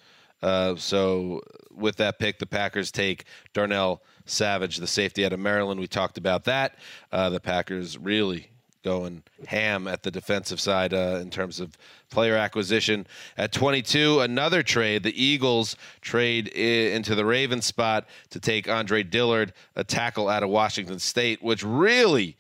Uh, 0.43 0.75
so 0.77 1.43
with 1.75 1.97
that 1.97 2.19
pick, 2.19 2.39
the 2.39 2.47
Packers 2.47 2.91
take 2.91 3.25
Darnell 3.53 4.03
Savage, 4.27 4.77
the 4.79 4.87
safety 4.87 5.25
out 5.25 5.33
of 5.33 5.41
Maryland. 5.41 5.81
We 5.81 5.87
talked 5.87 6.19
about 6.19 6.45
that. 6.45 6.77
Uh, 7.13 7.31
the 7.31 7.41
Packers 7.41 7.99
really 7.99 8.47
going 8.83 9.23
ham 9.47 9.87
at 9.87 10.03
the 10.03 10.11
defensive 10.11 10.59
side 10.59 10.95
uh, 10.95 11.19
in 11.21 11.29
terms 11.29 11.61
of 11.61 11.77
player 12.09 12.37
acquisition. 12.37 13.07
At 13.37 13.53
22, 13.53 14.21
another 14.21 14.63
trade. 14.63 15.03
The 15.03 15.23
Eagles 15.23 15.77
trade 16.01 16.51
i- 16.55 16.59
into 16.59 17.15
the 17.15 17.25
Ravens 17.27 17.67
spot 17.67 18.07
to 18.31 18.41
take 18.41 18.71
Andre 18.71 19.03
Dillard, 19.03 19.53
a 19.77 19.85
tackle 19.85 20.29
out 20.31 20.43
of 20.43 20.49
Washington 20.49 20.99
State, 20.99 21.43
which 21.43 21.63
really, 21.63 22.37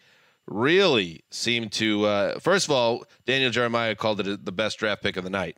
really 0.50 1.22
seemed 1.30 1.72
to. 1.72 2.04
Uh, 2.04 2.38
first 2.38 2.66
of 2.66 2.72
all, 2.72 3.04
Daniel 3.24 3.50
Jeremiah 3.50 3.94
called 3.94 4.20
it 4.20 4.44
the 4.44 4.52
best 4.52 4.78
draft 4.78 5.02
pick 5.02 5.16
of 5.16 5.24
the 5.24 5.30
night. 5.30 5.56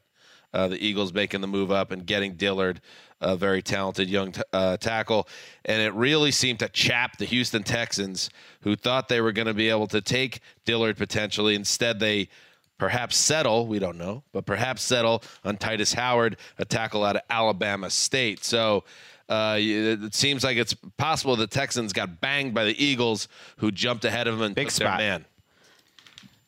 Uh, 0.54 0.68
the 0.68 0.86
Eagles 0.86 1.14
making 1.14 1.40
the 1.40 1.46
move 1.46 1.72
up 1.72 1.90
and 1.90 2.04
getting 2.04 2.34
Dillard, 2.34 2.82
a 3.22 3.34
very 3.36 3.62
talented 3.62 4.10
young 4.10 4.32
t- 4.32 4.42
uh, 4.52 4.76
tackle. 4.76 5.26
And 5.64 5.80
it 5.80 5.94
really 5.94 6.30
seemed 6.30 6.58
to 6.58 6.68
chap 6.68 7.16
the 7.16 7.24
Houston 7.24 7.62
Texans, 7.62 8.28
who 8.60 8.76
thought 8.76 9.08
they 9.08 9.22
were 9.22 9.32
going 9.32 9.46
to 9.46 9.54
be 9.54 9.70
able 9.70 9.86
to 9.88 10.02
take 10.02 10.40
Dillard 10.66 10.98
potentially. 10.98 11.54
Instead, 11.54 12.00
they 12.00 12.28
perhaps 12.76 13.16
settle, 13.16 13.66
we 13.66 13.78
don't 13.78 13.96
know, 13.96 14.24
but 14.32 14.44
perhaps 14.44 14.82
settle 14.82 15.22
on 15.42 15.56
Tytus 15.56 15.94
Howard, 15.94 16.36
a 16.58 16.66
tackle 16.66 17.02
out 17.02 17.16
of 17.16 17.22
Alabama 17.30 17.88
State. 17.88 18.44
So 18.44 18.84
uh, 19.28 19.56
it 19.58 20.14
seems 20.14 20.44
like 20.44 20.56
it's 20.56 20.74
possible 20.96 21.36
the 21.36 21.46
Texans 21.46 21.92
got 21.92 22.20
banged 22.20 22.54
by 22.54 22.64
the 22.64 22.84
Eagles, 22.84 23.28
who 23.58 23.70
jumped 23.70 24.04
ahead 24.04 24.26
of 24.28 24.36
them 24.38 24.46
and 24.46 24.54
Big 24.54 24.68
took 24.68 24.78
their 24.78 24.96
man. 24.96 25.24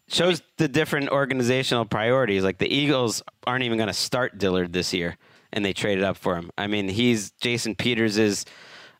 shows 0.09 0.43
the 0.59 0.69
different 0.69 1.09
organizational 1.11 1.85
priorities. 1.85 2.45
Like 2.45 2.59
the 2.59 2.73
Eagles 2.73 3.23
aren't 3.47 3.65
even 3.65 3.79
going 3.79 3.89
to 3.89 3.95
start 3.95 4.39
Dillard 4.39 4.73
this 4.73 4.93
year, 4.93 5.17
and 5.53 5.65
they 5.65 5.73
traded 5.73 6.05
up 6.05 6.17
for 6.17 6.37
him. 6.37 6.51
I 6.59 6.67
mean, 6.67 6.89
he's 6.89 7.31
Jason 7.41 7.75
Peters' 7.75 8.45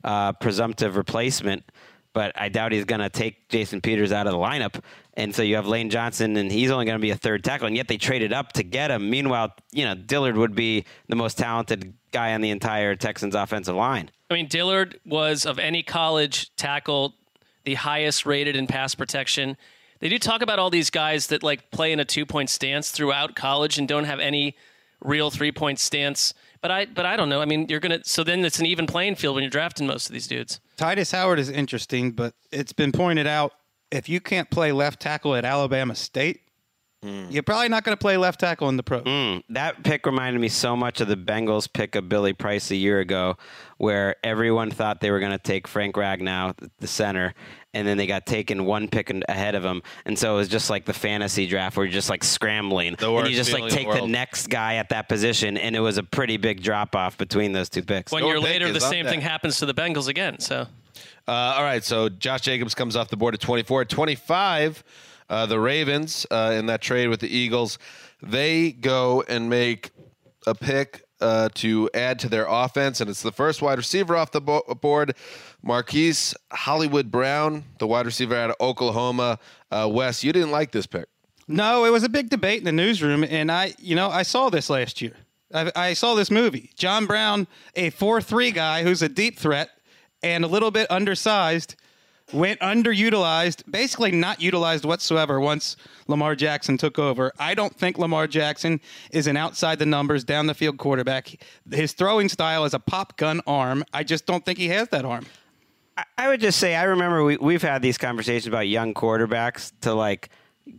uh, 0.03 0.33
presumptive 0.33 0.97
replacement, 0.97 1.65
but 2.13 2.33
I 2.41 2.49
doubt 2.49 2.73
he's 2.73 2.85
going 2.85 3.01
to 3.01 3.11
take 3.11 3.49
Jason 3.49 3.81
Peters 3.81 4.13
out 4.13 4.27
of 4.27 4.33
the 4.33 4.39
lineup. 4.39 4.81
And 5.17 5.33
so 5.35 5.43
you 5.43 5.55
have 5.55 5.67
Lane 5.67 5.91
Johnson, 5.91 6.37
and 6.37 6.51
he's 6.51 6.71
only 6.71 6.87
going 6.87 6.99
to 6.99 7.03
be 7.03 7.11
a 7.11 7.17
third 7.17 7.45
tackle, 7.45 7.69
and 7.69 7.77
yet 7.77 7.87
they 7.87 7.97
traded 7.97 8.33
up 8.33 8.53
to 8.55 8.65
get 8.65 8.91
him. 8.91 9.11
Meanwhile, 9.11 9.55
you 9.73 9.85
know 9.85 9.95
Dillard 9.95 10.37
would 10.37 10.55
be 10.55 10.85
the 11.09 11.17
most 11.17 11.39
talented 11.39 11.95
guy 12.11 12.35
on 12.35 12.41
the 12.41 12.51
entire 12.51 12.97
Texans 12.97 13.35
offensive 13.35 13.77
line. 13.77 14.11
I 14.31 14.35
mean, 14.35 14.49
Dillard 14.49 14.99
was 15.07 15.47
of 15.47 15.59
any 15.59 15.83
college 15.83 16.55
tackle 16.57 17.15
the 17.65 17.75
highest 17.75 18.27
rated 18.27 18.57
in 18.57 18.67
pass 18.67 18.95
protection. 18.95 19.57
They 20.01 20.09
do 20.09 20.19
talk 20.19 20.43
about 20.43 20.59
all 20.59 20.71
these 20.71 20.91
guys 20.91 21.29
that 21.29 21.43
like 21.43 21.71
play 21.71 21.93
in 21.93 22.01
a 22.01 22.05
two 22.05 22.27
point 22.27 22.51
stance 22.51 22.91
throughout 22.91 23.37
college 23.37 23.79
and 23.79 23.89
don't 23.89 24.05
have 24.05 24.21
any 24.21 24.57
real 25.01 25.31
three 25.31 25.53
point 25.53 25.79
stance. 25.79 26.35
But 26.61 26.71
I, 26.71 26.87
but 26.87 27.07
I 27.07 27.17
don't 27.17 27.29
know. 27.29 27.41
I 27.41 27.45
mean, 27.45 27.67
you're 27.69 27.81
gonna. 27.81 28.01
So 28.05 28.25
then 28.25 28.45
it's 28.45 28.59
an 28.59 28.67
even 28.67 28.87
playing 28.87 29.15
field 29.15 29.35
when 29.35 29.45
you're 29.45 29.51
drafting 29.51 29.87
most 29.87 30.09
of 30.09 30.13
these 30.13 30.27
dudes. 30.27 30.61
Tytus 30.77 31.13
Howard 31.13 31.39
is 31.39 31.49
interesting, 31.49 32.13
but 32.13 32.35
it's 32.51 32.73
been 32.73 32.91
pointed 32.91 33.27
out 33.27 33.53
if 33.91 34.09
you 34.09 34.21
can't 34.21 34.51
play 34.51 34.73
left 34.73 35.01
tackle 35.01 35.35
at 35.35 35.45
Alabama 35.45 35.95
State, 35.95 36.41
you're 37.29 37.43
probably 37.43 37.69
not 37.69 37.85
going 37.85 37.95
to 37.95 38.01
play 38.01 38.17
left 38.17 38.41
tackle 38.41 38.71
in 38.71 38.79
the 38.79 38.83
pro. 38.83 39.03
Mm, 39.03 39.43
that 39.51 39.85
pick 39.85 40.07
reminded 40.07 40.41
me 40.41 40.49
so 40.49 40.75
much 40.75 41.03
of 41.03 41.09
the 41.09 41.17
Bengals 41.17 41.71
pick 41.71 41.97
of 41.97 42.09
Billy 42.09 42.33
Price 42.33 42.71
a 42.71 42.77
year 42.77 43.01
ago, 43.01 43.37
where 43.77 44.17
everyone 44.25 44.71
thought 44.71 45.03
they 45.03 45.11
were 45.11 45.21
going 45.21 45.33
to 45.33 45.39
take 45.39 45.69
Frank 45.69 45.97
Ragnow, 45.97 46.55
the 46.79 46.87
center, 46.87 47.35
and 47.75 47.87
then 47.87 47.99
they 47.99 48.07
got 48.07 48.25
taken 48.25 48.65
one 48.65 48.89
pick 48.89 49.11
ahead 49.29 49.55
of 49.55 49.63
him, 49.63 49.83
and 50.07 50.19
so 50.19 50.35
it 50.35 50.37
was 50.39 50.49
just 50.49 50.71
like 50.71 50.87
the 50.87 50.95
fantasy 50.95 51.47
draft 51.47 51.77
where 51.77 51.85
you're 51.85 51.93
just 51.93 52.09
like 52.09 52.25
scrambling, 52.25 52.97
The 52.99 53.13
and 53.13 53.29
you 53.29 53.37
just 53.37 53.53
like 53.53 53.65
feeling 53.65 53.85
in 53.85 53.87
the 53.87 53.93
take 53.93 54.03
the 54.03 54.09
next 54.09 54.47
guy 54.49 54.77
at 54.77 54.89
that 54.89 55.07
position, 55.09 55.59
and 55.59 55.77
it 55.77 55.81
was 55.81 55.99
a 55.99 56.03
pretty 56.03 56.39
big 56.39 56.63
drop 56.63 56.97
off 56.97 57.19
between 57.19 57.53
those 57.53 57.69
two 57.69 57.83
picks. 57.83 58.13
One 58.13 58.25
year 58.25 58.41
later, 58.41 58.73
the 58.73 58.81
same 58.81 59.05
thing 59.05 59.21
happens 59.21 59.59
to 59.59 59.67
the 59.67 59.75
Bengals 59.75 60.09
again. 60.09 60.39
So 60.39 60.69
Uh, 61.27 61.33
all 61.57 61.63
right, 61.63 61.85
so 61.85 62.09
Josh 62.09 62.43
Jacobs 62.43 62.75
comes 62.75 62.97
off 62.97 63.09
the 63.09 63.17
board 63.17 63.35
at 63.35 63.41
24. 63.41 63.83
At 63.83 63.89
25, 63.89 64.85
uh, 65.29 65.47
the 65.47 65.59
Ravens 65.59 66.27
uh, 66.31 66.55
in 66.57 66.67
that 66.67 66.81
trade 66.81 67.09
with 67.09 67.21
the 67.21 67.29
Eagles, 67.29 67.79
they 68.23 68.73
go 68.73 69.23
and 69.29 69.49
make 69.49 69.91
a 70.47 70.55
pick 70.55 71.03
uh, 71.21 71.49
to 71.55 71.89
add 71.95 72.19
to 72.19 72.29
their 72.29 72.47
offense, 72.49 73.01
and 73.01 73.09
it's 73.09 73.23
the 73.23 73.33
first 73.33 73.63
wide 73.63 73.79
receiver 73.79 74.17
off 74.17 74.31
the 74.33 74.41
bo- 74.41 74.63
board, 74.81 75.15
Marquise 75.63 76.35
Hollywood 76.53 77.11
Brown, 77.11 77.65
the 77.79 77.87
wide 77.87 78.05
receiver 78.07 78.35
out 78.37 78.51
of 78.51 78.57
Oklahoma. 78.61 79.39
Uh, 79.71 79.89
Wes, 79.91 80.23
you 80.23 80.33
didn't 80.33 80.51
like 80.51 80.73
this 80.73 80.87
pick. 80.87 81.07
No, 81.49 81.85
it 81.85 81.91
was 81.91 82.05
a 82.05 82.09
big 82.09 82.31
debate 82.31 82.59
in 82.59 82.65
the 82.65 82.73
newsroom, 82.73 83.25
and 83.25 83.51
I, 83.51 83.75
you 83.79 83.95
know, 83.95 84.11
I 84.11 84.23
saw 84.23 84.51
this 84.51 84.69
last 84.69 85.01
year. 85.01 85.15
I, 85.53 85.71
I 85.77 85.93
saw 85.95 86.15
this 86.15 86.31
movie. 86.31 86.71
John 86.75 87.07
Brown, 87.07 87.47
a 87.75 87.91
four-three 87.91 88.51
guy 88.51 88.83
who's 88.83 89.03
a 89.03 89.09
deep 89.09 89.39
threat 89.39 89.71
and 90.25 90.43
a 90.43 90.49
little 90.49 90.71
bit 90.71 90.91
undersized, 90.91 91.77
went 92.33 92.59
underutilized, 92.61 93.71
basically 93.71 94.11
not 94.11 94.41
utilized 94.41 94.87
whatsoever 94.87 95.39
once 95.39 95.77
Lamar 96.09 96.35
Jackson 96.35 96.79
took 96.79 96.99
over. 96.99 97.31
I 97.39 97.55
don't 97.55 97.77
think 97.77 97.99
Lamar 97.99 98.27
Jackson 98.27 98.81
is 99.13 99.27
an 99.27 99.37
outside 99.37 99.79
the 99.79 99.85
numbers, 99.87 100.25
down 100.25 100.47
the 100.47 100.55
field 100.55 100.79
quarterback. 100.79 101.37
His 101.71 101.93
throwing 101.93 102.31
style 102.31 102.65
is 102.65 102.73
a 102.73 102.79
pop 102.79 103.19
gun 103.19 103.43
arm. 103.47 103.85
I 103.93 104.03
just 104.03 104.25
don't 104.25 104.43
think 104.45 104.57
he 104.59 104.69
has 104.69 104.89
that 104.89 105.05
arm. 105.05 105.27
I- 105.99 106.05
I 106.17 106.29
would 106.29 106.41
just 106.41 106.59
say 106.59 106.75
I 106.75 106.85
remember 106.85 107.23
we, 107.23 107.37
we've 107.37 107.63
had 107.63 107.83
these 107.83 107.99
conversations 107.99 108.47
about 108.47 108.67
young 108.67 108.95
quarterbacks 108.95 109.73
to 109.83 109.93
like 109.93 110.31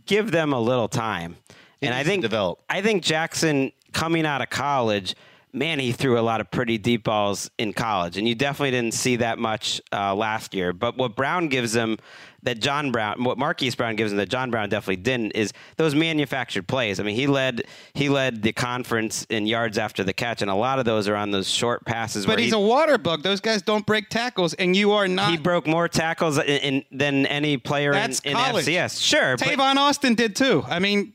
give 0.06 0.32
them 0.32 0.52
a 0.52 0.60
little 0.60 0.88
time, 0.88 1.36
and 1.80 1.94
I 1.94 2.02
think 2.02 2.22
develop. 2.22 2.58
I 2.68 2.82
think 2.82 3.04
Jackson 3.04 3.70
coming 3.92 4.26
out 4.26 4.42
of 4.42 4.50
college, 4.50 5.14
man, 5.56 5.78
he 5.78 5.90
threw 5.90 6.18
a 6.18 6.20
lot 6.20 6.40
of 6.40 6.50
pretty 6.50 6.76
deep 6.78 7.04
balls 7.04 7.50
in 7.58 7.72
college, 7.72 8.16
and 8.18 8.28
you 8.28 8.34
definitely 8.34 8.70
didn't 8.70 8.94
see 8.94 9.16
that 9.16 9.38
much 9.38 9.80
uh, 9.92 10.14
last 10.14 10.54
year. 10.54 10.72
But 10.72 10.96
what 10.98 11.16
Brown 11.16 11.48
gives 11.48 11.74
him 11.74 11.98
that 12.42 12.60
John 12.60 12.92
Brown, 12.92 13.24
what 13.24 13.38
Marquise 13.38 13.74
Brown 13.74 13.96
gives 13.96 14.12
him 14.12 14.18
that 14.18 14.28
John 14.28 14.50
Brown 14.50 14.68
definitely 14.68 14.96
didn't, 14.96 15.32
is 15.32 15.52
those 15.76 15.94
manufactured 15.94 16.68
plays. 16.68 17.00
I 17.00 17.02
mean, 17.02 17.16
he 17.16 17.26
led 17.26 17.62
he 17.94 18.08
led 18.08 18.42
the 18.42 18.52
conference 18.52 19.26
in 19.30 19.46
yards 19.46 19.78
after 19.78 20.04
the 20.04 20.12
catch, 20.12 20.42
and 20.42 20.50
a 20.50 20.54
lot 20.54 20.78
of 20.78 20.84
those 20.84 21.08
are 21.08 21.16
on 21.16 21.30
those 21.30 21.48
short 21.48 21.84
passes. 21.86 22.26
But 22.26 22.36
where 22.36 22.44
he's 22.44 22.52
he, 22.52 22.56
a 22.56 22.60
water 22.60 22.98
bug. 22.98 23.22
Those 23.22 23.40
guys 23.40 23.62
don't 23.62 23.86
break 23.86 24.10
tackles, 24.10 24.52
and 24.54 24.76
you 24.76 24.92
are 24.92 25.08
not. 25.08 25.30
he 25.30 25.38
broke 25.38 25.66
more 25.66 25.88
tackles 25.88 26.38
in, 26.38 26.44
in, 26.44 26.84
than 26.92 27.26
any 27.26 27.56
player 27.56 27.90
in, 27.90 27.96
That's 27.96 28.20
in 28.20 28.34
college. 28.34 28.66
FCS. 28.66 29.02
Sure, 29.02 29.36
but 29.36 29.48
Tavon 29.48 29.76
Austin 29.76 30.14
did 30.14 30.36
too. 30.36 30.64
I 30.68 30.78
mean, 30.78 31.14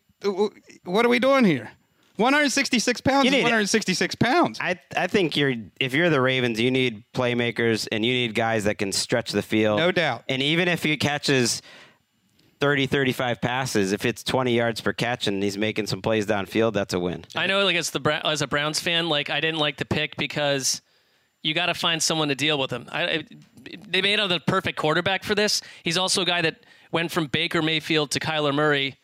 what 0.84 1.06
are 1.06 1.10
we 1.10 1.20
doing 1.20 1.46
here? 1.46 1.72
166 2.22 3.02
pounds 3.02 3.26
You 3.26 3.30
is 3.30 3.36
need- 3.38 3.44
166 3.44 4.16
pounds. 4.16 4.60
I 4.62 4.80
I 4.96 5.08
think 5.08 5.36
you're 5.36 5.54
if 5.80 5.94
you're 5.94 6.10
the 6.10 6.22
Ravens, 6.22 6.60
you 6.60 6.72
need 6.72 7.04
playmakers 7.14 7.88
and 7.92 8.06
you 8.06 8.14
need 8.14 8.36
guys 8.36 8.64
that 8.66 8.78
can 8.78 8.92
stretch 8.92 9.32
the 9.32 9.42
field. 9.42 9.80
No 9.80 9.92
doubt. 9.92 10.24
And 10.30 10.42
even 10.42 10.68
if 10.68 10.84
he 10.84 10.96
catches 10.98 11.62
30, 12.60 12.86
35 12.86 13.42
passes, 13.42 13.92
if 13.92 14.06
it's 14.06 14.24
20 14.24 14.56
yards 14.56 14.82
per 14.82 14.94
catch 14.94 15.26
and 15.28 15.42
he's 15.42 15.58
making 15.58 15.88
some 15.88 16.02
plays 16.02 16.28
downfield, 16.28 16.74
that's 16.74 16.94
a 16.94 17.00
win. 17.00 17.26
I 17.36 17.48
know, 17.48 17.64
like 17.66 17.76
as 17.76 17.90
the 17.90 18.00
Bra- 18.00 18.22
as 18.24 18.42
a 18.44 18.48
Browns 18.48 18.80
fan, 18.80 19.10
like 19.10 19.30
I 19.32 19.40
didn't 19.40 19.60
like 19.60 19.78
the 19.78 19.86
pick 19.86 20.16
because 20.16 20.82
you 21.42 21.56
got 21.56 21.66
to 21.68 21.74
find 21.74 22.02
someone 22.04 22.28
to 22.28 22.36
deal 22.36 22.60
with 22.60 22.70
him. 22.72 22.88
I, 22.92 23.04
I, 23.04 23.24
they 23.90 24.02
made 24.04 24.20
him 24.20 24.30
the 24.30 24.40
perfect 24.40 24.78
quarterback 24.78 25.24
for 25.24 25.34
this. 25.34 25.62
He's 25.84 25.98
also 25.98 26.22
a 26.22 26.26
guy 26.26 26.42
that 26.44 26.58
went 26.92 27.12
from 27.12 27.26
Baker 27.28 27.64
Mayfield 27.64 28.12
to 28.12 28.20
Kyler 28.20 28.54
Murray 28.54 28.98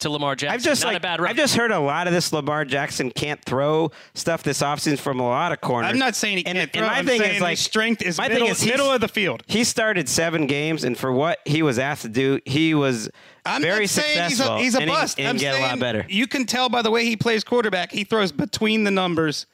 to 0.00 0.10
Lamar 0.10 0.36
Jackson. 0.36 0.54
I've 0.54 0.62
just 0.62 0.82
Not 0.82 0.88
like 0.88 0.96
a 0.98 1.00
bad 1.00 1.20
I've 1.20 1.36
just 1.36 1.56
heard 1.56 1.70
a 1.70 1.78
lot 1.80 2.06
of 2.06 2.12
this 2.12 2.32
Lamar 2.32 2.64
Jackson 2.64 3.10
can't 3.10 3.42
throw 3.44 3.90
stuff 4.14 4.42
this 4.42 4.60
offseason 4.60 4.98
from 4.98 5.20
a 5.20 5.26
lot 5.26 5.52
of 5.52 5.60
corners. 5.60 5.90
I'm 5.90 5.98
not 5.98 6.14
saying 6.14 6.36
he 6.38 6.44
can't 6.44 6.58
and 6.58 6.72
throw. 6.72 6.82
my 6.86 6.98
I'm 6.98 7.06
thing 7.06 7.20
saying 7.20 7.36
is 7.36 7.40
like 7.40 7.56
his 7.56 7.60
strength 7.60 8.02
is 8.02 8.18
my 8.18 8.28
middle, 8.28 8.46
thing 8.46 8.52
is 8.56 8.64
middle 8.66 8.90
of 8.92 9.00
the 9.00 9.08
field. 9.08 9.42
He 9.46 9.64
started 9.64 10.08
seven 10.08 10.46
games, 10.46 10.84
and 10.84 10.98
for 10.98 11.10
what 11.12 11.38
he 11.46 11.62
was 11.62 11.78
asked 11.78 12.02
to 12.02 12.08
do, 12.10 12.40
he 12.44 12.74
was 12.74 13.08
I'm 13.46 13.62
very 13.62 13.84
not 13.84 13.88
saying 13.90 14.22
he's 14.28 14.36
successful. 14.36 14.56
a, 14.56 14.60
he's 14.60 14.74
a 14.74 14.80
and 14.80 14.90
he- 14.90 14.96
bust. 14.96 15.18
and 15.18 15.28
I'm 15.28 15.36
get 15.38 15.54
saying 15.54 15.64
a 15.64 15.68
lot 15.68 15.78
better. 15.78 16.04
You 16.08 16.26
can 16.26 16.44
tell 16.46 16.68
by 16.68 16.82
the 16.82 16.90
way 16.90 17.04
he 17.06 17.16
plays 17.16 17.42
quarterback. 17.44 17.90
He 17.90 18.04
throws 18.04 18.32
between 18.32 18.84
the 18.84 18.90
numbers 18.90 19.46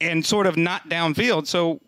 and 0.00 0.24
sort 0.24 0.46
of 0.46 0.56
not 0.56 0.88
downfield. 0.88 1.46
So 1.46 1.80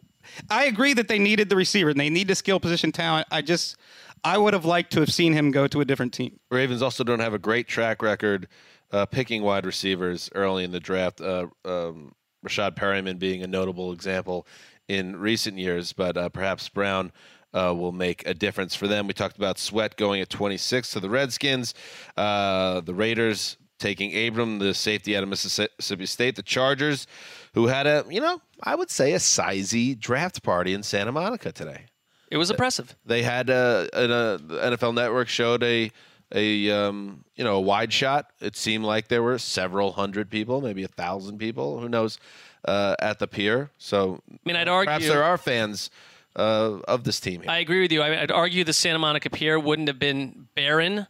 I 0.50 0.64
agree 0.64 0.92
that 0.94 1.08
they 1.08 1.18
needed 1.18 1.48
the 1.48 1.56
receiver 1.56 1.90
and 1.90 1.98
they 2.00 2.10
need 2.10 2.28
the 2.28 2.34
skill 2.34 2.60
position 2.60 2.92
talent. 2.92 3.26
I 3.30 3.40
just 3.42 3.76
I 4.24 4.38
would 4.38 4.54
have 4.54 4.64
liked 4.64 4.92
to 4.92 5.00
have 5.00 5.12
seen 5.12 5.32
him 5.32 5.50
go 5.50 5.66
to 5.66 5.80
a 5.80 5.84
different 5.84 6.12
team. 6.12 6.38
Ravens 6.50 6.82
also 6.82 7.04
don't 7.04 7.20
have 7.20 7.34
a 7.34 7.38
great 7.38 7.68
track 7.68 8.02
record 8.02 8.48
uh, 8.92 9.06
picking 9.06 9.42
wide 9.42 9.64
receivers 9.64 10.30
early 10.34 10.64
in 10.64 10.72
the 10.72 10.80
draft. 10.80 11.20
Uh, 11.20 11.46
um, 11.64 12.12
Breshad 12.44 12.74
Perriman 12.76 13.18
being 13.18 13.42
a 13.42 13.46
notable 13.46 13.92
example 13.92 14.46
in 14.88 15.16
recent 15.16 15.58
years, 15.58 15.92
but 15.92 16.16
uh, 16.16 16.28
perhaps 16.28 16.68
Brown 16.68 17.12
uh, 17.52 17.74
will 17.76 17.92
make 17.92 18.26
a 18.26 18.34
difference 18.34 18.74
for 18.74 18.88
them. 18.88 19.06
We 19.06 19.12
talked 19.12 19.36
about 19.36 19.58
Sweat 19.58 19.96
going 19.96 20.20
at 20.20 20.30
26 20.30 20.90
to 20.92 21.00
the 21.00 21.10
Redskins, 21.10 21.74
uh, 22.16 22.80
the 22.80 22.94
Raiders 22.94 23.56
taking 23.78 24.26
Abram, 24.26 24.58
the 24.58 24.74
safety 24.74 25.16
out 25.16 25.22
of 25.22 25.28
Mississippi 25.28 26.06
State, 26.06 26.36
the 26.36 26.42
Chargers, 26.42 27.06
who 27.54 27.66
had 27.66 27.86
a 27.86 28.04
you 28.08 28.20
know 28.20 28.40
I 28.62 28.74
would 28.74 28.90
say 28.90 29.12
a 29.12 29.18
sizey 29.18 29.98
draft 29.98 30.42
party 30.42 30.74
in 30.74 30.82
Santa 30.82 31.12
Monica 31.12 31.50
today 31.52 31.86
It 32.30 32.36
was 32.36 32.50
impressive. 32.50 32.94
they 33.04 33.22
had 33.22 33.50
a, 33.50 33.88
an, 33.92 34.10
a 34.10 34.38
NFL 34.76 34.94
Network 34.94 35.28
showed 35.28 35.62
a 35.62 35.90
a 36.32 36.70
um, 36.70 37.24
you 37.34 37.44
know 37.44 37.56
a 37.56 37.60
wide 37.60 37.92
shot. 37.92 38.30
It 38.40 38.56
seemed 38.56 38.84
like 38.84 39.08
there 39.08 39.22
were 39.22 39.38
several 39.38 39.92
hundred 39.92 40.30
people, 40.30 40.60
maybe 40.60 40.84
a 40.84 40.88
thousand 40.88 41.38
people, 41.38 41.80
who 41.80 41.88
knows, 41.88 42.18
uh, 42.64 42.94
at 43.00 43.18
the 43.18 43.26
pier. 43.26 43.70
So 43.78 44.22
I 44.30 44.38
mean, 44.44 44.56
I'd 44.56 44.68
argue. 44.68 44.86
perhaps 44.86 45.08
there 45.08 45.24
are 45.24 45.36
fans 45.36 45.90
uh, 46.36 46.78
of 46.86 47.04
this 47.04 47.20
team. 47.20 47.42
Here. 47.42 47.50
I 47.50 47.58
agree 47.58 47.80
with 47.80 47.92
you. 47.92 48.02
I, 48.02 48.22
I'd 48.22 48.30
argue 48.30 48.64
the 48.64 48.72
Santa 48.72 48.98
Monica 48.98 49.30
Pier 49.30 49.58
wouldn't 49.58 49.88
have 49.88 49.98
been 49.98 50.48
barren 50.54 51.06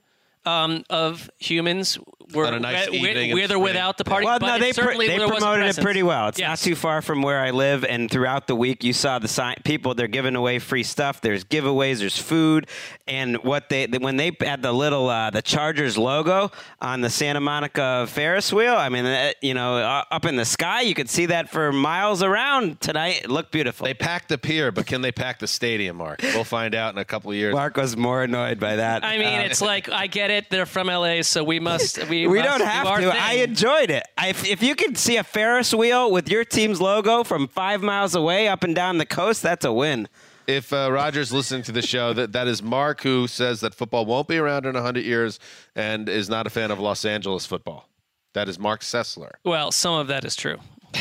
um, 0.46 0.84
of 0.90 1.30
humans. 1.38 1.98
Were, 2.32 2.46
On 2.46 2.54
a 2.54 2.60
nice 2.60 2.86
with, 2.86 2.94
evening 2.94 3.30
in 3.30 3.34
with 3.34 3.46
or 3.46 3.54
spring. 3.54 3.62
without 3.64 3.98
the 3.98 4.04
party. 4.04 4.24
Well, 4.24 4.38
but 4.38 4.46
no, 4.46 4.58
they, 4.60 4.72
pr- 4.72 4.96
they 4.96 5.08
there 5.08 5.26
was 5.26 5.38
a 5.38 5.40
promoted 5.40 5.76
it 5.76 5.82
pretty 5.82 6.04
well. 6.04 6.28
It's 6.28 6.38
Yes. 6.38 6.48
not 6.48 6.58
too 6.64 6.76
far 6.76 7.02
from 7.02 7.22
where 7.22 7.40
I 7.40 7.50
live, 7.50 7.84
and 7.84 8.08
throughout 8.08 8.46
the 8.46 8.54
week, 8.54 8.84
you 8.84 8.92
saw 8.92 9.18
the 9.18 9.26
sign. 9.26 9.56
People 9.64 9.96
they're 9.96 10.06
giving 10.06 10.36
away 10.36 10.60
free 10.60 10.84
stuff. 10.84 11.20
There's 11.20 11.42
giveaways. 11.42 11.98
There's 11.98 12.16
food, 12.16 12.68
and 13.08 13.38
what 13.42 13.68
they 13.68 13.86
when 13.88 14.16
they 14.16 14.30
had 14.40 14.62
the 14.62 14.70
little 14.70 15.08
uh, 15.08 15.30
the 15.30 15.42
Chargers 15.42 15.98
logo 15.98 16.52
on 16.80 17.00
the 17.00 17.10
Santa 17.10 17.40
Monica 17.40 18.06
Ferris 18.08 18.52
wheel. 18.52 18.76
I 18.76 18.90
mean, 18.90 19.06
uh, 19.06 19.32
you 19.42 19.54
know, 19.54 19.78
uh, 19.78 20.04
up 20.12 20.24
in 20.24 20.36
the 20.36 20.44
sky, 20.44 20.82
you 20.82 20.94
could 20.94 21.10
see 21.10 21.26
that 21.26 21.50
for 21.50 21.72
miles 21.72 22.22
around 22.22 22.80
tonight. 22.80 23.22
It 23.24 23.30
looked 23.30 23.50
beautiful. 23.50 23.86
They 23.86 23.94
packed 23.94 24.28
the 24.28 24.38
pier, 24.38 24.70
but 24.70 24.86
can 24.86 25.00
they 25.02 25.10
pack 25.10 25.40
the 25.40 25.48
stadium, 25.48 25.96
Marc? 25.96 26.22
We'll 26.22 26.44
find 26.44 26.76
out 26.76 26.94
in 26.94 26.98
a 26.98 27.04
couple 27.04 27.32
of 27.32 27.36
years. 27.36 27.54
Marc 27.56 27.76
was 27.76 27.96
more 27.96 28.22
annoyed 28.22 28.60
by 28.60 28.76
that. 28.76 29.02
I 29.04 29.18
mean, 29.18 29.26
Uh, 29.40 29.42
it's 29.42 29.60
like 29.60 29.88
I 29.90 30.06
get 30.06 30.29
it. 30.30 30.50
They're 30.50 30.66
from 30.66 30.86
LA, 30.86 31.22
so 31.22 31.44
we 31.44 31.60
must. 31.60 32.08
We, 32.08 32.26
we 32.26 32.38
must 32.38 32.48
don't 32.58 32.66
have 32.68 32.86
our 32.86 33.00
to. 33.00 33.10
thing. 33.10 33.20
I 33.20 33.34
enjoyed 33.34 33.90
it. 33.90 34.04
I, 34.16 34.28
if, 34.28 34.46
if 34.46 34.62
you 34.62 34.74
could 34.74 34.96
see 34.96 35.16
a 35.16 35.24
Ferris 35.24 35.74
wheel 35.74 36.10
with 36.10 36.28
your 36.28 36.44
team's 36.44 36.80
logo 36.80 37.24
from 37.24 37.48
five 37.48 37.82
miles 37.82 38.14
away 38.14 38.48
up 38.48 38.64
and 38.64 38.74
down 38.74 38.98
the 38.98 39.06
coast, 39.06 39.42
that's 39.42 39.64
a 39.64 39.72
win. 39.72 40.08
If 40.46 40.72
uh, 40.72 40.88
Roger's 40.90 41.32
listening 41.32 41.62
to 41.64 41.72
the 41.72 41.82
show, 41.82 42.12
that 42.14 42.32
that 42.32 42.48
is 42.48 42.62
Marc 42.62 43.02
who 43.02 43.26
says 43.28 43.60
that 43.60 43.74
football 43.74 44.04
won't 44.06 44.26
be 44.26 44.38
around 44.38 44.66
in 44.66 44.74
hundred 44.74 45.04
years 45.04 45.38
and 45.76 46.08
is 46.08 46.28
not 46.28 46.46
a 46.46 46.50
fan 46.50 46.70
of 46.70 46.80
Los 46.80 47.04
Angeles 47.04 47.46
football. 47.46 47.88
That 48.32 48.48
is 48.48 48.58
Marc 48.58 48.80
Sessler. 48.80 49.32
Well, 49.44 49.70
some 49.72 49.94
of 49.94 50.06
that 50.08 50.24
is 50.24 50.34
true. 50.36 50.58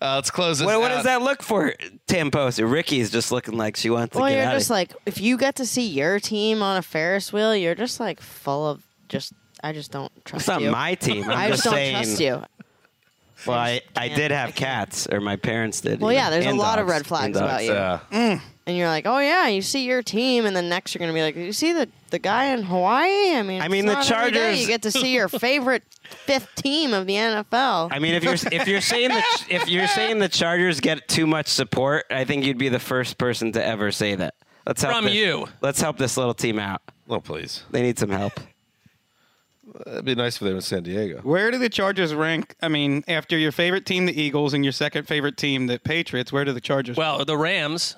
Uh, 0.00 0.16
let's 0.16 0.30
close 0.30 0.58
this 0.58 0.66
What, 0.66 0.80
what 0.80 0.90
out. 0.90 0.96
does 0.96 1.04
that 1.04 1.22
look 1.22 1.42
for, 1.42 1.74
Tim 2.06 2.30
Post? 2.30 2.58
Ricky's 2.58 3.10
just 3.10 3.32
looking 3.32 3.56
like 3.56 3.76
she 3.76 3.90
wants 3.90 4.12
to 4.14 4.20
Well, 4.20 4.28
get 4.28 4.36
you're 4.36 4.44
out 4.46 4.52
just 4.54 4.66
of 4.66 4.70
like 4.70 4.94
if 5.06 5.20
you 5.20 5.36
get 5.38 5.56
to 5.56 5.66
see 5.66 5.86
your 5.86 6.20
team 6.20 6.62
on 6.62 6.76
a 6.76 6.82
Ferris 6.82 7.32
wheel, 7.32 7.54
you're 7.56 7.74
just 7.74 7.98
like 8.00 8.20
full 8.20 8.68
of 8.68 8.82
just. 9.08 9.32
I 9.64 9.72
just 9.72 9.90
don't 9.90 10.12
trust 10.24 10.46
you. 10.48 10.52
It's 10.52 10.60
not 10.60 10.62
you. 10.62 10.70
my 10.70 10.94
team. 10.94 11.24
I'm 11.30 11.30
I 11.30 11.48
just 11.48 11.64
just 11.64 11.74
don't 11.74 11.92
trust 11.92 12.20
you. 12.20 12.42
Well, 13.46 13.58
I, 13.58 13.80
I 13.94 14.08
can't. 14.08 14.16
did 14.16 14.30
have 14.30 14.54
cats, 14.54 15.06
or 15.10 15.20
my 15.20 15.36
parents 15.36 15.80
did. 15.80 16.00
Well, 16.00 16.12
yeah, 16.12 16.24
know, 16.24 16.30
there's 16.32 16.46
a 16.46 16.48
and 16.50 16.58
lot 16.58 16.78
of 16.78 16.88
red 16.88 17.06
flags 17.06 17.36
about 17.36 17.60
dogs. 17.60 17.64
you. 17.64 17.72
Yeah. 17.72 18.40
And 18.68 18.76
you're 18.76 18.88
like, 18.88 19.06
oh 19.06 19.18
yeah, 19.20 19.46
you 19.46 19.62
see 19.62 19.84
your 19.84 20.02
team, 20.02 20.44
and 20.44 20.56
then 20.56 20.68
next 20.68 20.92
you're 20.92 20.98
gonna 20.98 21.12
be 21.12 21.22
like, 21.22 21.36
you 21.36 21.52
see 21.52 21.72
the 21.72 21.88
the 22.10 22.18
guy 22.18 22.46
in 22.46 22.62
Hawaii. 22.64 23.36
I 23.36 23.42
mean, 23.42 23.60
I 23.62 23.66
it's 23.66 23.72
mean, 23.72 23.86
the 23.86 23.92
not 23.94 24.04
Chargers- 24.04 24.60
You 24.60 24.66
get 24.66 24.82
to 24.82 24.90
see 24.90 25.14
your 25.14 25.28
favorite 25.28 25.84
fifth 26.02 26.52
team 26.56 26.92
of 26.92 27.06
the 27.06 27.14
NFL. 27.14 27.90
I 27.92 28.00
mean, 28.00 28.14
if 28.14 28.24
you're 28.24 28.34
if 28.52 28.66
you're 28.66 28.80
saying 28.80 29.10
the 29.10 29.22
if 29.48 29.68
you're 29.68 29.86
saying 29.86 30.18
the 30.18 30.28
Chargers 30.28 30.80
get 30.80 31.06
too 31.06 31.26
much 31.28 31.46
support, 31.46 32.06
I 32.10 32.24
think 32.24 32.44
you'd 32.44 32.58
be 32.58 32.68
the 32.68 32.80
first 32.80 33.18
person 33.18 33.52
to 33.52 33.64
ever 33.64 33.92
say 33.92 34.16
that. 34.16 34.34
Let's 34.66 34.82
help 34.82 34.94
From 34.96 35.04
this- 35.04 35.14
you. 35.14 35.46
Let's 35.60 35.80
help 35.80 35.96
this 35.96 36.16
little 36.16 36.34
team 36.34 36.58
out. 36.58 36.82
Oh, 37.08 37.20
please. 37.20 37.62
They 37.70 37.82
need 37.82 38.00
some 38.00 38.10
help. 38.10 38.32
It'd 39.86 40.04
be 40.04 40.14
nice 40.16 40.36
if 40.36 40.40
they 40.40 40.50
were 40.50 40.56
in 40.56 40.62
San 40.62 40.82
Diego. 40.82 41.20
Where 41.22 41.50
do 41.52 41.58
the 41.58 41.68
Chargers 41.68 42.14
rank? 42.14 42.54
I 42.62 42.68
mean, 42.68 43.04
after 43.06 43.36
your 43.38 43.52
favorite 43.52 43.84
team, 43.86 44.06
the 44.06 44.20
Eagles, 44.20 44.54
and 44.54 44.64
your 44.64 44.72
second 44.72 45.06
favorite 45.06 45.36
team, 45.36 45.66
the 45.66 45.78
Patriots, 45.78 46.32
where 46.32 46.44
do 46.44 46.52
the 46.52 46.60
Chargers? 46.60 46.96
Well, 46.96 47.24
the 47.24 47.36
Rams. 47.36 47.94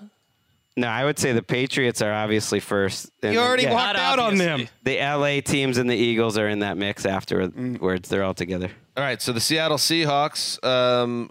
No, 0.78 0.86
I 0.86 1.04
would 1.04 1.18
say 1.18 1.32
the 1.32 1.42
Patriots 1.42 2.00
are 2.02 2.12
obviously 2.12 2.60
first. 2.60 3.10
and 3.22 3.34
you 3.34 3.40
already 3.40 3.64
yeah, 3.64 3.72
walked 3.74 3.96
Not 3.96 3.96
out 3.96 4.18
on 4.20 4.38
them. 4.38 4.68
The 4.84 4.98
LA 4.98 5.40
teams 5.40 5.76
and 5.76 5.90
the 5.90 5.96
Eagles 5.96 6.38
are 6.38 6.48
in 6.48 6.60
that 6.60 6.76
mix 6.76 7.04
afterwards. 7.04 8.08
They're 8.08 8.22
all 8.22 8.34
together. 8.34 8.70
All 8.96 9.02
right, 9.02 9.20
so 9.20 9.32
the 9.32 9.40
Seattle 9.40 9.76
Seahawks 9.78 10.62
um, 10.64 11.30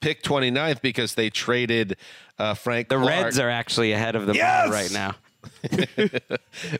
picked 0.00 0.24
29th 0.26 0.80
because 0.82 1.14
they 1.14 1.30
traded 1.30 1.96
uh, 2.38 2.54
Frank. 2.54 2.88
The 2.88 2.96
Clark. 2.96 3.08
Reds 3.24 3.38
are 3.38 3.50
actually 3.50 3.92
ahead 3.92 4.16
of 4.16 4.26
them 4.26 4.34
Yes! 4.36 4.70
right 4.70 4.92
now. 4.92 5.14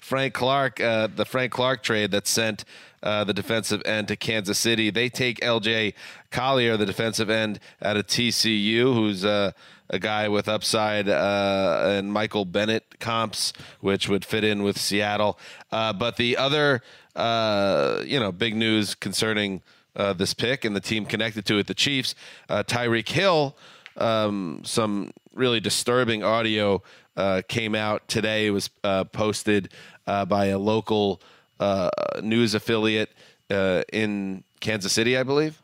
Frank 0.00 0.34
Clark, 0.34 0.80
uh, 0.80 1.08
the 1.14 1.24
Frank 1.24 1.52
Clark 1.52 1.82
trade 1.82 2.10
that 2.10 2.26
sent 2.26 2.64
uh, 3.02 3.24
the 3.24 3.32
defensive 3.32 3.82
end 3.84 4.08
to 4.08 4.16
Kansas 4.16 4.58
City. 4.58 4.90
They 4.90 5.08
take 5.08 5.42
L.J. 5.44 5.94
Collier, 6.30 6.76
the 6.76 6.86
defensive 6.86 7.30
end 7.30 7.60
out 7.82 7.96
of 7.96 8.06
TCU, 8.06 8.92
who's 8.94 9.24
uh, 9.24 9.52
a 9.90 9.98
guy 9.98 10.28
with 10.28 10.48
upside, 10.48 11.08
uh, 11.08 11.84
and 11.86 12.12
Michael 12.12 12.44
Bennett 12.44 12.98
comps, 13.00 13.52
which 13.80 14.08
would 14.08 14.24
fit 14.24 14.44
in 14.44 14.62
with 14.62 14.78
Seattle. 14.78 15.38
Uh, 15.72 15.92
but 15.92 16.16
the 16.16 16.36
other, 16.36 16.82
uh, 17.16 18.02
you 18.04 18.20
know, 18.20 18.30
big 18.32 18.54
news 18.54 18.94
concerning 18.94 19.62
uh, 19.96 20.12
this 20.12 20.34
pick 20.34 20.64
and 20.64 20.76
the 20.76 20.80
team 20.80 21.04
connected 21.06 21.44
to 21.46 21.58
it, 21.58 21.66
the 21.66 21.74
Chiefs, 21.74 22.14
uh, 22.48 22.62
Tyreek 22.62 23.08
Hill. 23.08 23.56
Um, 23.96 24.60
some 24.64 25.12
really 25.34 25.60
disturbing 25.60 26.22
audio 26.22 26.82
uh, 27.16 27.42
came 27.48 27.74
out 27.74 28.06
today. 28.08 28.46
It 28.46 28.50
was 28.50 28.70
uh, 28.84 29.04
posted 29.04 29.70
uh, 30.06 30.24
by 30.24 30.46
a 30.46 30.58
local 30.58 31.20
uh, 31.58 31.90
news 32.22 32.54
affiliate 32.54 33.10
uh, 33.50 33.82
in 33.92 34.44
Kansas 34.60 34.92
City, 34.92 35.16
I 35.16 35.22
believe. 35.24 35.60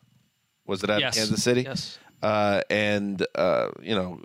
Was 0.67 0.83
it 0.83 0.91
at 0.91 1.01
Yes. 1.01 1.17
Kansas 1.17 1.43
City? 1.45 1.63
Yes. 1.63 1.99
Uh, 2.25 2.63
and 2.71 3.27
uh, 3.35 3.69
you 3.83 3.95
know, 3.95 4.19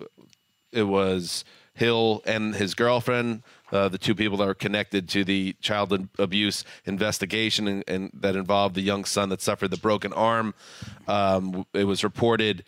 it 0.72 0.84
was 0.84 1.44
Hill 1.74 2.22
and 2.26 2.56
his 2.56 2.74
girlfriend, 2.74 3.44
uh, 3.74 3.90
the 3.90 3.98
two 3.98 4.16
people 4.16 4.38
that 4.38 4.48
were 4.48 4.54
connected 4.54 5.10
to 5.10 5.26
the 5.26 5.54
child 5.60 6.08
abuse 6.18 6.64
investigation 6.86 7.68
and, 7.68 7.84
and 7.90 8.10
that 8.14 8.38
involved 8.38 8.76
the 8.76 8.82
young 8.82 9.04
son 9.04 9.28
that 9.30 9.42
suffered 9.42 9.72
the 9.72 9.78
broken 9.78 10.14
arm. 10.14 10.54
Um, 11.10 11.66
it 11.74 11.84
was 11.84 12.02
reported 12.02 12.64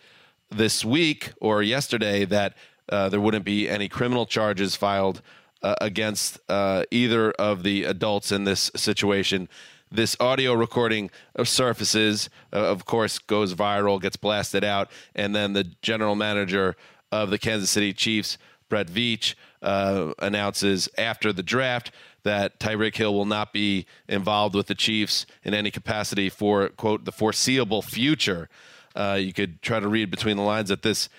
this 0.50 0.84
week 0.84 1.32
or 1.40 1.62
yesterday 1.62 2.26
that 2.26 2.54
uh, 2.90 3.08
there 3.08 3.20
wouldn't 3.20 3.46
be 3.46 3.70
any 3.70 3.88
criminal 3.88 4.26
charges 4.26 4.76
filed 4.76 5.22
uh, 5.62 5.76
against 5.80 6.40
uh, 6.50 6.84
either 6.90 7.30
of 7.32 7.62
the 7.62 7.84
adults 7.84 8.32
in 8.32 8.44
this 8.44 8.70
situation. 8.76 9.48
This 9.94 10.16
audio 10.18 10.54
recording 10.54 11.10
surfaces, 11.44 12.30
uh, 12.50 12.56
of 12.56 12.86
course, 12.86 13.18
goes 13.18 13.52
viral, 13.52 14.00
gets 14.00 14.16
blasted 14.16 14.64
out, 14.64 14.90
and 15.14 15.36
then 15.36 15.52
the 15.52 15.64
general 15.82 16.14
manager 16.14 16.76
of 17.10 17.28
the 17.28 17.36
Kansas 17.38 17.68
City 17.68 17.92
Chiefs, 17.92 18.38
Brett 18.70 18.86
Veach, 18.86 19.34
uh, 19.60 20.14
announces 20.18 20.88
after 20.96 21.30
the 21.30 21.42
draft 21.42 21.90
that 22.22 22.58
Tyreek 22.58 22.96
Hill 22.96 23.12
will 23.12 23.26
not 23.26 23.52
be 23.52 23.84
involved 24.08 24.54
with 24.54 24.66
the 24.66 24.74
Chiefs 24.74 25.26
in 25.44 25.52
any 25.52 25.70
capacity 25.70 26.30
for 26.30 26.70
quote 26.70 27.04
the 27.04 27.12
foreseeable 27.12 27.82
future. 27.82 28.48
Uh, 28.96 29.18
you 29.20 29.34
could 29.34 29.60
try 29.60 29.78
to 29.78 29.88
read 29.88 30.10
between 30.10 30.38
the 30.38 30.42
lines 30.42 30.70
that 30.70 30.80
this 30.80 31.10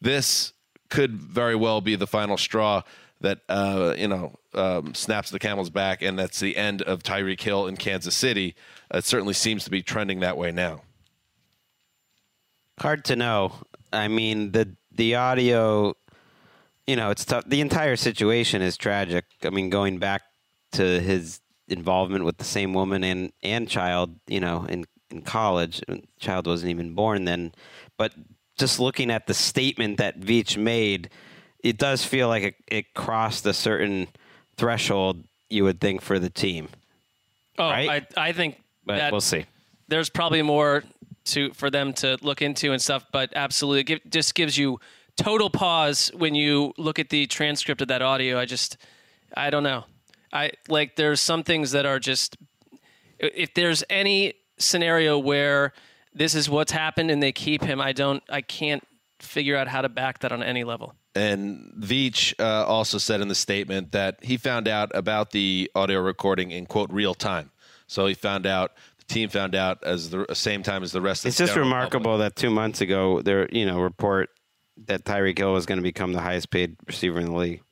this 0.00 0.52
could 0.88 1.12
very 1.12 1.54
well 1.54 1.80
be 1.80 1.94
the 1.94 2.08
final 2.08 2.36
straw 2.36 2.82
that 3.20 3.40
uh, 3.48 3.94
you 3.96 4.08
know 4.08 4.32
um, 4.54 4.94
snaps 4.94 5.30
the 5.30 5.38
camel's 5.38 5.70
back, 5.70 6.02
and 6.02 6.18
that's 6.18 6.40
the 6.40 6.56
end 6.56 6.82
of 6.82 7.02
Tyreek 7.02 7.40
Hill 7.40 7.66
in 7.66 7.76
Kansas 7.76 8.14
City. 8.14 8.54
It 8.92 9.04
certainly 9.04 9.34
seems 9.34 9.64
to 9.64 9.70
be 9.70 9.82
trending 9.82 10.20
that 10.20 10.36
way 10.36 10.52
now. 10.52 10.82
Hard 12.78 13.04
to 13.06 13.16
know. 13.16 13.52
I 13.92 14.08
mean, 14.08 14.52
the 14.52 14.76
the 14.92 15.14
audio, 15.14 15.94
you 16.86 16.96
know, 16.96 17.10
it's 17.10 17.24
tough. 17.24 17.44
The 17.46 17.60
entire 17.60 17.96
situation 17.96 18.62
is 18.62 18.76
tragic. 18.76 19.24
I 19.42 19.50
mean, 19.50 19.70
going 19.70 19.98
back 19.98 20.22
to 20.72 21.00
his 21.00 21.40
involvement 21.68 22.24
with 22.24 22.38
the 22.38 22.44
same 22.44 22.74
woman 22.74 23.02
and 23.02 23.32
and 23.42 23.68
child, 23.68 24.14
you 24.26 24.40
know, 24.40 24.66
in 24.68 24.84
in 25.10 25.22
college, 25.22 25.82
child 26.18 26.46
wasn't 26.46 26.70
even 26.70 26.94
born 26.94 27.24
then. 27.24 27.52
But 27.96 28.12
just 28.58 28.80
looking 28.80 29.10
at 29.10 29.26
the 29.26 29.34
statement 29.34 29.98
that 29.98 30.20
Veach 30.20 30.56
made, 30.56 31.10
it 31.62 31.78
does 31.78 32.04
feel 32.04 32.28
like 32.28 32.42
it, 32.42 32.54
it 32.68 32.94
crossed 32.94 33.44
a 33.46 33.52
certain 33.52 34.08
threshold. 34.56 35.24
You 35.50 35.64
would 35.64 35.80
think 35.80 36.02
for 36.02 36.18
the 36.18 36.30
team, 36.30 36.68
Oh, 37.58 37.68
Right? 37.70 38.04
I 38.16 38.28
I 38.28 38.32
think 38.32 38.60
but 38.84 38.96
that 38.96 39.12
we'll 39.12 39.20
see. 39.20 39.46
there's 39.88 40.10
probably 40.10 40.42
more 40.42 40.84
to 41.26 41.52
for 41.54 41.70
them 41.70 41.92
to 41.94 42.18
look 42.22 42.42
into 42.42 42.72
and 42.72 42.80
stuff, 42.82 43.04
but 43.12 43.32
absolutely, 43.34 43.80
it 43.80 43.84
give, 43.84 44.00
just 44.10 44.34
gives 44.34 44.56
you 44.58 44.78
total 45.16 45.48
pause 45.50 46.10
when 46.14 46.34
you 46.34 46.72
look 46.76 46.98
at 46.98 47.08
the 47.08 47.26
transcript 47.26 47.80
of 47.80 47.88
that 47.88 48.02
audio. 48.02 48.38
I 48.38 48.44
just, 48.44 48.76
I 49.36 49.50
don't 49.50 49.62
know. 49.62 49.84
I 50.32 50.52
like 50.68 50.96
there's 50.96 51.20
some 51.20 51.42
things 51.42 51.70
that 51.72 51.86
are 51.86 51.98
just 51.98 52.36
if 53.18 53.54
there's 53.54 53.82
any 53.88 54.34
scenario 54.58 55.18
where 55.18 55.72
this 56.12 56.34
is 56.34 56.50
what's 56.50 56.72
happened 56.72 57.10
and 57.10 57.22
they 57.22 57.32
keep 57.32 57.62
him, 57.62 57.80
I 57.80 57.92
don't, 57.92 58.22
I 58.28 58.40
can't 58.42 58.82
figure 59.20 59.56
out 59.56 59.68
how 59.68 59.80
to 59.82 59.88
back 59.88 60.18
that 60.20 60.32
on 60.32 60.42
any 60.42 60.64
level. 60.64 60.94
And 61.16 61.72
Veach 61.78 62.34
uh, 62.38 62.66
also 62.66 62.98
said 62.98 63.20
in 63.20 63.28
the 63.28 63.34
statement 63.34 63.92
that 63.92 64.18
he 64.22 64.36
found 64.36 64.68
out 64.68 64.90
about 64.94 65.30
the 65.30 65.70
audio 65.74 66.00
recording 66.00 66.50
in 66.50 66.66
quote 66.66 66.92
real 66.92 67.14
time. 67.14 67.50
So 67.86 68.06
he 68.06 68.14
found 68.14 68.46
out 68.46 68.72
the 68.98 69.04
team 69.12 69.28
found 69.28 69.54
out 69.54 69.82
as 69.82 70.10
the 70.10 70.26
same 70.34 70.62
time 70.62 70.82
as 70.82 70.92
the 70.92 71.00
rest 71.00 71.24
of 71.24 71.24
the 71.24 71.28
team. 71.28 71.30
It's 71.30 71.38
the 71.38 71.44
just 71.44 71.54
general 71.54 71.70
remarkable 71.70 72.18
that 72.18 72.36
two 72.36 72.50
months 72.50 72.80
ago, 72.80 73.22
there, 73.22 73.48
you 73.50 73.64
know, 73.64 73.80
report 73.80 74.30
that 74.86 75.04
Tyreek 75.04 75.38
Hill 75.38 75.52
was 75.52 75.64
going 75.64 75.78
to 75.78 75.82
become 75.82 76.12
the 76.12 76.20
highest 76.20 76.50
paid 76.50 76.76
receiver 76.86 77.18
in 77.18 77.26
the 77.26 77.36
league. 77.36 77.62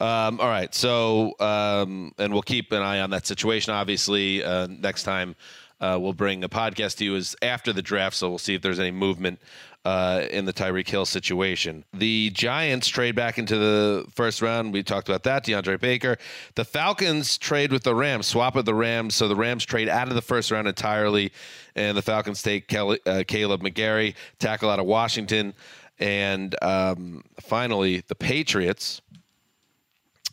Um, 0.00 0.40
all 0.40 0.48
right. 0.48 0.74
So, 0.74 1.34
um, 1.38 2.12
and 2.18 2.32
we'll 2.32 2.42
keep 2.42 2.72
an 2.72 2.82
eye 2.82 3.00
on 3.00 3.10
that 3.10 3.26
situation. 3.26 3.72
Obviously, 3.72 4.42
uh, 4.42 4.66
next 4.66 5.04
time 5.04 5.36
uh, 5.80 5.98
we'll 6.00 6.12
bring 6.12 6.42
a 6.42 6.48
podcast 6.48 6.96
to 6.96 7.04
you 7.04 7.14
is 7.14 7.36
after 7.42 7.72
the 7.72 7.82
draft. 7.82 8.16
So 8.16 8.28
we'll 8.28 8.38
see 8.38 8.54
if 8.54 8.62
there's 8.62 8.80
any 8.80 8.90
movement 8.90 9.40
uh, 9.84 10.24
in 10.30 10.44
the 10.44 10.52
Tyreek 10.52 10.88
Hill 10.88 11.04
situation. 11.04 11.84
The 11.92 12.30
Giants 12.30 12.88
trade 12.88 13.14
back 13.14 13.38
into 13.38 13.56
the 13.56 14.06
first 14.10 14.40
round. 14.40 14.72
We 14.72 14.82
talked 14.82 15.08
about 15.08 15.24
that. 15.24 15.44
DeAndre 15.44 15.78
Baker. 15.78 16.16
The 16.54 16.64
Falcons 16.64 17.36
trade 17.36 17.70
with 17.70 17.82
the 17.82 17.94
Rams, 17.94 18.26
swap 18.26 18.54
with 18.54 18.66
the 18.66 18.74
Rams. 18.74 19.14
So 19.14 19.28
the 19.28 19.36
Rams 19.36 19.64
trade 19.64 19.88
out 19.88 20.08
of 20.08 20.14
the 20.14 20.22
first 20.22 20.50
round 20.50 20.68
entirely, 20.68 21.32
and 21.76 21.96
the 21.96 22.02
Falcons 22.02 22.42
take 22.42 22.66
Kelly, 22.66 22.98
uh, 23.06 23.24
Kaleb 23.26 23.62
McGary, 23.62 24.14
tackle 24.38 24.70
out 24.70 24.78
of 24.78 24.86
Washington. 24.86 25.52
And 25.98 26.56
um, 26.62 27.22
finally, 27.40 28.02
the 28.08 28.14
Patriots. 28.14 29.02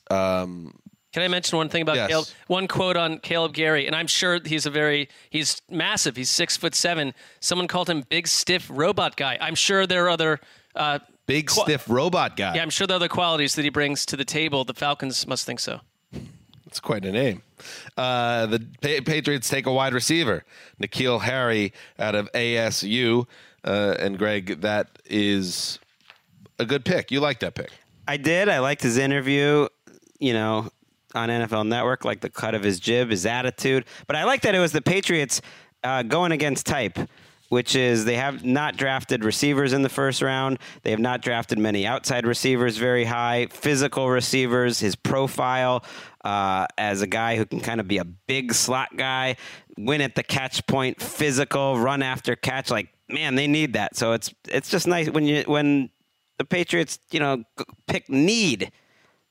Um, 0.09 0.80
Can 1.13 1.23
I 1.23 1.27
mention 1.27 1.57
one 1.57 1.67
thing 1.69 1.81
about 1.81 1.95
Yes. 1.97 2.09
Kaleb? 2.11 2.33
One 2.47 2.67
quote 2.67 2.95
on 2.95 3.19
Kaleb 3.19 3.53
McGary, 3.53 3.85
and 3.85 3.95
I'm 3.95 4.07
sure 4.07 4.39
he's 4.45 4.65
a 4.65 4.69
very 4.69 5.09
he's 5.29 5.61
massive. 5.69 6.15
He's 6.15 6.29
six 6.29 6.55
foot 6.55 6.73
seven. 6.75 7.13
Someone 7.41 7.67
called 7.67 7.89
him 7.89 8.03
big 8.09 8.27
stiff 8.27 8.67
robot 8.71 9.17
guy. 9.17 9.37
I'm 9.41 9.55
sure 9.55 9.85
there 9.85 10.05
are 10.05 10.09
other 10.09 10.39
uh, 10.75 10.99
big 11.27 11.47
Qua- 11.49 11.63
stiff 11.65 11.89
robot 11.89 12.37
guy. 12.37 12.55
yeah, 12.55 12.61
I'm 12.61 12.69
sure 12.69 12.87
there 12.87 12.95
are 12.95 12.99
other 13.03 13.09
qualities 13.09 13.55
that 13.55 13.63
he 13.63 13.69
brings 13.69 14.05
to 14.07 14.15
the 14.17 14.23
table. 14.25 14.63
The 14.63 14.73
Falcons 14.73 15.27
must 15.27 15.45
think 15.45 15.59
so. 15.59 15.81
It's 16.65 16.79
quite 16.79 17.03
a 17.03 17.11
name. 17.11 17.41
Uh, 17.97 18.45
the 18.45 18.59
pa- 18.81 19.03
Patriots 19.05 19.49
take 19.49 19.65
a 19.65 19.73
wide 19.73 19.93
receiver, 19.93 20.45
N'Keal 20.81 21.21
Harry 21.21 21.73
out 21.99 22.15
of 22.15 22.31
ASU. 22.31 23.27
Uh, 23.65 23.95
and 23.99 24.17
Gregg, 24.17 24.61
that 24.61 24.87
is 25.05 25.77
a 26.57 26.65
good 26.65 26.85
pick. 26.85 27.11
You 27.11 27.19
like 27.19 27.41
that 27.41 27.53
pick. 27.55 27.69
I 28.07 28.15
did. 28.15 28.47
I 28.47 28.59
liked 28.59 28.81
his 28.81 28.97
interview, 28.97 29.67
you 30.19 30.31
know, 30.33 30.69
on 31.15 31.29
NFL 31.29 31.67
Network, 31.67 32.05
like 32.05 32.21
the 32.21 32.29
cut 32.29 32.55
of 32.55 32.63
his 32.63 32.79
jib, 32.79 33.09
his 33.09 33.25
attitude. 33.25 33.85
But 34.07 34.15
I 34.15 34.23
like 34.23 34.41
that 34.41 34.55
it 34.55 34.59
was 34.59 34.71
the 34.71 34.81
Patriots 34.81 35.41
uh, 35.83 36.03
going 36.03 36.31
against 36.31 36.65
type, 36.65 36.97
which 37.49 37.75
is 37.75 38.05
they 38.05 38.15
have 38.15 38.45
not 38.45 38.77
drafted 38.77 39.23
receivers 39.23 39.73
in 39.73 39.81
the 39.81 39.89
first 39.89 40.21
round. 40.21 40.59
They 40.83 40.91
have 40.91 40.99
not 40.99 41.21
drafted 41.21 41.57
many 41.59 41.85
outside 41.85 42.25
receivers 42.25 42.77
very 42.77 43.05
high, 43.05 43.47
physical 43.51 44.09
receivers. 44.09 44.79
His 44.79 44.95
profile 44.95 45.83
uh, 46.23 46.67
as 46.77 47.01
a 47.01 47.07
guy 47.07 47.35
who 47.35 47.45
can 47.45 47.59
kind 47.59 47.79
of 47.79 47.87
be 47.87 47.97
a 47.97 48.05
big 48.05 48.53
slot 48.53 48.95
guy, 48.95 49.35
win 49.77 50.01
at 50.01 50.15
the 50.15 50.23
catch 50.23 50.65
point, 50.67 51.01
physical, 51.01 51.77
run 51.77 52.01
after 52.01 52.35
catch. 52.35 52.69
Like, 52.69 52.89
man, 53.09 53.35
they 53.35 53.47
need 53.47 53.73
that. 53.73 53.95
So 53.95 54.13
it's 54.13 54.33
it's 54.47 54.69
just 54.69 54.87
nice 54.87 55.09
when 55.09 55.25
you 55.25 55.43
when 55.45 55.89
the 56.37 56.45
Patriots, 56.45 56.99
you 57.11 57.19
know, 57.19 57.43
pick 57.87 58.09
need. 58.09 58.71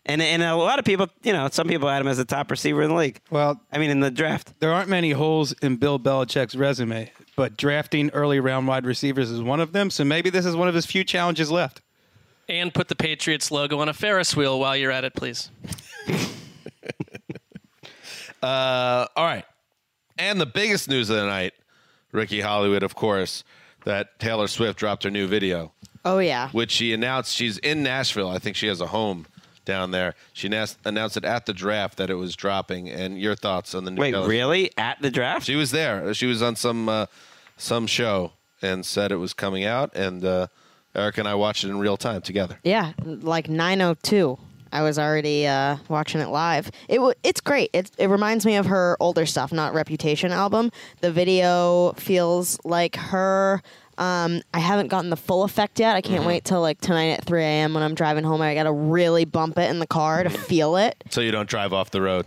And 0.06 0.22
and 0.22 0.42
a 0.42 0.56
lot 0.56 0.78
of 0.78 0.84
people, 0.84 1.08
you 1.22 1.32
know, 1.32 1.48
some 1.52 1.68
people 1.68 1.88
had 1.88 2.00
him 2.00 2.08
as 2.08 2.16
the 2.16 2.24
top 2.24 2.50
receiver 2.50 2.82
in 2.82 2.88
the 2.88 2.94
league. 2.96 3.20
Well, 3.30 3.60
I 3.70 3.78
mean, 3.78 3.90
in 3.90 4.00
the 4.00 4.10
draft. 4.10 4.54
there 4.60 4.72
aren't 4.72 4.88
many 4.88 5.10
holes 5.12 5.52
in 5.60 5.76
Bill 5.76 5.98
Belichick's 5.98 6.56
resume, 6.56 7.12
but 7.36 7.56
drafting 7.56 8.10
early 8.10 8.40
round 8.40 8.66
wide 8.66 8.86
receivers 8.86 9.30
is 9.30 9.42
one 9.42 9.60
of 9.60 9.72
them. 9.72 9.90
So 9.90 10.02
maybe 10.04 10.30
this 10.30 10.46
is 10.46 10.56
one 10.56 10.68
of 10.68 10.74
his 10.74 10.86
few 10.86 11.04
challenges 11.04 11.50
left. 11.50 11.82
And 12.48 12.72
put 12.74 12.88
the 12.88 12.96
Patriots 12.96 13.50
logo 13.52 13.78
on 13.78 13.88
a 13.88 13.92
Ferris 13.94 14.34
wheel 14.34 14.58
while 14.58 14.76
you're 14.76 14.90
at 14.90 15.04
it, 15.04 15.14
please. 15.14 15.50
Uh, 18.42 19.06
all 19.16 19.24
right. 19.26 19.44
And 20.18 20.40
the 20.40 20.46
biggest 20.46 20.88
news 20.88 21.10
of 21.10 21.16
the 21.16 21.26
night, 21.26 21.52
Ricky 22.12 22.40
Hollywood, 22.40 22.82
of 22.82 22.94
course, 22.94 23.44
that 23.84 24.18
Taylor 24.18 24.46
Swift 24.48 24.78
dropped 24.78 25.04
her 25.04 25.10
new 25.10 25.26
video, 25.26 25.72
Oh 26.06 26.18
yeah. 26.18 26.48
which 26.50 26.70
she 26.70 26.92
announced 26.92 27.34
she's 27.34 27.58
in 27.58 27.82
Nashville. 27.82 28.30
I 28.30 28.38
think 28.38 28.56
she 28.56 28.66
has 28.68 28.80
a 28.80 28.86
home 28.86 29.26
down 29.70 29.92
there. 29.92 30.14
She 30.32 30.48
nas- 30.48 30.76
announced 30.84 31.16
it 31.16 31.24
at 31.24 31.46
the 31.46 31.52
draft 31.54 31.96
that 31.98 32.10
it 32.10 32.14
was 32.16 32.34
dropping. 32.34 32.88
And 32.90 33.18
your 33.20 33.36
thoughts 33.36 33.74
on 33.74 33.84
the 33.84 33.90
new 33.92 34.00
Wait, 34.00 34.10
Taylor- 34.12 34.28
really? 34.28 34.70
At 34.76 35.00
the 35.00 35.10
draft? 35.10 35.46
She 35.46 35.54
was 35.56 35.70
there. 35.70 36.12
She 36.12 36.26
was 36.26 36.42
on 36.42 36.56
some 36.56 36.88
uh, 36.88 37.06
some 37.56 37.86
show 37.86 38.32
and 38.60 38.84
said 38.84 39.12
it 39.12 39.16
was 39.16 39.32
coming 39.32 39.64
out. 39.64 39.94
And 39.94 40.24
uh, 40.24 40.48
Eric 40.94 41.18
and 41.18 41.28
I 41.28 41.34
watched 41.36 41.62
it 41.64 41.68
in 41.68 41.78
real 41.78 41.96
time 41.96 42.20
together. 42.20 42.58
Yeah, 42.64 42.92
like 43.04 43.48
902. 43.48 44.38
I 44.72 44.82
was 44.82 44.98
already 45.00 45.46
uh, 45.48 45.78
watching 45.88 46.20
it 46.20 46.28
live. 46.28 46.70
It 46.88 46.96
w- 46.96 47.14
it's 47.24 47.40
great. 47.40 47.70
It 47.72 47.90
it 47.98 48.06
reminds 48.08 48.46
me 48.46 48.54
of 48.56 48.66
her 48.66 48.96
older 49.00 49.26
stuff, 49.26 49.52
not 49.52 49.74
Reputation 49.74 50.30
album. 50.32 50.70
The 51.00 51.10
video 51.12 51.92
feels 51.96 52.58
like 52.64 52.94
her. 52.96 53.62
Um, 54.00 54.40
I 54.54 54.58
haven't 54.58 54.88
gotten 54.88 55.10
the 55.10 55.16
full 55.16 55.44
effect 55.44 55.78
yet. 55.78 55.94
I 55.94 56.00
can't 56.00 56.24
wait 56.24 56.44
till 56.44 56.60
like 56.62 56.80
tonight 56.80 57.10
at 57.10 57.24
3 57.26 57.42
a.m. 57.42 57.74
when 57.74 57.82
I'm 57.82 57.94
driving 57.94 58.24
home. 58.24 58.40
I 58.40 58.54
got 58.54 58.62
to 58.64 58.72
really 58.72 59.24
bump 59.26 59.58
it 59.58 59.70
in 59.70 59.78
the 59.78 59.86
car 59.86 60.22
to 60.24 60.30
feel 60.30 60.76
it. 60.76 61.04
So 61.10 61.20
you 61.20 61.30
don't 61.30 61.48
drive 61.48 61.72
off 61.74 61.90
the 61.90 62.00
road. 62.00 62.24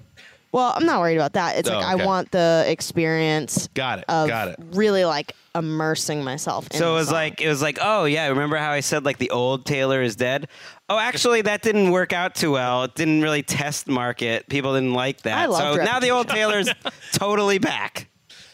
Well, 0.51 0.71
I'm 0.75 0.85
not 0.85 0.99
worried 1.01 1.15
about 1.15 1.33
that. 1.33 1.57
It's 1.57 1.67
Oh, 1.67 1.73
like 1.73 1.83
okay. 1.95 2.03
I 2.03 2.05
want 2.05 2.29
the 2.31 2.63
experience 2.67 3.69
Got 3.73 3.99
it. 3.99 4.05
of 4.07 4.27
Got 4.27 4.49
it. 4.49 4.55
really 4.73 5.03
like 5.03 5.31
immersing 5.55 6.23
myself. 6.23 6.67
In 6.69 6.77
So 6.77 6.85
the 6.85 6.91
it 6.91 6.93
was 6.93 7.07
song. 7.07 7.13
like 7.15 7.41
it 7.41 7.47
was 7.49 7.61
like, 7.63 7.79
oh 7.81 8.05
yeah, 8.05 8.27
remember 8.27 8.57
how 8.57 8.69
I 8.69 8.81
said 8.81 9.03
like 9.03 9.17
the 9.17 9.31
old 9.31 9.65
Taylor 9.65 10.03
is 10.03 10.15
dead? 10.15 10.47
Oh, 10.89 10.99
actually, 10.99 11.41
that 11.41 11.63
didn't 11.63 11.89
work 11.89 12.13
out 12.13 12.35
too 12.35 12.51
well. 12.51 12.83
It 12.83 12.93
didn't 12.93 13.23
really 13.23 13.41
test 13.41 13.87
market. 13.87 14.47
People 14.47 14.75
didn't 14.75 14.93
like 14.93 15.23
that. 15.23 15.37
I 15.39 15.45
loved 15.47 15.79
so 15.79 15.83
now 15.85 15.99
the 15.99 16.11
old 16.11 16.27
Taylor's 16.29 16.69
totally 17.13 17.57
back. 17.57 18.09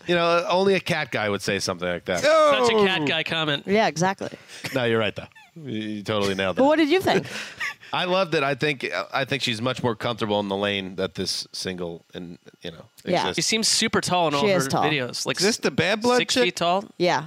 You 0.10 0.16
know, 0.16 0.44
only 0.50 0.74
a 0.74 0.80
cat 0.80 1.12
guy 1.12 1.30
would 1.30 1.44
say 1.44 1.60
something 1.60 1.88
like 1.88 2.06
that. 2.06 2.22
Such 2.22 2.72
a 2.74 2.86
cat 2.86 3.08
guy 3.08 3.22
comment. 3.24 3.66
yeah, 3.68 3.86
exactly. 3.88 4.30
No, 4.74 4.84
you're 4.86 4.98
right 4.98 5.16
though. 5.16 5.28
You, 5.56 5.80
you 5.80 6.04
totally 6.04 6.34
nailed 6.34 6.56
it. 6.56 6.60
But 6.60 6.64
it. 6.64 6.68
what 6.68 6.76
did 6.78 6.90
you 6.90 7.00
think? 7.00 7.28
I 7.94 8.06
loved 8.06 8.34
it. 8.34 8.42
I 8.42 8.56
think 8.56 8.90
I 9.14 9.24
think 9.26 9.44
she's 9.44 9.62
much 9.62 9.84
more 9.84 9.96
comfortable 9.96 10.40
in 10.40 10.48
the 10.48 10.56
lane 10.56 10.96
that 10.96 11.14
this 11.14 11.48
single 11.52 12.06
and 12.16 12.40
you 12.62 12.72
know 12.72 12.86
Yeah. 13.06 13.22
She 13.26 13.30
exists. 13.30 13.50
seems 13.50 13.68
super 13.68 14.02
tall 14.02 14.28
in 14.30 14.34
all 14.34 14.42
She 14.42 14.50
her 14.50 14.58
is 14.58 14.68
tall. 14.68 14.84
videos. 14.84 15.28
Like 15.28 15.38
Is 15.38 15.44
this 15.46 15.58
the 15.58 15.70
bad 15.70 16.02
blood 16.02 16.18
six 16.18 16.34
chick? 16.34 16.44
feet 16.46 16.56
tall? 16.56 16.86
yeah, 16.98 17.26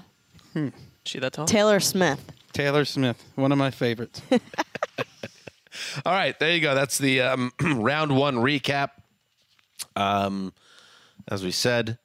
She 1.04 1.20
that 1.20 1.34
tall? 1.34 1.46
Taylor 1.46 1.78
Smith. 1.78 2.32
Taylor 2.52 2.84
Smith, 2.84 3.22
one 3.36 3.52
of 3.52 3.58
my 3.58 3.70
favorites. 3.70 4.20
All 6.04 6.12
right, 6.12 6.38
there 6.38 6.50
you 6.52 6.60
go. 6.60 6.74
That's 6.74 6.98
the 6.98 7.20
um, 7.22 7.52
round 7.62 8.14
one 8.16 8.36
recap. 8.36 8.90
Um, 9.96 10.52
as 11.28 11.42
we 11.44 11.50
said, 11.50 11.98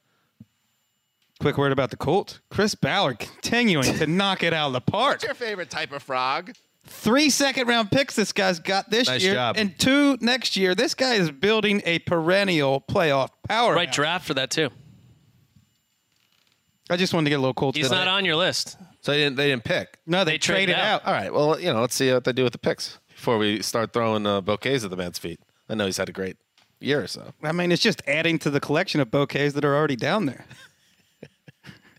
Quick 1.40 1.56
word 1.56 1.70
about 1.72 1.90
the 1.90 1.96
Colts. 1.96 2.40
Chris 2.50 2.74
Ballard 2.74 3.18
continuing 3.20 3.84
to 3.98 4.06
knock 4.06 4.42
it 4.42 4.52
out 4.52 4.68
of 4.68 4.72
the 4.72 4.80
park. 4.80 5.14
What's 5.14 5.24
your 5.24 5.34
favorite 5.34 5.70
type 5.70 5.92
of 5.92 6.02
frog? 6.02 6.52
Three 6.84 7.30
second 7.30 7.68
round 7.68 7.90
picks 7.92 8.16
this 8.16 8.32
guy's 8.32 8.58
got 8.58 8.90
this 8.90 9.06
Nice 9.08 9.22
year, 9.22 9.34
job. 9.34 9.56
and 9.58 9.78
two 9.78 10.16
next 10.20 10.56
year. 10.56 10.74
This 10.74 10.94
guy 10.94 11.14
is 11.14 11.30
building 11.30 11.80
a 11.84 12.00
perennial 12.00 12.80
playoff 12.80 13.28
power. 13.46 13.74
Right 13.74 13.90
draft 13.92 14.26
for 14.26 14.34
that 14.34 14.50
too. 14.50 14.70
I 16.90 16.96
just 16.96 17.12
wanted 17.12 17.26
to 17.26 17.30
get 17.30 17.36
a 17.36 17.40
little 17.40 17.54
Colts. 17.54 17.76
He's 17.76 17.86
in 17.86 17.92
not 17.92 18.08
on 18.08 18.24
your 18.24 18.36
list. 18.36 18.76
So 19.02 19.12
they 19.12 19.18
didn't 19.18 19.36
they 19.36 19.48
didn't 19.48 19.64
pick. 19.64 19.98
No, 20.06 20.24
they, 20.24 20.32
They 20.32 20.38
traded 20.38 20.74
traded 20.74 20.82
out. 20.82 21.02
out. 21.02 21.06
All 21.06 21.12
right. 21.12 21.32
Well, 21.32 21.60
you 21.60 21.72
know, 21.72 21.82
let's 21.82 21.94
see 21.94 22.10
what 22.12 22.24
they 22.24 22.32
do 22.32 22.42
with 22.44 22.52
the 22.52 22.58
picks 22.58 22.98
before 23.14 23.38
we 23.38 23.62
start 23.62 23.92
throwing 23.92 24.26
uh, 24.26 24.40
bouquets 24.40 24.82
at 24.82 24.90
the 24.90 24.96
man's 24.96 25.18
feet. 25.18 25.38
I 25.68 25.74
know 25.74 25.84
he's 25.86 25.98
had 25.98 26.08
a 26.08 26.12
great 26.12 26.36
year 26.80 27.02
or 27.02 27.06
so. 27.06 27.32
I 27.42 27.52
mean, 27.52 27.70
it's 27.70 27.82
just 27.82 28.00
adding 28.08 28.38
to 28.40 28.50
the 28.50 28.60
collection 28.60 29.00
of 29.02 29.10
bouquets 29.10 29.52
that 29.54 29.64
are 29.64 29.76
already 29.76 29.96
down 29.96 30.24
there. 30.26 30.46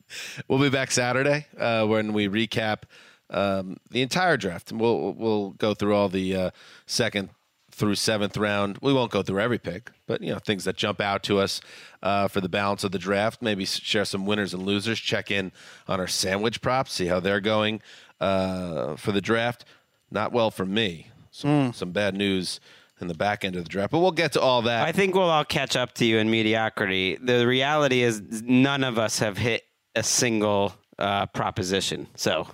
We'll 0.47 0.60
be 0.60 0.70
back 0.70 0.91
Saturday 0.91 1.47
uh, 1.57 1.86
when 1.86 2.14
we 2.14 2.28
recap 2.28 2.84
um, 3.30 3.78
the 3.91 4.01
entire 4.01 4.38
draft. 4.38 4.72
We'll 4.72 5.14
we'll 5.14 5.51
go 5.51 5.74
through 5.74 5.95
all 5.95 6.10
the 6.10 6.36
uh, 6.36 6.51
second 6.86 7.30
through 7.72 7.95
seventh 7.95 8.36
round. 8.38 8.78
We 8.82 8.93
won't 8.93 9.12
go 9.12 9.24
through 9.24 9.39
every 9.39 9.57
pick, 9.60 9.91
but 10.07 10.22
you 10.22 10.32
know 10.34 10.39
things 10.39 10.66
that 10.66 10.76
jump 10.76 10.99
out 10.99 11.24
to 11.24 11.39
us 11.39 11.62
uh, 12.03 12.28
for 12.28 12.41
the 12.41 12.49
balance 12.49 12.84
of 12.84 12.91
the 12.91 12.99
draft. 12.99 13.41
Maybe 13.41 13.66
share 13.66 14.05
some 14.05 14.26
winners 14.26 14.53
and 14.53 14.64
losers. 14.64 14.99
Check 14.99 15.32
in 15.32 15.51
on 15.88 15.99
our 15.99 16.07
sandwich 16.07 16.62
props. 16.62 16.93
See 16.93 17.05
how 17.07 17.20
they're 17.20 17.39
going 17.39 17.82
uh, 18.20 18.95
for 18.95 19.12
the 19.12 19.22
draft. 19.22 19.66
Not 20.12 20.32
well 20.32 20.51
for 20.51 20.66
me. 20.66 21.07
Some 21.32 21.74
some 21.74 21.91
bad 21.91 22.16
news 22.16 22.60
in 22.99 23.07
the 23.07 23.14
back 23.14 23.45
end 23.45 23.55
of 23.55 23.64
the 23.64 23.70
draft, 23.70 23.91
but 23.91 23.99
we'll 23.99 24.12
get 24.12 24.34
to 24.34 24.41
all 24.41 24.64
that. 24.64 24.86
I 24.86 24.91
think 24.91 25.16
we'll 25.16 25.30
all 25.30 25.45
catch 25.45 25.78
up 25.78 25.93
to 25.95 26.05
you 26.05 26.18
in 26.18 26.30
mediocrity. 26.30 27.16
The 27.16 27.47
reality 27.47 28.01
is, 28.01 28.41
none 28.43 28.84
of 28.84 28.97
us 28.97 29.20
have 29.20 29.38
hit 29.38 29.64
a 30.00 30.04
single 30.04 30.74
uh, 30.97 31.26
proposition. 31.28 32.08
So 32.16 32.47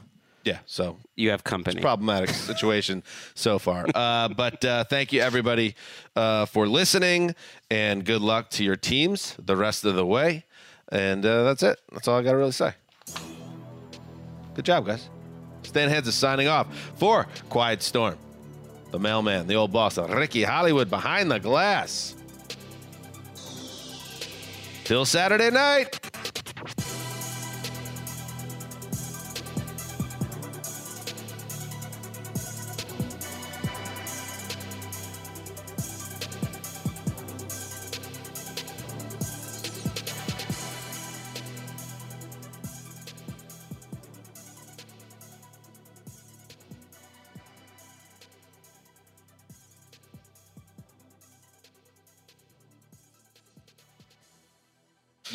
yeah. 0.43 0.59
So 0.65 0.97
you 1.15 1.31
have 1.31 1.43
company. 1.43 1.81
problematic 1.81 2.29
situation 2.51 3.03
so 3.33 3.57
far. 3.57 3.85
Uh, 3.93 4.29
but 4.29 4.63
uh, 4.63 4.83
thank 4.83 5.11
you, 5.11 5.21
everybody, 5.21 5.75
uh, 6.15 6.45
for 6.45 6.67
listening, 6.67 7.35
and 7.71 8.05
good 8.05 8.21
luck 8.21 8.49
to 8.51 8.63
your 8.63 8.75
teams 8.75 9.35
the 9.39 9.55
rest 9.55 9.85
of 9.85 9.95
the 9.95 10.05
way. 10.05 10.45
And 10.89 11.25
uh, 11.25 11.43
that's 11.43 11.63
it. 11.63 11.79
That's 11.91 12.07
all 12.07 12.19
I 12.19 12.21
got 12.21 12.31
to 12.31 12.37
really 12.37 12.51
say. 12.51 12.73
Good 14.53 14.65
job, 14.65 14.85
guys. 14.85 15.09
Dan 15.73 15.89
Hanzus 15.89 16.09
is 16.09 16.15
signing 16.15 16.47
off 16.47 16.67
for 16.95 17.27
Quiet 17.49 17.81
Storm, 17.81 18.17
the 18.91 18.99
mailman, 18.99 19.47
the 19.47 19.55
old 19.55 19.73
boss, 19.73 19.97
Ricky 19.97 20.43
Hollywood 20.43 20.89
behind 20.89 21.29
the 21.29 21.39
glass. 21.39 22.15
Till 24.83 25.05
Saturday 25.05 25.49
night. 25.49 25.99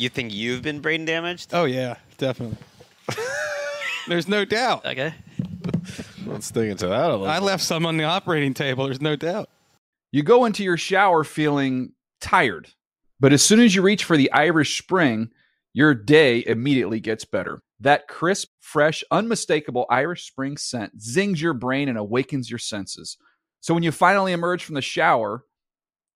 You 0.01 0.09
think 0.09 0.33
you've 0.33 0.63
been 0.63 0.79
brain 0.79 1.05
damaged? 1.05 1.51
Oh 1.53 1.65
yeah, 1.65 1.97
definitely. 2.17 2.57
There's 4.07 4.27
no 4.27 4.45
doubt. 4.45 4.83
Okay. 4.83 5.13
Let's 6.25 6.49
dig 6.49 6.71
into 6.71 6.87
that 6.87 7.11
a 7.11 7.11
little 7.11 7.27
I 7.27 7.37
bit. 7.37 7.45
left 7.45 7.63
some 7.63 7.85
on 7.85 7.97
the 7.97 8.05
operating 8.05 8.55
table. 8.55 8.85
There's 8.85 8.99
no 8.99 9.15
doubt. 9.15 9.47
You 10.11 10.23
go 10.23 10.45
into 10.45 10.63
your 10.63 10.75
shower 10.75 11.23
feeling 11.23 11.91
tired, 12.19 12.69
but 13.19 13.31
as 13.31 13.43
soon 13.43 13.59
as 13.59 13.75
you 13.75 13.83
reach 13.83 14.03
for 14.03 14.17
the 14.17 14.31
Irish 14.31 14.81
Spring, 14.81 15.29
your 15.71 15.93
day 15.93 16.43
immediately 16.47 16.99
gets 16.99 17.23
better. 17.23 17.61
That 17.79 18.07
crisp, 18.07 18.47
fresh, 18.59 19.03
unmistakable 19.11 19.85
Irish 19.87 20.25
Spring 20.25 20.57
scent 20.57 20.99
zings 20.99 21.39
your 21.39 21.53
brain 21.53 21.89
and 21.89 21.97
awakens 21.99 22.49
your 22.49 22.57
senses. 22.59 23.17
So 23.59 23.75
when 23.75 23.83
you 23.83 23.91
finally 23.91 24.33
emerge 24.33 24.63
from 24.63 24.73
the 24.73 24.81
shower, 24.81 25.45